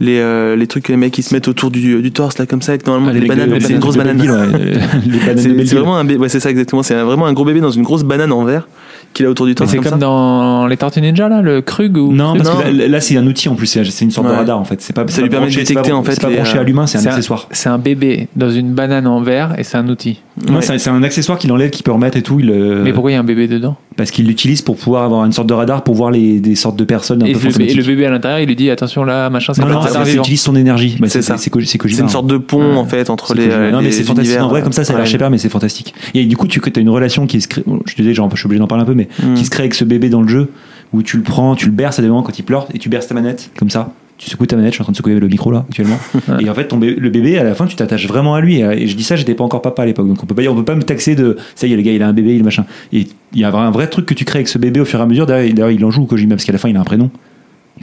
les, 0.00 0.18
euh, 0.18 0.56
les 0.56 0.66
trucs 0.66 0.84
que 0.84 0.92
les 0.92 0.96
mecs 0.98 1.16
ils 1.18 1.22
se 1.22 1.34
mettent 1.34 1.48
autour 1.48 1.70
du, 1.70 2.00
du 2.02 2.12
torse 2.12 2.38
là 2.38 2.46
comme 2.46 2.62
ça 2.62 2.72
avec 2.72 2.86
normalement 2.86 3.10
Ah, 3.10 3.14
des 3.14 3.20
les- 3.20 3.26
bananes 3.28 3.56
c'est 3.60 3.72
une 3.72 3.78
grosse 3.80 3.96
banane 3.96 4.20
ouais. 4.20 5.36
C'est 5.36 5.74
vraiment 5.74 5.96
un 5.98 6.04
bébé 6.04 6.20
ouais, 6.20 6.28
c'est 6.28 6.38
ça 6.40 6.50
exactement 6.50 6.82
c'est 6.84 6.94
un- 6.94 7.04
vraiment 7.04 7.26
un 7.26 7.32
gros 7.32 7.44
bébé 7.44 7.60
dans 7.60 7.70
une 7.72 7.82
grosse 7.82 8.04
banane 8.04 8.30
en 8.32 8.44
verre 8.44 8.68
qu'il 9.14 9.26
a 9.26 9.30
autour 9.30 9.46
du 9.46 9.54
torse 9.54 9.70
c'est 9.70 9.76
comme, 9.76 9.84
comme 9.84 9.92
ça 9.94 9.98
dans 9.98 10.66
les 10.66 10.76
Tortues 10.76 11.00
Ninja, 11.00 11.28
là, 11.28 11.42
le 11.42 11.60
Krug 11.60 11.96
ou 11.96 12.12
Non, 12.12 12.34
parce 12.36 12.48
Non. 12.48 12.60
que 12.62 12.68
là, 12.68 12.88
là, 12.88 13.00
c'est 13.00 13.16
un 13.16 13.26
outil 13.26 13.48
en 13.48 13.54
plus, 13.54 13.66
c'est 13.66 14.04
une 14.04 14.10
sorte 14.10 14.28
de 14.28 14.32
radar 14.32 14.58
en 14.58 14.64
fait. 14.64 14.80
C'est 14.80 14.92
pas, 14.92 15.04
Ça 15.08 15.22
lui 15.22 15.28
permet 15.28 15.48
de 15.50 15.54
détecter, 15.54 15.92
en 15.92 16.02
fait, 16.02 16.14
C'est 16.14 16.20
pas 16.22 16.30
branché 16.30 16.56
euh, 16.56 16.60
à 16.60 16.64
l'humain, 16.64 16.86
c'est 16.86 16.98
un 16.98 17.06
accessoire. 17.10 17.46
C'est 17.50 17.68
un 17.68 17.78
bébé 17.78 18.28
dans 18.36 18.50
une 18.50 18.72
banane 18.74 19.06
en 19.06 19.20
verre 19.20 19.54
et 19.58 19.64
c'est 19.64 19.76
un 19.78 19.88
outil. 19.88 20.20
Non, 20.48 20.56
Ouais. 20.56 20.62
c'est 20.78 20.88
un 20.90 21.02
accessoire 21.02 21.38
qu'il 21.38 21.50
enlève, 21.52 21.70
qu'il 21.70 21.82
peut 21.82 21.92
remettre 21.92 22.16
et 22.16 22.22
tout. 22.22 22.38
Il, 22.40 22.50
euh, 22.50 22.82
Mais 22.84 22.92
pourquoi 22.92 23.10
il 23.10 23.14
y 23.14 23.16
a 23.16 23.20
un 23.20 23.24
bébé 23.24 23.48
dedans? 23.48 23.76
Parce 23.98 24.10
qu'il 24.12 24.26
l'utilise 24.26 24.62
pour 24.62 24.76
pouvoir 24.76 25.02
avoir 25.02 25.26
une 25.26 25.32
sorte 25.32 25.48
de 25.48 25.52
radar 25.54 25.82
pour 25.84 25.94
voir 25.94 26.10
les, 26.10 26.38
des 26.40 26.54
sortes 26.54 26.76
de 26.76 26.84
personnes 26.84 27.22
un 27.22 27.26
et 27.26 27.32
peu 27.32 27.48
le, 27.48 27.60
et 27.62 27.74
le 27.74 27.82
bébé 27.82 28.06
à 28.06 28.10
l'intérieur, 28.10 28.38
il 28.38 28.46
lui 28.46 28.54
dit 28.56 28.70
attention 28.70 29.02
là, 29.04 29.28
machin, 29.28 29.52
c'est 29.52 29.60
Non, 29.60 29.80
pas 29.82 29.92
non, 29.92 30.04
vivant. 30.04 30.22
utilise 30.22 30.40
son 30.40 30.54
énergie. 30.54 30.96
Bah, 31.00 31.08
C'est 31.08 31.20
c'est 31.20 31.34
ça. 31.34 31.36
C'est 31.36 31.98
une 31.98 32.08
sorte 32.08 32.28
de 32.28 32.38
pont 32.38 32.76
en 32.76 32.84
fait 32.86 33.10
entre 33.10 33.34
C'est 33.34 33.34
les. 33.34 33.70
Non, 33.72 33.82
mais 33.82 33.90
c'est 33.90 34.04
fantastique. 34.04 34.38
En 34.40 34.48
vrai, 34.48 34.62
comme 34.62 34.72
ça, 34.72 34.84
ça 34.84 34.94
a 34.94 34.96
l'air 34.98 35.06
super, 35.06 35.30
mais 35.30 35.38
c'est 35.38 35.48
fantastique. 35.48 35.92
Et 36.14 36.24
du 36.26 36.36
coup, 36.36 36.46
tu 36.46 36.60
as 36.74 36.78
une 36.80 36.88
relation 36.88 37.26
qui 37.26 37.40
se 37.40 37.48
crée. 37.48 37.64
Je 37.86 37.94
te 37.94 38.00
disais, 38.02 38.14
genre, 38.14 38.30
je 38.32 38.36
suis 38.38 38.46
obligé 38.46 38.60
d'en 38.60 38.68
parler 38.68 38.82
un 38.82 38.86
peu, 38.86 38.94
mais 38.94 39.08
Mm. 39.22 39.34
qui 39.34 39.44
se 39.44 39.50
crée 39.50 39.64
avec 39.64 39.74
ce 39.74 39.84
bébé 39.84 40.08
dans 40.10 40.22
le 40.22 40.28
jeu 40.28 40.48
où 40.92 41.02
tu 41.02 41.16
le 41.16 41.22
prends, 41.24 41.56
tu 41.56 41.66
le 41.66 41.72
berces 41.72 41.98
à 41.98 42.02
des 42.02 42.08
moments 42.08 42.22
quand 42.22 42.38
il 42.38 42.44
pleure 42.44 42.68
et 42.72 42.78
tu 42.78 42.88
berces 42.88 43.08
ta 43.08 43.14
manette 43.14 43.50
comme 43.58 43.68
ça. 43.68 43.92
Tu 44.18 44.28
secoues 44.30 44.46
ta 44.46 44.56
manette, 44.56 44.72
je 44.72 44.74
suis 44.74 44.82
en 44.82 44.84
train 44.84 44.92
de 44.92 44.96
secouer 44.96 45.18
le 45.18 45.28
micro 45.28 45.50
là 45.52 45.64
actuellement. 45.68 45.96
Et 46.40 46.50
en 46.50 46.54
fait, 46.54 46.66
ton 46.66 46.78
le 46.80 47.08
bébé, 47.08 47.38
à 47.38 47.44
la 47.44 47.54
fin, 47.54 47.66
tu 47.66 47.76
t'attaches 47.76 48.08
vraiment 48.08 48.34
à 48.34 48.40
lui. 48.40 48.56
Et, 48.56 48.62
et 48.64 48.86
je 48.88 48.96
dis 48.96 49.04
ça, 49.04 49.14
j'étais 49.14 49.34
pas 49.34 49.44
encore 49.44 49.62
papa 49.62 49.82
à 49.82 49.86
l'époque. 49.86 50.08
Donc 50.08 50.20
on 50.22 50.26
peut 50.26 50.34
pas 50.34 50.42
on 50.50 50.56
peut 50.56 50.64
pas 50.64 50.74
me 50.74 50.82
taxer 50.82 51.14
de 51.14 51.36
ça 51.54 51.66
y 51.68 51.72
est, 51.72 51.76
le 51.76 51.82
gars, 51.82 51.92
il 51.92 52.02
a 52.02 52.08
un 52.08 52.12
bébé, 52.12 52.34
il 52.34 52.42
machin. 52.42 52.64
Et 52.92 53.06
il 53.32 53.38
y 53.40 53.44
a 53.44 53.54
un 53.56 53.70
vrai 53.70 53.86
truc 53.86 54.06
que 54.06 54.14
tu 54.14 54.24
crées 54.24 54.40
avec 54.40 54.48
ce 54.48 54.58
bébé 54.58 54.80
au 54.80 54.84
fur 54.84 54.98
et 54.98 55.02
à 55.02 55.06
mesure. 55.06 55.24
D'ailleurs, 55.26 55.70
il 55.70 55.84
en 55.84 55.90
joue 55.92 56.02
au 56.02 56.06
Kojima 56.06 56.34
parce 56.34 56.44
qu'à 56.44 56.52
la 56.52 56.58
fin, 56.58 56.68
il 56.68 56.76
a 56.76 56.80
un 56.80 56.84
prénom. 56.84 57.10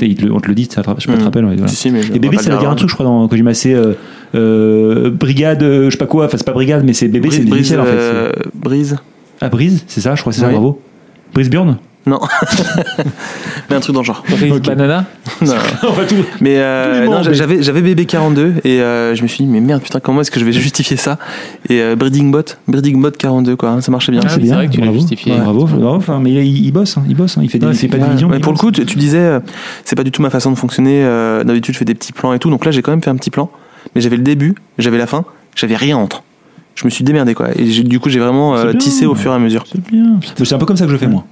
Il 0.02 0.14
te 0.16 0.26
on 0.30 0.42
te 0.42 0.50
le 0.50 0.56
dit, 0.56 0.68
ça, 0.70 0.84
te- 0.84 0.90
je 0.98 1.04
sais 1.06 1.08
pas, 1.10 1.18
te 1.18 1.22
Mm. 1.22 1.24
rappelles. 1.24 1.46
ouais, 1.46 1.54
voilà. 1.56 1.68
Si, 1.70 1.76
si, 1.78 1.88
Et 1.88 1.92
bébé, 1.92 2.28
rappelle 2.28 2.40
ça 2.44 2.52
veut 2.52 2.60
dire 2.60 2.70
un 2.70 2.76
truc, 2.76 2.90
je 2.90 2.96
crois, 2.96 3.06
dans 3.06 3.26
Kojima. 3.30 3.54
C'est 3.54 3.74
euh, 3.74 3.94
euh, 4.36 5.10
brigade, 5.10 5.64
euh, 5.64 5.86
je 5.86 5.92
sais 5.92 5.98
pas 5.98 6.06
quoi. 6.06 6.26
Enfin, 6.26 6.36
c'est 6.38 6.46
pas 6.46 6.52
brigade, 6.52 6.84
mais 6.86 6.92
c'est 6.92 7.08
bébé, 7.08 7.30
c'est 7.32 7.44
Brise, 7.46 7.54
initiales, 7.70 7.80
en 7.80 7.86
fait. 7.86 7.92
euh, 7.94 8.32
brise. 8.56 8.98
Ah, 9.40 9.48
Brise, 9.48 9.86
c'est 9.88 10.02
ça, 10.02 10.16
je 10.16 10.22
crois, 10.22 10.34
c'est 10.34 10.42
ça, 10.42 10.50
bravo. 10.50 10.82
Brise 11.34 11.50
Burn 11.50 11.78
Non. 12.08 12.20
mais 13.70 13.76
un 13.76 13.80
truc 13.80 13.93
dans 13.95 14.01
le 14.01 14.06
genre. 14.06 14.24
Brise 14.30 14.51
Ok. 14.53 14.66
Banana 14.68 15.06
Non. 15.41 15.53
Tout. 16.08 16.16
Mais 16.41 16.58
euh, 16.58 17.06
non, 17.06 17.24
j'avais 17.24 17.64
j'avais 17.64 17.82
bébé 17.82 18.06
42 18.06 18.56
et 18.64 18.80
euh, 18.82 19.16
je 19.16 19.24
me 19.24 19.28
suis 19.28 19.43
dit 19.43 19.49
mais 19.49 19.60
merde 19.60 19.82
putain 19.82 19.99
comment 19.99 20.22
est-ce 20.22 20.30
que 20.32 20.39
je 20.39 20.45
vais 20.45 20.51
justifier 20.51 20.97
ça? 20.97 21.18
Et 21.70 21.82
euh, 21.82 21.95
breeding 21.95 22.32
bot 22.32 22.43
breeding 22.68 23.01
bot 23.01 23.12
42 23.12 23.56
quoi 23.56 23.70
hein, 23.70 23.82
ça 23.82 23.91
marchait 23.91 24.12
bien. 24.12 24.22
Ah 24.24 24.30
c'est 24.30 24.39
vrai 24.41 24.68
que 24.68 24.74
tu 24.74 24.82
l'as 24.82 24.93
justifié. 24.93 25.34
Ouais, 25.34 25.39
Bravo, 25.39 25.66
bravo. 25.66 25.95
Enfin, 25.95 26.20
mais 26.22 26.32
il, 26.32 26.66
il 26.66 26.72
bosse, 26.72 26.97
hein, 26.97 27.03
il 27.10 27.16
bosse, 27.16 27.38
hein, 27.38 27.41
il 27.43 27.49
fait 27.49 27.60
des, 27.60 27.68
Ouais, 27.68 27.74
c'est 27.74 27.88
pas 27.88 27.97
de 27.97 28.03
division. 28.06 28.28
Ouais, 28.30 28.38
il 28.38 28.41
pour 28.41 28.53
le 28.53 28.58
coup, 28.58 28.72
tu, 28.72 28.86
tu 28.86 28.97
disais, 28.97 29.18
euh, 29.20 29.39
c'est 29.84 29.95
pas 29.95 30.03
du 30.03 30.12
tout 30.12 30.22
ma 30.22 30.30
façon 30.30 30.51
de 30.51 30.56
fonctionner. 30.58 31.03
euh, 31.03 31.43
D'habitude, 31.43 31.74
je 31.74 31.80
fais 31.80 31.86
des 31.86 31.95
petits 31.95 32.14
plans 32.14 32.34
et 32.34 32.39
tout. 32.39 32.49
Donc 32.49 32.66
là, 32.66 32.72
j'ai 32.72 32.82
quand 32.82 32.91
même 32.91 33.01
fait 33.01 33.10
un 33.10 33.16
petit 33.16 33.30
plan. 33.32 33.49
Mais 33.95 34.01
j'avais 34.01 34.18
le 34.18 34.24
début, 34.24 34.56
j'avais 34.78 34.97
la 34.97 35.08
fin, 35.08 35.26
j'avais 35.56 35.76
rien 35.76 35.97
entre. 35.97 36.24
Je 36.76 36.84
me 36.86 36.89
suis 36.89 37.03
démerdé, 37.06 37.34
quoi. 37.34 37.47
Et 37.58 37.68
j'ai- 37.72 37.84
du 37.84 37.99
coup, 37.99 38.10
j'ai 38.10 38.20
vraiment 38.20 38.56
euh, 38.58 38.72
bien. 38.72 38.74
tissé 38.80 39.06
au 39.06 39.16
fur 39.16 39.32
et 39.32 39.36
à 39.36 39.39
mesure. 39.39 39.64
C'est 39.72 39.82
bien. 39.82 40.20
C'est 40.43 40.53
un 40.53 40.58
peu 40.58 40.66
comme 40.66 40.76
ça 40.78 40.86
que 40.86 40.91
je 40.91 40.97
fais 40.97 41.08
moi. 41.08 41.24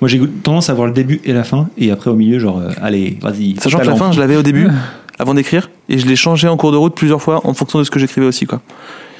Moi, 0.00 0.08
j'ai 0.08 0.20
tendance 0.42 0.70
à 0.70 0.74
voir 0.74 0.86
le 0.86 0.94
début 0.94 1.20
et 1.24 1.32
la 1.32 1.44
fin, 1.44 1.68
et 1.76 1.90
après 1.90 2.10
au 2.10 2.14
milieu, 2.14 2.38
genre, 2.38 2.58
euh, 2.58 2.70
allez, 2.80 3.18
vas-y. 3.20 3.56
Sachant 3.60 3.78
que 3.78 3.86
la 3.86 3.96
fin, 3.96 4.12
je 4.12 4.20
l'avais 4.20 4.36
au 4.36 4.42
début, 4.42 4.68
avant 5.18 5.34
d'écrire, 5.34 5.70
et 5.88 5.98
je 5.98 6.06
l'ai 6.06 6.16
changé 6.16 6.48
en 6.48 6.56
cours 6.56 6.72
de 6.72 6.76
route 6.76 6.94
plusieurs 6.94 7.20
fois 7.20 7.40
en 7.46 7.52
fonction 7.54 7.78
de 7.78 7.84
ce 7.84 7.90
que 7.90 7.98
j'écrivais 7.98 8.26
aussi, 8.26 8.46
quoi. 8.46 8.60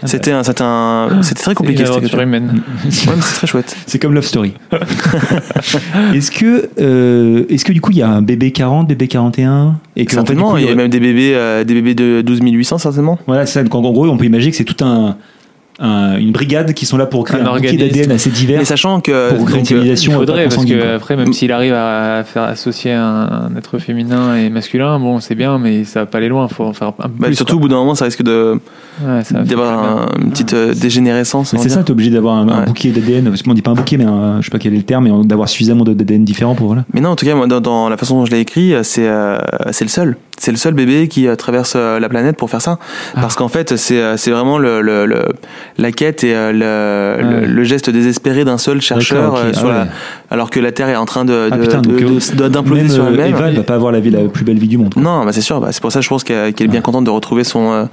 Ah, 0.03 0.07
C'était 0.07 0.33
un, 0.33 0.43
c'était 0.43 0.62
un, 0.62 1.22
c'était 1.22 1.43
très 1.43 1.55
compliqué. 1.55 1.85
Humaine. 2.18 2.62
Ouais, 2.85 2.91
c'est 3.20 3.35
très 3.35 3.47
chouette. 3.47 3.76
C'est 3.87 3.99
comme 3.99 4.14
Love 4.14 4.24
Story. 4.24 4.55
est-ce 6.14 6.31
que, 6.31 6.70
euh, 6.81 7.45
est-ce 7.51 7.64
que 7.66 7.72
du 7.72 7.83
coup, 7.83 7.91
il 7.91 7.99
y 7.99 8.03
a 8.03 8.09
un 8.09 8.22
bébé 8.22 8.51
40, 8.51 8.89
bébé 8.89 9.09
41 9.09 9.76
et 9.97 10.07
que 10.07 10.16
en 10.16 10.24
fait, 10.24 10.33
du 10.33 10.39
Certainement, 10.39 10.53
coup, 10.53 10.59
il 10.59 10.64
y 10.64 10.70
a 10.70 10.74
même 10.74 10.89
des 10.89 11.01
bébés, 11.01 11.35
euh, 11.35 11.64
des 11.64 11.74
bébés 11.74 11.95
de 11.95 12.22
12 12.22 12.41
800 12.43 12.78
certainement. 12.78 13.18
Voilà, 13.26 13.45
c'est 13.45 13.55
ça. 13.55 13.62
Donc, 13.62 13.74
en 13.74 13.83
gros, 13.93 14.09
on 14.09 14.16
peut 14.16 14.24
imaginer 14.24 14.53
que 14.53 14.57
c'est 14.57 14.64
tout 14.64 14.83
un, 14.83 15.16
un- 15.81 16.18
une 16.18 16.31
brigade 16.33 16.74
qui 16.74 16.85
sont 16.87 16.97
là 16.99 17.07
pour 17.07 17.24
créer 17.24 17.41
Un 17.41 17.47
un, 17.47 17.59
d'ADN 17.59 18.12
assez 18.12 18.28
divers 18.31 18.59
Mais 18.59 18.64
sachant 18.64 19.01
que 19.01 19.35
pour 19.35 19.47
créer 19.47 19.61
une 19.61 19.64
donc, 19.64 19.72
euh, 19.72 19.95
Il 19.97 20.12
faudrait, 20.12 20.26
pas 20.26 20.43
parce 20.45 20.55
consanguine, 20.57 20.78
que 20.78 20.83
quoi. 20.83 20.93
après, 20.95 21.16
même 21.16 21.33
s'il 21.33 21.51
arrive 21.53 21.72
à 21.72 22.22
faire 22.24 22.43
associer 22.43 22.93
un, 22.93 23.49
un 23.51 23.57
être 23.57 23.78
féminin 23.78 24.37
et 24.37 24.51
masculin, 24.51 24.99
bon, 25.01 25.20
c'est 25.20 25.35
bien, 25.35 25.59
mais 25.59 25.85
ça 25.85 26.01
va 26.01 26.07
pas 26.07 26.18
aller 26.18 26.28
loin. 26.28 26.47
Faut 26.49 26.64
en 26.64 26.72
faire 26.74 26.89
un 26.89 26.93
peu 26.93 27.09
bah, 27.18 27.26
plus. 27.28 27.35
surtout 27.37 27.57
au 27.57 27.61
bout 27.61 27.68
d'un 27.68 27.76
moment, 27.76 27.95
ça 27.95 28.05
risque 28.05 28.22
de 28.22 28.61
Ouais, 29.03 29.22
d'avoir 29.45 30.09
une 30.20 30.31
petite 30.31 30.53
euh, 30.53 30.74
dégénérescence. 30.74 31.55
C'est 31.57 31.68
ça, 31.70 31.83
t'es 31.83 31.91
obligé 31.91 32.11
d'avoir 32.11 32.37
un, 32.37 32.47
Ouais. 32.47 32.64
bouquet 32.66 32.91
d'ADN. 32.91 33.24
Parce 33.31 33.43
qu'on 33.43 33.55
dit 33.55 33.62
pas 33.62 33.70
un 33.70 33.74
bouquet, 33.74 33.97
mais 33.97 34.05
un, 34.05 34.41
je 34.41 34.45
sais 34.47 34.51
pas 34.51 34.59
quel 34.59 34.74
est 34.74 34.78
le 34.78 34.83
terme, 34.83 35.05
mais 35.09 35.26
d'avoir 35.26 35.49
suffisamment 35.49 35.85
de- 35.85 35.95
d'ADN 35.95 36.24
différents 36.24 36.55
pour 36.55 36.66
voilà. 36.66 36.85
Mais 36.93 37.01
non, 37.01 37.11
en 37.11 37.16
tout 37.16 37.24
cas, 37.24 37.35
moi, 37.35 37.47
dans, 37.47 37.61
dans 37.62 37.89
la 37.89 37.97
façon 37.97 38.18
dont 38.18 38.26
je 38.26 38.31
l'ai 38.31 38.41
écrit, 38.41 38.74
c'est 38.83 39.09
euh, 39.09 39.39
c'est 39.70 39.85
le 39.85 39.91
seul. 39.91 40.16
C'est 40.43 40.53
le 40.53 40.57
seul 40.57 40.72
bébé 40.72 41.07
qui 41.09 41.28
euh, 41.28 41.36
traverse 41.36 41.74
euh, 41.76 42.01
la 42.01 42.09
planète 42.09 42.38
pour 42.38 42.49
faire 42.49 42.62
ça. 42.62 42.78
Ah. 43.14 43.20
Parce 43.20 43.36
qu'en 43.36 43.49
fait, 43.49 43.76
c'est 43.76 44.01
euh, 44.01 44.16
c'est 44.16 44.30
vraiment 44.30 44.57
le, 44.57 44.80
le, 44.80 45.05
le- 45.05 45.26
la 45.76 45.93
quête 45.93 46.24
et 46.24 46.34
euh, 46.34 46.51
le, 46.51 47.22
Ouais. 47.26 47.41
le, 47.43 47.53
le 47.53 47.64
geste 47.64 47.91
désespéré 47.91 48.47
d'un 48.47 48.57
seul 48.57 48.80
chercheur, 48.80 49.36
sur 49.55 49.68
Ah 49.70 49.84
la- 49.84 49.88
alors 50.30 50.49
que 50.49 50.59
la 50.59 50.72
Terre 50.72 50.88
est 50.88 50.97
en 50.97 51.05
train 51.05 51.26
de 51.26 51.51
Ah, 51.53 51.57
de- 51.59 51.62
putain, 51.62 51.82
de- 51.82 51.91
donc, 51.91 52.01
de- 52.01 52.36
de- 52.36 52.49
d'imploser 52.49 52.82
Même, 52.84 52.91
sur 52.91 53.07
elle-même. 53.07 53.26
Eva, 53.34 53.49
elle 53.49 53.57
va 53.57 53.62
pas 53.64 53.74
avoir 53.74 53.93
la, 53.93 54.01
vie, 54.01 54.09
la 54.09 54.20
plus 54.28 54.45
belle 54.47 54.59
vie 54.59 54.66
du 54.68 54.78
monde. 54.78 54.95
quoi. 54.95 55.03
Non, 55.03 55.26
bah 55.26 55.32
c'est 55.32 55.43
sûr. 55.43 55.61
Bah, 55.61 55.68
c'est 55.72 55.82
pour 55.82 55.93
ça, 55.93 56.01
je 56.01 56.09
pense 56.09 56.24
qu'elle 56.24 56.55
qu'elle 56.55 56.68
est 56.68 56.70
bien 56.70 56.80
contente 56.80 57.05
de 57.05 57.11
retrouver 57.11 57.45
son 57.45 57.72
euh, 57.72 57.84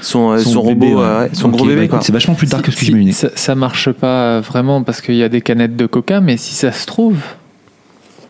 son, 0.00 0.36
son, 0.38 0.66
bébé, 0.66 0.86
robot, 0.88 1.00
ouais. 1.02 1.18
ouais, 1.20 1.30
son 1.34 1.50
Ok, 1.50 1.54
gros 1.56 1.66
bah, 1.66 1.74
bébé. 1.74 1.86
quoi. 1.86 2.00
C'est 2.02 2.12
vachement 2.12 2.34
plus 2.34 2.48
tard 2.48 2.62
que 2.62 2.72
ce 2.72 2.76
que 2.76 2.80
Si- 2.80 2.86
j'imaginais. 2.86 3.12
ça, 3.12 3.28
ça 3.36 3.54
marche 3.54 3.92
pas 3.92 4.40
vraiment 4.40 4.82
parce 4.82 5.00
qu'il 5.00 5.14
y 5.14 5.22
a 5.22 5.28
des 5.28 5.40
canettes 5.40 5.76
de 5.76 5.86
coca, 5.86 6.20
mais 6.20 6.36
si 6.36 6.54
ça 6.54 6.72
se 6.72 6.84
trouve, 6.86 7.14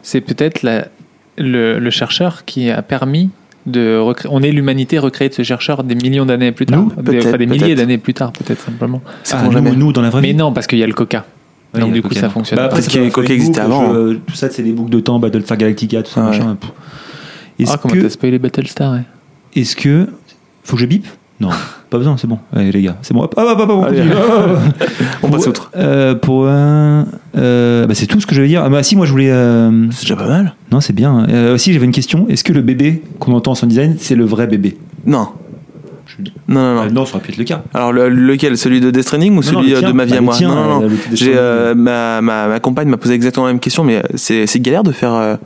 c'est 0.03 0.21
peut-être 0.21 0.63
la- 0.63 0.89
le, 1.39 1.79
le 1.79 1.91
chercheur 1.91 2.45
qui 2.45 2.71
a 2.71 2.83
permis 2.83 3.31
de. 3.67 4.01
On 4.29 4.43
est 4.43 4.51
l'humanité 4.51 4.99
recréée 4.99 5.29
de 5.29 5.35
ce 5.35 5.43
chercheur 5.43 5.85
des 5.85 5.95
millions 5.95 6.27
d'années 6.27 6.53
plus 6.53 6.67
tard. 6.67 6.81
Nous 6.83 7.03
Des- 7.03 7.19
enfin, 7.27 7.37
des 7.37 7.47
milliers 7.47 7.75
d'années 7.75 7.99
plus 7.99 8.15
tard, 8.15 8.33
peut-être 8.33 8.61
simplement. 8.61 9.01
C'est 9.23 9.37
Ah, 9.37 9.51
jamais. 9.51 9.73
nous, 9.73 9.93
dans 9.93 10.03
la 10.03 10.11
vraie 10.11 10.21
Mais 10.21 10.29
vie. 10.33 10.35
non, 10.35 10.53
parce 10.53 10.67
qu'il 10.67 10.79
y 10.79 10.83
a 10.83 10.87
le 10.87 10.93
coca. 10.95 11.25
Ouais, 11.75 11.81
Donc 11.81 11.89
y 11.89 11.93
a 11.93 11.95
du 11.95 12.03
coup, 12.03 12.09
coca. 12.09 12.21
ça 12.21 12.29
fonctionne. 12.31 12.59
Bah, 12.59 12.69
Peut-être 12.69 12.85
ça 12.85 12.91
que 12.91 12.99
doit 12.99 13.11
Coca 13.11 13.33
existait 13.33 13.61
avant, 13.61 13.95
euh, 13.95 14.21
tout 14.27 14.35
ça, 14.35 14.51
c'est 14.51 14.63
des 14.63 14.73
boucles 14.73 14.91
de 14.91 15.01
temps, 15.01 15.19
Battlestar 15.19 15.57
Galactica, 15.57 16.03
tout 16.03 16.11
ça, 16.11 16.21
Ouais. 16.21 16.27
machin. 16.29 16.57
Est-ce 17.59 17.71
Ah, 17.73 17.79
comment 17.81 17.95
que, 17.95 18.01
t'as 18.01 18.11
spoilé 18.11 18.39
Battlestar 18.39 18.93
ouais. 18.93 19.03
est-ce 19.55 19.75
que, 19.77 20.07
faut 20.65 20.77
que 20.77 20.83
je 20.83 20.87
bip? 20.87 21.07
Non, 21.43 21.51
pas 21.91 21.99
besoin, 21.99 22.17
c'est 22.17 22.27
bon. 22.29 22.39
Allez 22.55 22.71
les 22.73 22.83
gars, 22.83 22.97
c'est 23.03 23.13
bon. 23.15 23.23
Hop, 23.23 23.35
hop, 23.37 23.47
hop, 23.47 23.61
hop, 23.61 23.71
on 23.71 23.83
Allez. 23.83 23.99
continue. 23.99 24.15
Hop. 24.15 24.59
On 25.25 25.29
passe 25.31 25.47
outre. 25.47 25.71
euh, 25.77 26.15
pour 26.15 26.49
un, 26.49 27.07
euh, 27.37 27.87
bah, 27.87 27.95
c'est 27.95 28.07
tout 28.07 28.21
ce 28.21 28.27
que 28.27 28.35
je 28.35 28.41
veux 28.43 28.49
dire. 28.49 28.63
Ah, 28.65 28.69
bah 28.69 28.83
si, 28.83 28.97
moi 28.97 29.07
je 29.07 29.11
voulais. 29.13 29.31
euh, 29.31 29.87
C'est 29.91 30.03
déjà 30.03 30.17
pas 30.17 30.27
mal. 30.29 30.55
non, 30.71 30.81
c'est 30.81 30.93
bien. 30.93 31.27
Euh, 31.29 31.55
aussi, 31.55 31.73
j'avais 31.73 31.85
une 31.87 31.93
question. 31.93 32.27
Est-ce 32.29 32.45
que 32.45 32.53
le 32.53 32.61
bébé 32.63 33.03
qu'on 33.19 33.33
entend 33.33 33.53
en 33.53 33.55
son 33.55 33.67
design, 33.67 33.97
c'est 33.99 34.15
le 34.15 34.25
vrai 34.25 34.47
bébé? 34.47 34.77
Non. 35.07 35.29
Non, 36.49 36.61
non, 36.61 36.75
non. 36.75 36.81
Ah, 36.87 36.91
Non, 36.91 37.07
ça 37.07 37.15
aurait 37.17 37.25
pu 37.25 37.31
être 37.33 37.39
le 37.39 37.45
cas. 37.45 37.63
Alors 37.73 37.93
le- 37.93 38.09
lequel? 38.09 38.57
Celui 38.59 38.81
de 38.81 38.91
Death 38.91 39.03
Stranding 39.05 39.33
ou 39.33 39.37
Non, 39.37 39.43
celui 39.43 39.57
non, 39.57 39.63
le 39.63 39.75
euh, 39.75 39.79
tien. 39.79 39.89
de 39.89 39.95
ma 39.95 40.05
vie 40.05 40.11
Bah, 40.11 40.17
à 40.17 40.21
le 40.21 40.25
moi? 40.27 40.35
tien, 40.37 40.49
Non, 40.49 40.55
non, 40.55 40.63
euh, 40.63 40.67
non. 40.83 40.89
le- 41.11 41.17
J'ai 41.17 41.33
euh, 41.37 41.75
ma, 41.75 42.21
ma, 42.21 42.49
ma 42.49 42.61
compagne 42.61 42.89
m'a 42.89 42.99
posé 42.99 43.15
exactement 43.15 43.47
la 43.47 43.53
même 43.53 43.61
question, 43.61 43.83
mais 43.85 43.97
euh, 43.97 44.03
c'est 44.17 44.47
c'est 44.47 44.61
galère 44.61 44.83
de 44.83 44.93
faire 44.93 45.15
euh, 45.15 45.37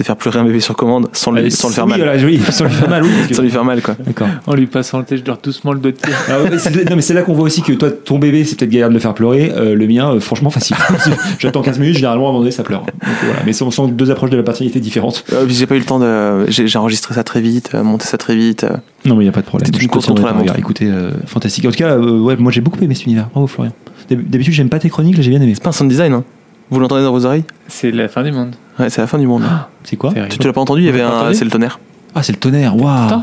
de 0.00 0.06
faire 0.06 0.16
pleurer 0.16 0.38
un 0.40 0.44
bébé 0.44 0.60
sur 0.60 0.74
commande 0.76 1.08
sans, 1.12 1.30
lui, 1.32 1.40
Allez, 1.40 1.50
sans 1.50 1.68
le 1.68 1.74
faire 1.74 1.84
oui, 1.84 1.90
mal. 1.90 2.00
voilà, 2.02 2.24
oui, 2.24 2.40
sans 2.50 2.64
lui 2.64 2.72
faire 2.72 2.88
mal, 2.88 3.02
oui. 3.02 3.10
parce 3.16 3.28
que- 3.28 3.34
Sans 3.40 3.42
lui 3.42 3.50
faire 3.50 3.64
mal 3.64 3.82
quoi. 3.82 3.96
D'accord. 4.04 4.28
En 4.46 4.54
lui 4.54 4.66
passant 4.66 4.98
le 4.98 5.04
thé, 5.04 5.16
je 5.16 5.22
dors 5.22 5.38
doucement 5.42 5.72
le 5.72 5.78
dos 5.80 5.90
de 5.90 5.96
pied. 5.96 6.12
Ah 6.28 6.40
ouais, 6.42 6.58
c'est- 6.58 6.88
non 6.90 6.96
mais 6.96 7.02
c'est 7.02 7.14
là 7.14 7.22
qu'on 7.22 7.34
voit 7.34 7.44
aussi 7.44 7.62
que 7.62 7.72
toi 7.74 7.90
ton 7.90 8.18
bébé 8.18 8.44
c'est 8.44 8.56
peut-être 8.58 8.70
galère 8.70 8.88
de 8.88 8.94
le 8.94 9.00
faire 9.00 9.14
pleurer 9.14 9.52
euh, 9.54 9.74
le 9.74 9.86
mien 9.86 10.10
euh, 10.14 10.20
franchement 10.20 10.50
facile 10.50 10.76
j'attends 11.38 11.62
15 11.62 11.78
minutes 11.78 11.96
généralement 11.96 12.26
à 12.26 12.28
un 12.28 12.32
moment 12.32 12.40
donné 12.40 12.50
ça 12.50 12.62
pleure 12.62 12.80
Donc, 12.82 12.90
voilà. 13.24 13.40
mais 13.46 13.62
on 13.62 13.70
sent 13.70 13.82
deux 13.92 14.10
approches 14.10 14.30
de 14.30 14.36
la 14.36 14.42
paternité 14.42 14.80
différentes 14.80 15.24
Euh, 15.32 15.46
j'ai 15.48 15.66
pas 15.66 15.76
eu 15.76 15.78
le 15.80 15.84
temps 15.84 15.98
de. 15.98 16.46
J'ai 16.50 16.78
enregistré 16.78 17.14
ça 17.14 17.22
très 17.24 17.40
vite, 17.40 17.70
euh, 17.74 17.82
monté 17.82 18.04
ça 18.06 18.18
très 18.18 18.34
vite. 18.36 18.64
non 19.04 19.16
mais 19.16 19.24
il 19.24 19.26
y 19.26 19.30
a 19.30 19.32
pas 19.32 19.40
de 19.42 19.46
problème 19.46 19.66
C'était 19.66 19.78
Je 19.78 19.84
une 19.84 19.90
course 19.90 20.06
contre 20.06 20.24
la 20.24 20.32
montre. 20.32 20.58
écoutez 20.58 20.86
euh, 20.86 21.10
fantastique 21.26 21.64
en 21.66 21.70
tout 21.70 21.76
cas 21.78 21.90
euh, 21.96 22.18
ouais 22.20 22.36
moi 22.36 22.50
j'ai 22.52 22.60
beaucoup 22.60 22.82
aimé 22.82 22.94
cet 22.94 23.06
univers 23.06 23.28
bravo 23.32 23.46
Florian 23.46 23.72
D'hab- 24.08 24.28
d'habitude 24.28 24.54
j'aime 24.54 24.68
pas 24.68 24.78
tes 24.78 24.88
chroniques 24.90 25.16
là 25.16 25.22
j'ai 25.22 25.30
bien 25.30 25.40
aimé 25.40 25.52
C'est 25.54 25.62
pas 25.62 25.70
un 25.70 25.72
sound 25.72 25.90
design, 25.90 26.12
hein 26.12 26.24
Vous 26.70 26.80
l'entendez 26.80 27.02
dans 27.02 27.12
vos 27.12 27.24
oreilles? 27.26 27.44
C'est 27.68 27.90
la 27.90 28.08
fin 28.08 28.22
du 28.22 28.32
monde. 28.32 28.54
Ouais, 28.80 28.90
c'est 28.90 29.00
la 29.00 29.06
fin 29.06 29.18
du 29.18 29.26
monde. 29.26 29.42
c'est 29.84 29.96
quoi 29.96 30.12
C'est 30.14 30.28
Tu, 30.28 30.38
tu 30.38 30.46
l'as 30.46 30.52
pas 30.52 30.60
entendu 30.60 30.80
Il 30.82 30.86
y 30.86 30.88
avait 30.88 31.02
un. 31.02 31.32
C'est 31.32 31.44
le 31.44 31.50
tonnerre. 31.50 31.78
ah 32.14 32.22
c'est 32.22 32.32
le 32.32 32.38
tonnerre 32.38 32.76
waouh. 32.76 33.22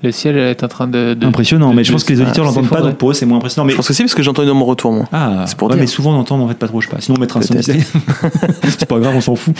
Le 0.00 0.12
ciel 0.12 0.36
est 0.36 0.62
en 0.62 0.68
train 0.68 0.86
de. 0.86 1.14
de- 1.14 1.26
impressionnant 1.26 1.70
de- 1.70 1.74
mais 1.74 1.82
je 1.82 1.88
de- 1.88 1.94
pense 1.94 2.04
que 2.04 2.12
les 2.12 2.20
auditeurs 2.20 2.44
ah, 2.44 2.48
l'entendent 2.48 2.68
pas 2.68 2.80
donc 2.82 2.96
pour 2.98 3.10
eux 3.10 3.14
c'est 3.14 3.26
moins 3.26 3.38
impressionnant 3.38 3.64
mais 3.64 3.72
Je 3.72 3.76
pense 3.76 3.88
que 3.88 3.92
si, 3.94 4.02
parce 4.04 4.14
que 4.14 4.22
j'ai 4.22 4.30
entendu 4.30 4.46
dans 4.46 4.54
mon 4.54 4.64
retour, 4.64 4.92
moi. 4.92 5.06
ah 5.12 5.42
c'est 5.46 5.56
pour 5.56 5.66
ouais, 5.68 5.74
dire. 5.74 5.80
mais 5.80 5.86
souvent 5.88 6.12
on 6.14 6.20
entend 6.20 6.38
en 6.38 6.46
fait 6.46 6.54
pas 6.54 6.68
trop 6.68 6.80
je 6.80 6.86
sais 6.88 6.94
pas 6.94 7.00
sinon 7.00 7.16
on 7.18 7.20
mettra 7.20 7.40
un 7.40 7.42
son 7.42 7.54
c'est 7.58 8.86
pas 8.88 8.98
grave 9.00 9.14
on 9.16 9.20
s'en 9.20 9.34
fout 9.34 9.56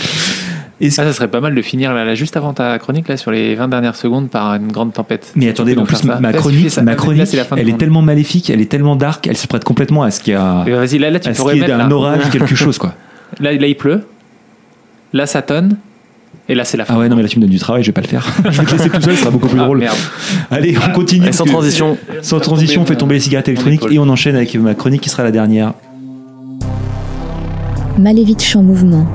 Est-ce 0.80 1.00
Ah, 1.00 1.04
ça 1.06 1.12
serait 1.12 1.26
pas 1.26 1.40
mal 1.40 1.56
de 1.56 1.60
finir 1.62 1.92
là, 1.92 2.04
là, 2.04 2.14
juste 2.14 2.36
avant 2.36 2.52
ta 2.52 2.78
chronique 2.78 3.08
là 3.08 3.16
sur 3.16 3.32
les 3.32 3.56
20 3.56 3.66
dernières 3.66 3.96
secondes 3.96 4.30
par 4.30 4.54
une 4.54 4.70
grande 4.70 4.92
tempête. 4.92 5.32
Mais 5.34 5.48
attendez, 5.48 5.76
en 5.76 5.82
plus, 5.84 6.04
ma 6.04 6.20
Là, 6.20 6.32
chronique, 6.32 6.70
ça. 6.70 6.82
ma 6.82 6.92
Là, 6.92 6.96
chronique 6.96 7.26
c'est 7.26 7.36
la 7.36 7.42
fin 7.44 7.56
du 7.56 7.62
elle 7.62 7.68
est 7.70 7.76
tellement 7.76 8.02
maléfique, 8.02 8.48
elle 8.48 8.60
est 8.60 8.70
tellement 8.70 8.94
dark, 8.94 9.26
elle 9.26 9.36
se 9.36 9.48
prête 9.48 9.64
complètement 9.64 10.04
à 10.04 10.12
ce 10.12 10.20
qu'il 10.20 10.34
y 10.34 10.36
a, 10.36 10.62
Mais 10.64 10.70
Vas-y, 10.70 10.98
là, 10.98 11.10
là 11.10 11.18
tu 11.18 11.32
pourrais 11.32 11.54
qu'il 11.54 11.62
y 11.62 11.64
ait 11.64 11.68
mettre. 11.68 11.84
un 11.84 11.88
Là. 11.88 11.96
orage, 11.96 12.30
quelque 12.30 12.54
chose, 12.54 12.78
quoi. 12.78 12.94
Là, 13.40 13.52
là, 13.54 13.66
il 13.66 13.76
pleut. 13.76 14.04
Là, 15.12 15.26
ça 15.26 15.42
tonne. 15.42 15.76
Et 16.50 16.54
là, 16.54 16.64
c'est 16.64 16.76
la 16.76 16.84
fin. 16.84 16.94
Ah 16.94 16.98
ouais, 16.98 17.08
non, 17.08 17.16
mais 17.16 17.22
là, 17.22 17.28
tu 17.28 17.38
me 17.38 17.42
donnes 17.42 17.50
du 17.50 17.58
travail, 17.58 17.82
je 17.82 17.88
vais 17.88 17.92
pas 17.92 18.00
le 18.00 18.06
faire. 18.08 18.26
je 18.50 18.58
vais 18.60 18.64
te 18.66 18.72
laisser 18.72 18.90
tout 18.90 19.00
seul, 19.02 19.14
ce 19.14 19.20
sera 19.20 19.30
beaucoup 19.30 19.48
plus 19.48 19.60
Ah, 19.60 19.64
drôle. 19.64 19.78
merde. 19.78 19.96
Allez, 20.50 20.76
on 20.78 20.92
continue. 20.92 21.26
Et 21.28 21.32
sans 21.32 21.44
transition. 21.44 21.96
Sans 22.22 22.40
transition, 22.40 22.82
on 22.82 22.86
fait 22.86 22.96
tomber 22.96 23.14
les 23.14 23.20
cigarettes 23.20 23.48
électroniques 23.48 23.84
et 23.90 23.98
on 23.98 24.08
enchaîne 24.08 24.36
avec 24.36 24.54
ma 24.56 24.74
chronique 24.74 25.00
qui 25.02 25.08
sera 25.10 25.22
la 25.24 25.30
dernière. 25.30 25.72
Malevich 27.98 28.54
en 28.56 28.62
mouvement. 28.62 29.06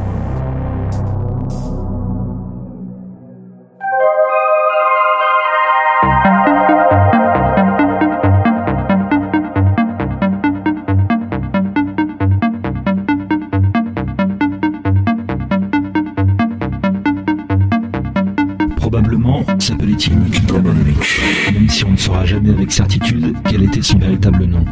Saura 22.13 22.25
jamais 22.25 22.51
avec 22.51 22.71
certitude 22.71 23.35
quel 23.49 23.63
était 23.63 23.81
son 23.81 23.97
véritable 23.97 24.45
nom. 24.45 24.63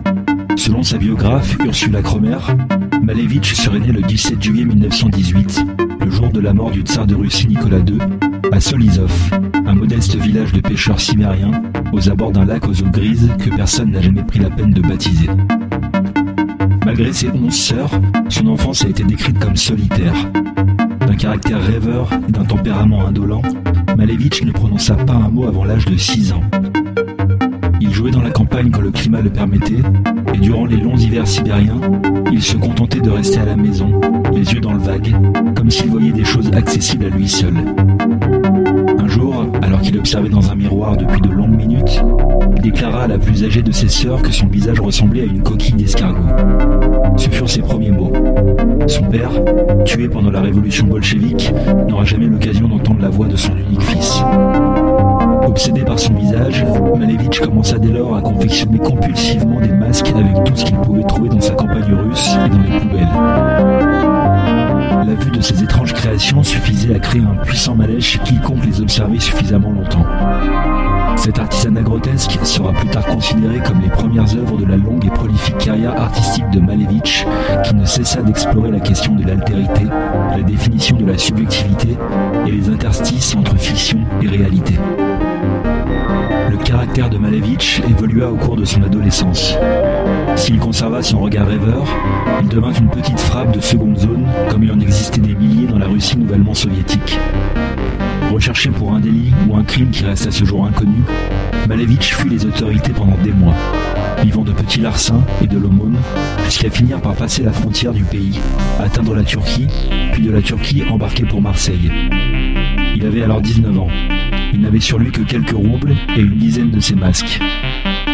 Selon 0.57 0.83
sa 0.83 0.97
biographe 0.97 1.57
Ursula 1.65 2.01
Kromer, 2.01 2.37
Malevitch 3.01 3.53
serait 3.53 3.79
né 3.79 3.91
le 3.91 4.01
17 4.01 4.41
juillet 4.41 4.65
1918, 4.65 5.65
le 6.01 6.11
jour 6.11 6.29
de 6.29 6.39
la 6.39 6.53
mort 6.53 6.69
du 6.69 6.81
tsar 6.81 7.07
de 7.07 7.15
Russie 7.15 7.47
Nicolas 7.47 7.79
II, 7.79 7.97
à 8.51 8.59
Solizov, 8.59 9.11
un 9.65 9.73
modeste 9.73 10.17
village 10.17 10.51
de 10.51 10.61
pêcheurs 10.61 10.99
sibériens 10.99 11.63
aux 11.91 12.09
abords 12.09 12.31
d'un 12.31 12.45
lac 12.45 12.67
aux 12.67 12.83
eaux 12.83 12.91
grises 12.91 13.29
que 13.39 13.49
personne 13.55 13.91
n'a 13.91 14.01
jamais 14.01 14.23
pris 14.23 14.39
la 14.39 14.49
peine 14.49 14.71
de 14.71 14.81
baptiser. 14.81 15.29
Malgré 16.85 17.11
ses 17.11 17.29
onze 17.31 17.55
sœurs, 17.55 17.91
son 18.29 18.47
enfance 18.47 18.85
a 18.85 18.89
été 18.89 19.03
décrite 19.03 19.39
comme 19.39 19.55
solitaire. 19.55 20.13
D'un 21.07 21.15
caractère 21.15 21.61
rêveur 21.61 22.09
et 22.27 22.31
d'un 22.31 22.45
tempérament 22.45 23.07
indolent, 23.07 23.41
Malevitch 23.97 24.43
ne 24.43 24.51
prononça 24.51 24.95
pas 24.95 25.13
un 25.13 25.29
mot 25.29 25.47
avant 25.47 25.63
l'âge 25.63 25.85
de 25.85 25.97
6 25.97 26.33
ans. 26.33 26.41
Il 27.91 27.97
jouait 27.97 28.11
dans 28.11 28.21
la 28.21 28.31
campagne 28.31 28.71
quand 28.71 28.79
le 28.79 28.89
climat 28.89 29.19
le 29.19 29.29
permettait, 29.29 29.81
et 30.33 30.37
durant 30.37 30.65
les 30.65 30.77
longs 30.77 30.95
hivers 30.95 31.27
sibériens, 31.27 31.81
il 32.31 32.41
se 32.41 32.55
contentait 32.55 33.01
de 33.01 33.09
rester 33.09 33.39
à 33.39 33.43
la 33.43 33.57
maison, 33.57 33.99
les 34.33 34.53
yeux 34.53 34.61
dans 34.61 34.71
le 34.71 34.79
vague, 34.79 35.13
comme 35.57 35.69
s'il 35.69 35.89
voyait 35.89 36.13
des 36.13 36.23
choses 36.23 36.49
accessibles 36.53 37.07
à 37.07 37.09
lui 37.09 37.27
seul. 37.27 37.53
Un 38.97 39.07
jour, 39.09 39.45
alors 39.61 39.81
qu'il 39.81 39.97
observait 39.97 40.29
dans 40.29 40.49
un 40.49 40.55
miroir 40.55 40.95
depuis 40.95 41.19
de 41.19 41.27
longues 41.31 41.57
minutes, 41.57 42.01
il 42.55 42.61
déclara 42.61 43.03
à 43.03 43.07
la 43.07 43.17
plus 43.17 43.43
âgée 43.43 43.61
de 43.61 43.73
ses 43.73 43.89
sœurs 43.89 44.21
que 44.21 44.31
son 44.31 44.47
visage 44.47 44.79
ressemblait 44.79 45.23
à 45.23 45.25
une 45.25 45.43
coquille 45.43 45.75
d'escargot. 45.75 46.29
Ce 47.17 47.29
furent 47.29 47.49
ses 47.49 47.61
premiers 47.61 47.91
mots. 47.91 48.13
Son 48.87 49.03
père, 49.03 49.31
tué 49.83 50.07
pendant 50.07 50.31
la 50.31 50.39
révolution 50.39 50.87
bolchevique, 50.87 51.53
n'aura 51.89 52.05
jamais 52.05 52.27
l'occasion 52.27 52.69
d'entendre 52.69 53.01
la 53.01 53.09
voix 53.09 53.27
de 53.27 53.35
son 53.35 53.51
unique 53.57 53.81
fils. 53.81 54.23
Obsédé 55.45 55.81
par 55.81 55.99
son 55.99 56.13
visage, 56.13 56.65
Malevitch 56.97 57.39
commença 57.39 57.77
dès 57.77 57.89
lors 57.89 58.15
à 58.15 58.21
confectionner 58.21 58.77
compulsivement 58.77 59.59
des 59.59 59.71
masques 59.71 60.11
avec 60.15 60.43
tout 60.43 60.55
ce 60.55 60.65
qu'il 60.65 60.77
pouvait 60.77 61.03
trouver 61.03 61.29
dans 61.29 61.41
sa 61.41 61.53
campagne 61.53 61.93
russe 61.93 62.35
et 62.45 62.49
dans 62.49 62.59
les 62.59 62.79
poubelles. 62.79 63.07
La 65.07 65.15
vue 65.15 65.31
de 65.31 65.41
ces 65.41 65.63
étranges 65.63 65.93
créations 65.93 66.43
suffisait 66.43 66.95
à 66.95 66.99
créer 66.99 67.21
un 67.21 67.43
puissant 67.43 67.75
malaise 67.75 68.03
chez 68.03 68.19
quiconque 68.19 68.65
les 68.65 68.81
observait 68.81 69.19
suffisamment 69.19 69.71
longtemps. 69.71 70.05
Cet 71.17 71.37
artisanat 71.37 71.81
grotesque 71.81 72.39
sera 72.43 72.71
plus 72.71 72.89
tard 72.89 73.05
considéré 73.05 73.59
comme 73.59 73.81
les 73.81 73.89
premières 73.89 74.35
œuvres 74.35 74.57
de 74.57 74.65
la 74.65 74.77
longue 74.77 75.05
et 75.05 75.09
prolifique 75.09 75.57
carrière 75.57 75.99
artistique 75.99 76.49
de 76.51 76.59
Malevitch, 76.59 77.25
qui 77.65 77.75
ne 77.75 77.85
cessa 77.85 78.21
d'explorer 78.21 78.71
la 78.71 78.79
question 78.79 79.15
de 79.15 79.27
l'altérité, 79.27 79.85
la 80.35 80.41
définition 80.41 80.97
de 80.97 81.05
la 81.05 81.17
subjectivité 81.17 81.97
et 82.47 82.51
les 82.51 82.69
interstices 82.69 83.35
entre 83.35 83.57
fiction 83.57 83.99
et 84.21 84.27
réalité. 84.27 84.75
Le 86.49 86.57
caractère 86.57 87.09
de 87.09 87.17
Malevitch 87.17 87.81
évolua 87.89 88.31
au 88.31 88.35
cours 88.35 88.55
de 88.55 88.65
son 88.65 88.81
adolescence. 88.83 89.55
S'il 90.35 90.59
conserva 90.59 91.01
son 91.01 91.19
regard 91.19 91.47
rêveur, 91.47 91.85
il 92.41 92.47
devint 92.47 92.73
une 92.73 92.89
petite 92.89 93.19
frappe 93.19 93.51
de 93.51 93.59
seconde 93.59 93.97
zone, 93.97 94.27
comme 94.49 94.63
il 94.63 94.71
en 94.71 94.79
existait 94.79 95.21
des 95.21 95.35
milliers 95.35 95.67
dans 95.67 95.79
la 95.79 95.87
Russie 95.87 96.17
nouvellement 96.17 96.53
soviétique. 96.53 97.19
Recherché 98.31 98.69
pour 98.69 98.93
un 98.93 99.01
délit 99.01 99.33
ou 99.47 99.57
un 99.57 99.63
crime 99.63 99.91
qui 99.91 100.05
reste 100.05 100.25
à 100.25 100.31
ce 100.31 100.45
jour 100.45 100.65
inconnu, 100.65 101.03
Malevitch 101.67 102.13
fuit 102.13 102.29
les 102.29 102.45
autorités 102.45 102.93
pendant 102.93 103.17
des 103.17 103.33
mois, 103.33 103.55
vivant 104.23 104.43
de 104.43 104.53
petits 104.53 104.79
larcins 104.79 105.21
et 105.43 105.47
de 105.47 105.57
l'aumône, 105.57 105.97
jusqu'à 106.45 106.69
finir 106.69 107.01
par 107.01 107.13
passer 107.13 107.43
la 107.43 107.51
frontière 107.51 107.93
du 107.93 108.05
pays, 108.05 108.39
atteindre 108.79 109.15
la 109.15 109.23
Turquie, 109.23 109.67
puis 110.13 110.23
de 110.23 110.31
la 110.31 110.41
Turquie 110.41 110.83
embarquer 110.89 111.25
pour 111.25 111.41
Marseille. 111.41 111.91
Il 112.95 113.05
avait 113.05 113.23
alors 113.23 113.41
19 113.41 113.77
ans. 113.77 113.89
Il 114.53 114.61
n'avait 114.61 114.79
sur 114.79 114.97
lui 114.97 115.11
que 115.11 115.21
quelques 115.21 115.51
roubles 115.51 115.93
et 116.15 116.21
une 116.21 116.37
dizaine 116.37 116.71
de 116.71 116.79
ses 116.79 116.95
masques. 116.95 117.39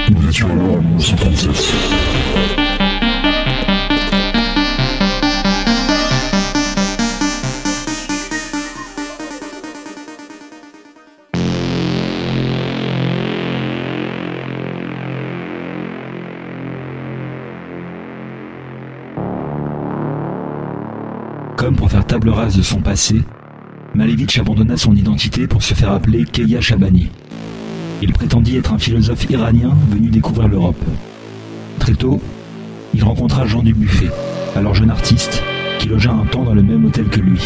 Nous 0.10 0.28
étions 0.28 0.52
alors 0.52 0.78
en 0.78 0.82
1937. 0.82 2.57
Table 22.20 22.34
de 22.56 22.62
son 22.64 22.82
passé, 22.82 23.22
Malevitch 23.94 24.40
abandonna 24.40 24.76
son 24.76 24.96
identité 24.96 25.46
pour 25.46 25.62
se 25.62 25.76
faire 25.76 25.92
appeler 25.92 26.26
Keya 26.26 26.62
Shabani. 26.62 27.10
Il 28.02 28.12
prétendit 28.12 28.58
être 28.58 28.74
un 28.74 28.80
philosophe 28.80 29.30
iranien 29.30 29.72
venu 29.92 30.10
découvrir 30.10 30.48
l'Europe. 30.48 30.84
Très 31.78 31.94
tôt, 31.94 32.20
il 32.96 33.04
rencontra 33.04 33.46
Jean 33.46 33.62
Dubuffet, 33.62 34.10
alors 34.56 34.74
jeune 34.74 34.90
artiste, 34.90 35.44
qui 35.78 35.90
logea 35.90 36.12
un 36.12 36.26
temps 36.26 36.44
dans 36.44 36.56
le 36.56 36.64
même 36.64 36.86
hôtel 36.86 37.06
que 37.06 37.20
lui. 37.20 37.40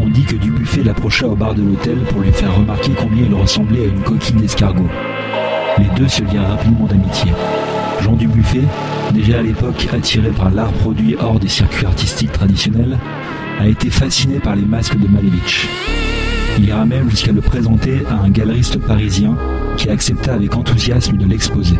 On 0.00 0.08
dit 0.08 0.24
que 0.24 0.36
Dubuffet 0.36 0.82
l'approcha 0.82 1.26
au 1.26 1.36
bar 1.36 1.54
de 1.54 1.62
l'hôtel 1.62 1.98
pour 2.08 2.22
lui 2.22 2.32
faire 2.32 2.56
remarquer 2.56 2.92
combien 2.98 3.26
il 3.26 3.34
ressemblait 3.34 3.82
à 3.82 3.88
une 3.88 4.00
coquille 4.00 4.36
d'escargot. 4.36 4.88
Les 5.76 5.90
deux 5.94 6.08
se 6.08 6.22
lièrent 6.22 6.48
rapidement 6.48 6.86
d'amitié. 6.86 7.32
Jean 8.00 8.14
Dubuffet, 8.14 8.64
déjà 9.12 9.40
à 9.40 9.42
l'époque 9.42 9.88
attiré 9.92 10.30
par 10.30 10.50
l'art 10.50 10.72
produit 10.72 11.16
hors 11.20 11.38
des 11.38 11.48
circuits 11.48 11.84
artistiques 11.84 12.32
traditionnels, 12.32 12.98
a 13.60 13.68
été 13.68 13.90
fasciné 13.90 14.38
par 14.38 14.56
les 14.56 14.64
masques 14.64 14.98
de 14.98 15.08
Malevitch. 15.08 15.68
Il 16.58 16.66
ira 16.66 16.84
même 16.84 17.08
jusqu'à 17.10 17.32
le 17.32 17.40
présenter 17.40 18.02
à 18.10 18.22
un 18.22 18.30
galeriste 18.30 18.78
parisien 18.78 19.36
qui 19.76 19.88
accepta 19.88 20.34
avec 20.34 20.54
enthousiasme 20.54 21.16
de 21.16 21.26
l'exposer. 21.26 21.76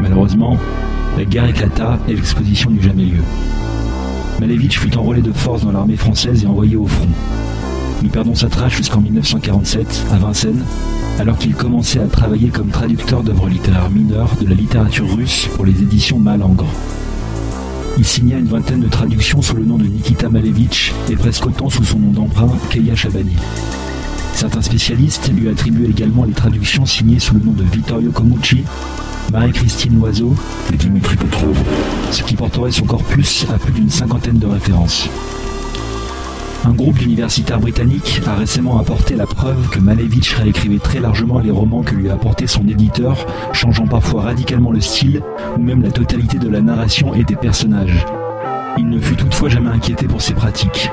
Malheureusement, 0.00 0.58
la 1.16 1.24
guerre 1.24 1.48
éclata 1.48 1.98
et 2.08 2.14
l'exposition 2.14 2.70
n'eut 2.70 2.82
jamais 2.82 3.04
lieu. 3.04 3.22
Malevitch 4.40 4.78
fut 4.78 4.96
enrôlé 4.96 5.22
de 5.22 5.32
force 5.32 5.62
dans 5.62 5.72
l'armée 5.72 5.96
française 5.96 6.44
et 6.44 6.46
envoyé 6.46 6.76
au 6.76 6.86
front. 6.86 7.08
Nous 8.02 8.08
perdons 8.10 8.34
sa 8.34 8.48
trace 8.48 8.72
jusqu'en 8.72 9.00
1947, 9.00 10.06
à 10.12 10.16
Vincennes, 10.16 10.64
alors 11.18 11.38
qu'il 11.38 11.54
commençait 11.54 12.00
à 12.00 12.06
travailler 12.06 12.48
comme 12.48 12.68
traducteur 12.68 13.22
d'œuvres 13.22 13.48
littéraires 13.48 13.90
mineures 13.90 14.34
de 14.40 14.46
la 14.46 14.54
littérature 14.54 15.08
russe 15.16 15.48
pour 15.54 15.64
les 15.64 15.82
éditions 15.82 16.18
Malangre. 16.18 16.66
Il 17.96 18.04
signa 18.04 18.38
une 18.38 18.46
vingtaine 18.46 18.80
de 18.80 18.88
traductions 18.88 19.40
sous 19.40 19.56
le 19.56 19.64
nom 19.64 19.78
de 19.78 19.84
Nikita 19.84 20.28
Malevitch 20.28 20.92
et 21.10 21.16
presque 21.16 21.46
autant 21.46 21.70
sous 21.70 21.84
son 21.84 21.98
nom 22.00 22.10
d'emprunt 22.10 22.50
Keya 22.70 22.96
Shabani. 22.96 23.36
Certains 24.34 24.62
spécialistes 24.62 25.30
lui 25.32 25.48
attribuent 25.48 25.88
également 25.88 26.24
les 26.24 26.32
traductions 26.32 26.86
signées 26.86 27.20
sous 27.20 27.34
le 27.34 27.40
nom 27.40 27.52
de 27.52 27.62
Vittorio 27.62 28.10
Comucci, 28.10 28.64
Marie-Christine 29.32 29.98
Loiseau 29.98 30.34
et 30.72 30.76
Dimitri 30.76 31.16
Petrov, 31.16 31.56
ce 32.10 32.22
qui 32.24 32.34
porterait 32.34 32.72
son 32.72 32.84
corpus 32.84 33.46
à 33.54 33.58
plus 33.58 33.72
d'une 33.72 33.90
cinquantaine 33.90 34.38
de 34.38 34.46
références. 34.46 35.08
Un 36.66 36.72
groupe 36.72 36.96
d'universitaires 36.96 37.60
britanniques 37.60 38.22
a 38.26 38.34
récemment 38.34 38.78
apporté 38.78 39.14
la 39.14 39.26
preuve 39.26 39.68
que 39.68 39.78
Malevitch 39.78 40.34
réécrivait 40.34 40.78
très 40.78 40.98
largement 40.98 41.38
les 41.38 41.50
romans 41.50 41.82
que 41.82 41.94
lui 41.94 42.08
a 42.08 42.14
apportés 42.14 42.46
son 42.46 42.66
éditeur, 42.66 43.26
changeant 43.52 43.86
parfois 43.86 44.22
radicalement 44.22 44.72
le 44.72 44.80
style 44.80 45.20
ou 45.58 45.62
même 45.62 45.82
la 45.82 45.90
totalité 45.90 46.38
de 46.38 46.48
la 46.48 46.62
narration 46.62 47.14
et 47.14 47.24
des 47.24 47.36
personnages. 47.36 48.06
Il 48.78 48.88
ne 48.88 48.98
fut 48.98 49.14
toutefois 49.14 49.50
jamais 49.50 49.68
inquiété 49.68 50.06
pour 50.06 50.22
ses 50.22 50.32
pratiques. 50.32 50.90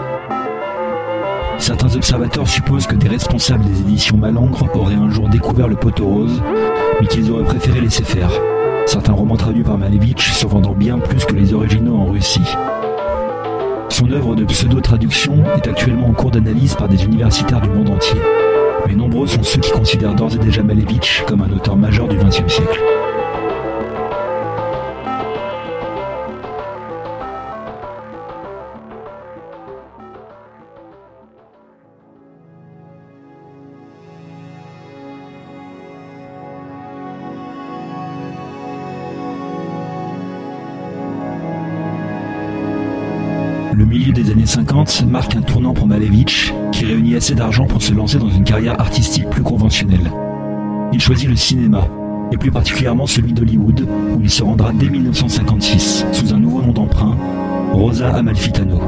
Certains 1.57 1.95
observateurs 1.95 2.49
supposent 2.49 2.88
que 2.88 2.95
des 2.95 3.07
responsables 3.07 3.63
des 3.63 3.80
éditions 3.80 4.17
Malangre 4.17 4.67
auraient 4.74 4.95
un 4.95 5.09
jour 5.09 5.30
découvert 5.30 5.69
le 5.69 5.78
poteau 5.78 6.05
rose, 6.05 6.41
mais 6.99 7.07
qu'ils 7.07 7.32
auraient 7.32 7.45
préféré 7.45 7.80
laisser 7.80 8.03
faire. 8.03 8.32
Certains 8.88 9.13
romans 9.13 9.38
traduits 9.38 9.63
par 9.63 9.78
Malevitch 9.78 10.34
se 10.34 10.47
vendant 10.47 10.74
bien 10.74 10.99
plus 10.99 11.24
que 11.24 11.36
les 11.36 11.53
originaux 11.53 11.95
en 11.95 12.11
Russie. 12.11 12.41
Son 14.01 14.11
œuvre 14.13 14.33
de 14.33 14.43
pseudo-traduction 14.45 15.43
est 15.55 15.67
actuellement 15.67 16.07
en 16.07 16.13
cours 16.13 16.31
d'analyse 16.31 16.73
par 16.73 16.89
des 16.89 17.03
universitaires 17.03 17.61
du 17.61 17.69
monde 17.69 17.91
entier. 17.91 18.19
Mais 18.87 18.95
nombreux 18.95 19.27
sont 19.27 19.43
ceux 19.43 19.59
qui 19.59 19.69
considèrent 19.69 20.15
d'ores 20.15 20.33
et 20.33 20.39
déjà 20.39 20.63
Malevitch 20.63 21.23
comme 21.27 21.43
un 21.43 21.51
auteur 21.51 21.75
majeur 21.75 22.07
du 22.07 22.17
XXe 22.17 22.51
siècle. 22.51 22.81
50 44.51 45.05
marque 45.07 45.37
un 45.37 45.41
tournant 45.41 45.73
pour 45.73 45.87
Malevitch, 45.87 46.53
qui 46.73 46.83
réunit 46.83 47.15
assez 47.15 47.33
d'argent 47.33 47.67
pour 47.67 47.81
se 47.81 47.93
lancer 47.93 48.17
dans 48.17 48.27
une 48.27 48.43
carrière 48.43 48.81
artistique 48.81 49.29
plus 49.29 49.43
conventionnelle. 49.43 50.11
Il 50.91 50.99
choisit 50.99 51.29
le 51.29 51.37
cinéma, 51.37 51.87
et 52.33 52.37
plus 52.37 52.51
particulièrement 52.51 53.07
celui 53.07 53.31
d'Hollywood, 53.31 53.87
où 54.13 54.19
il 54.21 54.29
se 54.29 54.43
rendra 54.43 54.73
dès 54.73 54.89
1956, 54.89 56.05
sous 56.11 56.33
un 56.33 56.37
nouveau 56.37 56.61
nom 56.61 56.73
d'emprunt, 56.73 57.15
Rosa 57.71 58.09
Amalfitano. 58.09 58.81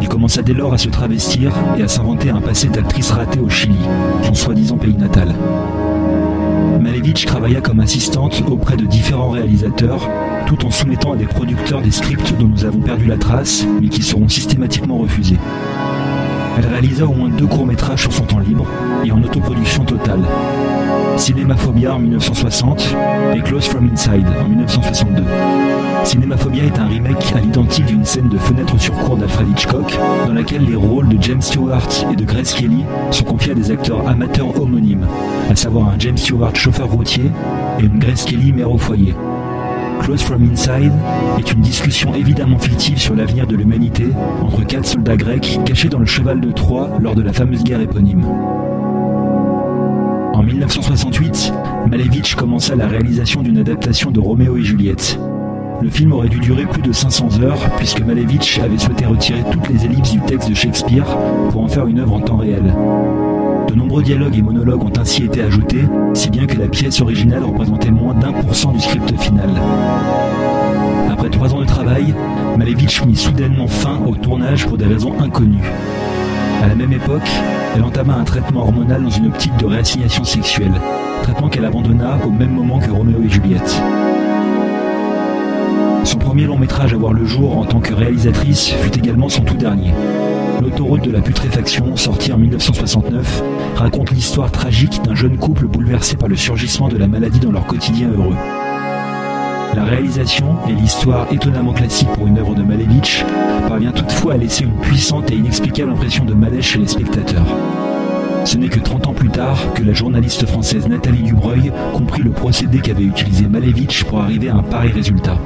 Il 0.00 0.08
commença 0.08 0.42
dès 0.42 0.54
lors 0.54 0.74
à 0.74 0.78
se 0.78 0.88
travestir 0.88 1.52
et 1.78 1.84
à 1.84 1.88
s'inventer 1.88 2.30
un 2.30 2.40
passé 2.40 2.66
d'actrice 2.66 3.12
ratée 3.12 3.38
au 3.38 3.48
Chili, 3.48 3.78
son 4.24 4.34
soi-disant 4.34 4.76
pays 4.76 4.96
natal. 4.96 5.36
Malevich 6.80 7.26
travailla 7.26 7.60
comme 7.60 7.78
assistante 7.78 8.42
auprès 8.50 8.76
de 8.76 8.86
différents 8.86 9.30
réalisateurs, 9.30 10.10
tout 10.46 10.66
en 10.66 10.70
soumettant 10.70 11.12
à 11.12 11.16
des 11.16 11.26
producteurs 11.26 11.82
des 11.82 11.90
scripts 11.90 12.34
dont 12.38 12.48
nous 12.48 12.64
avons 12.64 12.80
perdu 12.80 13.06
la 13.06 13.16
trace, 13.16 13.66
mais 13.80 13.88
qui 13.88 14.02
seront 14.02 14.28
systématiquement 14.28 14.98
refusés. 14.98 15.38
Elle 16.58 16.66
réalisa 16.66 17.06
au 17.06 17.12
moins 17.12 17.28
deux 17.28 17.46
courts-métrages 17.46 18.02
sur 18.02 18.12
son 18.12 18.24
temps 18.24 18.40
libre 18.40 18.66
et 19.04 19.12
en 19.12 19.22
autoproduction 19.22 19.84
totale. 19.84 20.20
Cinémaphobia 21.16 21.94
en 21.94 21.98
1960 21.98 22.94
et 23.36 23.40
Close 23.40 23.66
from 23.66 23.90
Inside 23.92 24.26
en 24.40 24.48
1962. 24.48 25.22
Cinémaphobia 26.04 26.64
est 26.64 26.78
un 26.78 26.86
remake 26.86 27.32
à 27.34 27.40
l'identique 27.40 27.86
d'une 27.86 28.04
scène 28.04 28.28
de 28.28 28.38
fenêtre 28.38 28.80
sur 28.80 28.94
cour 28.94 29.16
d'Alfred 29.16 29.48
Hitchcock, 29.50 29.98
dans 30.26 30.32
laquelle 30.32 30.64
les 30.64 30.76
rôles 30.76 31.08
de 31.08 31.22
James 31.22 31.42
Stewart 31.42 31.88
et 32.10 32.16
de 32.16 32.24
Grace 32.24 32.54
Kelly 32.54 32.84
sont 33.10 33.24
confiés 33.24 33.52
à 33.52 33.54
des 33.54 33.70
acteurs 33.70 34.08
amateurs 34.08 34.60
homonymes, 34.60 35.06
à 35.50 35.56
savoir 35.56 35.88
un 35.88 35.98
James 35.98 36.16
Stewart 36.16 36.54
chauffeur 36.54 36.88
routier 36.88 37.30
et 37.78 37.82
une 37.82 37.98
Grace 37.98 38.24
Kelly 38.24 38.52
mère 38.52 38.70
au 38.70 38.78
foyer. 38.78 39.14
Close 40.00 40.22
from 40.22 40.42
Inside 40.42 40.92
est 41.38 41.52
une 41.52 41.60
discussion 41.60 42.14
évidemment 42.14 42.58
fictive 42.58 42.98
sur 42.98 43.14
l'avenir 43.14 43.46
de 43.46 43.56
l'humanité 43.56 44.06
entre 44.42 44.64
quatre 44.66 44.86
soldats 44.86 45.16
grecs 45.16 45.60
cachés 45.64 45.88
dans 45.88 45.98
le 45.98 46.06
cheval 46.06 46.40
de 46.40 46.50
Troie 46.50 46.90
lors 47.00 47.14
de 47.14 47.22
la 47.22 47.32
fameuse 47.32 47.64
guerre 47.64 47.80
éponyme. 47.80 48.24
En 50.34 50.42
1968, 50.42 51.52
Malevich 51.90 52.34
commença 52.34 52.74
la 52.76 52.86
réalisation 52.86 53.42
d'une 53.42 53.58
adaptation 53.58 54.10
de 54.10 54.20
Roméo 54.20 54.56
et 54.56 54.62
Juliette. 54.62 55.18
Le 55.82 55.90
film 55.90 56.12
aurait 56.12 56.28
dû 56.28 56.38
durer 56.38 56.64
plus 56.64 56.82
de 56.82 56.92
500 56.92 57.40
heures 57.42 57.60
puisque 57.76 58.00
Malevich 58.00 58.60
avait 58.62 58.78
souhaité 58.78 59.06
retirer 59.06 59.42
toutes 59.50 59.68
les 59.68 59.84
ellipses 59.84 60.12
du 60.12 60.20
texte 60.20 60.48
de 60.48 60.54
Shakespeare 60.54 61.06
pour 61.50 61.62
en 61.62 61.68
faire 61.68 61.86
une 61.86 62.00
œuvre 62.00 62.14
en 62.14 62.20
temps 62.20 62.36
réel. 62.38 62.62
De 63.68 63.74
nombreux 63.74 64.02
dialogues 64.02 64.36
et 64.36 64.42
monologues 64.42 64.82
ont 64.82 64.98
ainsi 64.98 65.24
été 65.24 65.42
ajoutés, 65.42 65.84
si 66.14 66.30
bien 66.30 66.46
que 66.46 66.56
la 66.56 66.68
pièce 66.68 67.00
originale 67.00 67.44
représentait 67.44 67.90
moins 67.90 68.14
d'un 68.14 68.32
pour 68.32 68.54
cent 68.54 68.72
du 68.72 68.80
script 68.80 69.12
final. 69.20 69.50
Après 71.10 71.28
trois 71.28 71.54
ans 71.54 71.60
de 71.60 71.66
travail, 71.66 72.14
Malevich 72.56 73.04
mit 73.04 73.16
soudainement 73.16 73.66
fin 73.66 74.00
au 74.06 74.14
tournage 74.14 74.66
pour 74.66 74.78
des 74.78 74.86
raisons 74.86 75.12
inconnues. 75.20 75.70
À 76.62 76.68
la 76.68 76.74
même 76.74 76.92
époque, 76.92 77.28
elle 77.76 77.82
entama 77.84 78.14
un 78.14 78.24
traitement 78.24 78.62
hormonal 78.62 79.02
dans 79.02 79.10
une 79.10 79.26
optique 79.26 79.56
de 79.58 79.66
réassignation 79.66 80.24
sexuelle, 80.24 80.72
traitement 81.22 81.48
qu'elle 81.48 81.66
abandonna 81.66 82.18
au 82.26 82.30
même 82.30 82.52
moment 82.52 82.78
que 82.78 82.90
Roméo 82.90 83.18
et 83.22 83.28
Juliette. 83.28 83.80
Son 86.08 86.16
premier 86.16 86.44
long 86.44 86.56
métrage 86.56 86.94
à 86.94 86.96
voir 86.96 87.12
le 87.12 87.26
jour 87.26 87.58
en 87.58 87.66
tant 87.66 87.80
que 87.80 87.92
réalisatrice 87.92 88.68
fut 88.68 88.98
également 88.98 89.28
son 89.28 89.42
tout 89.42 89.58
dernier. 89.58 89.92
L'autoroute 90.62 91.04
de 91.04 91.10
la 91.10 91.20
putréfaction, 91.20 91.96
sorti 91.96 92.32
en 92.32 92.38
1969, 92.38 93.42
raconte 93.76 94.12
l'histoire 94.12 94.50
tragique 94.50 95.02
d'un 95.02 95.14
jeune 95.14 95.36
couple 95.36 95.66
bouleversé 95.66 96.16
par 96.16 96.30
le 96.30 96.36
surgissement 96.36 96.88
de 96.88 96.96
la 96.96 97.08
maladie 97.08 97.40
dans 97.40 97.52
leur 97.52 97.66
quotidien 97.66 98.08
heureux. 98.08 98.34
La 99.76 99.84
réalisation 99.84 100.56
et 100.66 100.72
l'histoire 100.72 101.30
étonnamment 101.30 101.74
classique 101.74 102.08
pour 102.14 102.26
une 102.26 102.38
œuvre 102.38 102.54
de 102.54 102.62
Malevich 102.62 103.22
parvient 103.68 103.92
toutefois 103.92 104.32
à 104.32 104.36
laisser 104.38 104.64
une 104.64 104.80
puissante 104.80 105.30
et 105.30 105.34
inexplicable 105.34 105.92
impression 105.92 106.24
de 106.24 106.32
malaise 106.32 106.64
chez 106.64 106.78
les 106.78 106.88
spectateurs. 106.88 107.54
Ce 108.46 108.56
n'est 108.56 108.70
que 108.70 108.80
30 108.80 109.08
ans 109.08 109.12
plus 109.12 109.28
tard 109.28 109.58
que 109.74 109.82
la 109.82 109.92
journaliste 109.92 110.46
française 110.46 110.88
Nathalie 110.88 111.24
Dubreuil 111.24 111.70
comprit 111.92 112.22
le 112.22 112.30
procédé 112.30 112.78
qu'avait 112.78 113.04
utilisé 113.04 113.46
Malevich 113.46 114.04
pour 114.04 114.20
arriver 114.20 114.48
à 114.48 114.56
un 114.56 114.62
pareil 114.62 114.92
résultat. 114.92 115.36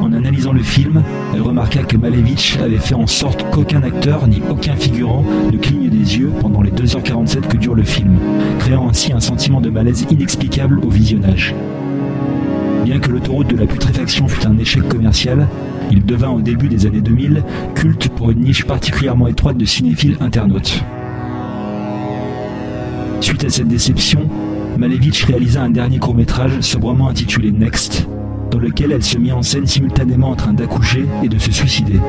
En 0.00 0.12
analysant 0.12 0.52
le 0.52 0.62
film, 0.62 1.02
elle 1.34 1.42
remarqua 1.42 1.82
que 1.82 1.96
Malevich 1.96 2.58
avait 2.62 2.78
fait 2.78 2.94
en 2.94 3.06
sorte 3.06 3.44
qu'aucun 3.50 3.82
acteur 3.82 4.26
ni 4.26 4.40
aucun 4.48 4.76
figurant 4.76 5.24
ne 5.52 5.56
cligne 5.56 5.88
des 5.88 6.18
yeux 6.18 6.30
pendant 6.40 6.62
les 6.62 6.70
2h47 6.70 7.48
que 7.48 7.56
dure 7.56 7.74
le 7.74 7.82
film, 7.82 8.18
créant 8.60 8.88
ainsi 8.88 9.12
un 9.12 9.20
sentiment 9.20 9.60
de 9.60 9.70
malaise 9.70 10.06
inexplicable 10.10 10.80
au 10.84 10.88
visionnage. 10.88 11.54
Bien 12.84 13.00
que 13.00 13.10
l'autoroute 13.10 13.48
de 13.48 13.56
la 13.56 13.66
putréfaction 13.66 14.28
fût 14.28 14.46
un 14.46 14.56
échec 14.58 14.86
commercial, 14.88 15.48
il 15.90 16.04
devint 16.04 16.30
au 16.30 16.40
début 16.40 16.68
des 16.68 16.86
années 16.86 17.00
2000 17.00 17.42
culte 17.74 18.08
pour 18.10 18.30
une 18.30 18.40
niche 18.40 18.64
particulièrement 18.64 19.26
étroite 19.26 19.56
de 19.56 19.64
cinéphiles 19.64 20.16
internautes. 20.20 20.82
Suite 23.20 23.44
à 23.44 23.50
cette 23.50 23.68
déception, 23.68 24.20
Malevich 24.78 25.24
réalisa 25.24 25.62
un 25.62 25.70
dernier 25.70 25.98
court-métrage 25.98 26.60
sobrement 26.60 27.08
intitulé 27.08 27.50
Next, 27.50 28.08
dans 28.50 28.58
lequel 28.58 28.92
elle 28.92 29.02
se 29.02 29.18
mit 29.18 29.32
en 29.32 29.42
scène 29.42 29.66
simultanément 29.66 30.30
en 30.30 30.36
train 30.36 30.52
d'accoucher 30.52 31.04
et 31.22 31.28
de 31.28 31.38
se 31.38 31.52
suicider. 31.52 32.00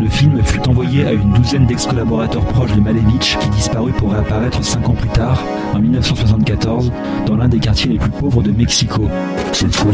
Le 0.00 0.08
film 0.08 0.40
fut 0.44 0.66
envoyé 0.68 1.04
à 1.04 1.12
une 1.12 1.32
douzaine 1.32 1.66
d'ex-collaborateurs 1.66 2.44
proches 2.46 2.72
de 2.72 2.80
Malevich 2.80 3.36
qui 3.40 3.48
disparut 3.50 3.92
pour 3.92 4.12
réapparaître 4.12 4.64
cinq 4.64 4.88
ans 4.88 4.94
plus 4.94 5.08
tard, 5.08 5.42
en 5.74 5.80
1974, 5.80 6.92
dans 7.26 7.36
l'un 7.36 7.48
des 7.48 7.58
quartiers 7.58 7.90
les 7.90 7.98
plus 7.98 8.10
pauvres 8.10 8.42
de 8.42 8.52
Mexico. 8.52 9.08
Cette 9.52 9.74
fois 9.74 9.92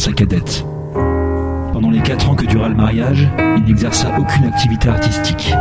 sa 0.00 0.12
cadette. 0.12 0.64
Pendant 1.74 1.90
les 1.90 2.00
4 2.00 2.30
ans 2.30 2.34
que 2.34 2.46
dura 2.46 2.70
le 2.70 2.74
mariage, 2.74 3.28
il 3.58 3.64
n'exerça 3.64 4.08
aucune 4.18 4.46
activité 4.46 4.88
artistique. 4.88 5.52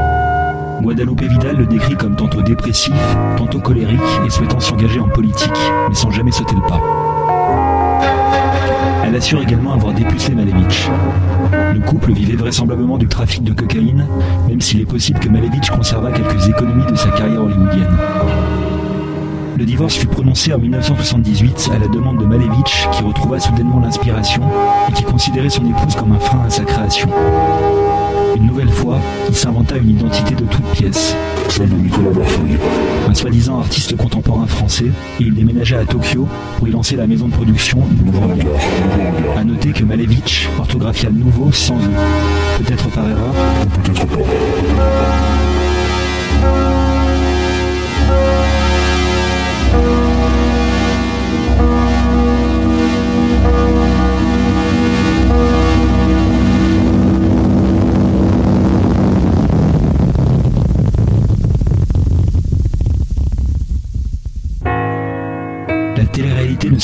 Guadalupe 0.82 1.24
Vidal 1.24 1.58
le 1.58 1.66
décrit 1.66 1.98
comme 1.98 2.16
tantôt 2.16 2.42
dépressif, 2.42 2.94
tantôt 3.36 3.60
colérique 3.60 4.00
et 4.26 4.30
souhaitant 4.30 4.62
s'engager 4.62 5.02
en 5.02 5.10
politique, 5.10 5.52
mais 5.90 5.94
sans 5.94 6.10
jamais 6.10 6.32
sauter 6.32 6.56
le 6.56 6.62
pas. 6.62 6.82
Elle 9.04 9.16
assure 9.18 9.42
également 9.42 9.74
avoir 9.74 9.94
dépucelé 9.94 10.36
Malevich. 10.36 10.90
Le 11.74 11.80
couple 11.82 12.14
vivait 12.14 12.38
vraisemblablement 12.38 12.98
du 12.98 13.10
trafic 13.10 13.44
de 13.44 13.52
cocaïne, 13.52 14.06
même 14.48 14.62
s'il 14.62 14.80
est 14.80 14.86
possible 14.86 15.20
que 15.20 15.28
Malevich 15.28 15.70
conserva 15.70 16.14
quelques 16.14 16.48
économies 16.48 16.90
de 16.90 16.96
sa 16.96 17.10
carrière 17.10 17.44
hollywoodienne. 17.44 17.98
Le 19.60 19.66
divorce 19.66 19.96
fut 19.96 20.08
prononcé 20.08 20.54
en 20.54 20.58
1978 20.58 21.72
à 21.76 21.80
la 21.80 21.90
demande 21.90 22.18
de 22.18 22.26
Malevich, 22.26 22.88
qui 22.94 23.04
retrouva 23.04 23.42
soudainement 23.42 23.82
l'inspiration 23.82 24.42
et 24.88 24.94
qui 24.94 25.04
considérait 25.04 25.50
son 25.50 25.66
épouse 25.66 25.96
comme 25.98 26.14
un 26.14 26.20
frein 26.20 26.46
à 26.46 26.50
sa 26.50 26.64
création. 26.64 27.10
Une 28.38 28.46
nouvelle 28.46 28.70
fois, 28.70 29.00
il 29.28 29.36
s'inventa 29.36 29.76
une 29.76 29.90
identité 29.90 30.34
de 30.34 30.46
toute 30.46 30.64
pièce. 30.72 31.14
Celle 31.50 31.72
de 31.72 31.76
Nicolas 31.76 32.12
Barfeuille. 32.12 32.58
Un 33.10 33.14
soi-disant 33.14 33.60
artiste 33.60 33.98
contemporain 33.98 34.48
français, 34.48 34.92
et 35.20 35.24
il 35.24 35.34
déménagea 35.34 35.80
à 35.80 35.86
Tokyo 35.86 36.26
pour 36.58 36.70
y 36.70 36.72
lancer 36.72 36.96
la 36.96 37.06
maison 37.06 37.28
de 37.28 37.34
production. 37.34 37.80
A 39.36 39.44
noter 39.44 39.74
que 39.74 39.84
Malevich 39.84 40.48
orthographia 40.58 41.10
nouveau 41.10 41.52
sans 41.52 41.76
eux. 41.76 41.92
Peut-être 42.60 42.88
par 42.92 43.10
erreur, 43.10 43.34
peut-être 43.84 44.06
pas. 44.06 44.20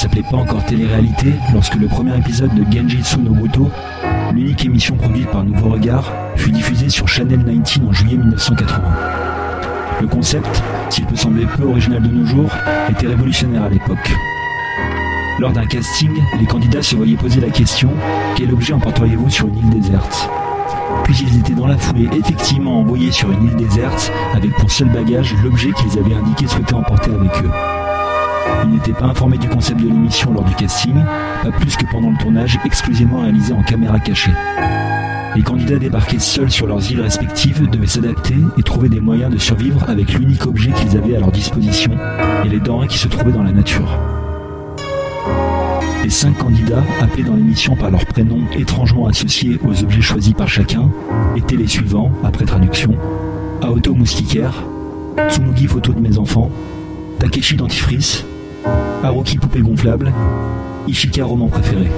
S'appelait 0.06 0.30
pas 0.30 0.38
encore 0.38 0.64
télé-réalité 0.66 1.34
lorsque 1.52 1.74
le 1.74 1.88
premier 1.88 2.16
épisode 2.16 2.54
de 2.54 2.64
Genjitsu 2.72 3.18
no 3.18 3.34
l'unique 4.36 4.64
émission 4.64 4.96
produite 4.96 5.32
par 5.32 5.44
Nouveau 5.44 5.70
Regard, 5.70 6.14
fut 6.36 6.52
diffusé 6.52 6.90
sur 6.90 7.08
Channel 7.08 7.40
19 7.44 7.90
en 7.90 7.92
juillet 7.92 8.18
1980. 8.18 8.84
Le 10.02 10.08
concept, 10.08 10.62
s'il 10.92 11.08
peut 11.08 11.16
sembler 11.16 11.48
peu 11.58 11.64
original 11.64 12.04
de 12.04 12.08
nos 12.08 12.24
jours, 12.24 12.52
était 12.92 13.08
révolutionnaire 13.08 13.64
à 13.64 13.70
l'époque. 13.70 14.14
Lors 15.40 15.54
d'un 15.54 15.66
casting, 15.66 16.12
les 16.40 16.46
candidats 16.46 16.84
se 16.84 16.96
voyaient 16.96 17.18
poser 17.18 17.42
la 17.42 17.50
question 17.50 17.90
Quel 18.36 18.54
objet 18.54 18.74
emporteriez-vous 18.74 19.32
sur 19.32 19.48
une 19.48 19.58
île 19.58 19.70
déserte? 19.72 20.30
Puis 21.04 21.16
ils 21.28 21.40
étaient 21.40 21.56
dans 21.56 21.68
la 21.68 21.80
foulée 21.80 22.10
effectivement 22.16 22.82
envoyés 22.82 23.12
sur 23.12 23.32
une 23.32 23.48
île 23.48 23.56
déserte 23.56 24.12
avec 24.36 24.56
pour 24.58 24.70
seul 24.70 24.90
bagage 24.90 25.34
l'objet 25.44 25.72
qu'ils 25.72 25.98
avaient 25.98 26.14
indiqué 26.14 26.46
souhaiter 26.46 26.76
emporter 26.76 27.10
avec 27.10 27.32
eux. 27.44 27.75
Ils 28.64 28.72
n'étaient 28.72 28.94
pas 28.94 29.06
informés 29.06 29.38
du 29.38 29.48
concept 29.48 29.80
de 29.80 29.88
l'émission 29.88 30.34
lors 30.34 30.44
du 30.44 30.56
casting, 30.56 30.96
pas 31.44 31.52
plus 31.52 31.76
que 31.76 31.86
pendant 31.92 32.10
le 32.10 32.18
tournage 32.18 32.60
exclusivement 32.66 33.22
réalisé 33.22 33.54
en 33.54 33.64
caméra 33.64 34.00
cachée. 34.00 34.32
Les 35.36 35.44
candidats 35.44 35.78
débarqués 35.78 36.20
seuls 36.20 36.50
sur 36.50 36.66
leurs 36.66 36.90
îles 36.90 37.02
respectives 37.02 37.70
devaient 37.70 37.88
s'adapter 37.88 38.36
et 38.58 38.64
trouver 38.64 38.88
des 38.88 39.02
moyens 39.02 39.34
de 39.34 39.38
survivre 39.38 39.84
avec 39.90 40.14
l'unique 40.14 40.46
objet 40.46 40.72
qu'ils 40.72 40.98
avaient 40.98 41.18
à 41.18 41.20
leur 41.20 41.32
disposition 41.32 41.92
et 42.46 42.50
les 42.50 42.60
denrées 42.60 42.88
qui 42.88 42.98
se 42.98 43.10
trouvaient 43.10 43.34
dans 43.34 43.44
la 43.44 43.52
nature. 43.52 44.00
Les 46.06 46.10
cinq 46.10 46.38
candidats, 46.38 46.84
appelés 47.02 47.24
dans 47.24 47.36
l'émission 47.36 47.76
par 47.76 47.92
leurs 47.92 48.06
prénoms 48.06 48.46
étrangement 48.58 49.08
associés 49.08 49.60
aux 49.66 49.84
objets 49.84 50.02
choisis 50.02 50.34
par 50.34 50.48
chacun, 50.48 50.90
étaient 51.36 51.58
les 51.58 51.68
suivants, 51.68 52.12
après 52.24 52.46
traduction 52.46 52.96
Aoto 53.62 53.94
Moustiquaire, 53.94 54.54
Tsumugi 55.30 55.68
Photo 55.68 55.92
de 55.92 56.00
mes 56.00 56.18
enfants, 56.18 56.50
Takeshi 57.20 57.56
Dentifrice, 57.56 58.24
Haruki 59.04 59.38
Poupée 59.38 59.62
Gonflable, 59.62 60.12
Ishika 60.88 61.24
Roman 61.24 61.48
Préféré. 61.48 61.90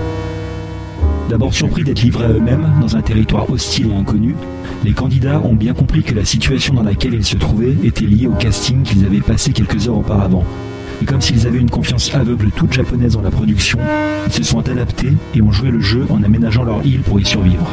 D'abord 1.29 1.53
surpris 1.53 1.83
d'être 1.83 2.01
livrés 2.01 2.25
à 2.25 2.29
eux-mêmes 2.29 2.67
dans 2.81 2.95
un 2.95 3.01
territoire 3.01 3.49
hostile 3.49 3.91
et 3.91 3.95
inconnu, 3.95 4.35
les 4.83 4.93
candidats 4.93 5.41
ont 5.43 5.55
bien 5.55 5.73
compris 5.73 6.03
que 6.03 6.15
la 6.15 6.23
situation 6.23 6.73
dans 6.73 6.83
laquelle 6.83 7.13
ils 7.13 7.25
se 7.25 7.35
trouvaient 7.35 7.75
était 7.83 8.05
liée 8.05 8.27
au 8.27 8.33
casting 8.33 8.83
qu'ils 8.83 9.05
avaient 9.05 9.19
passé 9.19 9.51
quelques 9.51 9.87
heures 9.87 9.97
auparavant. 9.97 10.45
Et 11.01 11.05
comme 11.05 11.21
s'ils 11.21 11.45
avaient 11.45 11.59
une 11.59 11.69
confiance 11.69 12.13
aveugle 12.15 12.51
toute 12.51 12.73
japonaise 12.73 13.13
dans 13.13 13.21
la 13.21 13.31
production, 13.31 13.79
ils 14.25 14.33
se 14.33 14.43
sont 14.43 14.67
adaptés 14.67 15.13
et 15.35 15.41
ont 15.41 15.51
joué 15.51 15.69
le 15.69 15.79
jeu 15.79 16.05
en 16.09 16.23
aménageant 16.23 16.63
leur 16.63 16.85
île 16.85 17.01
pour 17.01 17.19
y 17.19 17.25
survivre. 17.25 17.67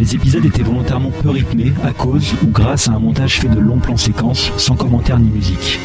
Les 0.00 0.14
épisodes 0.14 0.44
étaient 0.44 0.62
volontairement 0.62 1.12
peu 1.22 1.30
rythmés 1.30 1.72
à 1.84 1.92
cause 1.92 2.34
ou 2.42 2.46
grâce 2.48 2.88
à 2.88 2.92
un 2.92 2.98
montage 2.98 3.40
fait 3.40 3.48
de 3.48 3.60
longs 3.60 3.78
plans 3.78 3.96
séquences 3.96 4.52
sans 4.56 4.74
commentaire 4.74 5.18
ni 5.18 5.28
musique. 5.28 5.78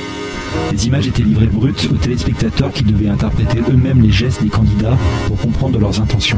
Les 0.72 0.88
images 0.88 1.08
étaient 1.08 1.24
livrées 1.24 1.48
brutes 1.48 1.90
aux 1.92 1.98
téléspectateurs 1.98 2.72
qui 2.72 2.84
devaient 2.84 3.10
interpréter 3.10 3.60
eux-mêmes 3.70 4.02
les 4.02 4.12
gestes 4.12 4.42
des 4.42 4.50
candidats 4.50 4.98
pour 5.28 5.38
comprendre 5.38 5.80
leurs 5.80 6.00
intentions. 6.02 6.38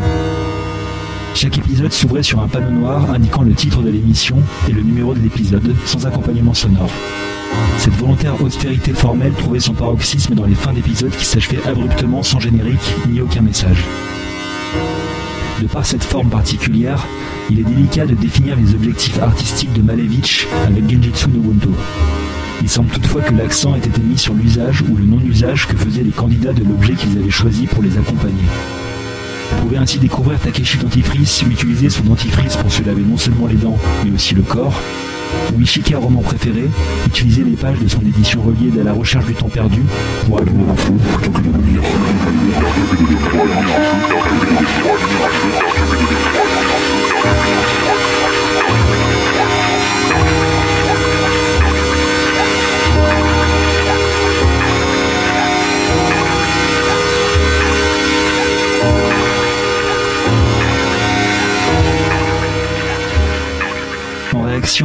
Chaque 1.34 1.58
épisode 1.58 1.92
s'ouvrait 1.92 2.24
sur 2.24 2.40
un 2.40 2.48
panneau 2.48 2.72
noir 2.72 3.10
indiquant 3.12 3.44
le 3.44 3.54
titre 3.54 3.82
de 3.82 3.90
l'émission 3.90 4.38
et 4.70 4.72
le 4.74 4.82
numéro 4.82 5.14
de 5.14 5.20
l'épisode, 5.20 5.74
sans 5.86 6.06
accompagnement 6.06 6.54
sonore. 6.54 6.92
Cette 7.78 7.96
volontaire 7.96 8.42
austérité 8.42 8.94
formelle 8.94 9.34
trouvait 9.34 9.60
son 9.60 9.74
paroxysme 9.74 10.36
dans 10.36 10.46
les 10.46 10.56
fins 10.56 10.74
d'épisodes 10.74 11.16
qui 11.16 11.26
s'achevaient 11.26 11.66
abruptement 11.68 12.24
sans 12.24 12.40
générique 12.40 12.96
ni 13.10 13.22
aucun 13.22 13.42
message. 13.42 13.84
De 15.62 15.68
par 15.68 15.86
cette 15.86 16.04
forme 16.04 16.30
particulière, 16.30 17.06
il 17.50 17.60
est 17.60 17.64
délicat 17.64 18.06
de 18.06 18.16
définir 18.16 18.56
les 18.56 18.74
objectifs 18.74 19.20
artistiques 19.20 19.74
de 19.74 19.82
Malevich 19.82 20.48
avec 20.66 20.90
Genjitsu 20.90 21.30
no. 21.30 21.42
Il 22.62 22.70
semble 22.70 22.90
toutefois 22.90 23.22
que 23.22 23.34
l'accent 23.34 23.76
ait 23.76 23.80
été 23.80 24.02
mis 24.02 24.18
sur 24.18 24.34
l'usage 24.34 24.82
ou 24.84 24.96
le 24.96 25.04
non-usage 25.04 25.68
que 25.68 25.76
faisaient 25.76 26.04
les 26.04 26.12
candidats 26.12 26.54
de 26.54 26.64
l'objet 26.64 26.94
qu'ils 26.94 27.18
avaient 27.18 27.30
choisi 27.30 27.66
pour 27.66 27.82
les 27.82 27.98
accompagner. 27.98 28.44
Vous 29.52 29.64
pouvez 29.64 29.78
ainsi 29.78 30.00
découvrir 30.00 30.40
Takeshi 30.40 30.78
Dentifrice 30.78 31.42
utiliser 31.42 31.90
son 31.90 32.04
dentifrice 32.04 32.56
pour 32.56 32.72
se 32.72 32.84
laver 32.84 33.02
non 33.02 33.18
seulement 33.18 33.48
les 33.48 33.56
dents, 33.56 33.78
mais 34.06 34.12
aussi 34.12 34.36
le 34.36 34.44
corps, 34.44 34.80
ou 35.56 35.62
Ishika 35.62 35.98
roman 35.98 36.22
préféré, 36.22 36.70
utiliser 37.08 37.44
les 37.44 37.56
pages 37.56 37.80
de 37.80 37.88
son 37.88 38.02
édition 38.02 38.42
reliée 38.42 38.80
à 38.80 38.84
la 38.84 38.94
recherche 38.94 39.26
du 39.26 39.34
temps 39.34 39.50
perdu 39.50 39.82
pour 40.26 40.40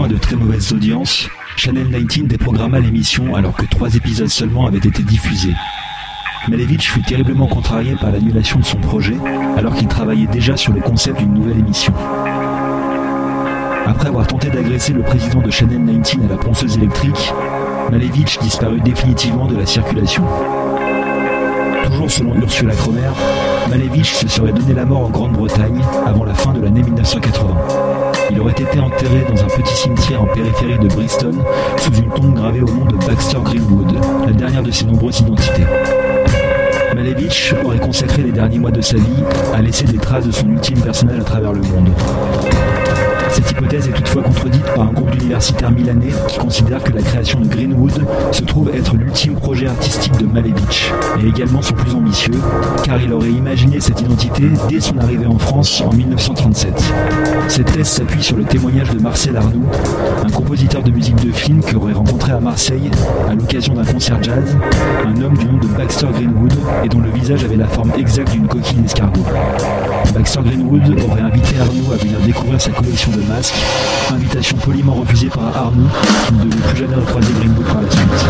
à 0.05 0.09
de 0.09 0.17
très 0.17 0.37
mauvaises 0.37 0.73
audiences, 0.73 1.29
Channel 1.57 1.89
19 1.91 2.29
déprogramma 2.29 2.81
l'émission 2.81 3.35
alors 3.35 3.57
que 3.57 3.65
trois 3.65 3.95
épisodes 3.95 4.29
seulement 4.29 4.67
avaient 4.67 4.77
été 4.77 5.03
diffusés. 5.03 5.55
Malevich 6.49 6.91
fut 6.91 7.03
terriblement 7.03 7.47
contrarié 7.47 7.95
par 7.99 8.11
l'annulation 8.11 8.59
de 8.59 8.65
son 8.65 8.77
projet 8.77 9.17
alors 9.57 9.75
qu'il 9.75 9.89
travaillait 9.89 10.27
déjà 10.27 10.57
sur 10.57 10.73
le 10.73 10.81
concept 10.81 11.19
d'une 11.19 11.33
nouvelle 11.33 11.59
émission. 11.59 11.95
Après 13.87 14.09
avoir 14.09 14.27
tenté 14.27 14.51
d'agresser 14.51 14.93
le 14.93 15.03
président 15.03 15.41
de 15.41 15.51
Channel 15.51 15.83
19 15.83 16.27
à 16.27 16.35
la 16.35 16.37
ponceuse 16.37 16.77
électrique, 16.77 17.33
Malevich 17.91 18.39
disparut 18.41 18.81
définitivement 18.81 19.47
de 19.47 19.57
la 19.57 19.65
circulation. 19.65 20.25
Toujours 21.87 22.11
selon 22.11 22.35
Ursula 22.35 22.75
Cromer, 22.75 23.13
Malevich 23.71 24.13
se 24.13 24.29
serait 24.29 24.53
donné 24.53 24.75
la 24.75 24.85
mort 24.85 25.07
en 25.07 25.11
Grande-Bretagne 25.11 25.81
avant 26.05 26.25
la 26.25 26.35
fin 26.35 26.53
de 26.53 26.61
l'année 26.61 26.83
1980. 26.83 27.86
Il 28.31 28.41
aurait 28.41 28.53
été 28.53 28.79
enterré 28.81 29.25
dans 29.29 29.43
un 29.43 29.47
petit 29.47 29.75
cimetière 29.75 30.23
en 30.23 30.27
périphérie 30.27 30.79
de 30.79 30.89
Bristol 30.89 31.35
sous 31.77 31.93
une 31.93 32.09
tombe 32.11 32.35
gravée 32.35 32.61
au 32.61 32.67
nom 32.67 32.85
de 32.85 32.97
Baxter 33.07 33.39
Greenwood, 33.45 33.93
la 34.27 34.33
dernière 34.33 34.63
de 34.63 34.71
ses 34.71 34.85
nombreuses 34.85 35.21
identités. 35.21 35.65
Malevich 36.95 37.55
aurait 37.65 37.79
consacré 37.79 38.23
les 38.23 38.33
derniers 38.33 38.59
mois 38.59 38.71
de 38.71 38.81
sa 38.81 38.97
vie 38.97 39.23
à 39.55 39.63
laisser 39.63 39.85
des 39.85 39.99
traces 39.99 40.27
de 40.27 40.33
son 40.33 40.49
ultime 40.49 40.81
personnel 40.81 41.21
à 41.21 41.25
travers 41.25 41.53
le 41.53 41.63
monde. 41.63 41.91
Cette 43.31 43.51
hypothèse 43.51 43.89
est 43.89 43.93
toutefois 43.93 44.23
contredite 44.23 44.65
par 44.75 44.89
un 44.89 44.93
groupe 44.93 45.11
d'universitaires 45.11 45.71
milanais 45.71 46.13
qui 46.29 46.39
considère 46.39 46.83
que 46.83 46.93
la 46.93 47.03
création 47.03 47.41
de 47.41 47.49
Greenwood 47.49 48.05
se 48.33 48.43
trouve 48.43 48.71
être 48.75 48.97
l'ultime 48.97 49.35
projet 49.35 49.67
artistique 49.67 50.17
de 50.19 50.27
Malevich, 50.27 50.93
et 51.23 51.29
également 51.29 51.63
son 51.63 51.75
plus 51.75 51.95
ambitieux, 51.95 52.41
car 52.85 53.01
il 53.01 53.13
aurait 53.13 53.31
imaginé 53.31 53.81
cette 53.81 54.01
identité 54.01 54.45
dès 54.69 54.81
son 54.81 54.99
arrivée 54.99 55.27
en 55.27 55.39
France 55.39 55.81
en 55.81 55.93
1937. 55.93 56.73
Cette 57.49 57.73
thèse 57.73 57.89
s'appuie 57.89 58.23
sur 58.23 58.37
le 58.37 58.45
témoignage 58.45 58.91
de 58.91 59.01
Marcel 59.01 59.37
Arnoux, 59.37 59.67
un 60.25 60.31
compositeur 60.31 60.83
de 60.83 60.91
musique 60.91 61.25
de 61.25 61.33
film 61.33 61.61
qui 61.61 61.77
aurait 61.77 61.93
rencontré 61.93 62.33
à 62.33 62.41
Marseille, 62.41 62.91
à 63.29 63.35
l'occasion 63.35 63.75
d'un 63.75 63.85
concert 63.85 64.23
jazz, 64.23 64.57
un 65.05 65.21
homme 65.23 65.37
du 65.37 65.47
nom 65.47 65.59
de 65.59 65.67
Baxter 65.69 66.09
Greenwood 66.13 66.55
et 66.85 66.89
dont 66.89 67.01
le 67.01 67.11
avait 67.33 67.57
la 67.57 67.67
forme 67.67 67.93
exacte 67.99 68.31
d'une 68.33 68.47
coquille 68.47 68.79
d'escargot. 68.79 69.25
Baxter 70.15 70.41
Greenwood 70.45 71.01
aurait 71.03 71.23
invité 71.23 71.57
Arnoux 71.59 71.93
à 71.93 71.97
venir 71.97 72.21
découvrir 72.21 72.61
sa 72.61 72.71
collection 72.71 73.11
de 73.11 73.23
masques, 73.23 73.57
invitation 74.13 74.57
poliment 74.59 74.95
refusée 74.95 75.29
par 75.29 75.57
Arnoux, 75.57 75.89
qui 76.27 76.35
ne 76.35 76.45
devait 76.45 76.63
plus 76.69 76.77
jamais 76.77 76.95
recroiser 76.95 77.33
Greenwood 77.33 77.67
par 77.67 77.83
la 77.83 77.91
suite. 77.91 78.27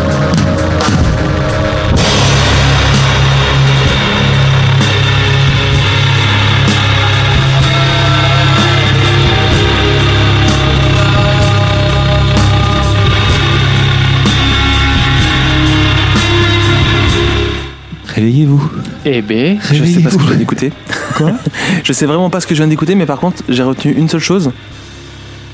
Réveillez-vous. 18.17 18.71
Eh 19.05 19.21
ben, 19.21 19.59
Je 19.71 19.83
sais 19.85 19.99
pas 20.01 20.09
ce 20.09 20.15
que 20.17 20.23
je 20.23 20.27
viens 20.29 20.37
d'écouter. 20.37 20.73
Quoi? 21.15 21.31
Je 21.83 21.93
sais 21.93 22.07
vraiment 22.07 22.29
pas 22.31 22.39
ce 22.41 22.47
que 22.47 22.55
je 22.55 22.59
viens 22.61 22.67
d'écouter, 22.67 22.95
mais 22.95 23.05
par 23.05 23.19
contre, 23.19 23.43
j'ai 23.47 23.61
retenu 23.63 23.93
une 23.93 24.09
seule 24.09 24.19
chose, 24.21 24.51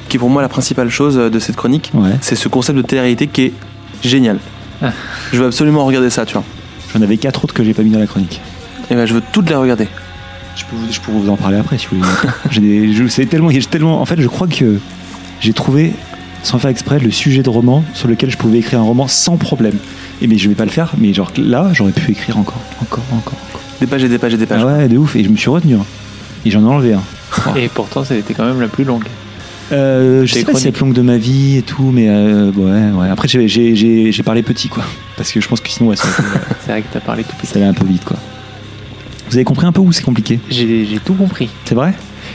qui 0.07 0.15
est 0.15 0.19
pour 0.19 0.29
moi 0.29 0.41
la 0.41 0.47
principale 0.47 0.89
chose 0.89 1.15
de 1.17 1.39
cette 1.39 1.57
chronique, 1.57 1.91
Ouais. 1.93 2.11
c'est 2.21 2.35
ce 2.35 2.47
concept 2.47 2.77
de 2.77 2.81
télé-réalité 2.83 3.27
qui 3.27 3.41
est 3.43 3.53
génial. 4.01 4.39
Ah. 4.81 4.91
Je 5.33 5.39
veux 5.39 5.47
absolument 5.47 5.85
regarder 5.85 6.09
ça, 6.09 6.25
tu 6.25 6.33
vois. 6.33 6.43
J'en 6.93 7.01
avais 7.01 7.17
quatre 7.17 7.43
autres 7.43 7.53
que 7.53 7.63
j'ai 7.65 7.73
pas 7.73 7.83
mis 7.83 7.89
dans 7.91 7.99
la 7.99 8.07
chronique. 8.07 8.39
Et 8.89 8.95
ben, 8.95 9.05
je 9.05 9.13
veux 9.13 9.21
toutes 9.33 9.49
les 9.49 9.55
regarder. 9.55 9.87
Je 10.55 10.63
peux, 10.63 10.75
vous, 10.77 10.87
je 10.91 10.99
peux 11.01 11.11
vous 11.11 11.29
en 11.29 11.35
parler 11.35 11.57
après 11.57 11.77
si 11.77 11.87
vous 11.91 11.97
voulez. 11.97 12.09
j'ai 12.49 12.61
des- 12.61 12.93
je 12.93 13.05
sais 13.07 13.25
tellement, 13.25 13.49
tellement. 13.69 14.01
En 14.01 14.05
fait, 14.05 14.21
je 14.21 14.27
crois 14.27 14.47
que 14.47 14.77
j'ai 15.41 15.51
trouvé, 15.53 15.93
sans 16.43 16.59
faire 16.59 16.69
exprès, 16.69 16.99
le 16.99 17.09
sujet 17.11 17.41
de 17.41 17.49
roman 17.49 17.83
sur 17.93 18.07
lequel 18.07 18.29
je 18.29 18.37
pouvais 18.37 18.59
écrire 18.59 18.79
un 18.79 18.83
roman 18.83 19.07
sans 19.07 19.37
problème. 19.37 19.77
Et 20.21 20.27
mais 20.27 20.37
je 20.37 20.47
vais 20.49 20.55
pas 20.55 20.65
le 20.65 20.71
faire. 20.71 20.93
Mais 20.97 21.13
genre 21.13 21.31
là, 21.37 21.69
j'aurais 21.73 21.91
pu 21.93 22.11
écrire 22.11 22.37
encore, 22.37 22.61
encore, 22.81 23.03
encore. 23.11 23.33
Des 23.81 23.87
pages 23.87 24.03
et 24.03 24.09
des 24.09 24.17
pages 24.17 24.33
et 24.33 24.37
des 24.37 24.45
pages. 24.45 24.61
Ah 24.63 24.77
ouais, 24.77 24.87
de 24.87 24.97
ouf. 24.97 25.15
Et 25.15 25.23
je 25.23 25.29
me 25.29 25.35
suis 25.37 25.49
retenu. 25.49 25.75
hein. 25.75 25.85
Et 26.45 26.51
j'en 26.51 26.61
ai 26.61 26.67
enlevé 26.67 26.93
un. 26.93 27.01
et 27.55 27.67
pourtant, 27.69 28.03
ça 28.03 28.13
a 28.13 28.17
été 28.17 28.33
quand 28.33 28.45
même 28.45 28.61
la 28.61 28.67
plus 28.67 28.83
longue. 28.83 29.03
Euh, 29.71 30.25
je 30.25 30.33
sais 30.33 30.43
pas 30.43 30.53
si 30.53 30.63
c'est 30.63 30.79
longue 30.79 30.93
de 30.93 31.01
ma 31.01 31.17
vie 31.17 31.57
et 31.57 31.61
tout, 31.61 31.89
mais 31.91 32.07
euh, 32.09 32.51
ouais, 32.51 32.91
ouais. 33.01 33.09
Après, 33.09 33.27
j'ai- 33.27 34.11
parlé 34.23 34.43
petit, 34.43 34.67
quoi. 34.67 34.83
Parce 35.17 35.31
que 35.31 35.41
je 35.41 35.47
pense 35.47 35.61
que 35.61 35.69
sinon, 35.69 35.89
ouais, 35.89 35.95
ça, 35.95 36.07
C'est 36.65 36.71
vrai 36.71 36.81
que 36.81 36.87
t'as 36.93 36.99
parlé 36.99 37.23
tout 37.23 37.35
petit. 37.37 37.47
ça 37.47 37.55
allait 37.59 37.65
un 37.67 37.73
peu 37.73 37.85
vite, 37.87 38.03
quoi. 38.03 38.17
Vous 39.29 39.35
avez 39.37 39.45
compris 39.45 39.65
un 39.65 39.71
peu 39.71 39.79
où 39.81 39.91
c'est 39.91 40.03
compliqué? 40.03 40.39
J'ai 40.49 40.99
tout 41.03 41.13
compris. 41.13 41.49
C'est 41.65 41.75
vrai? 41.75 41.93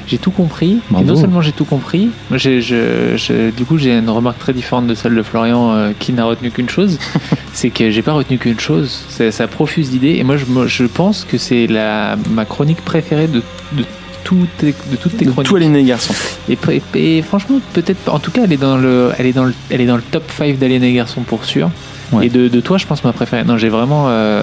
J'ai 0.08 0.18
tout 0.18 0.30
compris. 0.32 0.78
Bravo. 0.90 1.04
Et 1.04 1.08
non 1.08 1.16
seulement 1.16 1.40
j'ai 1.42 1.52
tout 1.52 1.64
compris, 1.66 2.08
j'ai- 2.34 2.60
je- 2.62 3.14
je- 3.16 3.50
du 3.50 3.64
coup 3.64 3.78
j'ai 3.78 3.92
une 3.96 4.08
remarque 4.10 4.38
très 4.38 4.52
différente 4.52 4.86
de 4.88 4.94
celle 4.94 5.14
de 5.14 5.22
Florian 5.22 5.72
euh, 5.74 5.92
qui 5.98 6.12
n'a 6.12 6.24
retenu 6.24 6.50
qu'une 6.50 6.68
chose. 6.68 6.98
c'est 7.52 7.70
que 7.70 7.90
j'ai 7.90 8.02
pas 8.02 8.12
retenu 8.14 8.38
qu'une 8.38 8.58
chose. 8.58 9.04
Ça 9.30 9.46
profuse 9.46 9.90
d'idées. 9.90 10.16
Et 10.18 10.24
moi 10.24 10.36
je, 10.36 10.44
pense 10.86 11.24
que 11.24 11.38
c'est 11.38 11.66
la 11.66 12.16
ma 12.30 12.44
chronique 12.44 12.80
préférée 12.84 13.28
de, 13.28 13.42
de 13.72 13.84
tout 14.24 14.46
tes- 14.58 14.74
de 14.90 14.96
toutes 15.00 15.16
tes 15.16 15.24
De 15.26 15.30
chroniques. 15.30 15.48
tout 15.48 15.56
Aline 15.56 15.76
et 15.76 15.84
garçons. 15.84 16.14
Et, 16.48 16.58
et- 16.94 17.18
et 17.18 17.22
franchement, 17.22 17.60
peut-être, 17.74 17.98
pas- 17.98 18.12
en 18.12 18.18
tout 18.18 18.30
cas, 18.30 18.42
elle 18.44 18.52
est 18.52 18.56
dans 18.58 18.76
le, 18.76 19.10
elle 19.18 19.26
est 19.26 19.32
dans 19.32 19.44
le, 19.44 19.54
elle 19.70 19.80
est 19.80 19.86
dans 19.86 19.96
le 19.96 20.02
top 20.02 20.24
5 20.36 20.58
d'Alien 20.58 20.82
et 20.82 20.92
Garçon 20.92 21.20
pour 21.22 21.44
sûr. 21.44 21.70
Ouais. 22.12 22.26
Et 22.26 22.28
de, 22.30 22.48
de 22.48 22.60
toi, 22.60 22.78
je 22.78 22.86
pense 22.86 23.04
ma 23.04 23.12
préférée. 23.12 23.44
Non, 23.44 23.56
j'ai 23.58 23.68
vraiment, 23.68 24.06
euh, 24.08 24.42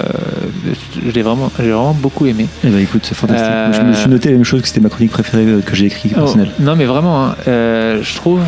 vraiment, 1.13 1.51
j'ai 1.57 1.71
vraiment 1.71 1.93
beaucoup 1.99 2.25
aimé. 2.25 2.45
Eh 2.63 2.67
ben 2.67 2.79
écoute, 2.79 3.01
c'est 3.03 3.15
fantastique. 3.15 3.47
Euh, 3.49 3.73
Je 3.73 3.81
me 3.81 3.93
suis 3.93 4.09
noté 4.09 4.29
la 4.29 4.35
même 4.35 4.43
chose 4.43 4.61
que 4.61 4.67
c'était 4.67 4.81
ma 4.81 4.89
chronique 4.89 5.11
préférée 5.11 5.45
euh, 5.45 5.61
que 5.61 5.75
j'ai 5.75 5.85
écrite 5.87 6.13
Oh, 6.15 6.19
personnelle. 6.21 6.51
non, 6.59 6.75
mais 6.75 6.85
vraiment, 6.85 7.25
hein, 7.25 7.35
euh, 7.47 7.99
je 8.03 8.15
trouve. 8.15 8.41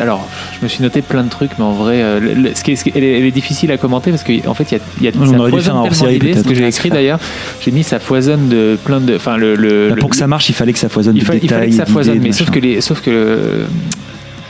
Alors, 0.00 0.26
je 0.58 0.64
me 0.64 0.68
suis 0.68 0.82
noté 0.82 1.02
plein 1.02 1.22
de 1.22 1.28
trucs, 1.28 1.52
mais 1.56 1.64
en 1.64 1.72
vrai, 1.72 2.02
euh, 2.02 2.18
le- 2.18 2.34
le- 2.34 2.50
ce 2.54 2.64
qui 2.64 2.72
est, 2.72 2.76
ce 2.76 2.82
qui 2.82 2.90
est- 2.90 2.94
elle, 2.96 3.04
est, 3.04 3.18
elle 3.20 3.24
est 3.26 3.30
difficile 3.30 3.70
à 3.70 3.76
commenter 3.76 4.10
parce 4.10 4.24
qu'en 4.24 4.52
fait, 4.54 4.72
il 4.72 4.78
y 5.04 5.06
a, 5.06 5.10
y 5.10 5.14
a 5.16 5.20
On 5.20 5.24
ça 5.30 5.38
aurait 5.38 5.52
dû 5.52 5.60
faire 5.60 5.76
un. 5.76 5.88
Ce 5.92 6.42
que 6.42 6.54
j'ai 6.54 6.66
écrit 6.66 6.90
d'ailleurs, 6.90 7.20
j'ai 7.60 7.70
mis 7.70 7.84
ça 7.84 8.00
foisonne 8.00 8.48
de 8.48 8.76
plein 8.84 9.00
de. 9.00 9.14
Enfin, 9.14 9.36
le, 9.36 9.54
le- 9.54 9.90
Bah, 9.90 9.96
pour 10.00 10.10
que 10.10 10.16
ça 10.16 10.26
marche, 10.26 10.48
il 10.48 10.54
fallait 10.54 10.72
que 10.72 10.80
ça 10.80 10.88
foisonne 10.88 11.14
il, 11.16 11.20
de 11.20 11.24
fa- 11.24 11.36
il 11.40 11.48
fallait 11.48 11.68
que 11.68 11.74
ça 11.76 11.86
foisonne, 11.86 12.18
mais 12.20 12.32
sauf 12.32 12.50
que 12.50 12.58
les, 12.58 12.80
sauf 12.80 13.02
que 13.02 13.64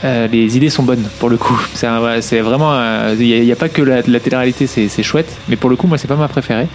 euh, 0.05 0.27
les 0.27 0.55
idées 0.55 0.69
sont 0.69 0.83
bonnes 0.83 1.03
pour 1.19 1.29
le 1.29 1.37
coup. 1.37 1.59
C'est 1.73 2.39
vraiment, 2.39 2.71
euh, 2.73 3.15
il 3.19 3.41
n'y 3.43 3.51
a, 3.51 3.55
pas 3.55 3.69
que 3.69 3.81
la, 3.81 4.01
la 4.07 4.19
télé-réalité, 4.19 4.67
c'est 4.67 5.03
chouette, 5.03 5.35
mais 5.49 5.55
pour 5.55 5.69
le 5.69 5.75
coup, 5.75 5.87
moi, 5.87 5.97
c'est 5.97 6.07
pas 6.07 6.15
ma 6.15 6.27
préférée. 6.27 6.67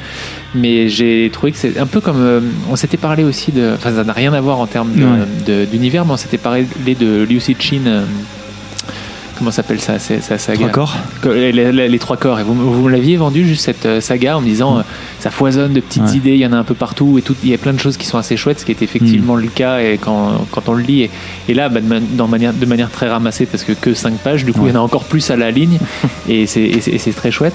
Mais 0.54 0.88
j'ai 0.88 1.30
trouvé 1.32 1.52
que 1.52 1.58
c'est 1.58 1.78
un 1.78 1.86
peu 1.86 2.00
comme 2.00 2.20
euh, 2.20 2.40
on 2.70 2.76
s'était 2.76 2.96
parlé 2.96 3.22
aussi 3.24 3.52
de, 3.52 3.72
enfin, 3.74 3.92
ça 3.94 4.04
n'a 4.04 4.12
rien 4.12 4.32
à 4.32 4.40
voir 4.40 4.58
en 4.58 4.66
termes 4.66 4.90
Ouais. 4.90 5.66
d'univers, 5.66 6.04
mais 6.04 6.12
on 6.12 6.16
s'était 6.16 6.38
parlé 6.38 6.66
de 6.86 7.22
Liu 7.22 7.40
Chin. 7.58 8.04
Comment 9.40 9.50
s'appelle 9.52 9.80
ça 9.80 9.98
c'est 9.98 10.20
sa 10.20 10.36
saga 10.36 10.58
Trois 10.58 10.68
corps 10.68 10.96
les, 11.24 11.50
les- 11.50 11.88
les 11.88 11.98
trois 11.98 12.18
corps. 12.18 12.38
Et 12.40 12.42
vous, 12.42 12.52
vous 12.54 12.82
me 12.82 12.90
l'aviez 12.90 13.16
vendu 13.16 13.46
juste 13.48 13.64
cette 13.64 13.86
euh, 13.86 13.98
saga 14.02 14.36
en 14.36 14.42
me 14.42 14.46
disant 14.46 14.78
euh, 14.78 14.82
ça 15.18 15.30
foisonne 15.30 15.72
de 15.72 15.80
petites 15.80 16.02
Ouais. 16.02 16.12
idées, 16.16 16.32
il 16.32 16.40
y 16.40 16.46
en 16.46 16.52
a 16.52 16.56
un 16.58 16.62
peu 16.64 16.74
partout 16.74 17.16
et 17.16 17.22
tout. 17.22 17.34
Il 17.42 17.48
y 17.48 17.54
a 17.54 17.58
plein 17.58 17.72
de 17.72 17.80
choses 17.80 17.96
qui 17.96 18.04
sont 18.06 18.18
assez 18.18 18.36
chouettes, 18.36 18.60
ce 18.60 18.66
qui 18.66 18.72
est 18.72 18.82
effectivement 18.82 19.36
Mm. 19.36 19.40
le 19.40 19.48
cas 19.48 19.78
et 19.80 19.96
quand, 19.98 20.44
quand 20.50 20.68
on 20.68 20.74
le 20.74 20.82
lit. 20.82 21.04
Et, 21.04 21.10
et 21.48 21.54
là, 21.54 21.70
bah, 21.70 21.80
de, 21.80 21.86
man- 21.86 22.04
dans 22.12 22.28
manière, 22.28 22.52
de 22.52 22.66
manière 22.66 22.90
très 22.90 23.08
ramassée 23.08 23.46
parce 23.46 23.64
que 23.64 23.72
que 23.72 23.94
5 23.94 24.18
pages, 24.18 24.44
du 24.44 24.52
coup, 24.52 24.66
il 24.66 24.74
y 24.74 24.76
en 24.76 24.80
a 24.80 24.84
encore 24.84 25.04
plus 25.04 25.30
à 25.30 25.36
la 25.36 25.50
ligne 25.50 25.78
et 26.28 26.46
c'est 26.46 26.60
et 26.62 26.80
c'est- 26.82 26.90
et 26.92 26.98
c'est 26.98 27.12
très 27.12 27.30
chouette. 27.30 27.54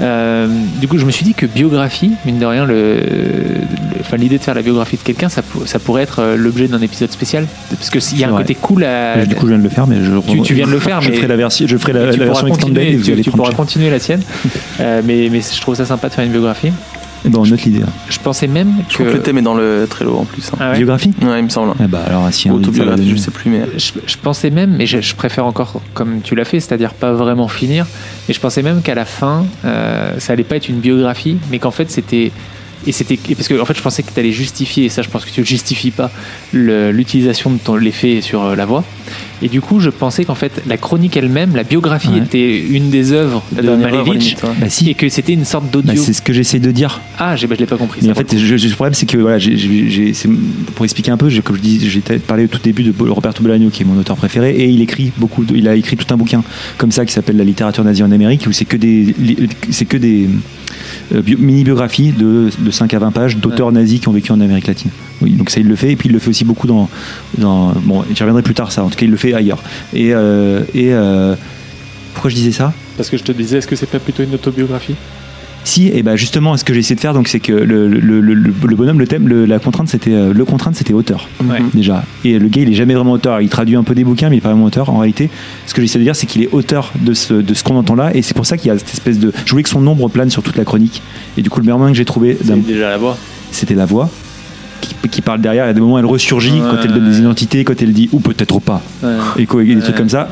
Euh, 0.00 0.46
du 0.80 0.86
coup, 0.88 0.96
je 0.98 1.04
me 1.04 1.10
suis 1.10 1.24
dit 1.24 1.34
que 1.34 1.44
biographie, 1.46 2.12
mine 2.24 2.38
de 2.38 2.46
rien, 2.46 2.64
le, 2.64 2.96
le- 2.96 4.00
enfin, 4.00 4.16
l'idée 4.16 4.38
de 4.38 4.42
faire 4.42 4.54
la 4.54 4.62
biographie 4.62 4.96
de 4.96 5.02
quelqu'un, 5.02 5.28
ça, 5.28 5.42
pour- 5.42 5.66
ça 5.66 5.78
pourrait 5.78 6.02
être 6.02 6.20
euh, 6.20 6.36
l'objet 6.36 6.68
d'un 6.68 6.80
épisode 6.80 7.10
spécial. 7.10 7.46
Parce 7.70 7.90
que 7.90 7.98
s'il 8.00 8.18
y 8.18 8.24
a 8.24 8.28
un 8.28 8.30
vrai. 8.30 8.42
côté 8.42 8.54
cool 8.54 8.84
à. 8.84 9.26
Du 9.26 9.34
coup, 9.34 9.46
je 9.46 9.52
viens 9.52 9.58
de 9.58 9.62
le 9.64 9.68
faire, 9.68 9.86
mais 9.86 9.96
je 10.02 10.12
Tu- 10.32 10.42
tu 10.42 10.54
viens 10.54 10.66
de 10.66 10.72
le 10.72 10.78
faire, 10.78 11.00
je 11.00 11.10
mais- 11.10 11.16
ferai 11.16 11.28
la 11.28 11.36
version, 11.36 11.66
je 11.66 11.76
ferai 11.76 11.92
la, 11.92 12.06
la 12.06 12.12
version 12.24 12.46
extended 12.46 13.02
tu, 13.02 13.20
tu 13.22 13.30
pourras 13.30 13.52
continuer 13.52 13.90
la 13.90 13.98
sienne. 13.98 14.22
Euh, 14.80 15.02
mais, 15.04 15.28
mais 15.32 15.40
je 15.40 15.60
trouve 15.60 15.74
ça 15.74 15.84
sympa 15.84 16.08
de 16.08 16.14
faire 16.14 16.24
une 16.24 16.30
biographie. 16.30 16.70
Eh 17.24 17.28
ben, 17.30 17.38
on 17.40 17.44
note 17.46 17.62
l'idée. 17.62 17.82
hein. 17.82 17.90
Je 18.08 18.18
pensais 18.18 18.46
même 18.46 18.72
Je 18.88 18.96
que. 18.96 19.02
crois 19.02 19.12
que 19.12 19.16
le 19.18 19.22
thème 19.22 19.38
est 19.38 19.42
dans 19.42 19.54
le 19.54 19.86
Trello 19.88 20.16
en 20.18 20.24
plus. 20.24 20.48
hein. 20.52 20.56
Ah 20.60 20.70
ouais 20.70 20.76
Biographie? 20.76 21.12
Ouais, 21.22 21.38
il 21.40 21.44
me 21.44 21.48
semble. 21.48 21.72
Eh 21.82 21.86
bah 21.86 22.00
alors, 22.06 22.28
si 22.32 22.50
Autobiographie, 22.50 23.10
je 23.10 23.16
sais 23.16 23.30
plus, 23.30 23.50
mais. 23.50 23.62
je, 23.76 23.92
je 24.06 24.16
pensais 24.22 24.50
même, 24.50 24.74
mais 24.76 24.86
je, 24.86 25.00
je 25.00 25.14
préfère 25.14 25.44
encore 25.46 25.80
comme 25.94 26.20
tu 26.22 26.34
l'as 26.34 26.44
fait, 26.44 26.60
c'est-à-dire 26.60 26.94
pas 26.94 27.12
vraiment 27.12 27.48
finir. 27.48 27.86
Et 28.28 28.32
je 28.32 28.40
pensais 28.40 28.62
même 28.62 28.82
qu'à 28.82 28.94
la 28.94 29.04
fin, 29.04 29.44
euh, 29.64 30.12
ça 30.18 30.32
allait 30.34 30.44
pas 30.44 30.56
être 30.56 30.68
une 30.68 30.78
biographie, 30.80 31.38
mais 31.50 31.58
qu'en 31.58 31.70
fait 31.72 31.90
c'était 31.90 32.30
et 32.86 32.92
c'était 32.92 33.18
parce 33.34 33.48
que 33.48 33.60
en 33.60 33.64
fait 33.64 33.76
je 33.76 33.82
pensais 33.82 34.02
que 34.02 34.10
tu 34.12 34.18
allais 34.20 34.32
justifier 34.32 34.84
et 34.84 34.88
ça 34.88 35.02
je 35.02 35.08
pense 35.08 35.24
que 35.24 35.30
tu 35.30 35.40
ne 35.40 35.44
justifies 35.46 35.90
pas 35.90 36.10
le- 36.52 36.90
l'utilisation 36.92 37.50
de 37.50 37.58
ton 37.58 37.76
l'effet 37.76 38.20
sur 38.20 38.42
euh, 38.44 38.56
la 38.56 38.64
voix. 38.66 38.84
Et 39.40 39.48
du 39.48 39.60
coup 39.60 39.78
je 39.80 39.90
pensais 39.90 40.24
qu'en 40.24 40.34
fait 40.34 40.62
la 40.66 40.76
chronique 40.76 41.16
elle-même, 41.16 41.54
la 41.54 41.62
biographie 41.64 42.08
Ouais. 42.08 42.18
était 42.18 42.58
une 42.60 42.90
des 42.90 43.12
œuvres 43.12 43.42
de 43.52 43.66
œuvre, 43.68 43.76
Malevich 43.80 44.36
ouais. 44.42 44.48
Bah 44.60 44.68
si, 44.68 44.90
et 44.90 44.94
que 44.94 45.08
c'était 45.08 45.32
une 45.32 45.44
sorte 45.44 45.64
Bah, 45.64 45.70
d'audio. 45.82 46.02
c'est 46.02 46.12
ce 46.12 46.22
que 46.22 46.32
j'essaye 46.32 46.60
de 46.60 46.70
dire. 46.70 47.00
ah, 47.18 47.30
bah, 47.30 47.36
je 47.36 47.46
l'ai 47.46 47.66
pas 47.66 47.76
compris. 47.76 48.00
Ça, 48.02 48.10
en 48.10 48.14
fait, 48.14 48.32
le 48.32 48.38
coup. 48.38 48.44
je- 48.44 48.56
je- 48.56 48.68
le 48.68 48.74
problème, 48.74 48.94
c'est 48.94 49.06
que 49.06 49.16
voilà, 49.18 49.38
pour 50.74 50.84
expliquer 50.84 51.10
un 51.10 51.16
peu, 51.16 51.28
j'ai- 51.28 51.42
comme 51.42 51.56
je 51.56 51.60
dis, 51.62 51.88
j'ai 51.88 52.00
parlé 52.18 52.44
au 52.44 52.48
tout 52.48 52.58
début 52.62 52.82
de 52.82 52.92
Roberto 53.10 53.42
Bolaño, 53.42 53.70
qui 53.70 53.82
est 53.82 53.86
mon 53.86 53.98
auteur 53.98 54.16
préféré, 54.16 54.54
et 54.56 54.66
il 54.68 54.80
écrit 54.82 55.12
beaucoup. 55.16 55.44
de- 55.44 55.54
il 55.56 55.68
a 55.68 55.74
écrit 55.76 55.96
tout 55.96 56.12
un 56.12 56.16
bouquin 56.16 56.42
comme 56.76 56.90
ça 56.90 57.04
qui 57.04 57.12
s'appelle 57.12 57.36
La 57.36 57.44
littérature 57.44 57.84
nazie 57.84 58.02
en 58.02 58.10
Amérique, 58.10 58.44
où 58.48 58.52
c'est 58.52 58.64
que 58.64 58.76
des, 58.76 59.14
c'est 59.70 59.84
que 59.84 59.96
des 59.96 60.28
euh, 61.14 61.22
bio- 61.22 61.38
mini-biographies 61.38 62.12
de, 62.12 62.50
de 62.58 62.67
5 62.70 62.92
à 62.94 62.98
20 62.98 63.10
pages 63.10 63.36
d'auteurs 63.36 63.72
nazis 63.72 64.00
qui 64.00 64.08
ont 64.08 64.12
vécu 64.12 64.32
en 64.32 64.40
Amérique 64.40 64.66
latine. 64.66 64.90
Oui, 65.20 65.32
donc 65.32 65.50
ça, 65.50 65.60
il 65.60 65.66
le 65.66 65.76
fait, 65.76 65.92
et 65.92 65.96
puis 65.96 66.08
il 66.08 66.12
le 66.12 66.18
fait 66.18 66.30
aussi 66.30 66.44
beaucoup 66.44 66.66
dans. 66.66 66.88
dans 67.36 67.72
bon, 67.72 68.04
j'y 68.12 68.20
reviendrai 68.22 68.42
plus 68.42 68.54
tard, 68.54 68.72
ça. 68.72 68.84
En 68.84 68.88
tout 68.88 68.96
cas, 68.96 69.04
il 69.04 69.10
le 69.10 69.16
fait 69.16 69.34
ailleurs. 69.34 69.62
Et, 69.92 70.14
euh, 70.14 70.62
et 70.74 70.92
euh, 70.92 71.34
pourquoi 72.14 72.30
je 72.30 72.36
disais 72.36 72.52
ça? 72.52 72.72
Parce 72.96 73.10
que 73.10 73.16
je 73.16 73.24
te 73.24 73.32
disais, 73.32 73.58
est-ce 73.58 73.66
que 73.66 73.76
c'est 73.76 73.86
pas 73.86 73.98
plutôt 73.98 74.22
une 74.22 74.34
autobiographie? 74.34 74.94
Si, 75.68 75.88
et 75.92 76.02
ben 76.02 76.16
justement, 76.16 76.56
ce 76.56 76.64
que 76.64 76.72
j'ai 76.72 76.80
essayé 76.80 76.94
de 76.96 77.00
faire, 77.00 77.12
donc, 77.12 77.28
c'est 77.28 77.40
que 77.40 77.52
le, 77.52 77.88
le, 77.88 77.98
le, 78.00 78.20
le- 78.20 78.34
le 78.66 78.74
bonhomme, 78.76 78.98
le 78.98 79.06
thème, 79.06 79.28
le- 79.28 79.44
la 79.44 79.58
contrainte, 79.58 79.88
c'était 79.88 80.12
euh, 80.14 80.32
le 80.32 80.44
contrainte, 80.46 80.76
c'était 80.76 80.94
auteur 80.94 81.28
Ouais. 81.44 81.58
déjà. 81.74 82.04
Et 82.24 82.38
le 82.38 82.48
gars, 82.48 82.62
il 82.62 82.70
est 82.70 82.74
jamais 82.74 82.94
vraiment 82.94 83.12
auteur. 83.12 83.42
Il 83.42 83.50
traduit 83.50 83.76
un 83.76 83.82
peu 83.82 83.94
des 83.94 84.02
bouquins, 84.04 84.30
mais 84.30 84.36
il 84.36 84.38
est 84.38 84.40
pas 84.40 84.48
vraiment 84.48 84.64
auteur. 84.64 84.88
En 84.88 84.96
réalité, 84.98 85.28
ce 85.66 85.74
que 85.74 85.82
j'essaie 85.82 85.98
de 85.98 86.04
dire, 86.04 86.16
c'est 86.16 86.24
qu'il 86.26 86.42
est 86.42 86.48
auteur 86.52 86.90
de 86.98 87.12
ce, 87.12 87.34
de 87.34 87.52
ce 87.52 87.62
qu'on 87.64 87.76
entend 87.76 87.96
là, 87.96 88.16
et 88.16 88.22
c'est 88.22 88.32
pour 88.34 88.46
ça 88.46 88.56
qu'il 88.56 88.68
y 88.68 88.70
a 88.70 88.78
cette 88.78 88.94
espèce 88.94 89.18
de. 89.18 89.30
Je 89.44 89.50
voulais 89.50 89.62
que 89.62 89.68
son 89.68 89.86
ombre 89.86 90.08
plane 90.08 90.30
sur 90.30 90.42
toute 90.42 90.56
la 90.56 90.64
chronique. 90.64 91.02
Et 91.36 91.42
du 91.42 91.50
coup, 91.50 91.60
le 91.60 91.64
meilleur 91.66 91.78
moyen 91.78 91.92
que 91.92 91.98
j'ai 91.98 92.06
trouvé, 92.06 92.38
C'est 92.42 92.66
déjà 92.66 92.88
la 92.88 92.96
voix. 92.96 93.18
c'était 93.50 93.74
la 93.74 93.84
voix. 93.84 94.08
Qui, 94.80 94.94
qui 95.10 95.20
parle 95.22 95.40
derrière, 95.40 95.64
il 95.64 95.68
y 95.68 95.70
a 95.70 95.74
des 95.74 95.80
moments 95.80 95.94
où 95.94 95.98
elle 95.98 96.06
ressurgit 96.06 96.52
Ouais. 96.52 96.60
quand 96.70 96.76
elle 96.84 96.92
donne 96.92 97.10
des 97.10 97.18
identités, 97.18 97.64
quand 97.64 97.82
elle 97.82 97.92
dit 97.92 98.08
ou 98.12 98.20
peut-être 98.20 98.60
pas, 98.60 98.80
et 99.36 99.44
quoi, 99.44 99.62
et 99.64 99.74
des 99.74 99.80
trucs 99.82 99.96
comme 99.96 100.08
ça. 100.08 100.28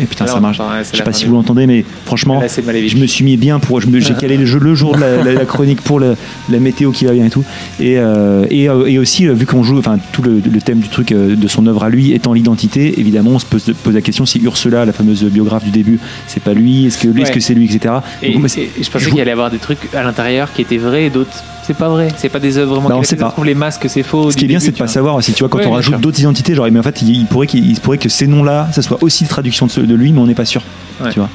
Et 0.00 0.04
putain, 0.06 0.24
Alors, 0.26 0.36
ça 0.36 0.40
marche. 0.40 0.58
c'est 0.84 0.92
Je 0.92 0.98
sais 0.98 1.02
pas 1.04 1.12
si 1.12 1.24
vous 1.26 1.34
l'entendez, 1.34 1.66
mais 1.66 1.84
franchement, 2.06 2.40
Là, 2.40 2.46
je 2.48 2.96
me 2.96 3.06
suis 3.06 3.24
mis 3.24 3.36
bien 3.36 3.58
pour. 3.58 3.80
J'ai 3.80 4.14
calé 4.14 4.36
le, 4.36 4.46
jeu, 4.46 4.58
le 4.60 4.74
jour 4.74 4.94
de 4.94 5.00
la, 5.00 5.16
la- 5.24 5.32
la 5.32 5.44
chronique 5.44 5.80
pour 5.82 5.98
la 6.00 6.14
météo 6.48 6.92
qui 6.92 7.04
va 7.04 7.12
bien 7.12 7.26
et 7.26 7.30
tout. 7.30 7.44
Et, 7.80 7.98
euh, 7.98 8.44
et, 8.50 8.68
euh, 8.68 8.86
et 8.86 8.98
aussi, 8.98 9.26
euh, 9.26 9.32
vu 9.34 9.44
qu'on 9.46 9.62
joue, 9.62 9.78
enfin, 9.78 9.98
tout 10.12 10.22
le, 10.22 10.40
le 10.50 10.60
thème 10.60 10.78
du 10.78 10.88
truc 10.88 11.08
de 11.12 11.48
son 11.48 11.66
œuvre 11.66 11.84
à 11.84 11.88
lui 11.90 12.12
étant 12.12 12.32
l'identité, 12.32 12.98
évidemment, 13.00 13.30
on 13.32 13.38
se 13.38 13.46
pose, 13.46 13.72
pose 13.82 13.94
la 13.94 14.00
question 14.02 14.24
si 14.26 14.40
Ursula, 14.40 14.84
la 14.84 14.92
fameuse 14.92 15.24
biographe 15.24 15.64
du 15.64 15.70
début, 15.70 15.98
c'est 16.26 16.42
pas 16.42 16.54
lui, 16.54 16.86
est-ce 16.86 16.98
que, 16.98 17.08
Ouais. 17.08 17.40
c'est 17.40 17.54
lui, 17.54 17.64
etc. 17.64 17.94
Et, 18.22 18.32
Donc, 18.34 18.46
je 18.48 18.90
pensais 18.90 19.10
qu'il 19.10 19.20
allait 19.20 19.30
y 19.30 19.32
avoir 19.32 19.50
des 19.50 19.58
trucs 19.58 19.78
à 19.94 20.02
l'intérieur 20.02 20.52
qui 20.52 20.62
étaient 20.62 20.76
vrais 20.78 21.04
et 21.06 21.10
d'autres 21.10 21.42
c'est 21.68 21.76
pas 21.76 21.88
vrai. 21.88 22.08
C'est 22.16 22.28
pas 22.28 22.40
des 22.40 22.58
œuvres 22.58 22.72
vraiment. 22.74 22.88
Bah, 22.88 22.96
on 22.96 23.02
qui- 23.02 23.06
sait 23.08 23.16
pas. 23.16 23.32
les 23.44 23.54
masques 23.54 23.84
c'est 23.88 24.02
faux. 24.02 24.30
Ce 24.32 24.36
qui 24.36 24.46
est 24.46 24.48
bien, 24.48 24.58
c'est 24.58 24.72
de 24.72 24.76
pas 24.78 24.88
savoir. 24.88 25.22
Si 25.22 25.32
tu 25.32 25.40
vois, 25.44 25.48
quand 25.48 25.58
Ouais, 25.58 25.66
on 25.66 25.72
rajoute 25.72 26.00
d'autres 26.00 26.18
identités, 26.18 26.54
genre, 26.54 26.66
mais 26.72 26.80
en 26.80 26.82
fait, 26.82 27.00
il, 27.02 27.10
il 27.14 27.26
pourrait 27.26 27.46
qu'il 27.46 27.64
il 27.64 27.76
se 27.76 27.80
pourrait 27.80 27.98
que 27.98 28.08
ces 28.08 28.26
noms-là, 28.26 28.68
ça 28.72 28.82
soit 28.82 29.00
aussi 29.02 29.26
traduction 29.26 29.66
de, 29.66 29.70
ce- 29.70 29.80
de 29.80 29.94
lui, 29.94 30.12
mais 30.12 30.18
on 30.20 30.26
n'est 30.26 30.34
pas 30.34 30.44
sûr. 30.46 30.62
Ouais. 31.00 31.10
Tu 31.12 31.20
vois. 31.20 31.28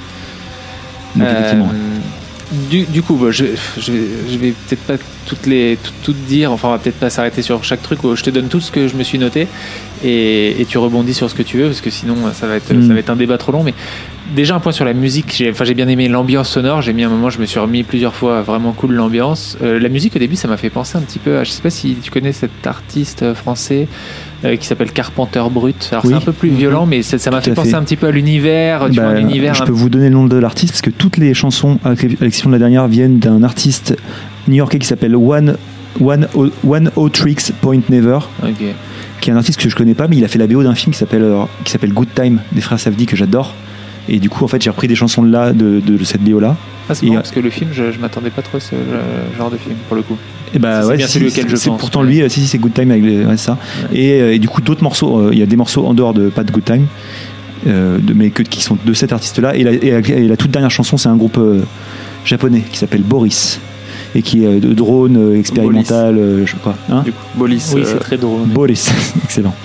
Donc, 1.16 1.26
Euh, 1.28 1.32
effectivement. 1.40 1.70
du, 2.70 2.84
du 2.86 3.02
coup, 3.04 3.16
bah, 3.16 3.28
je, 3.32 3.46
je 3.80 3.92
vais, 3.92 4.00
je 4.32 4.38
vais 4.38 4.52
peut-être 4.68 4.82
pas 4.82 4.96
toutes 5.28 5.46
les 5.46 5.78
tout, 5.82 5.92
toutes 6.04 6.26
dire. 6.26 6.52
Enfin, 6.52 6.68
on 6.70 6.72
va 6.72 6.78
peut-être 6.80 7.00
pas 7.00 7.10
s'arrêter 7.10 7.42
sur 7.44 7.64
chaque 7.64 7.82
truc. 7.84 8.00
Je 8.16 8.24
te 8.24 8.30
donne 8.32 8.48
tout 8.48 8.60
ce 8.60 8.72
que 8.72 8.88
je 8.88 8.96
me 8.96 9.04
suis 9.04 9.20
noté 9.20 9.48
et, 10.04 10.60
et 10.62 10.66
tu 10.66 10.78
rebondis 10.80 11.14
sur 11.14 11.30
ce 11.30 11.36
que 11.36 11.44
tu 11.44 11.58
veux 11.60 11.66
parce 11.68 11.82
que 11.82 11.90
sinon 11.92 12.16
ça 12.34 12.48
va 12.48 12.56
être 12.56 12.74
Mm. 12.74 12.88
ça 12.88 12.94
va 12.94 13.00
être 13.00 13.10
un 13.12 13.16
débat 13.16 13.38
trop 13.38 13.52
long. 13.52 13.64
Mais 13.64 13.74
déjà 14.34 14.56
un 14.56 14.60
point 14.60 14.72
sur 14.72 14.86
la 14.86 14.94
musique. 14.94 15.34
J'ai 15.38 15.50
enfin 15.52 15.64
j'ai 15.64 15.74
bien 15.74 15.88
aimé 15.88 16.08
l'ambiance 16.08 16.50
sonore. 16.50 16.82
J'ai 16.82 16.94
mis 16.94 17.04
un 17.04 17.10
moment. 17.10 17.30
Je 17.30 17.40
me 17.40 17.46
suis 17.46 17.60
remis 17.60 17.84
plusieurs 17.84 18.14
fois. 18.14 18.42
Vraiment 18.42 18.72
cool 18.74 18.94
l'ambiance. 18.94 19.58
Euh, 19.62 19.80
la 19.80 19.90
musique 19.90 20.16
au 20.16 20.20
début, 20.20 20.36
ça 20.36 20.48
m'a 20.48 20.58
fait 20.58 20.70
penser 20.70 20.98
un 20.98 21.02
petit 21.02 21.20
peu. 21.20 21.38
à- 21.38 21.44
Je 21.44 21.52
sais 21.52 21.62
pas 21.62 21.70
si 21.70 21.96
tu 22.02 22.12
connais 22.12 22.32
cet 22.34 22.66
artiste 22.68 23.24
euh, 23.24 23.34
français. 23.36 23.88
euh, 24.46 24.58
qui 24.58 24.68
s'appelle 24.68 24.92
Carpenter 24.92 25.42
Brut. 25.50 25.88
Alors 25.94 26.04
Oui. 26.04 26.12
c'est 26.12 26.18
un 26.18 26.20
peu 26.20 26.34
plus 26.34 26.50
violent, 26.50 26.86
mais 26.86 27.02
ça 27.02 27.32
m'a 27.32 27.40
fait 27.40 27.52
penser 27.54 27.76
un 27.76 27.84
petit 27.84 27.96
peu 27.96 28.08
à 28.08 28.12
l'univers, 28.12 28.90
Bah, 28.90 29.08
un 29.08 29.16
univers. 29.16 29.54
je 29.56 29.64
peux 29.64 29.72
vous 29.72 29.88
donner 29.90 30.10
le 30.10 30.16
nom 30.16 30.26
de 30.26 30.36
l'artiste 30.36 30.74
parce 30.74 30.82
que 30.82 30.90
toutes 30.90 31.16
les 31.16 31.34
chansons, 31.34 31.80
à 31.86 31.92
l'exception 31.92 32.50
de 32.50 32.56
la 32.56 32.60
dernière, 32.60 32.88
viennent 32.90 33.20
d'un 33.20 33.42
artiste 33.42 33.96
new-yorkais 34.50 34.80
qui 34.80 34.88
s'appelle 34.88 35.16
One, 35.16 35.56
One, 36.02 36.28
O, 36.34 36.48
One 36.68 36.92
O 36.98 37.08
Tricks 37.08 37.54
Point 37.62 37.84
Never, 37.90 38.20
Ok. 38.44 38.50
qui 39.22 39.30
est 39.30 39.34
un 39.34 39.38
artiste 39.38 39.62
que 39.62 39.70
je 39.70 39.76
connais 39.78 39.94
pas, 39.94 40.10
mais 40.10 40.18
il 40.18 40.26
a 40.26 40.28
fait 40.28 40.40
la 40.40 40.48
BO 40.48 40.62
d'un 40.62 40.76
film 40.76 40.92
qui 40.92 41.00
s'appelle 41.00 41.26
qui 41.64 41.72
s'appelle 41.72 41.94
Good 41.94 42.10
Time 42.14 42.40
des 42.52 42.60
frères 42.60 42.80
Safdie 42.82 43.06
que 43.06 43.16
j'adore. 43.16 43.54
Et 44.10 44.20
du 44.20 44.30
coup, 44.30 44.44
en 44.44 44.48
fait, 44.48 44.62
j'ai 44.62 44.70
repris 44.70 44.88
des 44.88 44.96
chansons 44.96 45.24
de 45.24 45.32
là, 45.32 45.54
de, 45.54 45.80
de, 45.80 45.98
de 45.98 46.04
cette 46.04 46.22
BO 46.22 46.40
là. 46.40 46.56
Ah, 46.90 46.96
c'est 46.96 47.06
marrant 47.06 47.18
euh, 47.18 47.22
parce 47.22 47.32
que 47.32 47.40
le 47.40 47.50
film, 47.50 47.70
je, 47.74 47.92
je 47.92 48.00
m'attendais 48.00 48.30
pas 48.30 48.42
trop 48.42 48.58
à 48.58 48.60
ce 48.60 48.76
genre 49.38 49.50
de 49.50 49.58
film 49.58 49.76
pour 49.88 49.96
le 49.96 50.04
coup. 50.04 50.18
Et 50.54 50.60
bah 50.60 50.82
C'est 50.82 50.88
ouais, 50.90 50.98
bien 50.98 51.08
si, 51.08 51.14
celui 51.14 51.28
auquel 51.30 51.50
je 51.50 51.56
c'est 51.56 51.70
pense, 51.70 51.80
pourtant 51.80 52.04
lui, 52.04 52.22
euh, 52.22 52.30
si, 52.30 52.42
si, 52.42 52.48
c'est 52.48 52.58
Good 52.58 52.74
Time 52.74 52.92
avec 52.92 53.04
les, 53.04 53.26
ouais, 53.26 53.38
c'est 53.38 53.46
ça. 53.46 53.58
Et, 53.94 54.22
euh, 54.22 54.34
et 54.34 54.40
du 54.40 54.48
coup, 54.50 54.62
d'autres 54.62 54.84
morceaux, 54.84 55.32
il 55.32 55.40
y 55.40 55.42
a 55.42 55.46
des 55.46 55.56
morceaux 55.56 55.86
en 55.86 55.94
dehors 55.94 56.14
de 56.14 56.30
pas 56.30 56.44
de 56.44 56.52
Good 56.52 56.66
Time, 56.66 56.88
euh, 57.68 57.98
de, 58.00 58.14
mais 58.14 58.30
que, 58.30 58.44
qui 58.44 58.62
sont 58.62 58.78
de 58.84 58.94
cet 58.94 59.14
artiste-là. 59.14 59.56
Et 59.56 59.64
la, 59.64 59.72
et, 59.72 59.92
la, 59.92 60.00
et 60.00 60.28
la 60.28 60.38
toute 60.38 60.52
dernière 60.52 60.72
chanson, 60.72 60.98
c'est 60.98 61.10
un 61.10 61.16
groupe 61.16 61.38
euh, 61.38 61.62
japonais 62.26 62.64
qui 62.70 62.78
s'appelle 62.78 63.04
Boris 63.04 63.60
et 64.16 64.22
qui 64.22 64.44
est 64.44 64.48
euh, 64.48 64.60
de 64.60 64.74
drone 64.74 65.18
euh, 65.18 65.40
expérimental, 65.40 66.18
euh, 66.18 66.46
je 66.46 66.52
sais 66.52 66.58
pas. 66.64 66.76
Hein 66.90 67.02
Du 67.04 67.12
coup, 67.12 67.24
Bolis. 67.36 67.72
Oui, 67.74 67.84
c'est 67.86 68.00
très 68.00 68.18
drôle. 68.18 68.42
Boris, 68.48 68.92
excellent, 69.24 69.56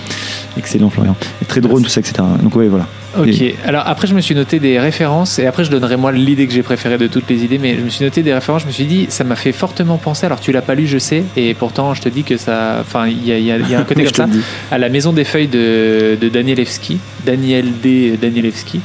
excellent 0.56 0.90
Florian. 0.90 1.16
Et 1.42 1.44
très 1.44 1.60
drone, 1.60 1.82
tout 1.82 1.88
ça, 1.88 2.00
etc. 2.00 2.14
Donc 2.42 2.54
ouais, 2.56 2.68
voilà. 2.68 2.86
Ok, 3.18 3.26
Et- 3.26 3.56
alors 3.64 3.84
après 3.86 4.06
je 4.06 4.14
me 4.14 4.20
suis 4.20 4.34
noté 4.34 4.60
des 4.60 4.78
références 4.78 5.38
et 5.38 5.46
après 5.46 5.64
je 5.64 5.70
donnerai 5.70 5.96
moi 5.96 6.12
l'idée 6.12 6.46
que 6.46 6.52
j'ai 6.52 6.62
préférée 6.62 6.98
de 6.98 7.06
toutes 7.06 7.28
les 7.30 7.42
idées, 7.42 7.58
mais 7.58 7.74
je 7.76 7.80
me 7.80 7.88
suis 7.88 8.04
noté 8.04 8.22
des 8.22 8.34
références, 8.34 8.62
je 8.62 8.66
me 8.66 8.70
suis 8.72 8.84
dit 8.84 9.06
ça 9.08 9.24
m'a 9.24 9.34
fait 9.34 9.52
fortement 9.52 9.96
penser, 9.96 10.26
alors 10.26 10.40
tu 10.40 10.52
l'as 10.52 10.60
pas 10.60 10.74
lu 10.74 10.86
je 10.86 10.98
sais, 10.98 11.24
et 11.34 11.54
pourtant 11.54 11.94
je 11.94 12.02
te 12.02 12.08
dis 12.10 12.22
que 12.22 12.36
ça, 12.36 12.76
enfin 12.82 13.06
il 13.08 13.24
y 13.26 13.32
a, 13.32 13.38
y 13.38 13.44
y 13.70 13.74
un 13.74 13.82
côté 13.84 14.04
Je 14.04 14.10
comme 14.10 14.12
te 14.12 14.16
ça, 14.16 14.26
le 14.26 14.32
dis. 14.32 14.40
à 14.70 14.76
la 14.76 14.90
maison 14.90 15.12
des 15.14 15.24
feuilles 15.24 15.48
de, 15.48 16.18
de 16.20 16.28
Danielewski, 16.28 16.98
Daniel 17.24 17.66
D. 17.82 18.18
Danielewski, 18.20 18.80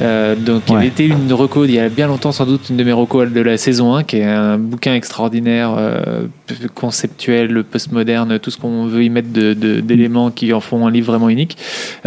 euh, 0.00 0.34
donc 0.36 0.62
il 0.68 0.74
Ouais. 0.76 0.86
été 0.86 1.06
une 1.06 1.32
reco 1.32 1.64
il 1.64 1.72
y 1.72 1.78
a 1.80 1.88
bien 1.88 2.06
longtemps 2.06 2.32
sans 2.32 2.46
doute 2.46 2.68
une 2.70 2.76
de 2.76 2.84
mes 2.84 2.92
recos 2.92 3.30
de 3.32 3.40
la 3.40 3.56
saison 3.56 3.94
1 3.94 4.04
qui 4.04 4.18
est 4.18 4.24
un 4.24 4.56
bouquin 4.58 4.94
extraordinaire 4.94 5.74
euh, 5.76 6.26
conceptuel 6.74 7.64
postmoderne 7.64 8.38
tout 8.38 8.50
ce 8.50 8.58
qu'on 8.58 8.86
veut 8.86 9.02
y 9.04 9.10
mettre 9.10 9.32
de- 9.32 9.54
de- 9.54 9.80
d'éléments 9.80 10.30
qui 10.30 10.52
en 10.52 10.60
font 10.60 10.86
un 10.86 10.90
livre 10.90 11.12
vraiment 11.12 11.28
unique 11.28 11.56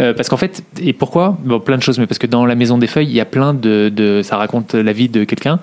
Euh, 0.00 0.14
parce 0.14 0.28
qu'en 0.28 0.36
fait 0.36 0.62
et 0.80 0.92
pourquoi? 0.92 1.36
Bon, 1.44 1.60
plein 1.60 1.76
de 1.76 1.82
choses 1.82 1.98
mais 1.98 2.06
parce 2.06 2.18
que 2.18 2.26
dans 2.26 2.46
la 2.46 2.54
maison 2.54 2.78
des 2.78 2.86
feuilles 2.86 3.08
il 3.08 3.14
y 3.14 3.20
a 3.20 3.24
plein 3.26 3.52
de, 3.54 3.90
de 3.94 4.20
ça 4.22 4.36
raconte 4.36 4.74
la 4.74 4.92
vie 4.92 5.08
de 5.08 5.24
quelqu'un 5.24 5.58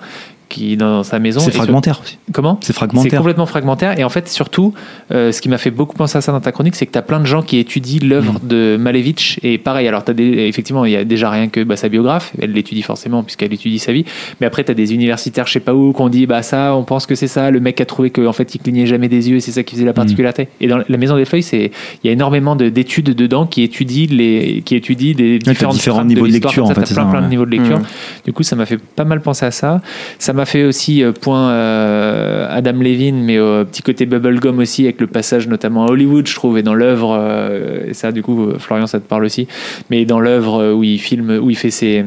qui 0.50 0.76
dans 0.76 1.02
sa 1.02 1.18
maison 1.18 1.40
C'est 1.40 1.50
sur- 1.52 1.62
fragmentaire 1.62 2.00
aussi. 2.02 2.18
comment 2.32 2.58
C'est 2.60 2.66
c'est 2.66 2.72
fragmentaire. 2.74 3.18
complètement 3.20 3.46
fragmentaire. 3.46 3.98
Et 3.98 4.04
en 4.04 4.10
fait, 4.10 4.28
surtout, 4.28 4.74
euh, 5.12 5.32
ce 5.32 5.40
qui 5.40 5.48
m'a 5.48 5.56
fait 5.56 5.70
beaucoup 5.70 5.96
penser 5.96 6.18
à 6.18 6.20
ça 6.20 6.32
dans 6.32 6.40
ta 6.40 6.52
chronique, 6.52 6.76
c'est 6.76 6.84
que 6.84 6.92
tu 6.92 6.98
as 6.98 7.02
plein 7.02 7.20
de 7.20 7.24
gens 7.26 7.40
qui 7.40 7.58
étudient 7.58 8.00
l'œuvre 8.06 8.34
Mm. 8.34 8.48
de 8.48 8.76
Malevich. 8.78 9.40
Et 9.42 9.56
pareil, 9.56 9.88
alors, 9.88 10.02
as 10.06 10.12
des, 10.12 10.24
effectivement, 10.48 10.84
il 10.84 10.92
y 10.92 10.96
a 10.96 11.04
déjà 11.04 11.30
rien 11.30 11.48
que 11.48 11.62
bah, 11.64 11.76
sa 11.76 11.88
biographe. 11.88 12.32
Elle 12.42 12.52
l'étudie 12.52 12.82
forcément, 12.82 13.22
puisqu'elle 13.22 13.52
étudie 13.54 13.78
sa 13.78 13.92
vie. 13.92 14.04
Mais 14.40 14.46
après, 14.46 14.64
tu 14.64 14.70
as 14.70 14.74
des 14.74 14.92
universitaires, 14.92 15.46
je 15.46 15.52
sais 15.52 15.60
pas 15.60 15.74
où, 15.74 15.92
qui 15.94 16.02
ont 16.02 16.08
dit 16.10 16.26
bah, 16.26 16.42
ça, 16.42 16.74
on 16.76 16.82
pense 16.84 17.06
que 17.06 17.14
c'est 17.14 17.28
ça. 17.28 17.50
Le 17.50 17.60
mec 17.60 17.80
a 17.80 17.84
trouvé 17.86 18.10
qu'en 18.10 18.32
fait, 18.32 18.54
il 18.54 18.58
clignait 18.58 18.86
jamais 18.86 19.08
des 19.08 19.30
yeux 19.30 19.36
et 19.36 19.40
c'est 19.40 19.52
ça 19.52 19.62
qui 19.62 19.76
faisait 19.76 19.86
la 19.86 19.92
particularité. 19.92 20.48
Et 20.60 20.66
dans 20.66 20.78
la 20.88 20.96
Maison 20.98 21.16
des 21.16 21.24
Feuilles, 21.24 21.42
c'est- 21.44 21.70
il 22.02 22.06
y 22.06 22.10
a 22.10 22.12
énormément 22.12 22.56
de- 22.56 22.68
d'études 22.68 23.14
dedans 23.14 23.46
qui 23.46 23.62
étudient 23.62 24.08
les, 24.10 24.62
qui 24.64 24.74
étudient 24.74 25.14
des 25.14 25.38
différentes 25.38 25.74
différents 25.76 26.04
niveaux 26.04 26.26
de 26.26 26.32
l'histoire. 26.32 26.52
lecture, 26.52 26.64
en 26.66 26.74
fait, 26.74 26.86
c'est 26.86 26.94
plein, 26.94 27.06
plein 27.06 27.22
de 27.22 27.28
niveaux 27.28 27.46
de 27.46 27.50
lecture. 27.50 27.78
Mm. 27.78 27.84
Du 28.26 28.32
coup, 28.32 28.42
ça 28.42 28.56
m'a 28.56 28.66
fait 28.66 28.78
pas 28.78 29.04
mal 29.04 29.20
penser 29.20 29.46
à 29.46 29.50
ça. 29.50 29.80
Ça 30.18 30.32
fait 30.44 30.64
aussi 30.64 31.02
euh, 31.02 31.12
point 31.12 31.50
euh, 31.50 32.46
Adam 32.50 32.72
Levine, 32.72 33.22
mais 33.22 33.38
au 33.38 33.64
petit 33.64 33.82
côté 33.82 34.06
bubblegum 34.06 34.58
aussi, 34.58 34.84
avec 34.84 35.00
le 35.00 35.06
passage 35.06 35.48
notamment 35.48 35.86
à 35.86 35.90
Hollywood, 35.90 36.26
je 36.26 36.34
trouve, 36.34 36.58
et 36.58 36.62
dans 36.62 36.74
l'œuvre, 36.74 37.16
euh, 37.18 37.88
et 37.88 37.94
ça, 37.94 38.12
du 38.12 38.22
coup, 38.22 38.50
Florian, 38.58 38.86
ça 38.86 39.00
te 39.00 39.06
parle 39.06 39.24
aussi, 39.24 39.48
mais 39.90 40.04
dans 40.04 40.20
l'œuvre 40.20 40.72
où 40.72 40.84
il 40.84 40.98
filme, 40.98 41.38
où 41.42 41.50
il 41.50 41.56
fait 41.56 41.70
ses. 41.70 42.04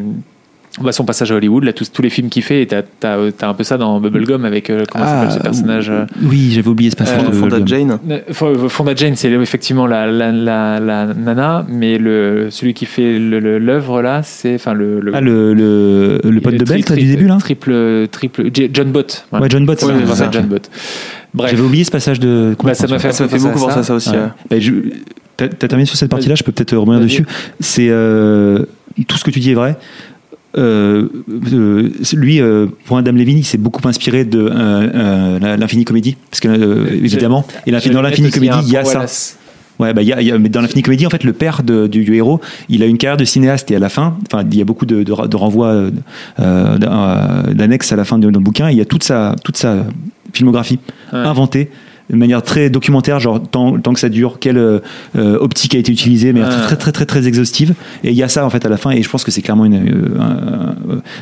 Bah, 0.82 0.92
son 0.92 1.06
passage 1.06 1.32
à 1.32 1.36
Hollywood, 1.36 1.64
là, 1.64 1.72
tous, 1.74 1.92
tous 1.92 2.02
les 2.02 2.10
films 2.10 2.30
qu'il 2.30 2.42
fait, 2.42 2.64
et 2.64 2.68
t'as 2.68 2.82
as, 3.04 3.48
un 3.48 3.54
peu 3.54 3.64
ça 3.64 3.78
dans 3.78 4.00
Bubblegum 4.00 4.44
avec 4.44 4.70
euh, 4.72 4.86
comment 4.92 5.06
s'appelle 5.06 5.32
ce 5.32 5.40
personnage 5.40 5.90
euh, 5.92 6.06
Oui, 6.24 6.52
j'avais 6.52 6.68
oublié 6.68 6.90
ce 6.90 6.96
passage. 6.96 7.22
Euh, 7.24 7.28
de- 7.30 7.34
Fonda 7.36 7.60
Jane. 7.64 8.00
Fo- 8.32 8.68
Fonda 8.70 8.96
Jane, 8.96 9.16
c'est 9.16 9.32
effectivement 9.32 9.86
la, 9.86 10.08
la, 10.08 10.32
la, 10.32 10.80
la 10.80 11.06
nana, 11.14 11.66
mais 11.70 11.98
le, 12.00 12.48
celui 12.50 12.74
qui 12.74 12.86
fait 12.88 13.20
l'œuvre 13.20 14.02
là, 14.02 14.22
c'est 14.24 14.56
enfin 14.56 14.74
le, 14.74 15.00
le, 15.00 15.12
Ah, 15.16 15.22
le, 15.22 15.54
le, 15.54 16.20
le 16.24 16.42
pote 16.42 16.56
de 16.56 16.66
Belt 16.66 16.92
du 16.94 17.06
début 17.06 17.28
là 17.28 17.38
Triple, 17.40 18.08
triple, 18.12 18.50
John 18.74 18.92
Bott. 18.92 19.26
voilà. 19.30 19.44
Ouais, 19.44 19.50
John 19.52 19.66
Bott. 19.66 19.84
Ouais, 19.84 19.94
ça. 20.08 20.16
ça, 20.16 20.30
John 20.32 20.46
Bott. 20.48 20.70
Bref. 21.36 21.52
J'avais 21.52 21.64
oublié 21.64 21.84
ce 21.84 21.92
passage 21.92 22.20
de. 22.20 22.56
Bah, 22.64 22.74
ça 22.74 22.88
m'a 22.88 22.98
fait, 23.00 23.12
Ça 23.12 23.28
fait 23.28 23.38
beaucoup 23.38 23.60
penser 23.60 23.80
à 23.80 23.84
ça 23.84 23.94
aussi. 23.94 24.10
Ouais. 24.10 24.18
Bah, 24.50 24.60
je- 24.60 24.72
T'as 25.36 25.48
t'as 25.48 25.68
terminé 25.68 25.88
sur 25.88 25.96
cette 25.98 26.12
partie-là, 26.12 26.36
je 26.36 26.44
peux 26.44 26.52
peut-être 26.52 26.76
revenir 26.78 27.00
dessus. 27.00 27.26
C'est 27.60 27.88
euh, 27.90 28.60
tout 29.08 29.18
ce 29.18 29.24
que 29.24 29.32
tu 29.32 29.40
dis 29.40 29.50
est 29.50 29.56
vrai. 29.56 29.78
Euh, 30.56 31.08
euh, 31.52 31.90
lui, 32.14 32.40
euh, 32.40 32.68
pour 32.86 32.98
Adam 32.98 33.12
Levine, 33.14 33.40
il 33.40 33.44
s'est 33.44 33.58
beaucoup 33.58 33.86
inspiré 33.88 34.24
de 34.26 34.50
l'Infini 35.58 35.84
Comédie, 35.86 36.16
parce 36.30 36.40
que 36.42 36.94
évidemment, 36.94 37.46
et 37.66 37.72
dans 37.72 38.02
l'Infini 38.02 38.30
Comédie, 38.32 38.58
il 38.68 38.72
y 38.74 38.78
a 38.78 38.86
ça. 38.86 39.06
Ouais, 39.80 39.92
bah, 39.92 40.04
il 40.04 40.08
y 40.08 40.14
a, 40.14 40.22
il 40.22 40.28
y 40.28 40.32
a- 40.32 40.38
mais 40.38 40.50
dans 40.50 40.62
l'Infini 40.62 40.84
Comédie, 40.84 41.08
en 41.08 41.10
fait, 41.10 41.24
le 41.24 41.34
père 41.34 41.64
de- 41.64 41.88
du, 41.88 42.04
du 42.04 42.14
héros, 42.16 42.40
il 42.70 42.84
a 42.84 42.86
une 42.86 43.00
carrière 43.00 43.18
de 43.18 43.26
cinéaste 43.26 43.72
et 43.72 43.76
à 43.76 43.80
la 43.80 43.90
fin, 43.90 44.16
enfin, 44.32 44.44
il 44.52 44.56
y 44.58 44.62
a 44.62 44.66
beaucoup 44.66 44.86
de, 44.86 44.98
de, 45.02 45.28
de 45.28 45.36
renvois 45.36 45.86
d'annexes 46.38 47.92
à 47.92 47.96
la 47.96 48.06
fin 48.06 48.20
de, 48.20 48.30
dans 48.30 48.40
le 48.40 48.44
bouquin. 48.44 48.70
Il 48.70 48.78
y 48.78 48.82
a 48.82 48.86
toute 48.86 49.04
sa, 49.04 49.36
toute 49.44 49.58
sa 49.58 49.86
filmographie 50.34 50.80
Ouais. 51.12 51.20
inventée 51.20 51.70
de 52.10 52.16
manière 52.18 52.42
très 52.44 52.70
documentaire, 52.70 53.20
genre 53.20 53.42
tant, 53.42 53.80
tant 53.80 53.94
que 53.94 54.00
ça 54.00 54.10
dure, 54.10 54.38
quelle 54.40 54.58
euh, 54.58 54.80
euh, 55.18 55.38
optique 55.40 55.74
a 55.76 55.78
été 55.78 55.92
utilisée, 55.92 56.34
mais 56.34 56.42
très, 56.42 56.76
très 56.76 56.92
très 56.92 57.06
très 57.06 57.28
exhaustive. 57.28 57.74
Et 58.04 58.10
il 58.12 58.16
y 58.16 58.24
a 58.24 58.28
ça 58.28 58.46
en 58.46 58.50
fait 58.50 58.66
à 58.66 58.70
la 58.70 58.78
fin, 58.78 58.92
et 58.92 59.02
je 59.02 59.10
pense 59.10 59.24
que 59.24 59.32
c'est 59.32 59.42
clairement 59.42 59.66
une, 59.66 59.76
euh, 59.76 60.20
un- 60.20 60.76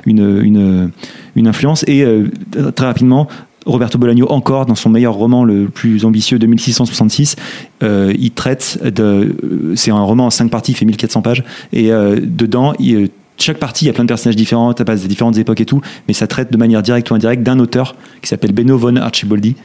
une, 0.05 0.39
une, 0.43 0.91
une 1.35 1.47
influence. 1.47 1.83
Et 1.87 2.03
euh, 2.03 2.27
très 2.75 2.85
rapidement, 2.87 3.27
Roberto 3.65 3.99
Bolaño 3.99 4.25
encore 4.31 4.65
dans 4.65 4.73
son 4.75 4.89
meilleur 4.89 5.13
roman 5.13 5.43
le 5.43 5.65
plus 5.67 6.03
ambitieux 6.03 6.39
2666 6.39 7.35
euh, 7.83 8.11
il 8.17 8.31
traite 8.31 8.79
de 8.83 9.03
euh, 9.43 9.73
c'est 9.75 9.91
un 9.91 10.01
roman 10.01 10.25
en 10.25 10.29
cinq 10.31 10.49
parties 10.49 10.71
il 10.71 10.75
fait 10.75 10.85
1400 10.85 11.21
pages 11.21 11.43
et 11.71 11.91
euh, 11.91 12.17
dedans 12.19 12.73
il, 12.79 12.95
euh, 12.95 13.07
chaque 13.37 13.59
partie 13.59 13.85
il 13.85 13.87
y 13.87 13.91
a 13.91 13.93
plein 13.93 14.03
de 14.03 14.07
personnages 14.07 14.35
différents 14.35 14.73
ça 14.75 14.83
passe 14.83 15.03
des 15.03 15.07
différentes 15.07 15.37
époques 15.37 15.61
et 15.61 15.65
tout 15.65 15.79
mais 16.07 16.15
ça 16.15 16.25
traite 16.25 16.51
de 16.51 16.57
manière 16.57 16.81
directe 16.81 17.11
ou 17.11 17.13
indirecte 17.13 17.43
d'un 17.43 17.59
auteur 17.59 17.95
qui 18.23 18.29
s'appelle 18.29 18.51
Benno 18.51 18.79
von 18.79 18.95
Archibaldi 18.95 19.55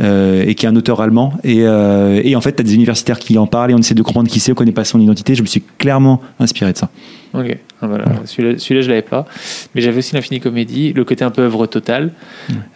euh, 0.00 0.44
et 0.46 0.54
qui 0.54 0.66
est 0.66 0.68
un 0.68 0.76
auteur 0.76 1.00
allemand. 1.00 1.34
Et, 1.44 1.62
euh, 1.62 2.20
et 2.24 2.36
en 2.36 2.40
fait 2.40 2.54
tu 2.54 2.60
as 2.60 2.64
des 2.64 2.74
universitaires 2.74 3.18
qui 3.18 3.36
en 3.38 3.46
parlent 3.46 3.70
et 3.70 3.74
on 3.74 3.78
essaie 3.78 3.94
de 3.94 4.02
comprendre 4.02 4.28
qui 4.28 4.40
c'est 4.40 4.52
on 4.52 4.54
connaît 4.54 4.72
pas 4.72 4.84
son 4.84 5.00
identité. 5.00 5.34
Je 5.34 5.42
me 5.42 5.46
suis 5.46 5.62
clairement 5.78 6.20
inspiré 6.38 6.72
de 6.72 6.78
ça 6.78 6.90
Ok, 7.32 7.56
Ah, 7.80 7.86
voilà. 7.86 8.04
celui-là, 8.24 8.58
celui-là, 8.58 8.80
je 8.80 8.88
l'avais 8.88 9.02
pas. 9.02 9.24
Mais 9.74 9.80
j'avais 9.80 9.98
aussi 9.98 10.14
l'infini 10.14 10.40
comédie, 10.40 10.92
le 10.92 11.04
côté 11.04 11.24
un 11.24 11.30
peu 11.30 11.42
œuvre 11.42 11.66
totale. 11.66 12.10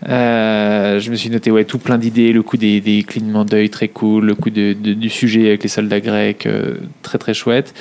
Euh, 0.08 1.00
je 1.00 1.10
me 1.10 1.16
suis 1.16 1.30
noté 1.30 1.50
ouais, 1.50 1.64
tout 1.64 1.78
plein 1.78 1.98
d'idées, 1.98 2.32
le 2.32 2.42
coup 2.42 2.56
des, 2.56 2.80
des 2.80 3.02
clignements 3.02 3.44
d'œil 3.44 3.70
très 3.70 3.88
cool, 3.88 4.24
le 4.26 4.34
coup 4.34 4.50
de, 4.50 4.72
de- 4.74 4.92
du 4.94 5.08
sujet 5.10 5.48
avec 5.48 5.62
les 5.62 5.68
soldats 5.68 6.00
grecs, 6.00 6.46
euh, 6.46 6.74
très 7.02 7.18
très 7.18 7.34
chouette. 7.34 7.74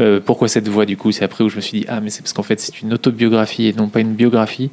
Euh, 0.00 0.20
pourquoi 0.24 0.48
cette 0.48 0.68
voix 0.68 0.86
du 0.86 0.96
coup? 0.96 1.10
C'est 1.12 1.24
après 1.24 1.42
où 1.44 1.48
je 1.48 1.56
me 1.56 1.60
suis 1.60 1.80
dit, 1.80 1.86
ah 1.88 2.00
mais 2.00 2.10
c'est 2.10 2.22
parce 2.22 2.32
qu'en 2.32 2.42
fait 2.42 2.60
c'est 2.60 2.80
une 2.82 2.92
autobiographie 2.92 3.66
et 3.66 3.72
non 3.72 3.88
pas 3.88 4.00
une 4.00 4.14
biographie. 4.14 4.70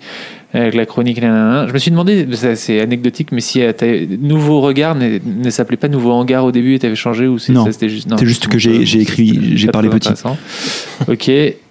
Avec 0.53 0.75
la 0.75 0.85
chronique, 0.85 1.21
nanana. 1.21 1.67
je 1.67 1.73
me 1.73 1.77
suis 1.77 1.91
demandé, 1.91 2.25
c'est 2.55 2.79
anecdotique, 2.79 3.33
mais 3.33 3.41
si 3.41 3.61
Nouveau 4.21 4.61
Regard 4.61 4.95
ne, 4.95 5.19
ne 5.25 5.49
s'appelait 5.49 5.75
pas 5.75 5.89
Nouveau 5.89 6.11
Hangar 6.11 6.45
au 6.45 6.53
début 6.53 6.73
et 6.75 6.79
t'avais 6.79 6.95
changé 6.95 7.27
ou 7.27 7.37
c'est, 7.37 7.51
Non. 7.51 7.69
c'était 7.69 7.89
juste, 7.89 8.07
C'est 8.17 8.25
juste 8.25 8.47
que 8.47 8.57
j'ai- 8.57 8.81
écrit- 9.01 9.57
j'ai 9.57 9.67
parlé 9.71 9.89
petit. 9.89 10.07
intéressant. 10.07 10.37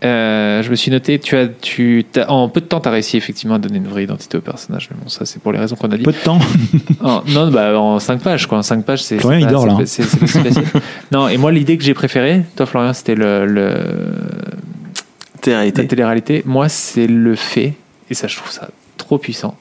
Euh, 0.05 0.63
je 0.63 0.71
me 0.71 0.77
suis 0.77 0.91
noté, 0.91 1.19
tu 1.19 1.37
as, 1.37 1.49
tu, 1.49 2.05
t'as- 2.11 2.29
en 2.31 2.49
peu 2.49 2.61
de 2.61 2.67
temps, 2.67 2.81
tu 2.81 2.89
as 2.89 2.93
réussi 2.93 3.17
effectivement 3.17 3.55
à 3.57 3.59
donner 3.59 3.79
une 3.79 3.89
vraie 3.89 4.05
identité 4.05 4.37
au 4.39 4.41
personnage. 4.41 4.89
Mais 4.91 4.97
bon, 5.03 5.09
ça, 5.09 5.25
c'est 5.27 5.41
pour 5.41 5.53
les 5.53 5.59
raisons 5.59 5.77
qu'on 5.77 5.89
a 5.91 5.97
dit. 5.97 6.03
peu 6.03 6.13
de 6.13 6.17
temps 6.19 6.39
En- 7.03 7.23
non, 7.29 7.51
bah, 7.51 7.79
en 7.79 7.99
5 7.99 8.21
pages, 8.21 8.47
quoi. 8.47 8.59
En 8.59 8.63
5 8.63 8.85
pages, 8.85 9.03
c'est. 9.03 9.19
Florian, 9.19 9.39
c'est 9.41 9.43
il 9.43 9.47
pas- 9.47 9.53
dort, 9.53 9.67
là, 9.67 9.73
hein. 9.75 9.83
C'est 9.87 10.03
facile. 10.03 10.63
non, 11.13 11.29
et 11.29 11.37
moi, 11.37 11.51
l'idée 11.53 11.77
que 11.77 11.85
j'ai 11.85 11.95
préférée, 11.95 12.43
toi, 12.57 12.67
Florian, 12.67 12.93
c'était 12.93 13.15
le, 13.15 13.47
le- 13.47 13.69
la 13.75 15.41
Télé-réalité. 15.41 15.87
télé-réalité. 15.87 16.43
Moi, 16.47 16.69
c'est 16.69 17.07
le 17.07 17.35
fait, 17.37 17.75
et 18.11 18.15
ça, 18.15 18.27
je 18.27 18.37
trouve 18.37 18.51
ça 18.51 18.69
trop 18.97 19.19
puissant, 19.19 19.57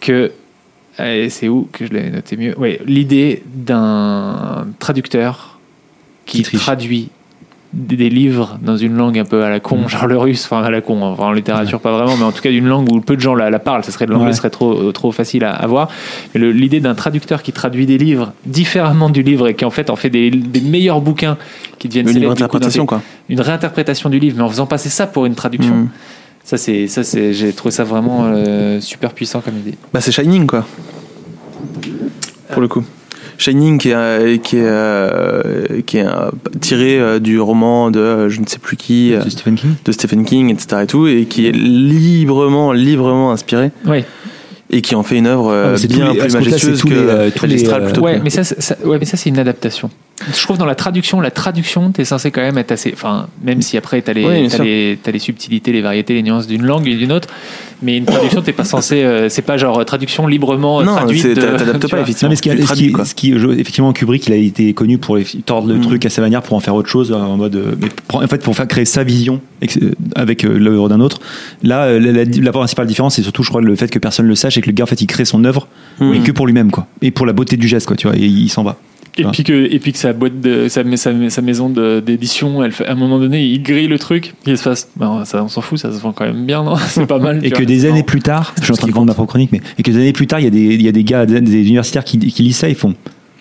que. 0.00 0.32
C'est 1.28 1.46
où 1.46 1.68
que 1.70 1.86
je 1.86 1.92
l'avais 1.92 2.10
noté 2.10 2.36
mieux? 2.36 2.58
Ouais, 2.58 2.80
l'idée 2.84 3.44
d'un 3.54 4.66
traducteur 4.80 5.60
qui 6.26 6.42
traduit 6.42 7.10
des 7.74 8.08
livres 8.08 8.58
dans 8.62 8.76
une 8.78 8.96
langue 8.96 9.18
un 9.18 9.24
peu 9.26 9.44
à 9.44 9.50
la 9.50 9.60
con, 9.60 9.76
Mm. 9.84 9.88
genre 9.88 10.06
le 10.06 10.16
russe, 10.16 10.44
enfin 10.46 10.62
à 10.64 10.70
la 10.70 10.80
con, 10.80 11.02
enfin, 11.02 11.24
en 11.24 11.32
littérature 11.32 11.80
pas 11.80 11.92
vraiment, 11.92 12.16
mais 12.16 12.24
en 12.24 12.32
tout 12.32 12.40
cas 12.40 12.50
d'une 12.50 12.66
langue 12.66 12.90
où 12.90 13.00
peu 13.00 13.14
de 13.14 13.20
gens 13.20 13.34
la, 13.34 13.50
la 13.50 13.58
parlent, 13.58 13.84
ça 13.84 13.92
serait 13.92 14.06
de 14.06 14.10
l'anglais 14.12 14.28
Ouais. 14.28 14.32
serait 14.32 14.48
trop 14.50 14.90
trop 14.92 15.12
facile 15.12 15.44
à 15.44 15.50
avoir. 15.52 15.88
Mais 16.34 16.40
l'idée 16.52 16.80
d'un 16.80 16.94
traducteur 16.94 17.42
qui 17.42 17.52
traduit 17.52 17.84
des 17.84 17.98
livres 17.98 18.32
différemment 18.46 19.10
du 19.10 19.22
livre 19.22 19.48
et 19.48 19.54
qui 19.54 19.64
en 19.66 19.70
fait 19.70 19.90
en 19.90 19.96
fait 19.96 20.08
des, 20.10 20.30
des 20.30 20.60
meilleurs 20.62 21.00
bouquins 21.02 21.36
qui 21.78 21.88
deviennent 21.88 22.06
Une 22.08 22.14
célèbres, 22.14 22.32
du 22.34 22.38
coup, 22.38 22.44
interprétation, 22.44 22.82
dans 22.84 22.86
quoi. 22.86 23.02
une 23.28 23.40
réinterprétation 23.40 24.08
du 24.08 24.18
livre, 24.18 24.36
mais 24.38 24.42
en 24.44 24.48
faisant 24.48 24.66
passer 24.66 24.88
ça 24.88 25.06
pour 25.06 25.26
une 25.26 25.34
traduction. 25.34 25.74
Mm. 25.74 25.88
Ça 26.44 26.56
c'est 26.56 26.86
ça 26.86 27.04
c'est 27.04 27.34
j'ai 27.34 27.52
trouvé 27.52 27.70
ça 27.72 27.84
vraiment 27.84 28.22
euh, 28.24 28.80
super 28.80 29.12
puissant 29.12 29.42
comme 29.42 29.58
idée. 29.58 29.74
Bah, 29.92 30.00
c'est 30.00 30.10
Shining, 30.12 30.46
quoi. 30.46 30.64
Pour 32.52 32.62
le 32.62 32.68
coup. 32.68 32.82
Shining, 33.38 33.78
qui 33.78 33.90
est, 33.90 33.94
euh, 33.94 34.36
qui 34.36 34.56
est, 34.56 34.64
euh, 34.64 35.80
qui 35.86 35.98
est 35.98 36.04
euh, 36.04 36.30
tiré 36.60 37.20
du 37.20 37.40
roman 37.40 37.90
de 37.92 38.28
je 38.28 38.40
ne 38.40 38.46
sais 38.46 38.58
plus 38.58 38.76
qui, 38.76 39.14
C'est 39.22 39.30
Stephen 39.30 39.54
King 39.54 39.74
de 39.84 39.92
Stephen 39.92 40.24
King, 40.24 40.50
etc. 40.50 40.82
Et, 40.82 40.86
tout, 40.86 41.06
et 41.06 41.24
qui 41.24 41.46
est 41.46 41.52
librement, 41.52 42.72
librement 42.72 43.30
inspiré. 43.30 43.70
Oui. 43.86 44.04
Et 44.70 44.82
qui 44.82 44.94
en 44.94 45.02
fait 45.02 45.16
une 45.16 45.26
œuvre 45.26 45.50
euh, 45.50 45.72
Ah, 45.74 45.78
c'est 45.78 45.88
bien 45.88 46.08
tous 46.08 46.12
les- 46.14 46.18
plus 46.20 46.34
majestueuse 46.34 46.82
que 46.82 46.88
les, 46.88 46.96
euh, 46.96 47.30
euh, 47.30 47.80
plutôt. 47.86 48.02
Ouais, 48.02 48.20
mais 48.22 48.28
ça, 48.28 48.44
c'est- 48.44 48.60
ça- 48.60 48.76
ouais, 48.84 48.98
mais 48.98 49.06
ça 49.06 49.16
c'est 49.16 49.30
une 49.30 49.38
adaptation. 49.38 49.88
Je 50.34 50.42
trouve 50.42 50.58
dans 50.58 50.66
la 50.66 50.74
traduction, 50.74 51.20
la 51.20 51.30
traduction, 51.30 51.90
t'es 51.92 52.04
censé 52.04 52.30
quand 52.32 52.40
même 52.42 52.58
être 52.58 52.72
assez. 52.72 52.90
Enfin, 52.92 53.28
même 53.44 53.62
si 53.62 53.76
après 53.78 54.02
t'as 54.02 54.12
les, 54.12 54.24
Oui, 54.26 54.40
bien 54.40 54.48
t'as 54.48 54.56
sûr. 54.56 54.64
les, 54.64 54.98
t'as 55.02 55.12
les 55.12 55.20
subtilités, 55.20 55.70
les 55.72 55.80
variétés, 55.80 56.12
les 56.14 56.22
nuances 56.24 56.46
d'une 56.48 56.64
langue 56.66 56.86
et 56.88 56.96
d'une 56.96 57.12
autre, 57.12 57.28
mais 57.82 57.96
une 57.96 58.04
traduction, 58.04 58.42
t'es 58.42 58.52
pas 58.52 58.64
censé. 58.64 59.04
euh, 59.04 59.28
c'est 59.28 59.42
pas 59.42 59.56
genre 59.56 59.82
traduction 59.86 60.26
librement 60.26 60.80
euh, 60.80 60.84
non, 60.84 60.96
traduite. 60.96 61.34
t'adaptes 61.34 61.88
pas 61.88 62.00
effectivement. 62.00 62.28
Non, 62.28 62.30
mais 62.30 62.36
ce 62.36 62.42
qui, 62.42 62.50
ce 62.66 62.72
qui- 62.74 62.92
ce 63.04 63.14
qui- 63.14 63.38
je- 63.38 63.48
effectivement, 63.58 63.92
Kubrick, 63.92 64.26
il 64.26 64.32
a 64.32 64.36
été 64.36 64.74
connu 64.74 64.98
pour 64.98 65.16
les- 65.16 65.24
tordre 65.46 65.68
le 65.68 65.76
Mm. 65.76 65.82
truc 65.82 66.04
à 66.04 66.10
sa 66.10 66.20
manière 66.20 66.42
pour 66.42 66.56
en 66.56 66.60
faire 66.60 66.74
autre 66.74 66.88
chose, 66.90 67.12
en 67.12 67.36
mode, 67.36 67.54
euh, 67.54 67.74
mais 67.80 67.86
pour- 68.08 68.20
en 68.22 68.26
fait, 68.26 68.42
pour 68.42 68.54
faire 68.56 68.66
créer 68.68 68.84
sa 68.84 69.04
vision 69.04 69.40
euh, 69.62 69.90
avec 70.16 70.44
euh, 70.44 70.58
l'œuvre 70.58 70.88
d'un 70.88 71.00
autre. 71.00 71.20
Là, 71.62 71.84
euh, 71.84 72.00
la, 72.00 72.12
la- 72.12 72.24
la 72.24 72.52
principale 72.52 72.86
différence, 72.88 73.14
c'est 73.14 73.22
surtout, 73.22 73.44
je 73.44 73.48
crois, 73.50 73.60
le 73.60 73.76
fait 73.76 73.88
que 73.88 73.98
personne 74.00 74.26
le 74.26 74.34
sache 74.34 74.57
et 74.58 74.62
que 74.62 74.66
le 74.66 74.72
gars, 74.72 74.84
en 74.84 74.86
fait, 74.86 75.00
il 75.00 75.06
crée 75.06 75.24
son 75.24 75.44
œuvre, 75.44 75.68
Mm. 76.00 76.10
mais 76.10 76.20
que 76.20 76.32
pour 76.32 76.46
lui-même, 76.46 76.70
quoi, 76.70 76.86
et 77.02 77.10
pour 77.10 77.26
la 77.26 77.32
beauté 77.32 77.56
du 77.56 77.66
geste, 77.68 77.86
quoi, 77.86 77.96
tu 77.96 78.06
vois, 78.06 78.16
et 78.16 78.24
il 78.26 78.48
s'en 78.48 78.62
va. 78.62 78.76
Et 79.20 79.24
puis, 79.32 79.42
que, 79.42 79.52
et 79.52 79.80
puis 79.80 79.90
que 79.92 79.98
sa 79.98 80.12
boîte 80.12 80.40
de, 80.40 80.68
sa, 80.68 80.84
sa, 80.96 81.10
sa 81.30 81.42
maison 81.42 81.68
de- 81.68 81.98
d'édition, 81.98 82.62
elle 82.62 82.70
fait- 82.70 82.86
à 82.86 82.92
un 82.92 82.94
moment 82.94 83.18
donné, 83.18 83.44
il 83.44 83.60
grille 83.60 83.88
le 83.88 83.98
truc, 83.98 84.34
il 84.46 84.56
se 84.56 84.62
fasse, 84.62 84.88
bah, 84.94 85.22
ça, 85.24 85.42
on 85.42 85.48
s'en 85.48 85.60
fout, 85.60 85.76
ça 85.76 85.90
se 85.92 85.98
vend 85.98 86.12
quand 86.12 86.24
même 86.24 86.46
bien, 86.46 86.62
non? 86.62 86.76
C'est 86.88 87.04
pas 87.06 87.18
mal. 87.18 87.44
Et 87.44 87.50
que 87.50 87.56
vois. 87.56 87.64
des 87.66 87.84
années 87.86 88.04
plus 88.04 88.20
tard, 88.20 88.54
je 88.60 88.62
suis 88.64 88.72
en 88.72 88.76
train 88.76 88.86
de 88.86 88.92
vendre 88.92 89.06
ma 89.08 89.14
propre 89.14 89.30
chronique, 89.30 89.50
mais 89.50 89.60
et 89.76 89.82
que 89.82 89.90
des 89.90 89.96
années 89.96 90.12
plus 90.12 90.28
tard, 90.28 90.38
il 90.38 90.44
y 90.44 90.46
a 90.46 90.50
des, 90.50 90.60
il 90.74 90.82
y 90.82 90.88
a 90.88 90.92
des 90.92 91.02
gars, 91.02 91.26
des, 91.26 91.40
des 91.40 91.62
universitaires 91.66 92.04
qui, 92.04 92.18
qui 92.18 92.42
lisent 92.44 92.58
ça, 92.58 92.68
ils 92.68 92.76
font. 92.76 92.94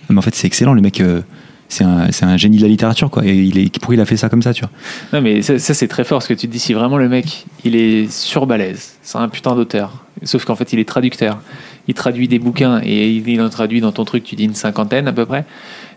Mais 0.10 0.18
en 0.18 0.22
fait, 0.24 0.34
c'est 0.34 0.48
excellent, 0.48 0.74
le 0.74 0.82
mec. 0.82 1.00
euh, 1.00 1.22
c'est 1.70 1.84
un, 1.84 2.38
génie 2.38 2.58
de 2.58 2.62
la 2.62 2.68
littérature, 2.68 3.10
quoi. 3.10 3.26
Et 3.26 3.36
il 3.36 3.58
est, 3.58 3.72
pourquoi 3.80 3.96
il 3.96 4.02
a 4.02 4.06
fait 4.06 4.18
ça 4.18 4.30
comme 4.30 4.42
ça, 4.42 4.54
tu 4.54 4.62
vois? 4.62 4.72
Non, 5.14 5.22
mais 5.22 5.42
ça, 5.42 5.60
ça, 5.60 5.74
c'est 5.74 5.88
très 5.88 6.04
fort 6.04 6.24
ce 6.24 6.30
que 6.30 6.34
tu 6.34 6.48
te 6.48 6.52
dis. 6.52 6.60
Si 6.60 6.74
vraiment 6.74 6.98
le 6.98 7.10
mec, 7.10 7.46
il 7.66 7.76
est 7.76 8.12
surbalèze, 8.12 8.96
c'est 9.02 9.18
un 9.18 9.28
putain 9.28 9.56
d'auteur. 9.56 10.06
Sauf 10.24 10.46
qu'en 10.46 10.56
fait, 10.56 10.74
il 10.74 10.80
est 10.80 10.88
traducteur. 10.88 11.40
Il 11.88 11.94
traduit 11.94 12.28
des 12.28 12.40
bouquins 12.40 12.82
et 12.84 13.10
il 13.12 13.42
en 13.42 13.50
traduit 13.50 13.82
dans 13.82 13.92
ton 13.92 14.04
truc, 14.04 14.24
tu 14.24 14.36
dis 14.36 14.46
une 14.46 14.56
cinquantaine 14.56 15.08
à 15.08 15.14
peu 15.14 15.26
près. 15.26 15.46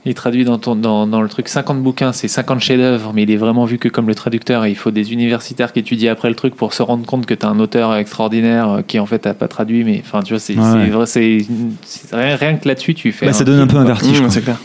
Il 0.07 0.15
traduit 0.15 0.45
dans, 0.45 0.59
ton, 0.59 0.77
dans, 0.77 1.07
dans 1.07 1.21
le 1.21 1.29
truc 1.29 1.49
50 1.49 1.83
bouquins, 1.83 2.13
c'est 2.13 2.29
50 2.29 2.61
chefs-d'œuvre, 2.61 3.13
mais 3.15 3.25
il 3.25 3.31
est 3.31 3.37
vraiment 3.37 3.65
vu 3.65 3.77
que 3.79 3.89
comme 3.89 4.07
le 4.07 4.15
traducteur. 4.15 4.65
et 4.65 4.71
Il 4.71 4.77
faut 4.77 4.91
des 4.91 5.13
universitaires 5.13 5.73
qui 5.73 5.81
étudient 5.81 6.13
après 6.13 6.29
le 6.29 6.35
truc 6.37 6.55
pour 6.55 6.75
se 6.75 6.83
rendre 6.83 7.05
compte 7.05 7.27
que 7.27 7.35
tu 7.35 7.45
as 7.45 7.49
un 7.49 7.59
auteur 7.59 7.95
extraordinaire 7.97 8.71
euh, 8.71 8.83
qui 8.83 8.99
en 8.99 9.07
fait 9.07 9.27
a 9.27 9.35
pas 9.35 9.49
traduit. 9.49 9.85
Mais 9.85 10.03
enfin, 10.05 10.23
tu 10.23 10.33
vois, 10.33 10.41
c'est 10.41 10.55
Ouais, 10.57 10.63
c'est 10.65 10.79
ouais. 10.79 10.89
vrai, 10.91 11.07
c'est 11.07 12.17
rien, 12.17 12.37
rien 12.37 12.57
que 12.57 12.69
là-dessus, 12.69 12.95
tu 12.95 13.13
fais. 13.13 13.27
Bah, 13.27 13.33
ça 13.33 13.45
donne 13.45 13.61
un 13.61 13.67
peu 13.67 13.77
un 13.77 13.85
vertige. 13.85 14.23
Mmh, 14.23 14.31
c'est 14.31 14.43
clair. 14.43 14.59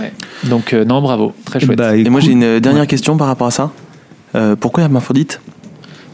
Ouais. 0.00 0.12
Donc, 0.44 0.72
euh, 0.72 0.84
non, 0.84 1.02
bravo, 1.02 1.34
très 1.44 1.60
chouette. 1.60 1.78
Bah, 1.78 1.96
Et 1.96 2.08
moi 2.08 2.20
j'ai 2.20 2.32
une 2.32 2.58
dernière 2.60 2.86
question 2.86 3.16
par 3.16 3.26
rapport 3.26 3.46
à 3.46 3.50
ça. 3.50 3.70
Euh, 4.34 4.56
pourquoi 4.56 4.84
Hermaphrodite? 4.84 5.40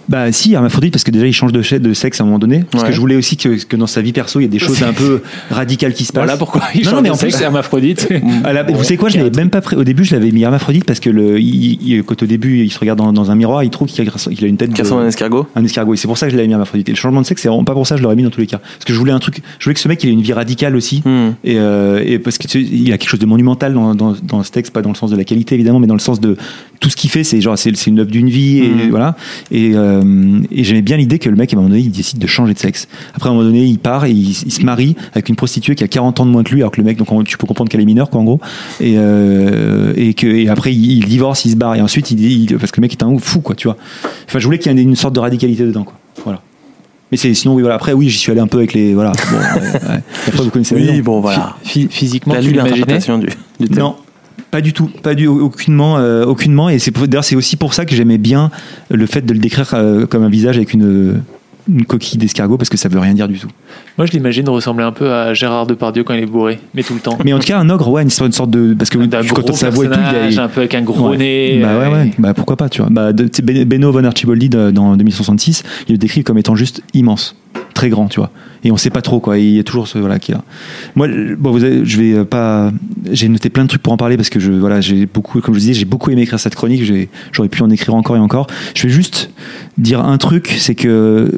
Bah 0.09 0.31
si, 0.33 0.53
hermaphrodite 0.55 0.93
parce 0.93 1.05
que 1.05 1.11
déjà 1.11 1.27
il 1.27 1.33
change 1.33 1.53
de, 1.53 1.63
sexe 1.95 2.21
à 2.21 2.23
un 2.25 2.27
moment 2.27 2.39
donné. 2.39 2.65
Parce 2.71 2.85
Ouais. 2.85 2.91
que 2.91 2.95
je 2.95 3.01
voulais 3.01 3.17
aussi 3.17 3.37
que, 3.37 3.63
que 3.65 3.77
dans 3.77 3.87
sa 3.87 4.01
vie 4.03 4.13
perso 4.13 4.39
il 4.39 4.45
y 4.45 4.47
ait 4.47 4.49
des 4.49 4.59
choses 4.59 4.83
un 4.83 4.93
peu 4.93 5.23
radicales 5.51 5.93
qui 5.95 6.05
se 6.05 6.13
passent. 6.13 6.25
Voilà 6.25 6.37
pourquoi 6.37 6.63
il 6.75 6.79
Non, 6.81 6.85
change 6.85 6.95
non, 6.95 7.03
mais 7.03 7.09
de 7.09 7.15
en 7.15 7.17
sexe, 7.17 7.37
plus- 7.37 7.45
hermaphrodite. 7.45 8.09
La- 8.45 8.63
vous 8.63 8.83
savez 8.85 8.97
quoi, 8.97 9.09
je 9.09 9.19
l'avais 9.19 9.31
même 9.31 9.51
pas 9.51 9.61
pré- 9.61 9.77
au 9.77 9.85
début 9.85 10.05
je 10.05 10.15
l'avais 10.15 10.31
mis 10.31 10.43
hermaphrodite 10.43 10.85
parce 10.85 11.01
que 11.01 11.11
le, 11.11 11.41
il, 11.41 11.79
il- 11.83 12.03
quand 12.05 12.23
au 12.23 12.27
début 12.27 12.61
il 12.61 12.71
se 12.71 12.79
regarde 12.79 12.99
dans, 12.99 13.13
dans 13.13 13.31
un 13.31 13.35
miroir, 13.35 13.65
il 13.65 13.71
trouve 13.71 13.89
qu'il 13.89 14.07
a, 14.09 14.11
qu'il 14.11 14.45
a 14.45 14.49
une 14.49 14.57
tête 14.57 14.73
Qui 14.73 14.83
ressemble 14.83 15.03
un 15.03 15.09
escargot 15.09 15.47
un 15.57 15.65
escargot. 15.65 15.95
Et 15.95 15.97
c'est 15.97 16.09
pour 16.09 16.19
ça 16.19 16.27
que 16.27 16.33
je 16.33 16.37
l'avais 16.37 16.47
mis 16.47 16.53
hermaphrodite. 16.55 16.89
Et 16.89 16.93
le 16.93 16.97
changement 16.97 17.21
de 17.21 17.27
sexe, 17.27 17.43
c'est 17.43 17.49
vraiment 17.49 17.65
pas 17.65 17.73
pour 17.75 17.87
ça 17.87 17.95
que 17.95 17.99
je 17.99 18.03
l'aurais 18.03 18.17
mis 18.17 18.23
dans 18.23 18.31
tous 18.31 18.41
les 18.41 18.47
cas. 18.47 18.59
Parce 18.59 18.85
que 18.85 18.93
je 18.93 18.99
voulais 18.99 19.13
un 19.13 19.19
truc, 19.19 19.43
je 19.59 19.65
voulais 19.65 19.75
que 19.75 19.81
ce 19.81 19.89
mec 19.89 20.03
il 20.05 20.11
ait 20.11 20.13
une 20.13 20.23
vie 20.23 20.33
radicale 20.33 20.77
aussi. 20.77 21.03
Hmm. 21.05 21.31
Et, 21.45 21.59
euh, 21.59 22.03
et 22.05 22.19
parce 22.19 22.39
que 22.39 22.47
tu 22.47 22.61
sais, 22.61 22.61
il 22.61 22.89
y 22.89 22.93
a 22.93 22.99
quelque 22.99 23.11
chose 23.11 23.21
de 23.21 23.27
monumental 23.27 23.75
dans, 23.75 23.95
dans, 23.95 24.15
dans 24.23 24.43
ce 24.43 24.51
texte, 24.53 24.73
pas 24.73 24.83
dans 24.83 24.91
le 24.91 24.95
sens 24.95 25.11
de 25.11 25.17
la 25.17 25.25
qualité 25.25 25.55
évidemment, 25.57 25.79
mais 25.81 25.87
dans 25.87 25.95
le 25.95 26.01
sens 26.01 26.21
de 26.21 26.37
tout 26.81 26.91
ce 26.91 26.97
qu'il 26.97 27.11
fait, 27.11 27.25
c'est 27.25 27.41
genre 27.41 27.57
c'est 27.59 27.87
une 27.87 27.99
œuvre 28.01 28.11
d'une 28.11 28.29
vie 28.29 28.59
et 28.59 28.69
Mhm. 28.69 28.91
voilà. 28.91 29.17
Et, 29.51 29.73
euh, 29.75 29.96
et 30.51 30.65
j'aimais 30.65 30.83
bien 30.83 30.97
l'idée 30.97 31.19
que 31.19 31.29
le 31.29 31.37
mec 31.37 31.53
à 31.53 31.57
un 31.57 31.61
moment 31.61 31.69
donné 31.71 31.83
il 31.83 31.91
décide 31.91 32.19
de 32.19 32.27
changer 32.27 32.55
de 32.55 32.59
sexe. 32.59 32.89
Après 33.15 33.29
à 33.29 33.33
un 33.33 33.35
moment 33.35 33.47
donné 33.47 33.65
il 33.65 33.79
part 33.79 34.05
et 34.05 34.11
il, 34.11 34.31
il 34.31 34.53
se 34.53 34.63
marie 34.63 34.97
avec 35.13 35.29
une 35.29 35.37
prostituée 35.37 35.75
qui 35.75 35.85
a 35.85 35.89
40 35.89 36.21
ans 36.21 36.27
de 36.27 36.31
moins 36.31 36.43
que 36.43 36.51
lui, 36.53 36.61
alors 36.63 36.71
que 36.73 36.81
le 36.81 36.85
mec 36.85 36.97
donc 36.99 37.11
on- 37.13 37.23
tu 37.25 37.37
peux 37.39 37.47
comprendre 37.47 37.71
qu'elle 37.71 37.81
est 37.81 37.85
mineure 37.87 38.11
quoi 38.11 38.21
en 38.21 38.25
gros. 38.25 38.41
Et, 38.81 38.95
euh, 38.97 39.93
et 39.97 40.15
que 40.15 40.27
et 40.27 40.49
après 40.49 40.73
il, 40.75 40.93
il 40.99 41.05
divorce, 41.07 41.45
il 41.45 41.51
se 41.53 41.57
barre 41.57 41.75
et 41.75 41.81
ensuite 41.81 42.11
il, 42.11 42.21
il- 42.21 42.57
parce 42.59 42.73
que 42.73 42.81
le 42.81 42.83
mec 42.83 42.93
est 42.93 43.03
un 43.03 43.09
ouf 43.09 43.23
fou 43.23 43.41
quoi 43.41 43.55
tu 43.55 43.69
vois. 43.69 43.77
Enfin 44.29 44.39
je 44.39 44.45
voulais 44.45 44.59
qu'il 44.59 44.73
y 44.73 44.79
ait 44.79 44.83
une 44.83 44.97
sorte 44.97 45.15
de 45.15 45.21
radicalité 45.21 45.65
dedans 45.65 45.85
quoi. 45.85 45.95
Voilà. 46.25 46.41
Mais 47.13 47.17
c'est 47.19 47.33
sinon 47.35 47.55
oui 47.55 47.63
voilà 47.63 47.77
après 47.77 47.93
oui 47.93 48.09
j'y 48.09 48.19
suis 48.19 48.33
allé 48.33 48.41
un 48.41 48.49
peu 48.49 48.59
avec 48.59 48.73
les 48.73 48.93
voilà. 48.95 49.13
Bon, 49.13 49.37
ouais, 49.37 49.73
ouais. 49.73 50.03
Après 50.27 50.43
vous 50.43 50.51
connaissez 50.51 50.75
Oui, 50.75 51.03
bon 51.03 51.21
voilà. 51.21 51.57
Phy- 51.65 51.87
Physiquement, 51.89 52.35
La 52.35 52.41
tu 52.41 52.51
l'imaginais 52.51 52.99
du, 52.99 53.67
du. 53.69 53.79
Non, 53.79 53.95
pas 54.57 54.63
du 54.63 54.73
tout, 54.73 54.87
pas 55.03 55.15
du 55.15 55.27
aucunement, 55.27 55.99
euh, 55.99 56.25
aucunement. 56.25 56.71
Et 56.71 56.79
c'est 56.79 56.91
d'ailleurs 57.07 57.25
c'est 57.25 57.37
aussi 57.37 57.57
pour 57.57 57.75
ça 57.75 57.85
que 57.85 57.95
j'aimais 57.95 58.17
bien 58.17 58.51
le 58.91 59.05
fait 59.05 59.21
de 59.21 59.35
le 59.35 59.39
décrire 59.39 59.69
euh, 59.75 60.07
comme 60.07 60.23
un 60.23 60.31
visage 60.31 60.57
avec 60.57 60.73
une, 60.73 61.21
une 61.69 61.85
coquille 61.85 62.17
d'escargot 62.19 62.57
parce 62.57 62.71
que 62.71 62.79
ça 62.79 62.89
veut 62.89 62.99
rien 62.99 63.13
dire 63.13 63.29
du 63.29 63.39
tout. 63.39 63.49
Moi, 63.99 64.07
je 64.07 64.13
l'imagine 64.13 64.49
ressembler 64.49 64.85
un 64.85 64.93
peu 64.93 65.13
à 65.13 65.35
Gérard 65.35 65.67
Depardieu 65.67 66.05
quand 66.05 66.15
il 66.15 66.23
est 66.23 66.27
bourré, 66.27 66.59
mais 66.75 66.83
tout 66.83 66.95
le 66.95 67.01
temps. 67.01 67.19
Mais 67.23 67.35
en 67.35 67.39
tout 67.39 67.47
cas 67.47 67.59
un 67.59 67.69
ogre, 67.69 67.89
ouais, 67.91 68.03
une, 68.03 68.09
sorte- 68.09 68.29
une 68.29 68.33
sorte 68.33 68.51
de 68.51 68.73
parce 68.73 68.89
que 68.89 68.97
quand 68.97 69.43
gros 69.43 69.53
sa 69.53 69.69
voix 69.69 69.85
et 69.85 69.89
tout, 69.91 69.99
il 70.29 70.35
y 70.35 70.39
a- 70.39 70.43
un 70.45 70.49
peu 70.49 70.61
avec 70.61 70.75
un 70.75 70.81
gros 70.83 71.11
Ouais. 71.11 71.19
nez. 71.19 71.59
Bah 71.63 71.79
ouais, 71.79 71.85
euh, 71.85 71.93
ouais, 72.05 72.13
bah 72.19 72.33
pourquoi 72.33 72.57
pas, 72.57 72.71
tu 72.71 72.81
vois. 72.81 72.89
Bah, 72.91 73.13
de- 73.13 73.29
Ben- 73.43 73.65
Benno 73.65 73.93
von 73.93 74.05
Archiboldi 74.05 74.49
de- 74.49 74.71
dans 74.71 74.97
2066, 74.97 75.65
il 75.89 75.93
le 75.93 75.99
décrit 75.99 76.25
comme 76.25 76.39
étant 76.39 76.55
juste 76.57 76.81
immense, 76.95 77.37
très 77.75 77.89
grand, 77.91 78.09
tu 78.09 78.21
vois. 78.21 78.31
Et 78.65 78.73
on 78.73 78.77
sait 78.77 78.91
pas 78.91 79.03
trop 79.03 79.21
quoi. 79.21 79.39
Il 79.39 79.51
y 79.51 79.61
a 79.61 79.63
toujours 79.63 79.87
ce 79.87 79.99
voilà 79.99 80.19
qui 80.19 80.33
est 80.33 80.35
là. 80.35 80.43
Moi, 80.97 81.07
bon, 81.39 81.53
vous 81.53 81.61
je 81.61 81.97
vais 81.99 82.15
euh, 82.15 82.25
pas. 82.25 82.73
J'ai 83.13 83.29
noté 83.29 83.49
plein 83.49 83.63
de 83.63 83.69
trucs 83.69 83.83
pour 83.83 83.93
en 83.93 83.97
parler 83.97 84.17
parce 84.17 84.31
que 84.31 84.41
je 84.41 84.51
voilà, 84.51 84.81
j'ai 84.81 85.07
beaucoup, 85.07 85.41
comme 85.41 85.55
je 85.55 85.61
disais, 85.61 85.75
j'ai 85.75 85.85
beaucoup 85.85 86.11
aimé 86.11 86.23
écrire 86.23 86.41
cette 86.41 86.57
chronique. 86.57 86.83
J'aurais 87.33 87.49
pu 87.49 87.63
en 87.63 87.71
écrire 87.71 87.95
encore 87.95 88.17
et 88.17 88.19
encore. 88.19 88.49
Je 88.75 88.85
vais 88.85 88.89
juste 88.89 89.31
dire 89.79 90.01
un 90.01 90.19
truc, 90.19 90.55
c'est 90.59 90.75
que 90.75 91.31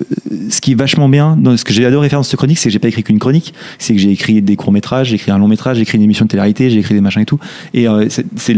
ce 0.49 0.61
qui 0.61 0.73
est 0.73 0.75
vachement 0.75 1.09
bien, 1.09 1.37
ce 1.57 1.65
que 1.65 1.73
j'ai 1.73 1.85
adoré 1.85 2.09
faire 2.09 2.21
dans 2.21 2.23
cette 2.23 2.39
chronique, 2.39 2.59
c'est 2.59 2.69
que 2.69 2.73
j'ai 2.73 2.79
pas 2.79 2.89
écrit 2.89 3.03
qu'une 3.03 3.19
chronique, 3.19 3.53
c'est 3.79 3.95
que 3.95 4.01
j'ai 4.01 4.11
écrit 4.11 4.41
des 4.41 4.57
courts 4.57 4.73
métrages, 4.73 5.09
j'ai 5.09 5.17
écrit 5.17 5.31
un 5.31 5.39
long 5.39 5.49
métrage, 5.49 5.77
j'ai 5.77 5.83
écrit 5.83 5.99
une 5.99 6.05
émission 6.05 6.25
de 6.25 6.31
télé-réalité, 6.31 6.71
j'ai 6.71 6.79
écrit 6.79 6.95
des 6.95 7.01
machins 7.01 7.23
et 7.23 7.27
tout. 7.27 7.41
Et 7.75 7.89
euh, 7.89 8.07
c'est 8.09 8.57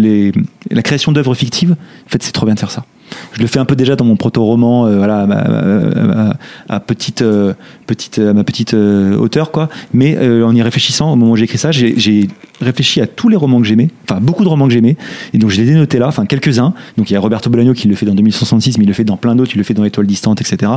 la 0.71 0.83
création 0.83 1.13
d'œuvres 1.13 1.35
fictives. 1.35 1.73
En 1.73 2.11
fait, 2.11 2.23
c'est 2.23 2.33
trop 2.33 2.47
bien 2.47 2.55
de 2.55 2.61
faire 2.61 2.71
ça. 2.71 2.85
Je 3.33 3.41
le 3.41 3.47
fais 3.47 3.59
un 3.59 3.65
peu 3.65 3.77
déjà 3.77 3.97
dans 3.97 4.05
mon 4.05 4.17
proto-roman, 4.17 4.87
euh, 4.87 4.97
voilà, 4.99 5.21
à, 5.21 5.27
ma- 5.27 5.35
à- 5.37 6.31
à- 6.31 6.37
à 6.77 6.81
petite, 6.81 7.23
euh, 7.23 7.55
petite, 7.87 8.19
à 8.19 8.33
ma 8.33 8.45
petite 8.45 8.75
euh, 8.75 9.17
hauteur, 9.17 9.51
quoi. 9.51 9.69
Mais 9.93 10.17
euh, 10.19 10.45
en 10.47 10.55
y 10.55 10.63
réfléchissant, 10.63 11.13
au 11.13 11.17
moment 11.17 11.33
où 11.33 11.37
j'ai 11.37 11.45
écrit 11.45 11.59
ça, 11.59 11.71
j'ai 11.73 12.29
réfléchi 12.61 13.01
à 13.01 13.07
tous 13.07 13.29
les 13.31 13.37
romans 13.37 13.59
que 13.61 13.67
j'aimais, 13.67 13.89
enfin 14.05 14.21
beaucoup 14.21 14.45
de 14.45 14.49
romans 14.49 14.67
que 14.69 14.73
j'aimais, 14.75 14.97
et 15.33 15.39
donc 15.39 15.49
je 15.51 15.61
les 15.63 15.71
ai 15.71 15.75
notés 15.75 15.99
là, 15.99 16.09
enfin 16.09 16.27
quelques-uns. 16.27 16.75
Donc 16.99 17.09
il 17.11 17.15
y 17.15 17.17
a 17.17 17.21
Roberto 17.21 17.49
Bolaño 17.49 17.73
qui 17.73 17.89
le 17.89 17.95
fait 17.95 18.05
dans 18.05 18.15
2066, 18.15 18.77
mais 18.79 18.85
il 18.85 18.89
le 18.89 18.93
fait 18.93 19.05
dans 19.05 19.17
plein 19.17 19.35
d'autres, 19.35 19.53
il 19.55 19.59
le 19.59 19.65
fait 19.65 19.73
dans 19.75 19.85
Étoiles 19.85 20.07
distantes, 20.07 20.41
etc. 20.43 20.71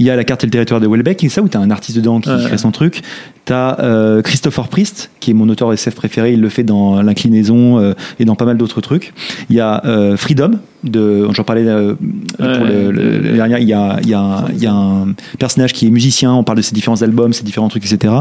Il 0.00 0.06
y 0.06 0.10
a 0.10 0.16
La 0.16 0.24
carte 0.24 0.42
et 0.42 0.46
le 0.46 0.50
territoire 0.50 0.80
de 0.80 0.88
Welbeck, 0.88 1.22
et 1.22 1.28
ça 1.28 1.40
où 1.42 1.48
t'as 1.48 1.60
un 1.60 1.70
artiste 1.70 1.96
dedans 1.98 2.20
qui 2.20 2.30
crée 2.44 2.58
son 2.58 2.72
truc. 2.72 3.02
T'as 3.44 3.78
euh, 3.80 4.22
Christopher 4.22 4.68
Priest, 4.68 5.10
qui 5.20 5.30
est 5.30 5.34
mon 5.34 5.48
auteur 5.48 5.72
SF 5.72 5.94
préféré, 5.94 6.32
il 6.34 6.40
le 6.40 6.48
fait 6.48 6.62
dans 6.64 7.00
L'inclinaison 7.02 7.78
euh, 7.78 7.94
et 8.18 8.24
dans 8.24 8.34
pas 8.34 8.44
mal 8.44 8.56
d'autres 8.56 8.80
trucs. 8.80 9.12
Il 9.50 9.56
y 9.56 9.60
a 9.60 9.82
Freedom, 10.16 10.52
de, 10.84 11.28
j'en 11.32 11.44
parlais 11.44 11.64
euh, 11.70 11.94
pour 12.38 12.64
le, 12.66 12.90
le- 12.90 13.18
le 13.18 13.32
dernier, 13.36 13.56
il 13.60 13.68
y, 13.68 13.72
a, 13.72 13.98
il, 14.02 14.08
y 14.08 14.14
a 14.14 14.20
un, 14.20 14.44
il 14.50 14.62
y 14.62 14.66
a 14.66 14.72
un 14.72 15.14
personnage 15.38 15.72
qui 15.72 15.86
est 15.86 15.90
musicien, 15.90 16.32
on 16.34 16.44
parle 16.44 16.58
de 16.58 16.62
ses 16.62 16.74
différents 16.74 17.00
albums, 17.02 17.32
ses 17.32 17.44
différents 17.44 17.68
trucs, 17.68 17.90
etc. 17.90 18.12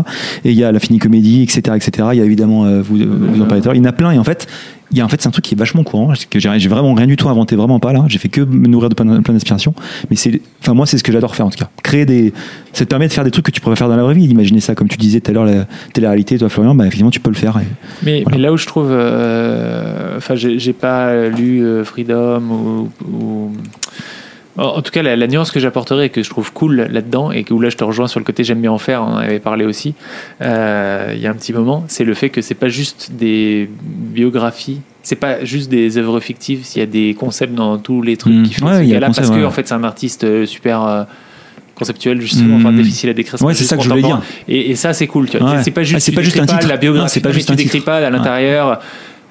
Et 0.46 0.52
il 0.52 0.58
y 0.58 0.64
a 0.64 0.72
la 0.72 0.80
fini 0.80 1.00
comédie, 1.00 1.44
etc. 1.44 1.76
etc. 1.76 2.08
Il 2.14 2.18
y 2.20 2.22
a 2.22 2.26
évidemment, 2.26 2.66
euh, 2.66 2.82
vous, 2.82 2.98
vous 2.98 3.42
en 3.42 3.46
parlez 3.46 3.62
tout 3.62 3.70
à 3.70 3.74
l'heure, 3.74 3.76
il 3.76 3.84
y 3.84 3.86
en 3.86 3.90
a 3.90 3.94
plein, 3.94 4.12
et 4.12 4.18
en 4.20 4.24
fait, 4.24 4.48
il 4.92 4.98
y 4.98 5.02
a 5.02 5.06
en 5.06 5.08
fait 5.10 5.22
c'est 5.22 5.28
un 5.28 5.32
truc 5.32 5.46
qui 5.46 5.54
est 5.56 5.58
vachement 5.58 5.84
courant 5.84 6.14
que 6.30 6.40
j'ai 6.40 6.68
vraiment 6.68 6.94
rien 6.94 7.06
du 7.08 7.16
tout 7.16 7.30
inventé 7.30 7.56
vraiment 7.56 7.80
pas 7.80 7.94
là. 7.94 8.06
J'ai 8.08 8.18
fait 8.18 8.30
que 8.30 8.42
me 8.42 8.68
nourrir 8.68 8.90
de 8.90 8.96
plein, 8.96 9.22
plein 9.22 9.34
d'inspiration. 9.34 9.74
Mais 10.10 10.16
c'est 10.16 10.42
enfin 10.62 10.74
moi 10.74 10.86
c'est 10.86 10.98
ce 10.98 11.04
que 11.04 11.12
j'adore 11.12 11.36
faire 11.36 11.46
en 11.46 11.50
tout 11.52 11.60
cas. 11.60 11.70
Créer 11.84 12.06
des 12.06 12.34
ça 12.74 12.86
te 12.86 12.90
permet 12.90 13.08
de 13.08 13.14
faire 13.14 13.24
des 13.24 13.32
trucs 13.32 13.46
que 13.46 13.52
tu 13.52 13.62
pourrais 13.62 13.76
faire 13.76 13.88
dans 13.90 13.96
la 13.96 14.04
vraie 14.04 14.14
vie. 14.16 14.28
D'imaginer 14.28 14.60
ça 14.60 14.76
comme 14.76 14.88
tu 14.88 14.98
disais 14.98 15.20
tout 15.22 15.32
à 15.32 15.34
l'heure 15.34 15.46
la 15.46 15.66
télé-réalité 15.94 16.38
toi 16.38 16.50
Florian 16.50 16.74
bah 16.76 16.86
effectivement 16.86 17.12
tu 17.12 17.20
peux 17.20 17.30
le 17.30 17.36
faire 17.36 17.58
et- 17.58 17.66
Mais, 18.04 18.22
Voilà. 18.24 18.38
mais 18.38 18.44
là 18.44 18.52
où 18.54 18.58
je 18.58 18.66
trouve, 18.66 18.90
euh, 18.92 20.18
enfin, 20.18 20.36
j'ai 20.36 20.60
j'ai 20.60 20.74
pas 20.74 21.28
lu 21.30 21.64
euh, 21.64 21.84
Freedom 21.84 22.42
ou, 22.50 22.90
ou- 23.08 23.52
en 24.62 24.82
tout 24.82 24.92
cas 24.92 25.02
la, 25.02 25.16
la 25.16 25.28
nuance 25.28 25.52
que 25.52 25.60
j'apporterais 25.60 26.08
et 26.08 26.10
que 26.10 26.22
je 26.24 26.30
trouve 26.30 26.52
cool 26.54 26.88
là-dedans 26.92 27.32
et 27.32 27.44
que 27.44 27.54
où 27.54 27.60
là 27.62 27.70
je 27.70 27.78
te 27.78 27.84
rejoins 27.84 28.08
sur 28.08 28.20
le 28.20 28.26
côté 28.26 28.44
j'aime 28.44 28.62
bien 28.62 28.72
en 28.72 28.78
faire, 28.78 29.02
on 29.04 29.14
en 29.14 29.18
avait 29.18 29.40
parlé 29.40 29.66
aussi 29.66 29.94
euh, 30.42 31.12
il 31.16 31.22
y 31.22 31.28
a 31.28 31.32
un 31.32 31.34
petit 31.36 31.54
moment, 31.54 31.86
c'est 31.88 32.04
le 32.04 32.14
fait 32.14 32.30
que 32.30 32.42
c'est 32.42 32.56
pas 32.56 32.70
juste 32.70 33.12
des 33.14 33.70
biographies, 33.84 34.82
c'est 35.04 35.16
pas 35.16 35.44
juste 35.46 35.70
des 35.70 35.98
œuvres 35.98 36.20
fictives, 36.20 36.66
il 36.76 36.80
y 36.80 36.82
a 36.82 36.86
des 36.86 37.14
concepts 37.14 37.54
dans 37.54 37.78
tous 37.78 38.02
les 38.02 38.18
trucs 38.18 38.34
Mm. 38.34 38.44
qu'il 38.44 38.54
fait 38.56 38.64
Ouais, 38.64 38.78
ce 38.80 38.84
il 38.84 38.90
y 38.90 38.96
a 38.96 39.00
le 39.00 39.06
concept, 39.08 39.28
parce 39.28 39.36
que 39.38 39.42
ouais. 39.42 39.48
en 39.48 39.52
fait 39.52 39.68
c'est 39.68 39.74
un 39.74 39.84
artiste 39.84 40.24
euh, 40.24 40.46
super 40.46 40.84
euh, 40.84 41.04
conceptuel 41.76 42.20
justement, 42.20 42.58
Mm. 42.58 42.66
enfin 42.66 42.74
difficile 42.76 43.10
à 43.10 43.14
décrire. 43.14 43.42
Ouais, 43.42 43.54
c'est 43.54 43.64
ça 43.64 43.78
que 43.78 43.84
je 43.84 43.90
voulais 43.90 44.02
dire. 44.02 44.22
Et, 44.50 44.72
et 44.72 44.76
ça, 44.76 44.92
c'est 44.92 45.08
cool. 45.08 45.30
Tu 45.30 45.38
vois. 45.38 45.52
Ouais. 45.56 45.64
C'est 45.64 45.72
pas 45.72 45.80
Ah, 45.80 45.84
juste, 45.86 46.00
c'est 46.02 46.12
tu 46.12 46.16
pas 46.18 46.22
juste 46.24 46.38
un 46.38 46.46
titre. 46.46 46.68
la 46.68 46.76
biographie. 46.76 47.04
Non, 47.04 47.08
c'est 47.08 47.22
pas 47.22 47.32
juste 47.32 47.48
tu 47.50 47.56
décris 47.56 47.80
pas 47.80 47.98
à 48.06 48.10
l'intérieur 48.10 48.82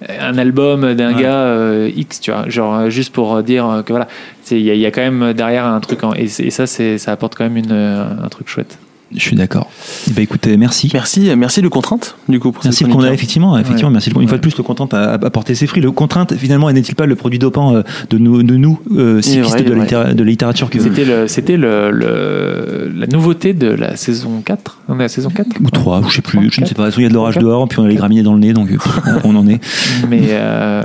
un 0.08 0.38
album 0.38 0.94
d'un 0.94 1.14
Ouais. 1.14 1.22
gars 1.22 1.34
euh, 1.34 1.90
X, 1.96 2.20
tu 2.20 2.30
vois. 2.30 2.48
Genre 2.48 2.74
euh, 2.74 2.90
juste 2.90 3.12
pour 3.12 3.42
dire 3.42 3.82
que 3.86 3.92
voilà, 3.92 4.06
il 4.50 4.58
y, 4.58 4.76
y 4.78 4.86
a 4.86 4.90
quand 4.90 5.00
même 5.00 5.32
derrière 5.32 5.64
un 5.66 5.80
truc. 5.80 6.04
en- 6.04 6.14
et, 6.14 6.24
et 6.38 6.50
ça, 6.50 6.66
c'est, 6.66 6.98
ça 6.98 7.12
apporte 7.12 7.34
quand 7.34 7.44
même 7.44 7.56
une, 7.56 7.72
euh, 7.72 8.04
un 8.22 8.28
truc 8.28 8.48
chouette. 8.48 8.78
Je 9.14 9.20
suis 9.20 9.36
d'accord 9.36 9.70
bah 10.10 10.20
écoutez 10.22 10.56
merci 10.56 10.90
Merci, 10.92 11.30
merci 11.36 11.60
le 11.62 11.70
contrainte, 11.70 12.16
du 12.28 12.38
coup, 12.40 12.52
pour 12.52 12.62
Merci 12.64 12.84
le 12.84 12.90
contrainte, 12.90 13.12
effectivement, 13.14 13.56
effectivement, 13.58 13.88
Ouais. 13.88 13.92
merci. 13.94 14.10
le- 14.10 14.20
Une 14.22 14.28
fois 14.28 14.36
de 14.38 14.42
plus, 14.42 14.56
le 14.56 14.62
contrainte 14.62 14.92
a, 14.94 15.12
apporté 15.14 15.54
ses 15.54 15.66
fruits. 15.66 15.82
Le 15.82 15.90
contrainte, 15.92 16.34
finalement, 16.36 16.70
n'est-il 16.70 16.94
pas 16.94 17.06
le 17.06 17.14
produit 17.16 17.38
dopant 17.38 17.74
euh, 17.74 17.82
de 18.10 18.18
nous, 18.18 18.42
de 18.42 18.56
nous 18.56 18.80
euh, 18.96 19.20
cyclistes 19.22 19.58
de, 19.58 20.12
de 20.12 20.22
littérature 20.24 20.68
que, 20.70 20.78
C'était, 20.80 21.04
le, 21.04 21.26
c'était 21.28 21.56
le, 21.56 21.90
le- 21.90 22.92
la 22.94 23.06
nouveauté 23.06 23.54
de 23.54 23.68
la 23.68 23.96
saison 23.96 24.40
4. 24.44 24.78
On 24.88 24.94
est 24.94 24.98
à 24.98 25.02
la 25.02 25.08
saison 25.08 25.30
4 25.30 25.48
ou 25.62 25.70
trois, 25.70 26.02
je 26.08 26.16
sais 26.16 26.22
plus, 26.22 26.50
je 26.52 26.60
ne 26.60 26.66
sais 26.66 26.74
pas. 26.74 26.88
Il 26.96 27.02
y 27.02 27.06
a 27.06 27.08
de 27.08 27.14
l'orage 27.14 27.38
dehors, 27.38 27.66
puis 27.68 27.78
on 27.78 27.84
a 27.84 27.88
les 27.88 27.94
graminées 27.96 28.22
dans 28.22 28.34
le 28.34 28.40
nez, 28.40 28.52
donc 28.52 28.70
euh, 28.70 28.76
on 29.24 29.34
en 29.36 29.46
est. 29.48 29.60
Mais, 30.08 30.20
euh, 30.30 30.82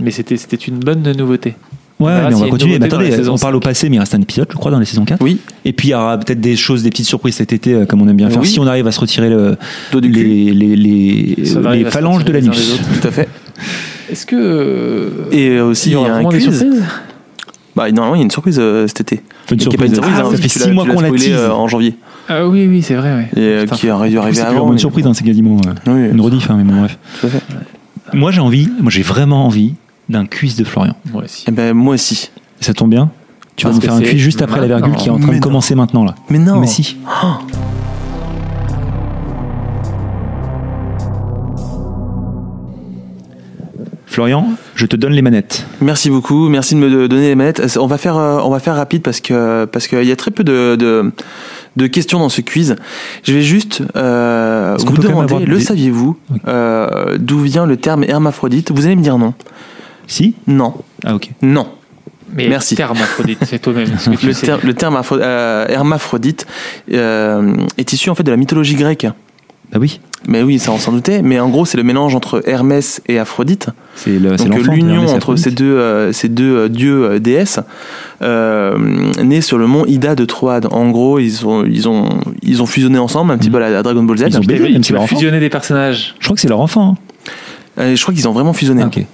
mais 0.00 0.10
c'était, 0.10 0.36
c'était 0.36 0.56
une 0.56 0.78
bonne 0.78 1.02
nouveauté. 1.16 1.54
Ouais, 2.02 2.28
mais 2.28 2.34
on 2.34 2.38
va 2.40 2.48
continuer. 2.48 2.78
Mais 2.78 2.86
attendez, 2.86 3.28
on 3.28 3.36
parle 3.38 3.56
au 3.56 3.60
passé, 3.60 3.88
mais 3.88 3.96
il 3.96 3.98
reste 4.00 4.14
un 4.14 4.20
épisode, 4.20 4.46
je 4.50 4.56
crois, 4.56 4.70
dans 4.70 4.78
la 4.78 4.84
saison 4.84 5.04
4. 5.04 5.20
Oui, 5.22 5.38
Et 5.64 5.72
puis 5.72 5.88
il 5.88 5.90
y 5.92 5.94
aura 5.94 6.18
peut-être 6.18 6.40
des 6.40 6.56
choses, 6.56 6.82
des 6.82 6.90
petites 6.90 7.06
surprises 7.06 7.34
cet 7.36 7.52
été, 7.52 7.74
euh, 7.74 7.84
comme 7.86 8.02
on 8.02 8.08
aime 8.08 8.16
bien 8.16 8.28
faire. 8.30 8.40
Oui. 8.40 8.46
Si 8.48 8.58
on 8.60 8.66
arrive 8.66 8.86
à 8.86 8.92
se 8.92 9.00
retirer 9.00 9.28
le, 9.30 9.56
les, 9.94 10.52
les, 10.52 10.76
les, 10.76 11.36
les 11.36 11.84
phalanges 11.84 12.24
de 12.24 12.32
les 12.32 12.40
l'anus. 12.40 12.78
tout 13.00 13.08
à 13.08 13.10
fait. 13.10 13.28
Est-ce 14.10 14.26
que. 14.26 14.36
euh, 14.36 15.08
Et 15.32 15.60
aussi, 15.60 15.88
il 15.90 15.92
y 15.92 15.94
y 15.94 15.96
aura 15.96 16.10
a 16.10 16.16
un 16.18 16.24
quiz. 16.24 16.64
Bah, 17.74 17.90
normalement, 17.90 18.16
il 18.16 18.18
y 18.18 18.22
a 18.22 18.24
une 18.24 18.30
surprise 18.30 18.58
euh, 18.60 18.86
cet 18.86 19.00
été. 19.00 19.22
Une 19.50 19.56
pas 19.56 19.62
surprise. 19.62 19.88
une 19.88 19.94
surprise, 19.94 20.14
Ah, 20.18 20.20
hein, 20.20 20.30
ça 20.30 20.36
fait 20.36 20.36
que 20.36 20.42
tu 20.42 20.48
six 20.50 20.58
l'as- 20.66 20.72
mois 20.74 20.84
tu 20.84 20.88
l'as 20.90 20.94
qu'on 20.96 21.00
la 21.00 21.10
tease. 21.12 21.28
euh, 21.30 21.50
en 21.50 21.68
janvier. 21.68 21.94
Ah 22.28 22.46
oui, 22.46 22.66
oui, 22.68 22.82
c'est 22.82 22.94
vrai. 22.94 23.14
ouais. 23.14 23.28
Et 23.34 23.40
euh, 23.40 23.66
qui 23.66 23.90
aurait 23.90 24.10
dû 24.10 24.18
arriver 24.18 24.36
C'est 24.36 24.42
avant. 24.42 24.58
vraiment 24.58 24.72
une 24.72 24.78
surprise, 24.78 25.06
hein, 25.06 25.12
c'est 25.14 25.24
quasiment 25.24 25.56
euh, 25.66 25.72
Oui, 25.90 26.10
une 26.12 26.20
rediff, 26.20 26.50
hein, 26.50 26.56
mais 26.58 26.64
bon, 26.70 26.80
bref. 26.80 26.98
Moi, 28.12 28.30
j'ai 28.30 28.40
envie, 28.40 28.68
moi, 28.80 28.90
j'ai 28.90 29.00
vraiment 29.02 29.46
envie 29.46 29.74
d'un 30.08 30.26
quiz 30.26 30.56
de 30.56 30.64
Florian. 30.64 30.94
Moi 31.12 31.24
aussi. 31.24 31.44
Eh 31.48 31.50
ben, 31.50 31.72
moi 31.74 31.94
aussi. 31.94 32.30
Ça 32.60 32.74
tombe 32.74 32.90
bien 32.90 33.10
Tu 33.56 33.64
vas 33.64 33.70
Parce 33.70 33.82
nous 33.82 33.88
faire 33.90 33.94
un 33.98 34.02
quiz 34.02 34.18
juste 34.20 34.42
après 34.42 34.60
la 34.60 34.66
virgule 34.66 34.94
qui 34.96 35.08
est 35.08 35.10
en 35.10 35.16
train 35.18 35.26
Mais 35.26 35.32
de 35.34 35.38
non. 35.38 35.40
commencer 35.42 35.74
maintenant, 35.74 36.04
là. 36.04 36.14
Mais 36.30 36.38
non. 36.38 36.58
Mais 36.60 36.66
si. 36.66 36.96
Florian, 44.06 44.46
je 44.74 44.84
te 44.84 44.94
donne 44.94 45.12
les 45.12 45.22
manettes. 45.22 45.66
Merci 45.80 46.10
beaucoup, 46.10 46.48
merci 46.50 46.74
de 46.74 46.80
me 46.80 47.08
donner 47.08 47.28
les 47.28 47.34
manettes. 47.34 47.78
On 47.80 47.86
va 47.86 47.96
faire, 47.96 48.16
euh, 48.18 48.40
on 48.44 48.50
va 48.50 48.58
faire 48.60 48.76
rapide 48.76 49.00
parce 49.02 49.20
que 49.20 49.64
parce 49.64 49.86
qu'il 49.88 50.04
y 50.04 50.12
a 50.12 50.16
très 50.16 50.30
peu 50.30 50.44
de, 50.44 50.76
de 50.76 51.10
de 51.76 51.86
questions 51.86 52.18
dans 52.18 52.28
ce 52.28 52.42
quiz. 52.42 52.76
Je 53.24 53.32
vais 53.32 53.40
juste 53.40 53.82
euh, 53.96 54.76
vous 54.84 54.98
demander, 54.98 55.46
le 55.46 55.56
des- 55.56 55.62
saviez-vous, 55.62 56.18
Oui. 56.30 56.38
euh, 56.46 57.16
d'où 57.18 57.38
vient 57.40 57.64
le 57.64 57.78
terme 57.78 58.04
hermaphrodite? 58.04 58.70
Vous 58.70 58.84
allez 58.84 58.96
me 58.96 59.02
dire 59.02 59.16
non. 59.16 59.32
Si 60.12 60.34
Non, 60.46 60.74
Ah, 61.04 61.14
ok. 61.14 61.30
non. 61.42 61.66
Mais 62.34 62.48
Merci. 62.48 62.74
Hermaphrodite, 62.78 63.40
c'est 63.46 63.58
toi-même. 63.60 63.88
ce 63.98 64.08
Le, 64.26 64.32
sais. 64.32 64.46
ter- 64.46 64.60
le 64.64 64.72
terme 64.74 65.00
euh, 65.12 65.66
hermaphrodite 65.68 66.46
euh, 66.92 67.54
est 67.76 67.92
issu 67.92 68.08
en 68.08 68.14
fait 68.14 68.22
de 68.22 68.30
la 68.30 68.36
mythologie 68.38 68.74
grecque. 68.74 69.06
Ah 69.74 69.78
oui, 69.78 70.00
Mais 70.26 70.42
oui, 70.42 70.58
ça 70.58 70.70
on 70.72 70.78
s'en 70.78 70.92
doutait. 70.92 71.22
Mais 71.22 71.40
en 71.40 71.48
gros, 71.48 71.64
c'est 71.64 71.76
le 71.78 71.82
mélange 71.82 72.14
entre 72.14 72.42
Hermès 72.46 73.00
et 73.06 73.18
Aphrodite. 73.18 73.68
c'est 73.96 74.10
l'union 74.10 75.06
entre 75.08 75.36
ces 75.36 75.50
deux, 75.50 75.76
euh, 75.76 76.12
ces 76.12 76.28
deux 76.28 76.56
euh, 76.56 76.68
dieux 76.68 77.04
euh, 77.12 77.18
déesses 77.18 77.58
euh, 78.22 78.76
nés 79.22 79.40
sur 79.40 79.58
le 79.58 79.66
mont 79.66 79.84
Ida 79.86 80.14
de 80.14 80.24
Troade. 80.26 80.68
En 80.70 80.90
gros, 80.90 81.18
ils 81.18 81.46
ont, 81.46 81.64
ils 81.64 81.88
ont, 81.88 82.08
ils 82.42 82.62
ont 82.62 82.66
fusionné 82.66 82.98
ensemble, 82.98 83.32
un 83.32 83.38
petit 83.38 83.48
Mhm. 83.48 83.52
peu 83.56 83.62
à 83.64 83.70
la 83.70 83.82
Dragon 83.82 84.02
Ball 84.02 84.18
Z. 84.18 84.24
Ils 84.28 84.36
ont 84.38 84.42
leur 84.94 85.02
enfant. 85.02 85.16
fusionner 85.16 85.40
des 85.40 85.50
personnages. 85.50 86.14
Je 86.18 86.24
crois 86.24 86.34
que 86.34 86.40
c'est 86.40 86.48
leur 86.48 86.60
enfant. 86.60 86.96
hein. 86.96 86.96
Euh, 87.78 87.96
je 87.96 88.02
crois 88.02 88.12
qu'ils 88.14 88.28
ont 88.28 88.32
vraiment 88.32 88.52
fusionné. 88.52 88.82
Ah, 88.84 88.88
ok. 88.88 89.04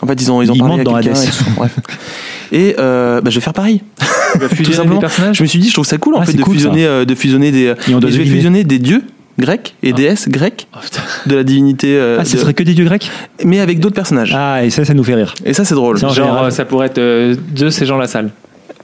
En 0.00 0.06
fait, 0.06 0.20
ils 0.20 0.30
ont, 0.30 0.40
ils 0.42 0.50
ont 0.50 0.54
Ils 0.54 0.58
parlé 0.60 0.80
à 0.80 0.84
dans 0.84 0.94
Hades. 0.94 1.06
et 1.08 1.10
tout. 1.12 1.44
Bref. 1.56 1.74
Et 2.52 2.76
euh, 2.78 3.20
bah, 3.20 3.30
je 3.30 3.34
vais 3.36 3.40
faire 3.40 3.52
pareil. 3.52 3.82
Fusionner 4.54 4.72
simplement. 4.76 5.00
Je 5.32 5.42
me 5.42 5.48
suis 5.48 5.58
dit, 5.58 5.68
je 5.68 5.74
trouve 5.74 5.86
ça 5.86 5.98
cool 5.98 6.14
en 6.14 6.20
Ah, 6.20 6.24
fait 6.24 6.34
de 6.34 6.42
cool, 6.42 6.54
fusionner, 6.54 6.86
euh, 6.86 7.04
de 7.04 7.14
fusionner 7.14 7.50
des. 7.50 7.62
Et 7.88 7.94
on 7.94 7.98
et 7.98 8.02
je 8.02 8.06
vais 8.06 8.10
deviner. 8.18 8.30
fusionner 8.36 8.64
des 8.64 8.78
dieux 8.78 9.02
grecs 9.38 9.74
et 9.82 9.90
Ah. 9.92 9.96
déesses 9.96 10.28
grecques 10.28 10.66
Oh, 10.74 10.78
de 11.26 11.36
la 11.36 11.42
divinité, 11.44 11.96
euh, 11.96 12.18
Ah, 12.20 12.24
ce 12.24 12.34
de- 12.34 12.40
serait 12.40 12.54
que 12.54 12.62
des 12.62 12.74
dieux 12.74 12.84
grecs 12.84 13.10
mais 13.44 13.60
avec 13.60 13.80
d'autres 13.80 13.94
personnages. 13.94 14.34
Ah, 14.36 14.64
et 14.64 14.70
ça, 14.70 14.84
ça 14.84 14.94
nous 14.94 15.04
fait 15.04 15.14
rire. 15.14 15.34
Et 15.44 15.52
ça, 15.54 15.64
c'est 15.64 15.74
drôle. 15.74 15.96
Genre, 15.98 16.12
général. 16.12 16.44
euh, 16.46 16.50
ça 16.50 16.64
pourrait 16.64 16.86
être 16.86 16.98
euh, 16.98 17.34
Zeus 17.56 17.80
et 17.82 17.86
Jean 17.86 17.96
Lassalle. 17.98 18.30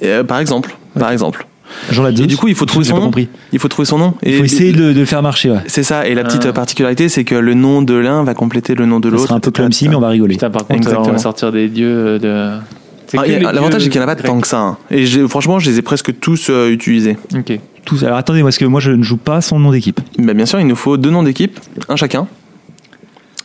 Euh, 0.02 0.24
par 0.24 0.38
exemple, 0.40 0.74
par 0.98 1.10
exemple. 1.12 1.46
Jean 1.90 2.02
Ladzeus. 2.02 2.24
Et 2.24 2.26
du 2.26 2.36
coup, 2.36 2.48
il 2.48 2.54
faut 2.54 2.64
trouver 2.66 2.84
son 2.84 2.96
nom. 2.96 3.02
compris. 3.04 3.28
Il 3.52 3.58
faut 3.58 3.68
trouver 3.68 3.86
son 3.86 3.98
nom. 3.98 4.14
Il 4.22 4.32
Et- 4.32 4.38
faut 4.38 4.44
essayer 4.44 4.72
de, 4.72 4.92
de 4.92 5.00
le 5.00 5.04
faire 5.06 5.22
marcher. 5.22 5.50
Ouais. 5.50 5.58
C'est 5.66 5.82
ça, 5.82 6.06
et 6.06 6.14
la 6.14 6.24
petite 6.24 6.46
Ah. 6.46 6.52
particularité, 6.52 7.08
c'est 7.08 7.24
que 7.24 7.34
le 7.34 7.54
nom 7.54 7.82
de 7.82 7.94
l'un 7.94 8.24
va 8.24 8.34
compléter 8.34 8.74
le 8.74 8.86
nom 8.86 9.00
de 9.00 9.08
Ça 9.08 9.12
l'autre. 9.12 9.26
sera 9.28 9.36
un 9.36 9.40
peu 9.40 9.50
comme 9.50 9.72
si, 9.72 9.88
mais 9.88 9.94
on 9.94 10.00
va 10.00 10.08
rigoler. 10.08 10.34
Putain, 10.34 10.50
par 10.50 10.66
contre, 10.66 10.88
euh, 10.88 10.94
on 10.98 11.12
va 11.12 11.18
sortir 11.18 11.52
des 11.52 11.68
dieux 11.68 11.88
euh, 11.88 12.18
de. 12.18 12.60
C'est 13.06 13.18
Ah, 13.18 13.52
L'avantage, 13.52 13.82
c'est 13.82 13.90
qu'il 13.90 14.00
n'y 14.00 14.04
en 14.06 14.08
a 14.08 14.16
pas 14.16 14.22
tant 14.22 14.40
que 14.40 14.46
ça. 14.48 14.58
hein. 14.60 14.78
Et 14.90 15.04
franchement, 15.28 15.58
je 15.58 15.70
les 15.70 15.78
ai 15.78 15.82
presque 15.82 16.18
tous 16.20 16.48
euh, 16.50 16.70
utilisés. 16.70 17.16
Ok. 17.36 17.58
Tous. 17.84 18.02
Alors 18.02 18.16
attendez, 18.16 18.42
parce 18.42 18.56
que 18.56 18.64
moi, 18.64 18.80
je 18.80 18.90
ne 18.92 19.02
joue 19.02 19.18
pas 19.18 19.42
son 19.42 19.58
nom 19.58 19.70
d'équipe. 19.70 20.00
Bah, 20.18 20.32
bien 20.32 20.46
sûr, 20.46 20.58
il 20.58 20.66
nous 20.66 20.74
faut 20.76 20.96
deux 20.96 21.10
noms 21.10 21.22
d'équipe, 21.22 21.60
un 21.90 21.96
chacun. 21.96 22.26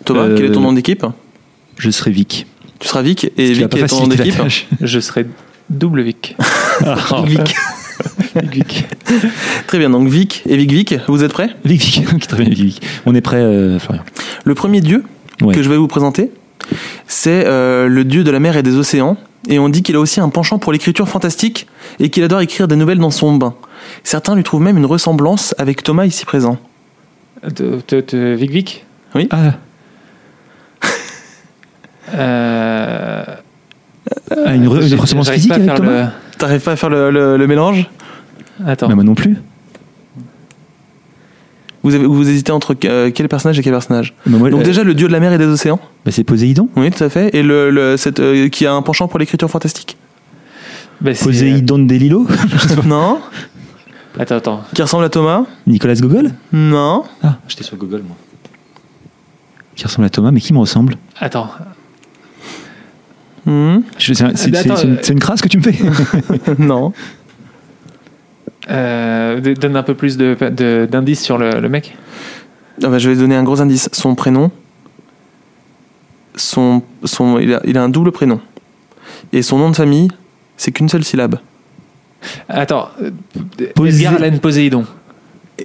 Thomas, 0.05 0.21
Euh, 0.21 0.35
quel 0.37 0.45
est 0.45 0.51
ton 0.53 0.61
nom 0.61 0.71
d'équipe? 0.71 1.05
Je 1.77 1.89
serai 1.89 2.11
Vic. 2.11 2.47
Tu 2.79 2.87
seras 2.87 3.01
Vic, 3.01 3.25
et 3.37 3.51
Vic, 3.51 3.75
est 3.75 3.87
ton 3.87 3.99
nom 4.01 4.07
d'équipe? 4.07 4.35
Je 4.81 4.99
serai 5.01 5.25
double 5.69 6.01
Vic. 6.03 6.35
Oh, 7.11 7.23
Vic. 7.25 7.53
Vic. 8.43 8.87
Très 9.67 9.77
bien, 9.79 9.89
donc 9.89 10.07
Vic 10.07 10.43
et 10.47 10.55
Vic 10.57 10.71
Vic, 10.71 10.95
vous 11.07 11.23
êtes 11.23 11.33
prêts? 11.33 11.49
Vic, 11.65 11.81
Vic. 11.83 12.27
Très 12.27 12.37
bien, 12.43 12.49
Vic, 12.49 12.59
Vic. 12.63 12.81
On 13.05 13.13
est 13.15 13.21
prêt, 13.21 13.37
euh, 13.37 13.79
Florian. 13.79 14.03
Le 14.43 14.55
premier 14.55 14.81
dieu 14.81 15.03
Ouais. 15.41 15.53
que 15.55 15.63
je 15.63 15.69
vais 15.69 15.77
vous 15.77 15.87
présenter, 15.87 16.31
c'est 17.07 17.45
euh, 17.45 17.87
le 17.87 18.03
dieu 18.03 18.23
de 18.25 18.31
la 18.31 18.39
mer 18.41 18.57
et 18.57 18.63
des 18.63 18.75
océans. 18.75 19.15
Et 19.47 19.57
on 19.57 19.69
dit 19.69 19.83
qu'il 19.83 19.95
a 19.95 19.99
aussi 20.01 20.19
un 20.19 20.27
penchant 20.27 20.59
pour 20.59 20.73
l'écriture 20.73 21.07
fantastique 21.07 21.65
et 21.99 22.09
qu'il 22.09 22.23
adore 22.25 22.41
écrire 22.41 22.67
des 22.67 22.75
nouvelles 22.75 22.97
dans 22.99 23.09
son 23.09 23.35
bain. 23.37 23.53
Certains 24.03 24.35
lui 24.35 24.43
trouvent 24.43 24.61
même 24.61 24.77
une 24.77 24.85
ressemblance 24.85 25.55
avec 25.57 25.81
Thomas 25.81 26.05
ici 26.05 26.25
présent. 26.25 26.57
Te- 27.55 28.01
te- 28.01 28.35
Vic 28.35 28.51
Vic? 28.51 28.85
Ah, 29.31 29.53
Euh, 32.13 33.23
ah, 34.31 34.55
une, 34.55 34.67
re- 34.67 34.81
une 34.81 34.87
j'ai- 34.87 34.95
ressemblance 34.95 35.29
physique 35.29 35.49
pas 35.49 35.55
à 35.55 35.57
avec 35.57 35.69
faire 35.69 35.77
Thomas? 35.77 36.09
T'arrives 36.37 36.61
pas 36.61 36.71
à 36.71 36.75
faire 36.75 36.89
le, 36.89 37.11
le- 37.11 37.37
le 37.37 37.47
mélange? 37.47 37.87
Attends. 38.65 38.87
Bah, 38.89 38.95
Moi 38.95 39.03
non 39.03 39.15
plus. 39.15 39.37
vous, 41.83 41.95
avez, 41.95 42.05
vous 42.05 42.29
hésitez 42.29 42.51
entre 42.51 42.75
euh, 42.85 43.09
quel 43.13 43.27
personnage 43.29 43.57
et 43.59 43.63
quel 43.63 43.71
personnage 43.73 44.13
Bah, 44.25 44.37
moi, 44.37 44.49
Donc 44.49 44.61
euh, 44.61 44.63
déjà 44.63 44.83
le 44.83 44.93
dieu 44.93 45.07
de 45.07 45.13
la 45.13 45.19
mer 45.19 45.31
et 45.33 45.37
des 45.37 45.45
océans, 45.45 45.79
bah, 46.05 46.11
c'est 46.11 46.23
Poséidon. 46.23 46.67
oui 46.75 46.91
tout 46.91 47.03
à 47.03 47.09
fait, 47.09 47.33
et 47.35 47.41
le, 47.43 47.69
le- 47.71 47.95
cette, 47.97 48.19
euh, 48.19 48.49
qui 48.49 48.65
a 48.65 48.73
un 48.73 48.81
penchant 48.81 49.07
pour 49.07 49.19
l'écriture 49.19 49.49
fantastique. 49.49 49.97
Bah, 51.01 51.11
Poséidon 51.21 51.79
des 51.79 51.97
Lilo. 51.99 52.27
non 52.85 53.19
Attends, 54.17 54.35
attends. 54.35 54.63
Qui 54.73 54.81
ressemble 54.81 55.05
à 55.05 55.09
Thomas 55.09 55.43
Nicolas 55.67 55.95
Gogol. 55.95 56.31
Non 56.51 57.03
Ah, 57.23 57.37
j'étais 57.47 57.63
sur 57.63 57.77
Gogol, 57.77 58.01
moi. 58.05 58.17
Qui 59.75 59.85
ressemble 59.85 60.07
à 60.07 60.09
Thomas, 60.09 60.31
mais 60.31 60.41
qui 60.41 60.51
me 60.51 60.59
ressemble 60.59 60.95
Attends. 61.17 61.49
Hmm 63.45 63.77
Je- 63.97 64.13
C'est 64.13 64.35
c'est- 64.35 64.83
une, 64.83 64.97
c'est 65.01 65.13
une 65.13 65.19
crasse 65.19 65.41
que 65.41 65.47
tu 65.47 65.57
me 65.57 65.63
fais 65.63 65.77
Non. 66.59 66.91
Euh, 68.69 69.39
donne 69.55 69.75
un 69.75 69.83
peu 69.83 69.95
plus 69.95 70.17
de- 70.17 70.35
de- 70.51 70.87
d'indices 70.89 71.21
sur 71.23 71.37
le, 71.37 71.59
le 71.59 71.69
mec. 71.69 71.95
Ah 72.83 72.87
bah, 72.89 72.97
je 72.99 73.09
vais 73.09 73.15
donner 73.15 73.35
un 73.35 73.43
gros 73.43 73.61
indice. 73.61 73.89
Son 73.91 74.15
prénom, 74.15 74.51
son, 76.35 76.83
son, 77.03 77.39
il, 77.39 77.53
a, 77.53 77.61
il 77.65 77.77
a 77.77 77.83
un 77.83 77.89
double 77.89 78.11
prénom. 78.11 78.39
Et 79.33 79.41
son 79.41 79.57
nom 79.57 79.69
de 79.69 79.75
famille, 79.75 80.09
c'est 80.57 80.71
qu'une 80.71 80.89
seule 80.89 81.03
syllabe. 81.03 81.35
Attends. 82.47 82.89
euh, 83.01 83.11
Posé- 83.75 83.95
Edgar 84.05 84.15
Allan 84.21 84.37
Poséidon. 84.37 84.85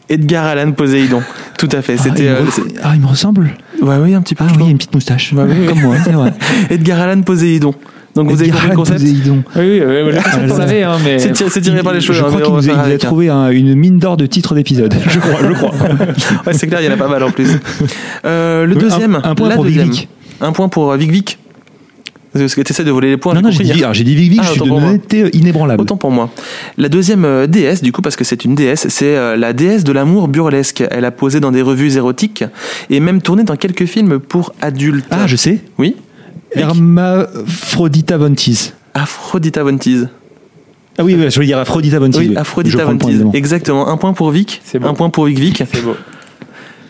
Edgar 0.09 0.47
Allan 0.47 0.73
Poséidon. 0.73 1.23
Tout 1.59 1.69
à 1.73 1.83
fait. 1.83 1.97
ah, 1.99 2.03
C'était. 2.03 2.25
il 2.25 2.31
me 2.31 2.37
euh, 2.37 2.45
re- 2.45 2.51
c'est- 2.51 2.63
ah, 2.83 2.93
il 2.95 3.01
me 3.01 3.07
ressemble 3.07 3.51
ouais, 3.85 3.97
oui, 4.03 4.15
un 4.15 4.23
petit 4.23 4.35
peu. 4.35 4.45
Ah 4.47 4.53
oui, 4.59 4.71
une 4.71 4.77
petite 4.77 4.95
moustache. 4.95 5.33
Oui. 5.37 5.67
Comme 5.67 5.81
moi, 5.81 5.97
c'est 6.05 6.13
vrai. 6.13 6.33
Edgar 6.71 7.01
Allan 7.01 7.23
Poséidon. 7.23 7.75
Donc 8.15 8.31
vous 8.31 8.41
avez 8.41 8.51
compris 8.51 8.69
le 8.69 8.77
concept 8.77 9.01
Poséidon. 9.01 9.43
Oui, 9.57 9.63
oui, 9.63 9.83
oui, 9.87 10.13
oui, 10.13 10.83
hein, 10.83 10.97
mais. 11.05 11.19
C'est 11.19 11.61
tiré, 11.61 11.83
par 11.83 11.93
les 11.93 12.01
cheveux. 12.01 12.15
Je 12.19 12.23
hein, 12.25 12.29
crois 12.29 12.41
qu'il 12.43 12.53
nous 12.53 12.71
a, 12.95 12.99
trouvé 12.99 13.29
un- 13.29 13.51
une 13.51 13.75
mine 13.75 13.99
d'or 13.99 14.17
de 14.17 14.27
titres 14.27 14.55
d'épisodes. 14.55 14.95
Je 15.09 15.19
crois, 15.19 15.41
je 15.43 15.53
crois. 15.53 15.73
Ouais, 16.47 16.53
c'est 16.53 16.67
clair, 16.69 16.81
il 16.81 16.87
y 16.87 16.89
en 16.89 16.93
a 16.93 16.97
pas 16.97 17.09
mal 17.09 17.23
en 17.25 17.31
plus. 17.31 17.49
Euh, 18.25 18.67
le 18.67 18.77
Un- 18.77 18.79
deuxième. 18.79 19.21
un 19.25 19.35
point 19.35 19.49
la 19.49 19.55
pour 19.57 19.65
Vic 19.65 19.75
deuxième. 19.75 19.93
Vic. 19.93 20.09
Un 20.41 20.53
point 20.53 20.69
pour 20.69 20.93
euh, 20.93 20.97
Vic 20.97 21.11
Vic. 21.11 21.39
Parce 22.35 22.55
que 22.55 22.63
tu 22.63 22.73
essaies 22.73 22.85
de 22.85 22.91
voler 22.91 23.11
les 23.11 23.17
points. 23.17 23.35
Non, 23.35 23.43
non, 23.43 23.51
j'ai 23.51 23.63
dit, 23.65 23.83
j'ai 23.93 24.05
dit 24.05 24.15
Vic 24.17 24.31
Vic, 24.33 24.41
Ah, 24.43 24.47
je 24.47 24.51
suis 24.51 24.59
pour 24.59 24.69
moi. 24.69 24.89
honnêteté 24.89 25.31
inébranlable. 25.37 25.81
Autant 25.83 25.97
pour 25.97 26.11
moi. 26.11 26.31
La 26.79 26.89
deuxième 26.89 27.25
euh, 27.25 27.47
déesse, 27.47 27.81
du 27.83 27.93
coup, 27.93 28.03
parce 28.03 28.17
que 28.17 28.25
c'est 28.25 28.45
une 28.45 28.55
déesse, 28.55 28.89
c'est 28.89 29.17
euh, 29.17 29.37
la 29.37 29.53
déesse 29.53 29.85
de 29.85 29.93
l'amour 29.93 30.27
burlesque. 30.29 30.83
Elle 30.91 31.05
a 31.05 31.11
posé 31.13 31.39
dans 31.41 31.53
des 31.53 31.63
revues 31.63 31.97
érotiques 31.97 32.45
et 32.91 32.99
même 33.01 33.23
tourné 33.23 33.45
dans 33.45 33.57
quelques 33.57 33.87
films 33.87 34.19
pour 34.19 34.53
adultes. 34.61 35.07
Ah, 35.11 35.27
je 35.27 35.37
sais. 35.37 35.61
Oui 35.79 35.97
Hermaphrodita 36.57 38.17
Vontis. 38.17 38.73
Aphrodita 38.95 39.63
Vontis. 39.63 40.05
Ah 40.97 41.03
oui, 41.05 41.17
je 41.29 41.35
voulais 41.35 41.47
dire 41.47 41.59
Aphrodita 41.59 41.99
Vontis. 41.99 42.19
Oui, 42.19 42.33
Aphrodita 42.37 42.85
Vontis. 42.85 43.23
Exactement. 43.33 43.89
Un 43.89 43.97
point 43.97 44.13
pour 44.13 44.31
Vic. 44.31 44.61
C'est 44.65 44.79
bon. 44.79 44.89
Un 44.89 44.95
point 44.95 45.11
pour 45.11 45.25
Vic 45.27 45.39
Vic. 45.39 45.63
C'est 45.73 45.83
beau. 45.83 45.97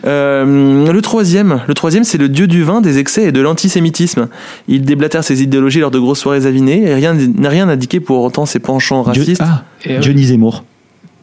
Euh, 0.05 0.91
le 0.91 1.01
troisième, 1.01 1.61
le 1.67 1.73
troisième, 1.73 2.03
c'est 2.03 2.17
le 2.17 2.29
dieu 2.29 2.47
du 2.47 2.63
vin, 2.63 2.81
des 2.81 2.99
excès 2.99 3.23
et 3.23 3.31
de 3.31 3.41
l'antisémitisme. 3.41 4.27
Il 4.67 4.83
déblatère 4.83 5.23
ses 5.23 5.41
idéologies 5.41 5.79
lors 5.79 5.91
de 5.91 5.99
grosses 5.99 6.19
soirées 6.19 6.45
avinées 6.45 6.83
et 6.83 6.93
rien 6.93 7.13
n'a 7.13 7.49
rien 7.49 7.67
indiqué 7.69 7.99
pour 7.99 8.23
autant 8.23 8.45
ses 8.45 8.59
penchants 8.59 9.03
Dieu- 9.11 9.21
racistes. 9.21 9.41
Ah, 9.43 9.63
Et, 9.83 9.93
euh, 9.97 10.01
Johnny 10.01 10.23
Zemmour. 10.25 10.63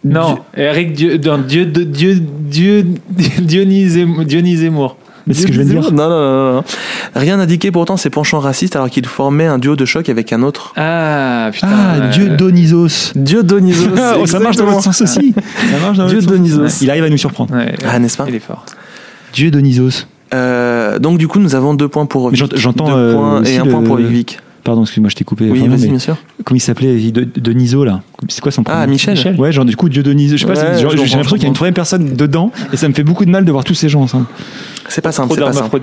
Non, 0.04 0.38
Eric 0.56 0.94
Dieu, 0.94 1.16
non, 1.24 1.38
Dieu, 1.38 1.64
Dieu, 1.64 2.20
Dieu, 2.20 2.84
Dieu. 3.40 3.64
Mais 5.26 5.34
c'est 5.34 5.42
ce 5.42 5.46
que 5.48 5.52
je 5.52 5.60
viens 5.62 5.74
de 5.76 5.80
dire. 5.80 5.92
Non, 5.92 6.08
non, 6.08 6.20
non, 6.20 6.52
non. 6.54 6.64
Rien 7.14 7.36
n'indiquait 7.36 7.70
pour 7.70 7.82
autant 7.82 7.96
ses 7.96 8.10
penchants 8.10 8.40
racistes 8.40 8.74
alors 8.76 8.90
qu'il 8.90 9.06
formait 9.06 9.46
un 9.46 9.58
duo 9.58 9.76
de 9.76 9.84
choc 9.84 10.08
avec 10.08 10.32
un 10.32 10.42
autre. 10.42 10.72
Ah, 10.76 11.50
putain. 11.52 11.68
Ah, 11.70 11.94
euh, 11.96 12.10
Dieu 12.10 12.28
Dionysos. 12.30 13.12
Dieu 13.14 13.42
Dionysos. 13.42 13.88
Oh, 14.20 14.26
ça 14.26 14.38
marche 14.40 14.56
dans 14.56 14.66
l'autre 14.66 14.82
sens 14.82 15.00
aussi. 15.02 15.34
Ça 15.34 15.78
marche 15.80 15.98
dans 15.98 16.06
Dieu 16.06 16.20
sens. 16.20 16.28
Dionysos. 16.30 16.82
Il 16.82 16.90
arrive 16.90 17.04
à 17.04 17.08
nous 17.10 17.16
surprendre. 17.18 17.54
ouais, 17.54 17.74
Ah, 17.88 17.98
n'est-ce 17.98 18.16
pas 18.16 18.24
Il 18.28 18.34
est 18.34 18.40
fort. 18.40 18.64
Dieu 19.32 19.50
Dionysos. 19.50 20.06
Euh, 20.34 20.98
Donc 20.98 21.18
du 21.18 21.28
coup, 21.28 21.38
nous 21.38 21.54
avons 21.54 21.74
deux 21.74 21.88
points 21.88 22.06
pour 22.06 22.34
j'entends, 22.34 22.86
deux 22.86 22.92
euh, 22.94 23.42
et 23.44 23.58
un 23.58 23.64
le- 23.64 23.70
point 23.70 23.82
pour 23.82 23.96
Vic. 23.96 24.40
Pardon, 24.64 24.82
excuse-moi, 24.82 25.10
je 25.10 25.16
t'ai 25.16 25.24
coupé. 25.24 25.50
Oui, 25.50 25.60
Enfin, 25.62 25.70
vas-y, 25.70 25.88
bien 25.88 25.98
sûr. 25.98 26.16
Comment 26.44 26.56
il 26.56 26.60
s'appelait 26.60 26.96
De- 27.10 27.26
Deniso, 27.40 27.84
là. 27.84 28.00
C'est 28.28 28.40
quoi 28.40 28.52
son 28.52 28.62
prénom 28.62 28.80
Ah, 28.80 28.86
Michel. 28.86 29.14
Michel. 29.14 29.40
Ouais, 29.40 29.50
genre 29.50 29.64
du 29.64 29.74
coup, 29.74 29.88
Dieu 29.88 30.02
Dionysos. 30.04 30.36
Je 30.36 30.46
sais 30.46 30.46
pas, 30.46 30.52
Ouais, 30.52 30.78
j'ai 30.78 30.84
l'impression 30.84 31.34
qu'il 31.34 31.42
y 31.42 31.46
a 31.46 31.48
une 31.48 31.54
troisième 31.54 31.74
personne 31.74 32.14
dedans 32.14 32.52
et 32.72 32.76
ça 32.76 32.88
me 32.88 32.94
fait 32.94 33.02
beaucoup 33.02 33.24
de 33.24 33.30
mal 33.30 33.44
de 33.44 33.50
voir 33.50 33.64
tous 33.64 33.74
ces 33.74 33.88
gens 33.88 34.02
ensemble. 34.02 34.26
C'est 34.88 35.00
pas 35.00 35.10
simple, 35.10 35.34
c'est 35.34 35.40
pas 35.40 35.52
simple. 35.52 35.80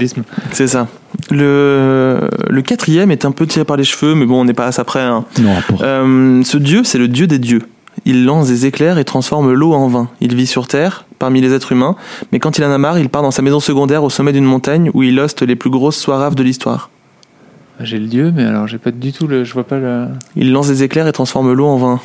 C'est 0.54 0.68
ça. 0.68 0.88
Le, 1.32 2.30
le 2.50 2.62
quatrième 2.62 3.12
est 3.12 3.26
un 3.26 3.32
peu 3.32 3.46
tiré 3.48 3.66
par 3.66 3.78
les 3.78 3.84
cheveux, 3.84 4.16
mais 4.16 4.26
bon, 4.26 4.42
on 4.42 4.46
n'est 4.46 4.54
pas 4.54 4.68
à 4.68 4.72
ça 4.72 4.84
près. 4.84 5.02
hein. 5.02 5.26
Non, 5.42 5.54
rapport. 5.54 5.82
Euh, 5.84 6.42
ce 6.44 6.58
dieu, 6.58 6.82
c'est 6.84 6.98
le 6.98 7.08
dieu 7.08 7.28
des 7.28 7.40
dieux. 7.40 7.62
Il 8.06 8.24
lance 8.26 8.48
des 8.48 8.66
éclairs 8.66 8.98
et 8.98 9.04
transforme 9.04 9.52
l'eau 9.52 9.74
en 9.74 9.88
vin. 9.88 10.08
Il 10.22 10.36
vit 10.36 10.48
sur 10.48 10.68
Terre, 10.68 11.06
parmi 11.20 11.42
les 11.42 11.54
êtres 11.54 11.72
humains, 11.74 11.96
mais 12.32 12.40
quand 12.40 12.58
il 12.58 12.64
en 12.64 12.72
a 12.72 12.78
marre, 12.78 12.98
il 13.00 13.10
part 13.10 13.22
dans 13.24 13.32
sa 13.32 13.42
maison 13.42 13.60
secondaire 13.60 14.04
au 14.04 14.10
sommet 14.10 14.32
d'une 14.32 14.46
montagne 14.46 14.90
où 14.94 15.04
il 15.04 15.20
hoste 15.20 15.42
les 15.42 15.56
plus 15.58 15.70
grosses 15.70 15.98
soiraves 15.98 16.36
de 16.36 16.44
l'histoire. 16.44 16.90
J'ai 17.82 17.98
le 18.00 18.08
dieu, 18.08 18.32
mais 18.36 18.44
alors 18.44 18.68
j'ai 18.68 18.78
pas 18.78 18.92
du 18.92 19.12
tout 19.14 19.28
le. 19.28 19.44
Je 19.44 19.54
vois 19.54 19.66
pas 19.66 19.78
le. 19.80 20.08
Il 20.36 20.52
lance 20.52 20.68
des 20.68 20.84
éclairs 20.84 21.08
et 21.08 21.12
transforme 21.12 21.54
l'eau 21.54 21.66
en 21.68 21.78
vin. 21.78 22.00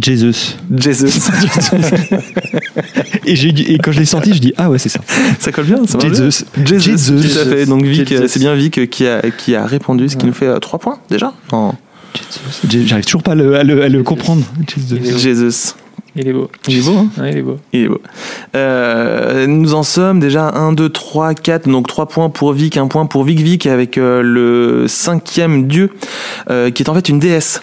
Jesus. 0.00 0.56
Jesus. 0.76 1.06
Et, 3.26 3.36
j'ai 3.36 3.52
dit- 3.52 3.62
et 3.64 3.78
quand 3.78 3.92
je 3.92 3.98
l'ai 4.00 4.06
sorti, 4.06 4.32
je 4.34 4.40
dis 4.40 4.52
ah 4.56 4.70
ouais 4.70 4.78
c'est 4.78 4.88
ça. 4.88 5.00
ça 5.38 5.52
colle 5.52 5.66
bien, 5.66 5.84
ça 5.86 5.98
bien. 5.98 6.08
Jesus. 6.12 6.44
Jesus, 6.64 6.80
Jesus. 6.80 7.28
tout 7.34 7.38
à 7.38 7.44
fait. 7.44 7.66
Donc 7.66 7.82
Vic, 7.84 8.10
euh, 8.12 8.26
c'est 8.28 8.38
bien 8.40 8.54
Vic 8.54 8.88
qui 8.90 9.06
a, 9.06 9.20
qui 9.30 9.54
a 9.54 9.66
répondu, 9.66 10.08
ce 10.08 10.16
qui 10.16 10.26
nous 10.26 10.32
fait 10.32 10.58
3 10.58 10.78
points 10.78 10.98
déjà. 11.10 11.32
J'ai- 12.68 12.86
J'arrive 12.86 13.04
toujours 13.04 13.22
pas 13.22 13.32
à 13.32 13.34
le, 13.36 13.54
à 13.56 13.62
le- 13.64 13.82
à 13.82 13.88
le 13.88 14.02
comprendre. 14.02 14.42
Jesus. 14.68 15.18
Jesus. 15.18 15.74
Il 16.16 16.26
est 16.26 16.32
beau. 16.32 16.50
Il 16.68 16.78
est 16.78 16.82
beau, 16.82 16.96
hein 16.96 17.08
Ouais, 17.18 17.30
il 17.32 17.38
est 17.38 17.42
beau. 17.42 17.56
Il 17.72 17.84
est 17.84 17.88
beau. 17.88 18.00
Euh, 18.56 19.46
nous 19.46 19.74
en 19.74 19.82
sommes 19.82 20.18
déjà 20.18 20.48
1, 20.48 20.72
2, 20.72 20.88
3, 20.88 21.34
4, 21.34 21.68
donc 21.68 21.86
3 21.86 22.06
points 22.06 22.30
pour 22.30 22.52
Vic, 22.52 22.76
1 22.76 22.88
point 22.88 23.06
pour 23.06 23.24
Vic 23.24 23.40
Vic 23.40 23.66
avec 23.66 23.96
euh, 23.96 24.22
le 24.22 24.88
cinquième 24.88 25.68
dieu, 25.68 25.90
euh, 26.50 26.70
qui 26.70 26.82
est 26.82 26.88
en 26.88 26.94
fait 26.94 27.08
une 27.08 27.20
déesse. 27.20 27.62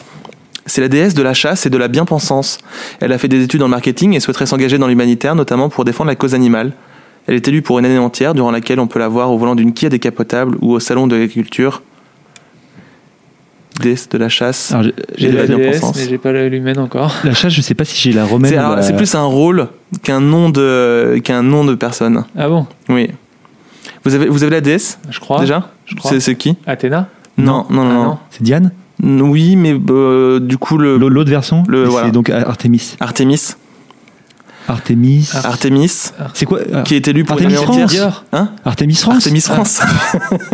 C'est 0.66 0.82
la 0.82 0.88
déesse 0.88 1.14
de 1.14 1.24
la 1.24 1.34
chasse 1.34 1.66
et 1.66 1.70
de 1.70 1.78
la 1.78 1.88
bien-pensance. 1.88 2.60
Elle 3.00 3.12
a 3.12 3.18
fait 3.18 3.28
des 3.28 3.44
études 3.44 3.64
en 3.64 3.70
marketing 3.70 4.14
et 4.14 4.20
souhaiterait 4.20 4.46
s'engager 4.46 4.78
dans 4.78 4.88
l'humanitaire, 4.88 5.36
notamment 5.36 5.70
pour 5.70 5.86
défendre 5.86 6.10
la 6.10 6.16
cause 6.16 6.34
animale. 6.34 6.74
Elle 7.28 7.36
est 7.36 7.48
élue 7.48 7.62
pour 7.62 7.80
une 7.80 7.86
année 7.86 7.98
entière, 7.98 8.34
durant 8.34 8.52
laquelle 8.52 8.80
on 8.80 8.88
peut 8.88 9.00
la 9.00 9.08
voir 9.10 9.32
au 9.32 9.38
volant 9.38 9.56
d'une 9.56 9.74
Kia 9.74 9.90
décapotable 9.90 10.58
ou 10.62 10.72
au 10.72 10.80
salon 10.80 11.08
de 11.08 11.16
l'agriculture. 11.16 11.82
Déesse 13.82 14.10
de 14.10 14.18
la 14.18 14.30
chasse. 14.30 14.72
Alors, 14.72 14.86
j'ai- 15.18 15.32
la 15.32 15.46
bien-pensance. 15.46 15.96
mais 15.98 16.08
j'ai 16.10 16.18
pas 16.18 16.32
l'humaine 16.32 16.80
encore. 16.80 17.14
la 17.24 17.34
chasse, 17.34 17.54
je 17.54 17.62
sais 17.62 17.76
pas 17.76 17.86
si 17.86 17.96
j'ai 17.98 18.12
la 18.16 18.26
romaine. 18.26 18.50
C'est 18.50 18.58
la- 18.58 18.82
c'est 18.82 18.96
plus 18.96 19.14
un 19.16 19.24
rôle 19.24 19.68
qu'un 20.04 20.20
nom 20.20 20.50
de 20.50 21.20
qu'un 21.24 21.44
nom 21.44 21.64
de 21.64 21.76
personne. 21.76 22.24
Ah 22.38 22.48
bon? 22.50 22.66
Oui. 22.90 23.10
Vous 24.04 24.16
avez 24.16 24.28
vous 24.28 24.44
avez 24.44 24.52
la 24.56 24.62
déesse 24.62 25.00
Je 25.10 25.20
crois. 25.20 25.40
déjà? 25.42 25.70
Je 25.86 25.96
crois. 25.96 26.12
C'est 26.12 26.20
c'est 26.20 26.36
qui? 26.36 26.58
Athéna? 26.66 27.08
Non, 27.38 27.66
non, 27.70 27.84
non, 27.84 27.90
Ah, 27.90 27.94
non. 27.94 28.04
non. 28.06 28.18
C'est 28.32 28.42
Diane? 28.44 28.72
Oui, 29.04 29.56
mais 29.56 29.76
euh, 29.92 30.40
du 30.40 30.58
coup 30.58 30.78
le 30.80 30.98
L'au- 30.98 31.10
L'autre 31.10 31.30
version, 31.30 31.64
Le- 31.68 31.86
c'est 31.86 31.92
voilà. 31.92 32.10
donc 32.10 32.30
Artemis. 32.32 32.96
Artemis, 33.00 33.54
Artemis. 34.68 35.30
Ah. 35.34 35.48
Artemis, 35.48 36.12
C'est 36.34 36.46
quoi 36.46 36.60
euh, 36.60 36.84
qui 36.84 36.96
est 36.96 37.08
élu 37.08 37.24
pour 37.24 37.34
Artemis 37.38 37.54
une 37.54 37.60
entière. 37.60 37.90
France. 37.90 38.24
Hein 38.34 38.50
Artemis 38.66 38.96
France. 38.96 39.16
Artemis 39.16 39.42
France. 39.42 39.80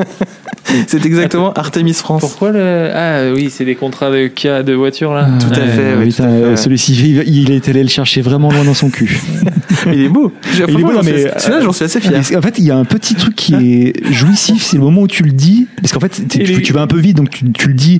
c'est 0.87 1.05
exactement 1.05 1.53
Artemis 1.53 1.93
France. 1.93 2.21
Pourquoi 2.21 2.51
le. 2.51 2.89
Ah 2.93 3.31
oui, 3.33 3.49
c'est 3.51 3.65
des 3.65 3.75
contrats 3.75 4.11
de 4.11 4.27
Kia 4.27 4.63
de 4.63 4.73
voiture 4.73 5.13
là. 5.13 5.27
Tout 5.39 5.47
à 5.51 5.55
tout 5.55 5.61
à 5.61 5.67
fait, 5.67 5.95
ouais. 5.95 6.55
Celui-ci, 6.57 6.93
il, 6.93 7.23
il 7.27 7.51
est 7.51 7.67
allé 7.69 7.83
le 7.83 7.89
chercher 7.89 8.21
vraiment 8.21 8.51
loin 8.51 8.63
dans 8.63 8.73
son 8.73 8.89
cul. 8.89 9.19
Il 9.87 9.99
est 10.01 10.09
beau. 10.09 10.31
J'ai- 10.55 10.63
Il 10.69 10.79
est 10.79 10.81
beau, 10.83 10.91
mais, 11.03 11.19
suis- 11.19 11.29
Celui-là, 11.39 11.61
j'en 11.61 11.73
suis 11.73 11.83
assez 11.83 11.99
fier. 11.99 12.17
En 12.37 12.41
fait, 12.41 12.57
il 12.59 12.63
y 12.65 12.71
a 12.71 12.77
un 12.77 12.85
petit 12.85 13.15
truc 13.15 13.35
qui 13.35 13.53
est 13.55 13.93
jouissif, 14.13 14.63
c'est 14.63 14.77
le 14.77 14.83
moment 14.83 15.01
où 15.01 15.07
tu 15.07 15.23
le 15.23 15.31
dis, 15.31 15.67
parce 15.81 15.91
qu'en 15.91 15.99
fait, 15.99 16.21
tu, 16.29 16.61
tu 16.61 16.73
vas 16.73 16.81
un 16.81 16.87
peu 16.87 16.99
vite, 16.99 17.17
donc 17.17 17.29
tu, 17.31 17.51
tu 17.51 17.67
le 17.67 17.73
dis 17.73 17.99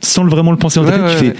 sans 0.00 0.24
vraiment 0.26 0.52
le 0.52 0.58
penser 0.58 0.78
ta 0.80 0.86
Ouais, 0.86 0.92
tête, 0.92 1.00
tu 1.18 1.24
ouais, 1.24 1.30
fais 1.32 1.36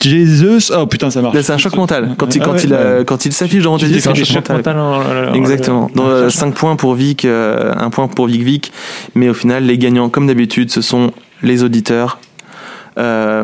Jesus, 0.00 0.72
oh 0.76 0.86
putain, 0.86 1.10
ça 1.10 1.22
marche. 1.22 1.36
C'est 1.40 1.52
un 1.52 1.58
choc 1.58 1.76
mental. 1.76 2.14
Quand 2.18 2.34
il, 2.34 2.42
Ah 2.42 2.44
quand 2.44 2.52
ouais, 2.52 2.60
il, 2.64 2.72
euh, 2.72 2.98
ouais. 2.98 3.04
quand 3.04 3.24
il 3.24 3.32
s'affiche 3.32 3.62
devant 3.62 3.76
tes 3.78 3.86
Tu 3.86 3.90
yeux, 3.92 3.96
dis 3.96 4.02
c'est 4.02 4.10
un 4.10 4.14
choc 4.14 4.34
mental. 4.34 4.56
mental 4.56 4.78
en- 4.78 4.92
en- 4.96 5.30
en- 5.30 5.34
Exactement. 5.34 5.90
en- 5.96 6.30
5 6.30 6.54
points 6.54 6.76
pour 6.76 6.94
Vic, 6.94 7.24
euh, 7.24 7.72
un 7.76 7.90
point 7.90 8.08
pour 8.08 8.26
Vic 8.26 8.42
Vic. 8.42 8.72
Mais 9.14 9.28
au 9.28 9.34
final, 9.34 9.64
les 9.64 9.78
gagnants, 9.78 10.08
comme 10.08 10.26
d'habitude, 10.26 10.70
ce 10.70 10.80
sont 10.80 11.12
les 11.42 11.62
auditeurs. 11.62 12.18
Euh, 12.98 13.42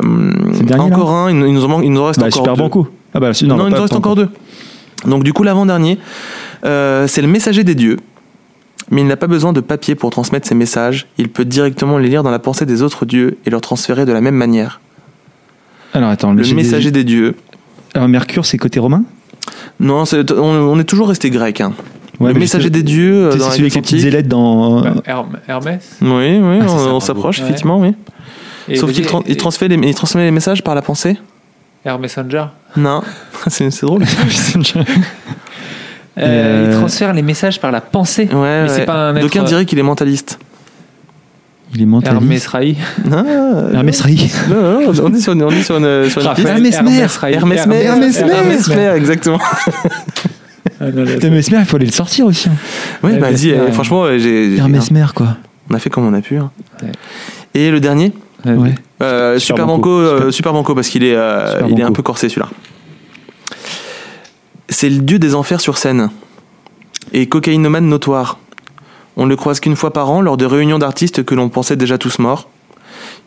dernier, 0.61 0.83
encore 0.83 1.11
un, 1.11 1.31
il 1.31 1.37
nous, 1.37 1.63
en 1.63 1.67
manque- 1.67 1.83
il 1.85 1.91
nous 1.91 2.01
en 2.01 2.05
reste 2.05 2.19
Bah, 2.19 2.27
encore 2.27 2.37
super 2.43 2.53
deux. 2.55 2.61
banco. 2.63 2.87
Ah 3.13 3.19
bah, 3.19 3.31
Non, 3.43 3.55
non, 3.57 3.67
il 3.67 3.73
nous 3.75 3.81
reste 3.81 3.95
encore 3.95 4.15
deux. 4.15 4.29
Donc 5.05 5.23
du 5.23 5.33
coup, 5.33 5.43
l'avant-dernier, 5.43 5.97
euh, 6.65 7.07
c'est 7.07 7.21
le 7.21 7.27
messager 7.27 7.63
des 7.63 7.75
dieux. 7.75 7.97
Mais 8.91 9.01
il 9.01 9.07
n'a 9.07 9.17
pas 9.17 9.27
besoin 9.27 9.53
de 9.53 9.59
papier 9.61 9.95
pour 9.95 10.09
transmettre 10.09 10.47
ses 10.47 10.55
messages. 10.55 11.07
Il 11.17 11.29
peut 11.29 11.45
directement 11.45 11.97
les 11.97 12.09
lire 12.09 12.23
dans 12.23 12.31
la 12.31 12.39
pensée 12.39 12.65
des 12.65 12.81
autres 12.81 13.05
dieux 13.05 13.37
et 13.45 13.49
leur 13.49 13.61
transférer 13.61 14.05
de 14.05 14.11
la 14.11 14.19
même 14.21 14.35
manière. 14.35 14.81
Alors 15.93 16.09
attends, 16.09 16.33
Le 16.33 16.43
messager 16.53 16.91
des 16.91 17.03
dieux. 17.03 17.35
Alors, 17.95 18.07
Mercure, 18.07 18.45
c'est 18.45 18.57
côté 18.57 18.79
romain? 18.79 19.03
Non, 19.79 20.03
on, 20.13 20.41
on 20.43 20.79
est 20.79 20.83
toujours 20.83 21.09
resté 21.09 21.29
grec. 21.29 21.61
hein. 21.61 21.73
Ouais, 22.19 22.33
le 22.33 22.39
messager 22.39 22.69
des 22.69 22.83
dieux 22.83 23.27
euh, 23.27 23.31
C'est 23.31 23.37
dans 23.37 23.45
la 23.45 23.51
celui 23.51 23.63
avec 23.63 23.73
les 23.75 23.79
Grèce 23.81 23.83
petites 23.91 23.95
antique. 23.99 24.07
ailettes 24.13 24.27
dans. 24.27 24.81
Bah, 24.81 24.93
Herm- 25.07 25.39
Hermès? 25.47 25.97
Oui, 26.01 26.37
oui, 26.37 26.57
Ah, 26.61 26.65
on, 26.69 26.99
s'approche, 26.99 27.37
Ouais. 27.39 27.45
effectivement, 27.45 27.79
oui. 27.79 27.93
Et 28.67 28.75
Sauf 28.75 28.91
qu'il 28.91 29.05
et- 29.25 29.35
transmet, 29.37 29.67
les, 29.69 29.75
il 29.87 29.95
transmet 29.95 30.23
les 30.25 30.31
messages 30.31 30.63
par 30.63 30.75
la 30.75 30.81
pensée 30.81 31.17
Air 31.85 31.97
Messenger. 31.97 32.45
Non, 32.75 33.01
c'est 33.47 33.71
c'est 33.71 33.85
drôle. 33.85 34.03
Euh, 34.03 34.83
Euh, 36.17 36.67
Il 36.73 36.77
transfère 36.77 37.13
les 37.13 37.21
messages 37.21 37.61
par 37.61 37.71
la 37.71 37.79
pensée. 37.79 38.27
Ouais, 38.33 38.63
Mais 38.63 38.67
c'est 38.67 38.79
ouais. 38.81 38.85
pas 38.85 39.09
un 39.09 39.15
être- 39.15 39.21
D'aucuns 39.21 39.43
diraient 39.43 39.65
qu'il 39.65 39.79
est 39.79 39.83
mentaliste. 39.83 40.37
Il 41.75 41.83
est 41.83 41.85
mentaliste. 41.85 42.21
Hermès 42.21 42.47
Raï. 42.47 42.77
Non, 43.09 43.25
Hermès 43.73 44.01
Rai. 44.01 44.15
non, 44.49 44.81
non, 44.81 44.91
on 45.03 45.13
est 45.13 45.19
sur 45.19 45.33
une, 45.33 45.43
on 45.43 45.51
est 45.51 45.61
sur 45.63 45.77
une, 45.77 46.09
sur 46.09 46.21
une 46.21 46.33
piste. 46.33 46.47
Mesmer. 46.59 47.05
Raï. 47.05 47.33
Hermès 47.35 47.67
Mer, 47.67 47.81
Hermès 47.85 48.17
Hermès 48.19 48.67
Mer. 48.69 48.77
Mer, 48.77 48.93
exactement. 48.95 49.39
Ah, 50.81 50.85
Putain, 50.85 51.29
mais 51.29 51.35
Mesmer, 51.35 51.57
il 51.59 51.65
faut 51.65 51.75
aller 51.75 51.85
le 51.85 51.91
sortir 51.91 52.25
aussi. 52.25 52.49
hein. 52.49 52.53
Oui, 53.03 53.11
bah, 53.19 53.27
Hermès 53.27 53.39
dis, 53.41 53.51
Mer, 53.51 53.61
euh, 53.61 53.71
franchement, 53.71 54.03
euh, 54.05 54.17
j'ai, 54.17 54.55
Hermès 54.57 54.89
Mer, 54.91 55.13
quoi. 55.13 55.37
on 55.69 55.75
a 55.75 55.79
fait 55.79 55.89
comme 55.91 56.07
on 56.07 56.13
a 56.13 56.21
pu. 56.21 56.37
hein. 56.37 56.49
Ouais. 56.81 56.89
Et 57.53 57.69
le 57.69 57.79
dernier. 57.79 58.13
Ouais. 58.45 58.73
euh, 59.03 59.37
Super 59.37 59.57
Super 59.57 59.67
Banco. 59.67 59.77
Banco, 59.77 59.89
euh, 59.99 60.31
Super 60.31 60.53
Banco, 60.53 60.73
parce 60.73 60.87
qu'il 60.89 61.03
est, 61.03 61.13
euh, 61.15 61.61
il 61.69 61.79
est 61.79 61.83
un 61.83 61.91
peu 61.91 62.01
corsé 62.01 62.29
celui-là. 62.29 62.47
C'est 64.69 64.89
le 64.89 64.99
dieu 64.99 65.19
des 65.19 65.35
enfers 65.35 65.61
sur 65.61 65.77
scène 65.77 66.09
et 67.13 67.27
cocaïnomane 67.27 67.87
notoire. 67.87 68.39
On 69.19 69.25
ne 69.25 69.29
le 69.29 69.35
croise 69.35 69.59
qu'une 69.59 69.75
fois 69.75 69.91
par 69.91 70.09
an 70.09 70.21
lors 70.21 70.37
de 70.37 70.45
réunions 70.45 70.79
d'artistes 70.79 71.25
que 71.25 71.35
l'on 71.35 71.49
pensait 71.49 71.75
déjà 71.75 71.97
tous 71.97 72.19
morts. 72.19 72.47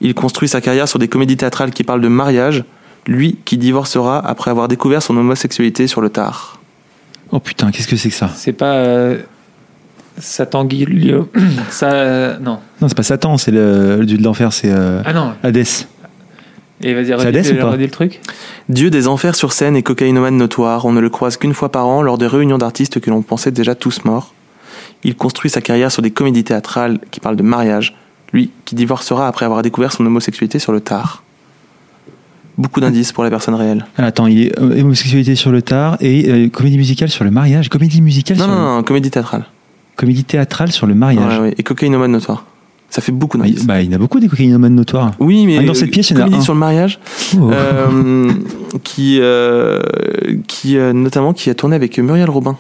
Il 0.01 0.15
construit 0.15 0.49
sa 0.49 0.63
carrière 0.63 0.89
sur 0.89 0.99
des 0.99 1.07
comédies 1.07 1.37
théâtrales 1.37 1.71
qui 1.71 1.85
parlent 1.85 2.01
de 2.01 2.09
mariage, 2.09 2.65
lui 3.07 3.37
qui 3.45 3.59
divorcera 3.59 4.19
après 4.19 4.51
avoir 4.51 4.69
découvert 4.69 5.03
son 5.03 5.15
homosexualité 5.19 5.87
sur 5.87 6.01
le 6.01 6.09
tard. 6.09 6.59
Oh 7.31 7.41
putain, 7.41 7.71
qu'est-ce 7.71 7.89
que 7.89 7.97
c'est 7.97 8.09
que 8.09 8.15
ça? 8.15 8.31
C'est 8.35 8.55
pas. 8.55 8.73
Euh, 8.73 9.19
Satan 10.17 10.65
Guilio. 10.65 11.29
Ça. 11.69 11.91
euh, 11.93 12.39
non. 12.39 12.59
Non, 12.81 12.89
c'est 12.89 12.97
pas 12.97 13.03
Satan, 13.03 13.37
c'est 13.37 13.51
le, 13.51 13.99
le 13.99 14.07
dieu 14.07 14.17
de 14.17 14.23
l'enfer, 14.23 14.51
c'est 14.55 14.71
euh, 14.71 15.03
Ah 15.05 15.13
non. 15.13 15.35
Hadès. 15.43 15.87
Et 16.83 16.95
vas-y, 16.95 17.13
redis 17.13 17.53
le 17.53 17.91
truc? 17.91 18.21
Dieu 18.71 18.89
des 18.89 19.09
enfers 19.09 19.35
sur 19.35 19.53
scène 19.53 19.77
et 19.77 19.83
cocaïnomane 19.83 20.39
notoire, 20.39 20.87
on 20.87 20.93
ne 20.93 21.01
le 21.01 21.11
croise 21.11 21.37
qu'une 21.37 21.53
fois 21.53 21.71
par 21.71 21.87
an 21.87 22.01
lors 22.01 22.17
de 22.17 22.25
réunions 22.25 22.59
d'artistes 22.59 22.99
que 22.99 23.11
l'on 23.11 23.21
pensait 23.21 23.51
déjà 23.51 23.75
tous 23.75 24.07
morts. 24.07 24.33
Il 25.05 25.17
construit 25.17 25.51
sa 25.51 25.61
carrière 25.61 25.91
sur 25.91 26.03
des 26.03 26.11
comédies 26.11 26.45
théâtrales 26.45 26.99
qui 27.11 27.21
parlent 27.21 27.37
de 27.37 27.43
mariage, 27.43 27.97
lui 28.33 28.51
qui 28.65 28.75
divorcera 28.75 29.27
après 29.29 29.45
avoir 29.47 29.63
découvert 29.63 29.93
son 29.93 30.07
homosexualité 30.07 30.59
sur 30.59 30.73
le 30.73 30.81
tard. 30.81 31.23
Beaucoup 32.59 32.81
d'indices 32.81 33.13
pour 33.13 33.25
la 33.25 33.31
personne 33.31 33.55
réelle. 33.55 33.87
Ah, 33.97 34.05
attends, 34.07 34.27
il 34.27 34.43
est 34.47 34.59
euh, 34.61 34.81
homosexualité 34.83 35.35
sur 35.35 35.51
le 35.51 35.63
tard 35.63 35.97
et 36.01 36.31
euh, 36.31 36.49
comédie 36.49 36.77
musicale 36.77 37.09
sur 37.09 37.25
le 37.25 37.31
mariage. 37.31 37.69
Comédie 37.71 38.03
musicale 38.03 38.37
Non, 38.37 38.45
sur 38.45 38.53
non, 38.53 38.59
le- 38.61 38.77
non, 38.77 38.83
comédie 38.83 39.11
théâtrale. 39.11 39.47
Comédie 39.97 40.25
théâtrale 40.25 40.71
sur 40.71 40.87
le 40.87 40.95
mariage. 40.95 41.39
Ouais, 41.39 41.45
ouais, 41.49 41.55
Et 41.59 41.63
cocaïnomane 41.63 42.13
notoire. 42.13 42.45
Ça 42.91 43.01
fait 43.01 43.11
beaucoup 43.11 43.39
d'indices. 43.39 43.65
bah, 43.67 43.81
il 43.81 43.89
y 43.91 43.93
en 43.93 43.97
a 43.97 43.99
beaucoup 43.99 44.21
des 44.21 44.29
cocaïnomanes 44.29 44.75
notoires. 44.75 45.13
Oui, 45.19 45.47
mais 45.47 45.59
Ah, 45.61 45.63
dans 45.65 45.73
cette 45.73 45.91
pièce, 45.91 46.11
il 46.11 46.17
y 46.17 46.17
en 46.19 46.21
a 46.21 46.25
comédie 46.25 46.41
un. 46.43 46.45
sur 46.45 46.53
le 46.53 46.61
mariage, 46.61 47.01
Oh. 47.41 47.51
euh, 47.51 48.33
qui, 48.85 49.19
euh, 49.23 49.81
qui 50.47 50.77
euh, 50.77 50.93
notamment 50.93 51.33
qui 51.33 51.49
a 51.49 51.55
tourné 51.55 51.75
avec 51.75 51.99
Muriel 51.99 52.29
Robin. 52.29 52.57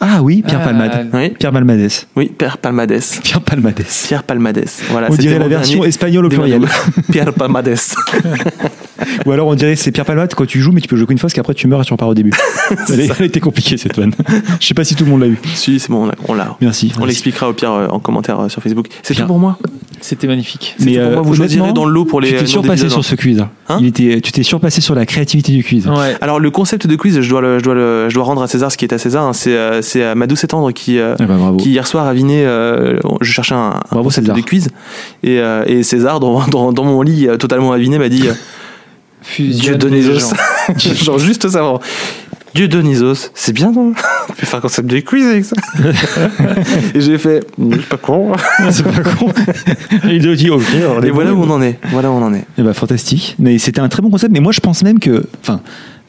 Ah 0.00 0.22
oui, 0.22 0.42
Pierre 0.46 0.60
Ah, 0.62 0.64
Palmade. 0.66 1.08
Oui, 1.12 1.30
Pierre 1.38 1.52
Palmades. 1.52 1.90
oui, 2.16 2.32
Pierre 2.36 2.58
Palmades. 2.58 3.00
Pierre 3.22 3.40
Palmades. 3.40 3.84
Pierre 4.06 4.22
Palmades. 4.22 4.64
Voilà, 4.90 5.08
on 5.10 5.14
dirait 5.14 5.38
la 5.38 5.48
version 5.48 5.84
espagnole 5.84 6.26
au 6.26 6.28
pluriel. 6.28 6.66
Pierre 7.10 7.32
Palmades. 7.32 7.76
Ou 9.26 9.32
alors 9.32 9.46
on 9.48 9.54
dirait 9.54 9.76
c'est 9.76 9.92
Pierre 9.92 10.04
Palmade 10.04 10.34
quand 10.34 10.46
tu 10.46 10.60
joues 10.60 10.72
mais 10.72 10.80
tu 10.80 10.88
peux 10.88 10.96
jouer 10.96 11.06
qu'une 11.06 11.18
fois 11.18 11.26
parce 11.28 11.34
qu'après 11.34 11.54
tu 11.54 11.66
meurs 11.68 11.80
et 11.82 11.84
tu 11.84 11.92
repars 11.92 12.08
au 12.08 12.14
début. 12.14 12.32
elle, 12.92 13.10
elle 13.18 13.24
était 13.26 13.40
compliquée 13.40 13.76
cette 13.76 13.96
vanne. 13.96 14.12
Je 14.60 14.66
sais 14.66 14.74
pas 14.74 14.84
si 14.84 14.94
tout 14.94 15.04
le 15.04 15.10
monde 15.10 15.20
l'a 15.20 15.26
eu. 15.28 15.38
si, 15.54 15.78
c'est 15.78 15.90
bon, 15.90 16.04
on 16.04 16.06
l'a- 16.06 16.14
on 16.28 16.34
l'a. 16.34 16.56
Merci. 16.60 16.92
On 17.00 17.04
l'expliquera 17.04 17.48
au 17.48 17.52
pire 17.52 17.72
euh, 17.72 17.86
en 17.88 17.98
commentaire 17.98 18.40
euh, 18.40 18.48
sur 18.48 18.62
Facebook. 18.62 18.86
C'est 19.02 19.14
tout 19.14 19.26
pour 19.26 19.38
moi. 19.38 19.58
C'était 20.00 20.26
magnifique. 20.26 20.74
C'est 20.78 20.92
tout 20.94 21.00
pour 21.00 21.10
moi. 21.12 21.22
Vous 21.22 21.34
choisirez 21.34 21.60
honnêtement, 21.62 21.82
dans 21.82 21.86
le 21.86 21.92
lot 21.94 22.04
pour 22.04 22.20
les. 22.20 22.28
tu 22.30 22.36
t'es 22.36 22.46
surpassé 22.46 22.88
sur 22.88 23.04
ce 23.04 23.14
quiz. 23.14 23.40
hein. 23.40 23.50
Hein 23.68 23.78
Il 23.80 23.86
était, 23.86 24.20
tu 24.20 24.32
t'es 24.32 24.42
surpassé 24.42 24.80
sur 24.82 24.94
la 24.94 25.06
créativité 25.06 25.52
du 25.52 25.64
quiz. 25.64 25.86
Ouais. 25.86 26.16
Alors 26.20 26.38
le 26.40 26.50
concept 26.50 26.86
de 26.86 26.96
quiz, 26.96 27.20
je 27.20 27.28
dois 27.30 27.40
le, 27.40 27.58
je 27.58 27.64
dois 27.64 27.74
le, 27.74 28.08
je 28.10 28.14
dois 28.14 28.24
rendre 28.24 28.42
à 28.42 28.46
César 28.46 28.70
ce 28.70 28.76
qui 28.76 28.84
est 28.84 28.92
à 28.92 28.98
César. 28.98 29.24
hein. 29.24 29.32
C'est, 29.32 29.56
euh, 29.56 29.80
c'est 29.82 30.02
euh, 30.02 30.14
ma 30.14 30.26
douce 30.26 30.44
et 30.44 30.46
tendre 30.48 30.70
qui, 30.72 30.98
euh, 30.98 31.14
Ah 31.18 31.24
bah, 31.24 31.34
bravo. 31.38 31.56
qui 31.56 31.70
hier 31.70 31.86
soir 31.86 32.06
a 32.06 32.12
viné. 32.12 32.44
euh, 32.44 32.98
je 33.22 33.32
cherchais 33.32 33.54
un, 33.54 33.58
un 33.58 33.80
Bravo, 33.90 34.04
concept 34.04 34.26
César. 34.26 34.36
de 34.36 34.42
quiz 34.42 34.68
et, 35.22 35.38
euh, 35.38 35.64
et 35.66 35.82
César 35.82 36.20
dans, 36.20 36.46
dans, 36.48 36.72
dans 36.72 36.84
mon 36.84 37.00
lit 37.00 37.26
euh, 37.28 37.36
totalement 37.36 37.72
aviné 37.72 37.98
m'a 37.98 38.08
dit 38.10 38.24
euh, 39.40 39.42
Dieu 39.42 39.52
Fusionne 39.52 39.78
donne 39.78 39.92
les 39.92 40.02
les 40.02 40.18
gens. 40.18 40.32
os. 40.76 41.04
genre 41.04 41.18
juste 41.18 41.48
ça. 41.48 41.60
vraiment. 41.60 41.80
C'est 43.34 43.52
bien, 43.52 43.72
non? 43.72 43.94
On 44.28 44.32
peut 44.32 44.46
faire 44.46 44.58
un 44.58 44.62
concept 44.62 44.88
de 44.88 45.00
quiz 45.00 45.26
avec 45.26 45.44
ça. 45.44 45.56
et 46.94 47.00
j'ai 47.00 47.18
fait, 47.18 47.44
c'est 47.58 47.88
pas 47.88 47.96
con. 47.96 48.32
C'est 48.70 48.84
pas 48.84 49.02
con. 49.02 49.32
Il 50.04 50.22
doit 50.22 50.36
dire, 50.36 50.54
ok. 50.54 50.62
Et 51.02 51.10
voilà 51.10 51.34
où 51.34 51.42
on 51.42 51.50
en 51.50 51.60
est. 51.60 51.78
Voilà 51.90 52.10
où 52.10 52.14
on 52.14 52.22
en 52.22 52.32
est. 52.32 52.44
Eh 52.56 52.62
ben, 52.62 52.72
fantastique. 52.72 53.34
Mais 53.38 53.58
c'était 53.58 53.80
un 53.80 53.88
très 53.88 54.02
bon 54.02 54.10
concept. 54.10 54.32
Mais 54.32 54.40
moi, 54.40 54.52
je 54.52 54.60
pense 54.60 54.84
même 54.84 55.00
que, 55.00 55.26
enfin, 55.42 55.60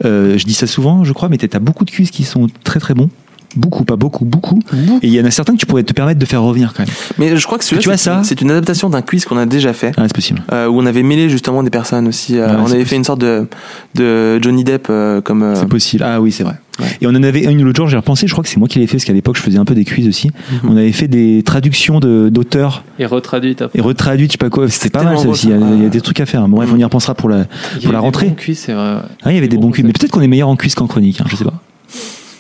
euh, 0.04 0.38
je 0.38 0.46
dis 0.46 0.54
ça 0.54 0.68
souvent, 0.68 1.04
je 1.04 1.14
crois, 1.14 1.30
mais 1.30 1.38
t'as 1.38 1.60
beaucoup 1.60 1.86
de 1.86 1.92
quiz 1.92 2.12
qui 2.12 2.24
sont 2.24 2.48
très 2.64 2.80
très 2.80 2.94
bons. 2.94 3.10
Beaucoup, 3.56 3.84
pas 3.86 3.96
beaucoup, 3.96 4.26
beaucoup. 4.26 4.60
Et 5.02 5.08
il 5.08 5.14
y 5.14 5.22
en 5.22 5.26
a 5.26 5.32
certains 5.32 5.54
que 5.54 5.60
tu 5.60 5.66
pourrais 5.66 5.84
te 5.84 5.94
permettre 5.94 6.20
de 6.20 6.26
faire 6.26 6.42
revenir 6.42 6.74
quand 6.76 6.84
même. 6.86 6.94
Mais 7.18 7.38
je 7.38 7.46
crois 7.46 7.58
que 7.58 7.64
celui-là, 7.64 7.82
Tu 7.82 7.88
vois 7.90 7.98
c'est 7.98 8.10
ça 8.10 8.18
une- 8.18 8.24
c'est 8.24 8.42
une 8.42 8.52
adaptation 8.52 8.90
d'un 8.90 9.02
quiz 9.02 9.26
qu'on 9.26 9.38
a 9.38 9.46
déjà 9.46 9.74
fait. 9.74 9.92
Ah, 9.98 10.04
c'est 10.08 10.14
possible. 10.16 10.42
euh, 10.52 10.68
où 10.68 10.80
on 10.82 10.86
avait 10.86 11.04
mêlé 11.04 11.30
justement 11.30 11.64
des 11.64 11.70
personnes 11.70 12.08
aussi. 12.08 12.38
euh, 12.38 12.48
Ouais, 12.48 12.54
on 12.60 12.72
avait 12.72 12.86
fait 12.86 12.96
une 12.98 13.04
sorte 13.04 13.22
de, 13.22 13.48
de 13.96 14.40
Johnny 14.42 14.64
Depp 14.64 14.88
euh, 14.90 15.22
comme. 15.22 15.44
euh, 15.44 15.56
C'est 15.56 15.68
possible. 15.68 16.04
Ah 16.06 16.20
oui, 16.22 16.32
c'est 16.32 16.44
vrai. 16.44 16.56
Ouais. 16.80 16.88
Et 17.00 17.08
on 17.08 17.12
en 17.12 17.24
avait 17.24 17.44
une 17.46 17.62
l'autre 17.64 17.78
jour, 17.78 17.88
j'ai 17.88 17.96
repensé, 17.96 18.28
je 18.28 18.34
crois 18.34 18.44
que 18.44 18.50
c'est 18.50 18.58
moi 18.58 18.68
qui 18.68 18.80
l'ai 18.80 18.88
fait, 18.88 18.98
parce 18.98 19.06
qu'à 19.06 19.14
l'époque, 19.14 19.38
je 19.38 19.42
faisais 19.42 19.58
un 19.58 19.64
peu 19.64 19.74
des 19.76 19.86
quiz 19.86 20.06
aussi. 20.10 20.28
Mhm. 20.52 20.70
On 20.70 20.76
avait 20.76 20.92
fait 20.92 21.08
des 21.08 21.42
traductions 21.42 22.02
de- 22.02 22.28
d'auteurs 22.30 22.84
Et 23.00 23.06
retraduite 23.06 23.62
après. 23.62 23.80
et 23.80 23.82
retraduites, 23.82 24.32
je 24.32 24.34
sais 24.34 24.38
pas 24.38 24.50
quoi. 24.50 24.68
C'était 24.70 24.90
pas 24.90 25.04
mal 25.04 25.18
ça 25.18 25.30
aussi. 25.30 25.48
Il 25.48 25.52
y 25.52 25.54
a- 25.54 25.58
il 25.76 25.84
y 25.84 25.86
a 25.86 25.90
des 25.90 26.02
trucs 26.02 26.20
à 26.20 26.26
faire. 26.26 26.46
Bon, 26.50 26.58
bref, 26.58 26.70
on 26.74 26.78
y 26.78 26.84
repensera 26.84 27.16
pour 27.16 27.30
la, 27.30 27.38
Il 27.38 27.42
y 27.42 27.46
pour 27.46 27.78
avait 27.78 27.86
la 27.86 27.92
des 27.92 27.98
rentrée. 28.00 28.28
bons 28.28 28.34
cuits, 28.36 28.56
c'est 28.56 28.74
vrai. 28.74 28.98
Ah, 29.24 29.32
il 29.32 29.36
y 29.36 29.38
avait 29.38 29.48
des 29.48 29.56
Des 29.56 29.62
bons 29.62 29.68
bons 29.68 29.72
quiz. 29.72 29.86
Mais 29.86 29.94
peut-être 29.94 30.12
qu'on 30.12 30.20
est 30.22 30.28
meilleur 30.28 30.50
en 30.50 30.58
quiz 30.58 30.76
qu'en 30.76 30.88
chronique, 30.88 31.22
hein, 31.22 31.26
je 31.30 31.38
sais 31.38 31.46
pas. 31.46 31.54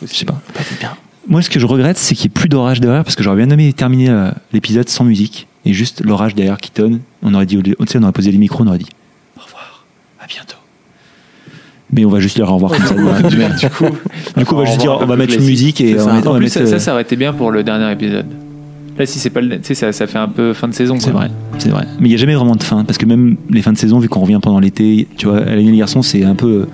Je 0.06 0.14
sais 0.14 0.26
pas. 0.26 0.42
Peut-être 0.54 0.78
bien. 0.80 0.92
Moi, 1.27 1.41
ce 1.41 1.49
que 1.49 1.60
je 1.60 1.65
regrette, 1.65 1.97
c'est 1.97 2.14
qu'il 2.15 2.30
n'y 2.30 2.34
ait 2.34 2.39
plus 2.39 2.49
d'orage 2.49 2.80
derrière, 2.81 3.03
parce 3.03 3.15
que 3.15 3.23
j'aurais 3.23 3.38
bien 3.38 3.49
aimé 3.49 3.73
terminer 3.73 4.10
euh, 4.10 4.30
l'épisode 4.53 4.88
sans 4.89 5.03
musique, 5.03 5.47
et 5.65 5.73
juste 5.73 6.03
l'orage 6.03 6.35
derrière 6.35 6.57
qui 6.57 6.72
tonne. 6.72 6.99
On 7.23 7.34
aurait 7.34 7.45
dit, 7.47 7.60
sais, 7.88 7.97
on 7.97 8.03
aurait 8.03 8.11
posé 8.11 8.31
les 8.31 8.38
micros, 8.38 8.64
on 8.64 8.68
aurait 8.68 8.77
dit 8.77 8.89
au 9.38 9.41
revoir, 9.41 9.85
à 10.22 10.27
bientôt. 10.27 10.57
Mais 11.91 12.06
on 12.06 12.10
va 12.10 12.19
juste 12.19 12.38
leur 12.38 12.52
au 12.52 12.56
revoir 12.56 12.72
comme 12.73 12.85
ça. 12.85 13.22
Du, 13.27 13.35
du 13.38 13.69
coup, 13.69 13.85
du 14.38 14.45
coup, 14.45 14.56
on 14.56 14.60
va 14.60 14.65
juste 14.65 14.80
dire, 14.80 14.97
on 14.99 15.06
va 15.06 15.15
mettre 15.15 15.34
une 15.35 15.45
musique 15.45 15.81
et 15.81 15.95
on 15.95 15.99
ça. 15.99 16.06
va 16.06 16.14
mettre- 16.14 16.27
on 16.30 16.34
va 16.34 16.38
plus, 16.39 16.45
mettre, 16.45 16.60
ça, 16.60 16.65
ça, 16.68 16.76
euh, 16.76 16.80
ça 16.80 16.91
aurait 16.93 17.02
été 17.03 17.15
bien 17.15 17.34
pour 17.34 17.52
le 17.52 17.64
dernier 17.64 17.91
épisode. 17.91 18.26
Là, 18.97 19.06
si 19.06 19.19
c'est 19.19 19.30
pas 19.30 19.41
le. 19.41 19.57
Tu 19.57 19.64
sais, 19.64 19.76
ça, 19.76 19.91
ça 19.91 20.07
fait 20.07 20.18
un 20.18 20.27
peu 20.30 20.53
fin 20.53 20.68
de 20.68 20.73
saison. 20.73 20.97
C'est 20.99 21.11
vrai, 21.11 21.30
c'est 21.57 21.69
vrai. 21.69 21.85
Mais 21.99 22.07
il 22.07 22.10
n'y 22.10 22.15
a 22.15 22.18
jamais 22.18 22.35
vraiment 22.35 22.56
de 22.56 22.64
fin, 22.64 22.84
parce 22.85 22.97
que 22.97 23.06
même 23.06 23.35
les 23.49 23.61
fins 23.61 23.73
de 23.73 23.77
saison, 23.77 23.99
vu 23.99 24.07
qu'on 24.10 24.22
revient 24.22 24.39
pendant 24.41 24.60
l'été, 24.60 25.07
tu 25.18 25.27
vois, 25.27 25.39
à 25.41 25.56
les 25.56 25.77
garçons, 25.77 26.02
c'est 26.02 26.23
un 26.23 26.35
peu 26.35 26.47
euh, 26.47 26.68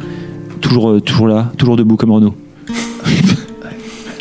toujours, 0.61 0.89
euh, 0.91 0.99
toujours 1.01 1.27
là, 1.27 1.51
toujours 1.57 1.77
debout 1.77 1.97
comme 1.97 2.11
Renault. 2.11 2.35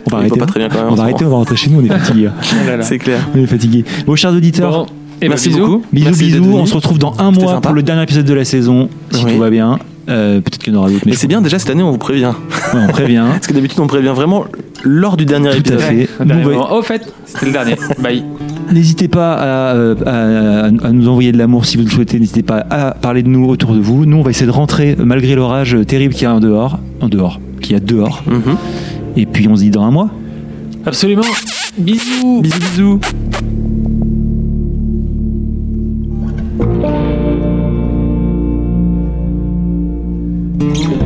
on 0.07 0.11
va 0.11 0.19
arrêter. 0.19 0.39
va 0.39 0.47
pas 0.47 0.51
très 0.51 0.61
bien 0.61 0.69
quand 0.69 0.79
même. 0.83 0.89
On 0.93 0.95
va 0.95 1.03
arrêter, 1.05 1.25
on 1.25 1.31
va 1.31 1.37
rentrer 1.37 1.57
chez 1.57 1.71
nous, 1.71 1.81
on 1.81 1.85
est 1.85 1.89
fatigué. 1.99 2.29
Oh 2.53 2.67
là 2.67 2.77
là. 2.79 2.83
C'est 2.83 2.99
clair. 2.99 3.21
On 3.35 3.39
est 3.39 3.47
fatigué. 3.47 3.85
Bon, 4.07 4.15
chers 4.17 4.33
auditeurs, 4.33 4.71
Bon, 4.73 4.87
et 5.23 5.27
ben, 5.27 5.29
Merci 5.31 5.49
bisous. 5.51 5.61
beaucoup. 5.61 5.85
bisous, 5.93 6.05
Merci 6.07 6.25
bisous. 6.25 6.45
On 6.55 6.67
se 6.67 6.75
retrouve 6.75 6.99
dans 6.99 7.15
un 7.19 7.31
mois 7.31 7.47
sympa. 7.55 7.61
pour 7.69 7.75
le 7.75 7.83
dernier 7.83 8.03
épisode 8.03 8.25
de 8.25 8.35
la 8.35 8.45
saison, 8.45 8.89
si 9.11 9.25
Oui. 9.25 9.33
tout 9.35 9.39
va 9.39 9.51
bien. 9.51 9.79
Euh, 10.09 10.41
Peut-être 10.41 10.59
qu'il 10.59 10.73
y 10.73 10.77
en 10.77 10.81
aura 10.81 10.89
d'autres, 10.91 11.05
mais 11.07 11.13
c'est 11.13 11.29
bien, 11.29 11.41
déjà 11.41 11.59
cette 11.59 11.71
année, 11.71 11.83
on 11.83 11.93
vous 11.93 11.99
prévient. 11.99 12.33
Ouais, 12.75 12.81
on 12.89 12.91
prévient. 12.91 13.23
Parce 13.31 13.47
que 13.47 13.53
d'habitude, 13.53 13.79
on 13.81 13.87
prévient 13.87 14.13
vraiment 14.15 14.45
lors 14.83 15.17
du 15.17 15.25
dernier 15.27 15.51
Tout 15.51 15.57
à 15.57 15.59
épisode. 15.59 15.81
fait. 15.81 16.09
Dernier 16.25 16.45
on 16.45 16.49
va- 16.49 16.55
moment. 16.55 16.73
Au 16.75 16.83
fait, 16.83 17.13
c'était 17.27 17.47
le 17.47 17.53
dernier. 17.53 17.77
Bye. 18.03 18.25
N'hésitez 18.73 19.09
pas 19.09 19.35
à, 19.35 19.75
euh, 19.77 19.95
à- 20.07 20.87
à 20.87 20.91
nous 20.91 21.07
envoyer 21.09 21.33
de 21.33 21.39
l'amour 21.39 21.65
si 21.67 21.77
vous 21.77 21.85
le 21.85 21.91
souhaitez. 21.91 22.19
N'hésitez 22.19 22.43
pas 22.43 22.65
à 22.71 22.93
parler 22.93 23.23
de 23.23 23.29
nous 23.29 23.47
autour 23.49 23.75
de 23.75 23.81
vous. 23.81 24.05
Nous, 24.07 24.17
on 24.17 24.23
va 24.23 24.31
essayer 24.31 24.47
de 24.47 24.51
rentrer 24.53 24.97
malgré 24.99 25.35
l'orage 25.35 25.77
terrible 25.87 26.15
qu'il 26.15 26.23
y 26.25 26.27
a 26.27 26.35
en 26.35 26.41
dehors, 26.41 26.79
en 27.01 27.09
dehors, 27.09 27.39
qu'il 27.61 27.73
y 27.73 27.77
a 27.77 27.81
dehors. 27.81 28.23
Mhm. 28.27 28.57
Et 29.17 29.27
puis 29.27 29.49
on 29.49 29.57
se 29.57 29.63
dit 29.63 29.71
dans 29.71 29.83
un 29.83 29.91
mois. 29.91 30.11
Absolument. 30.87 31.23
Bisous. 31.77 32.43
Bisous, 32.43 33.01
bisous. 33.01 33.01
Thank 40.61 41.00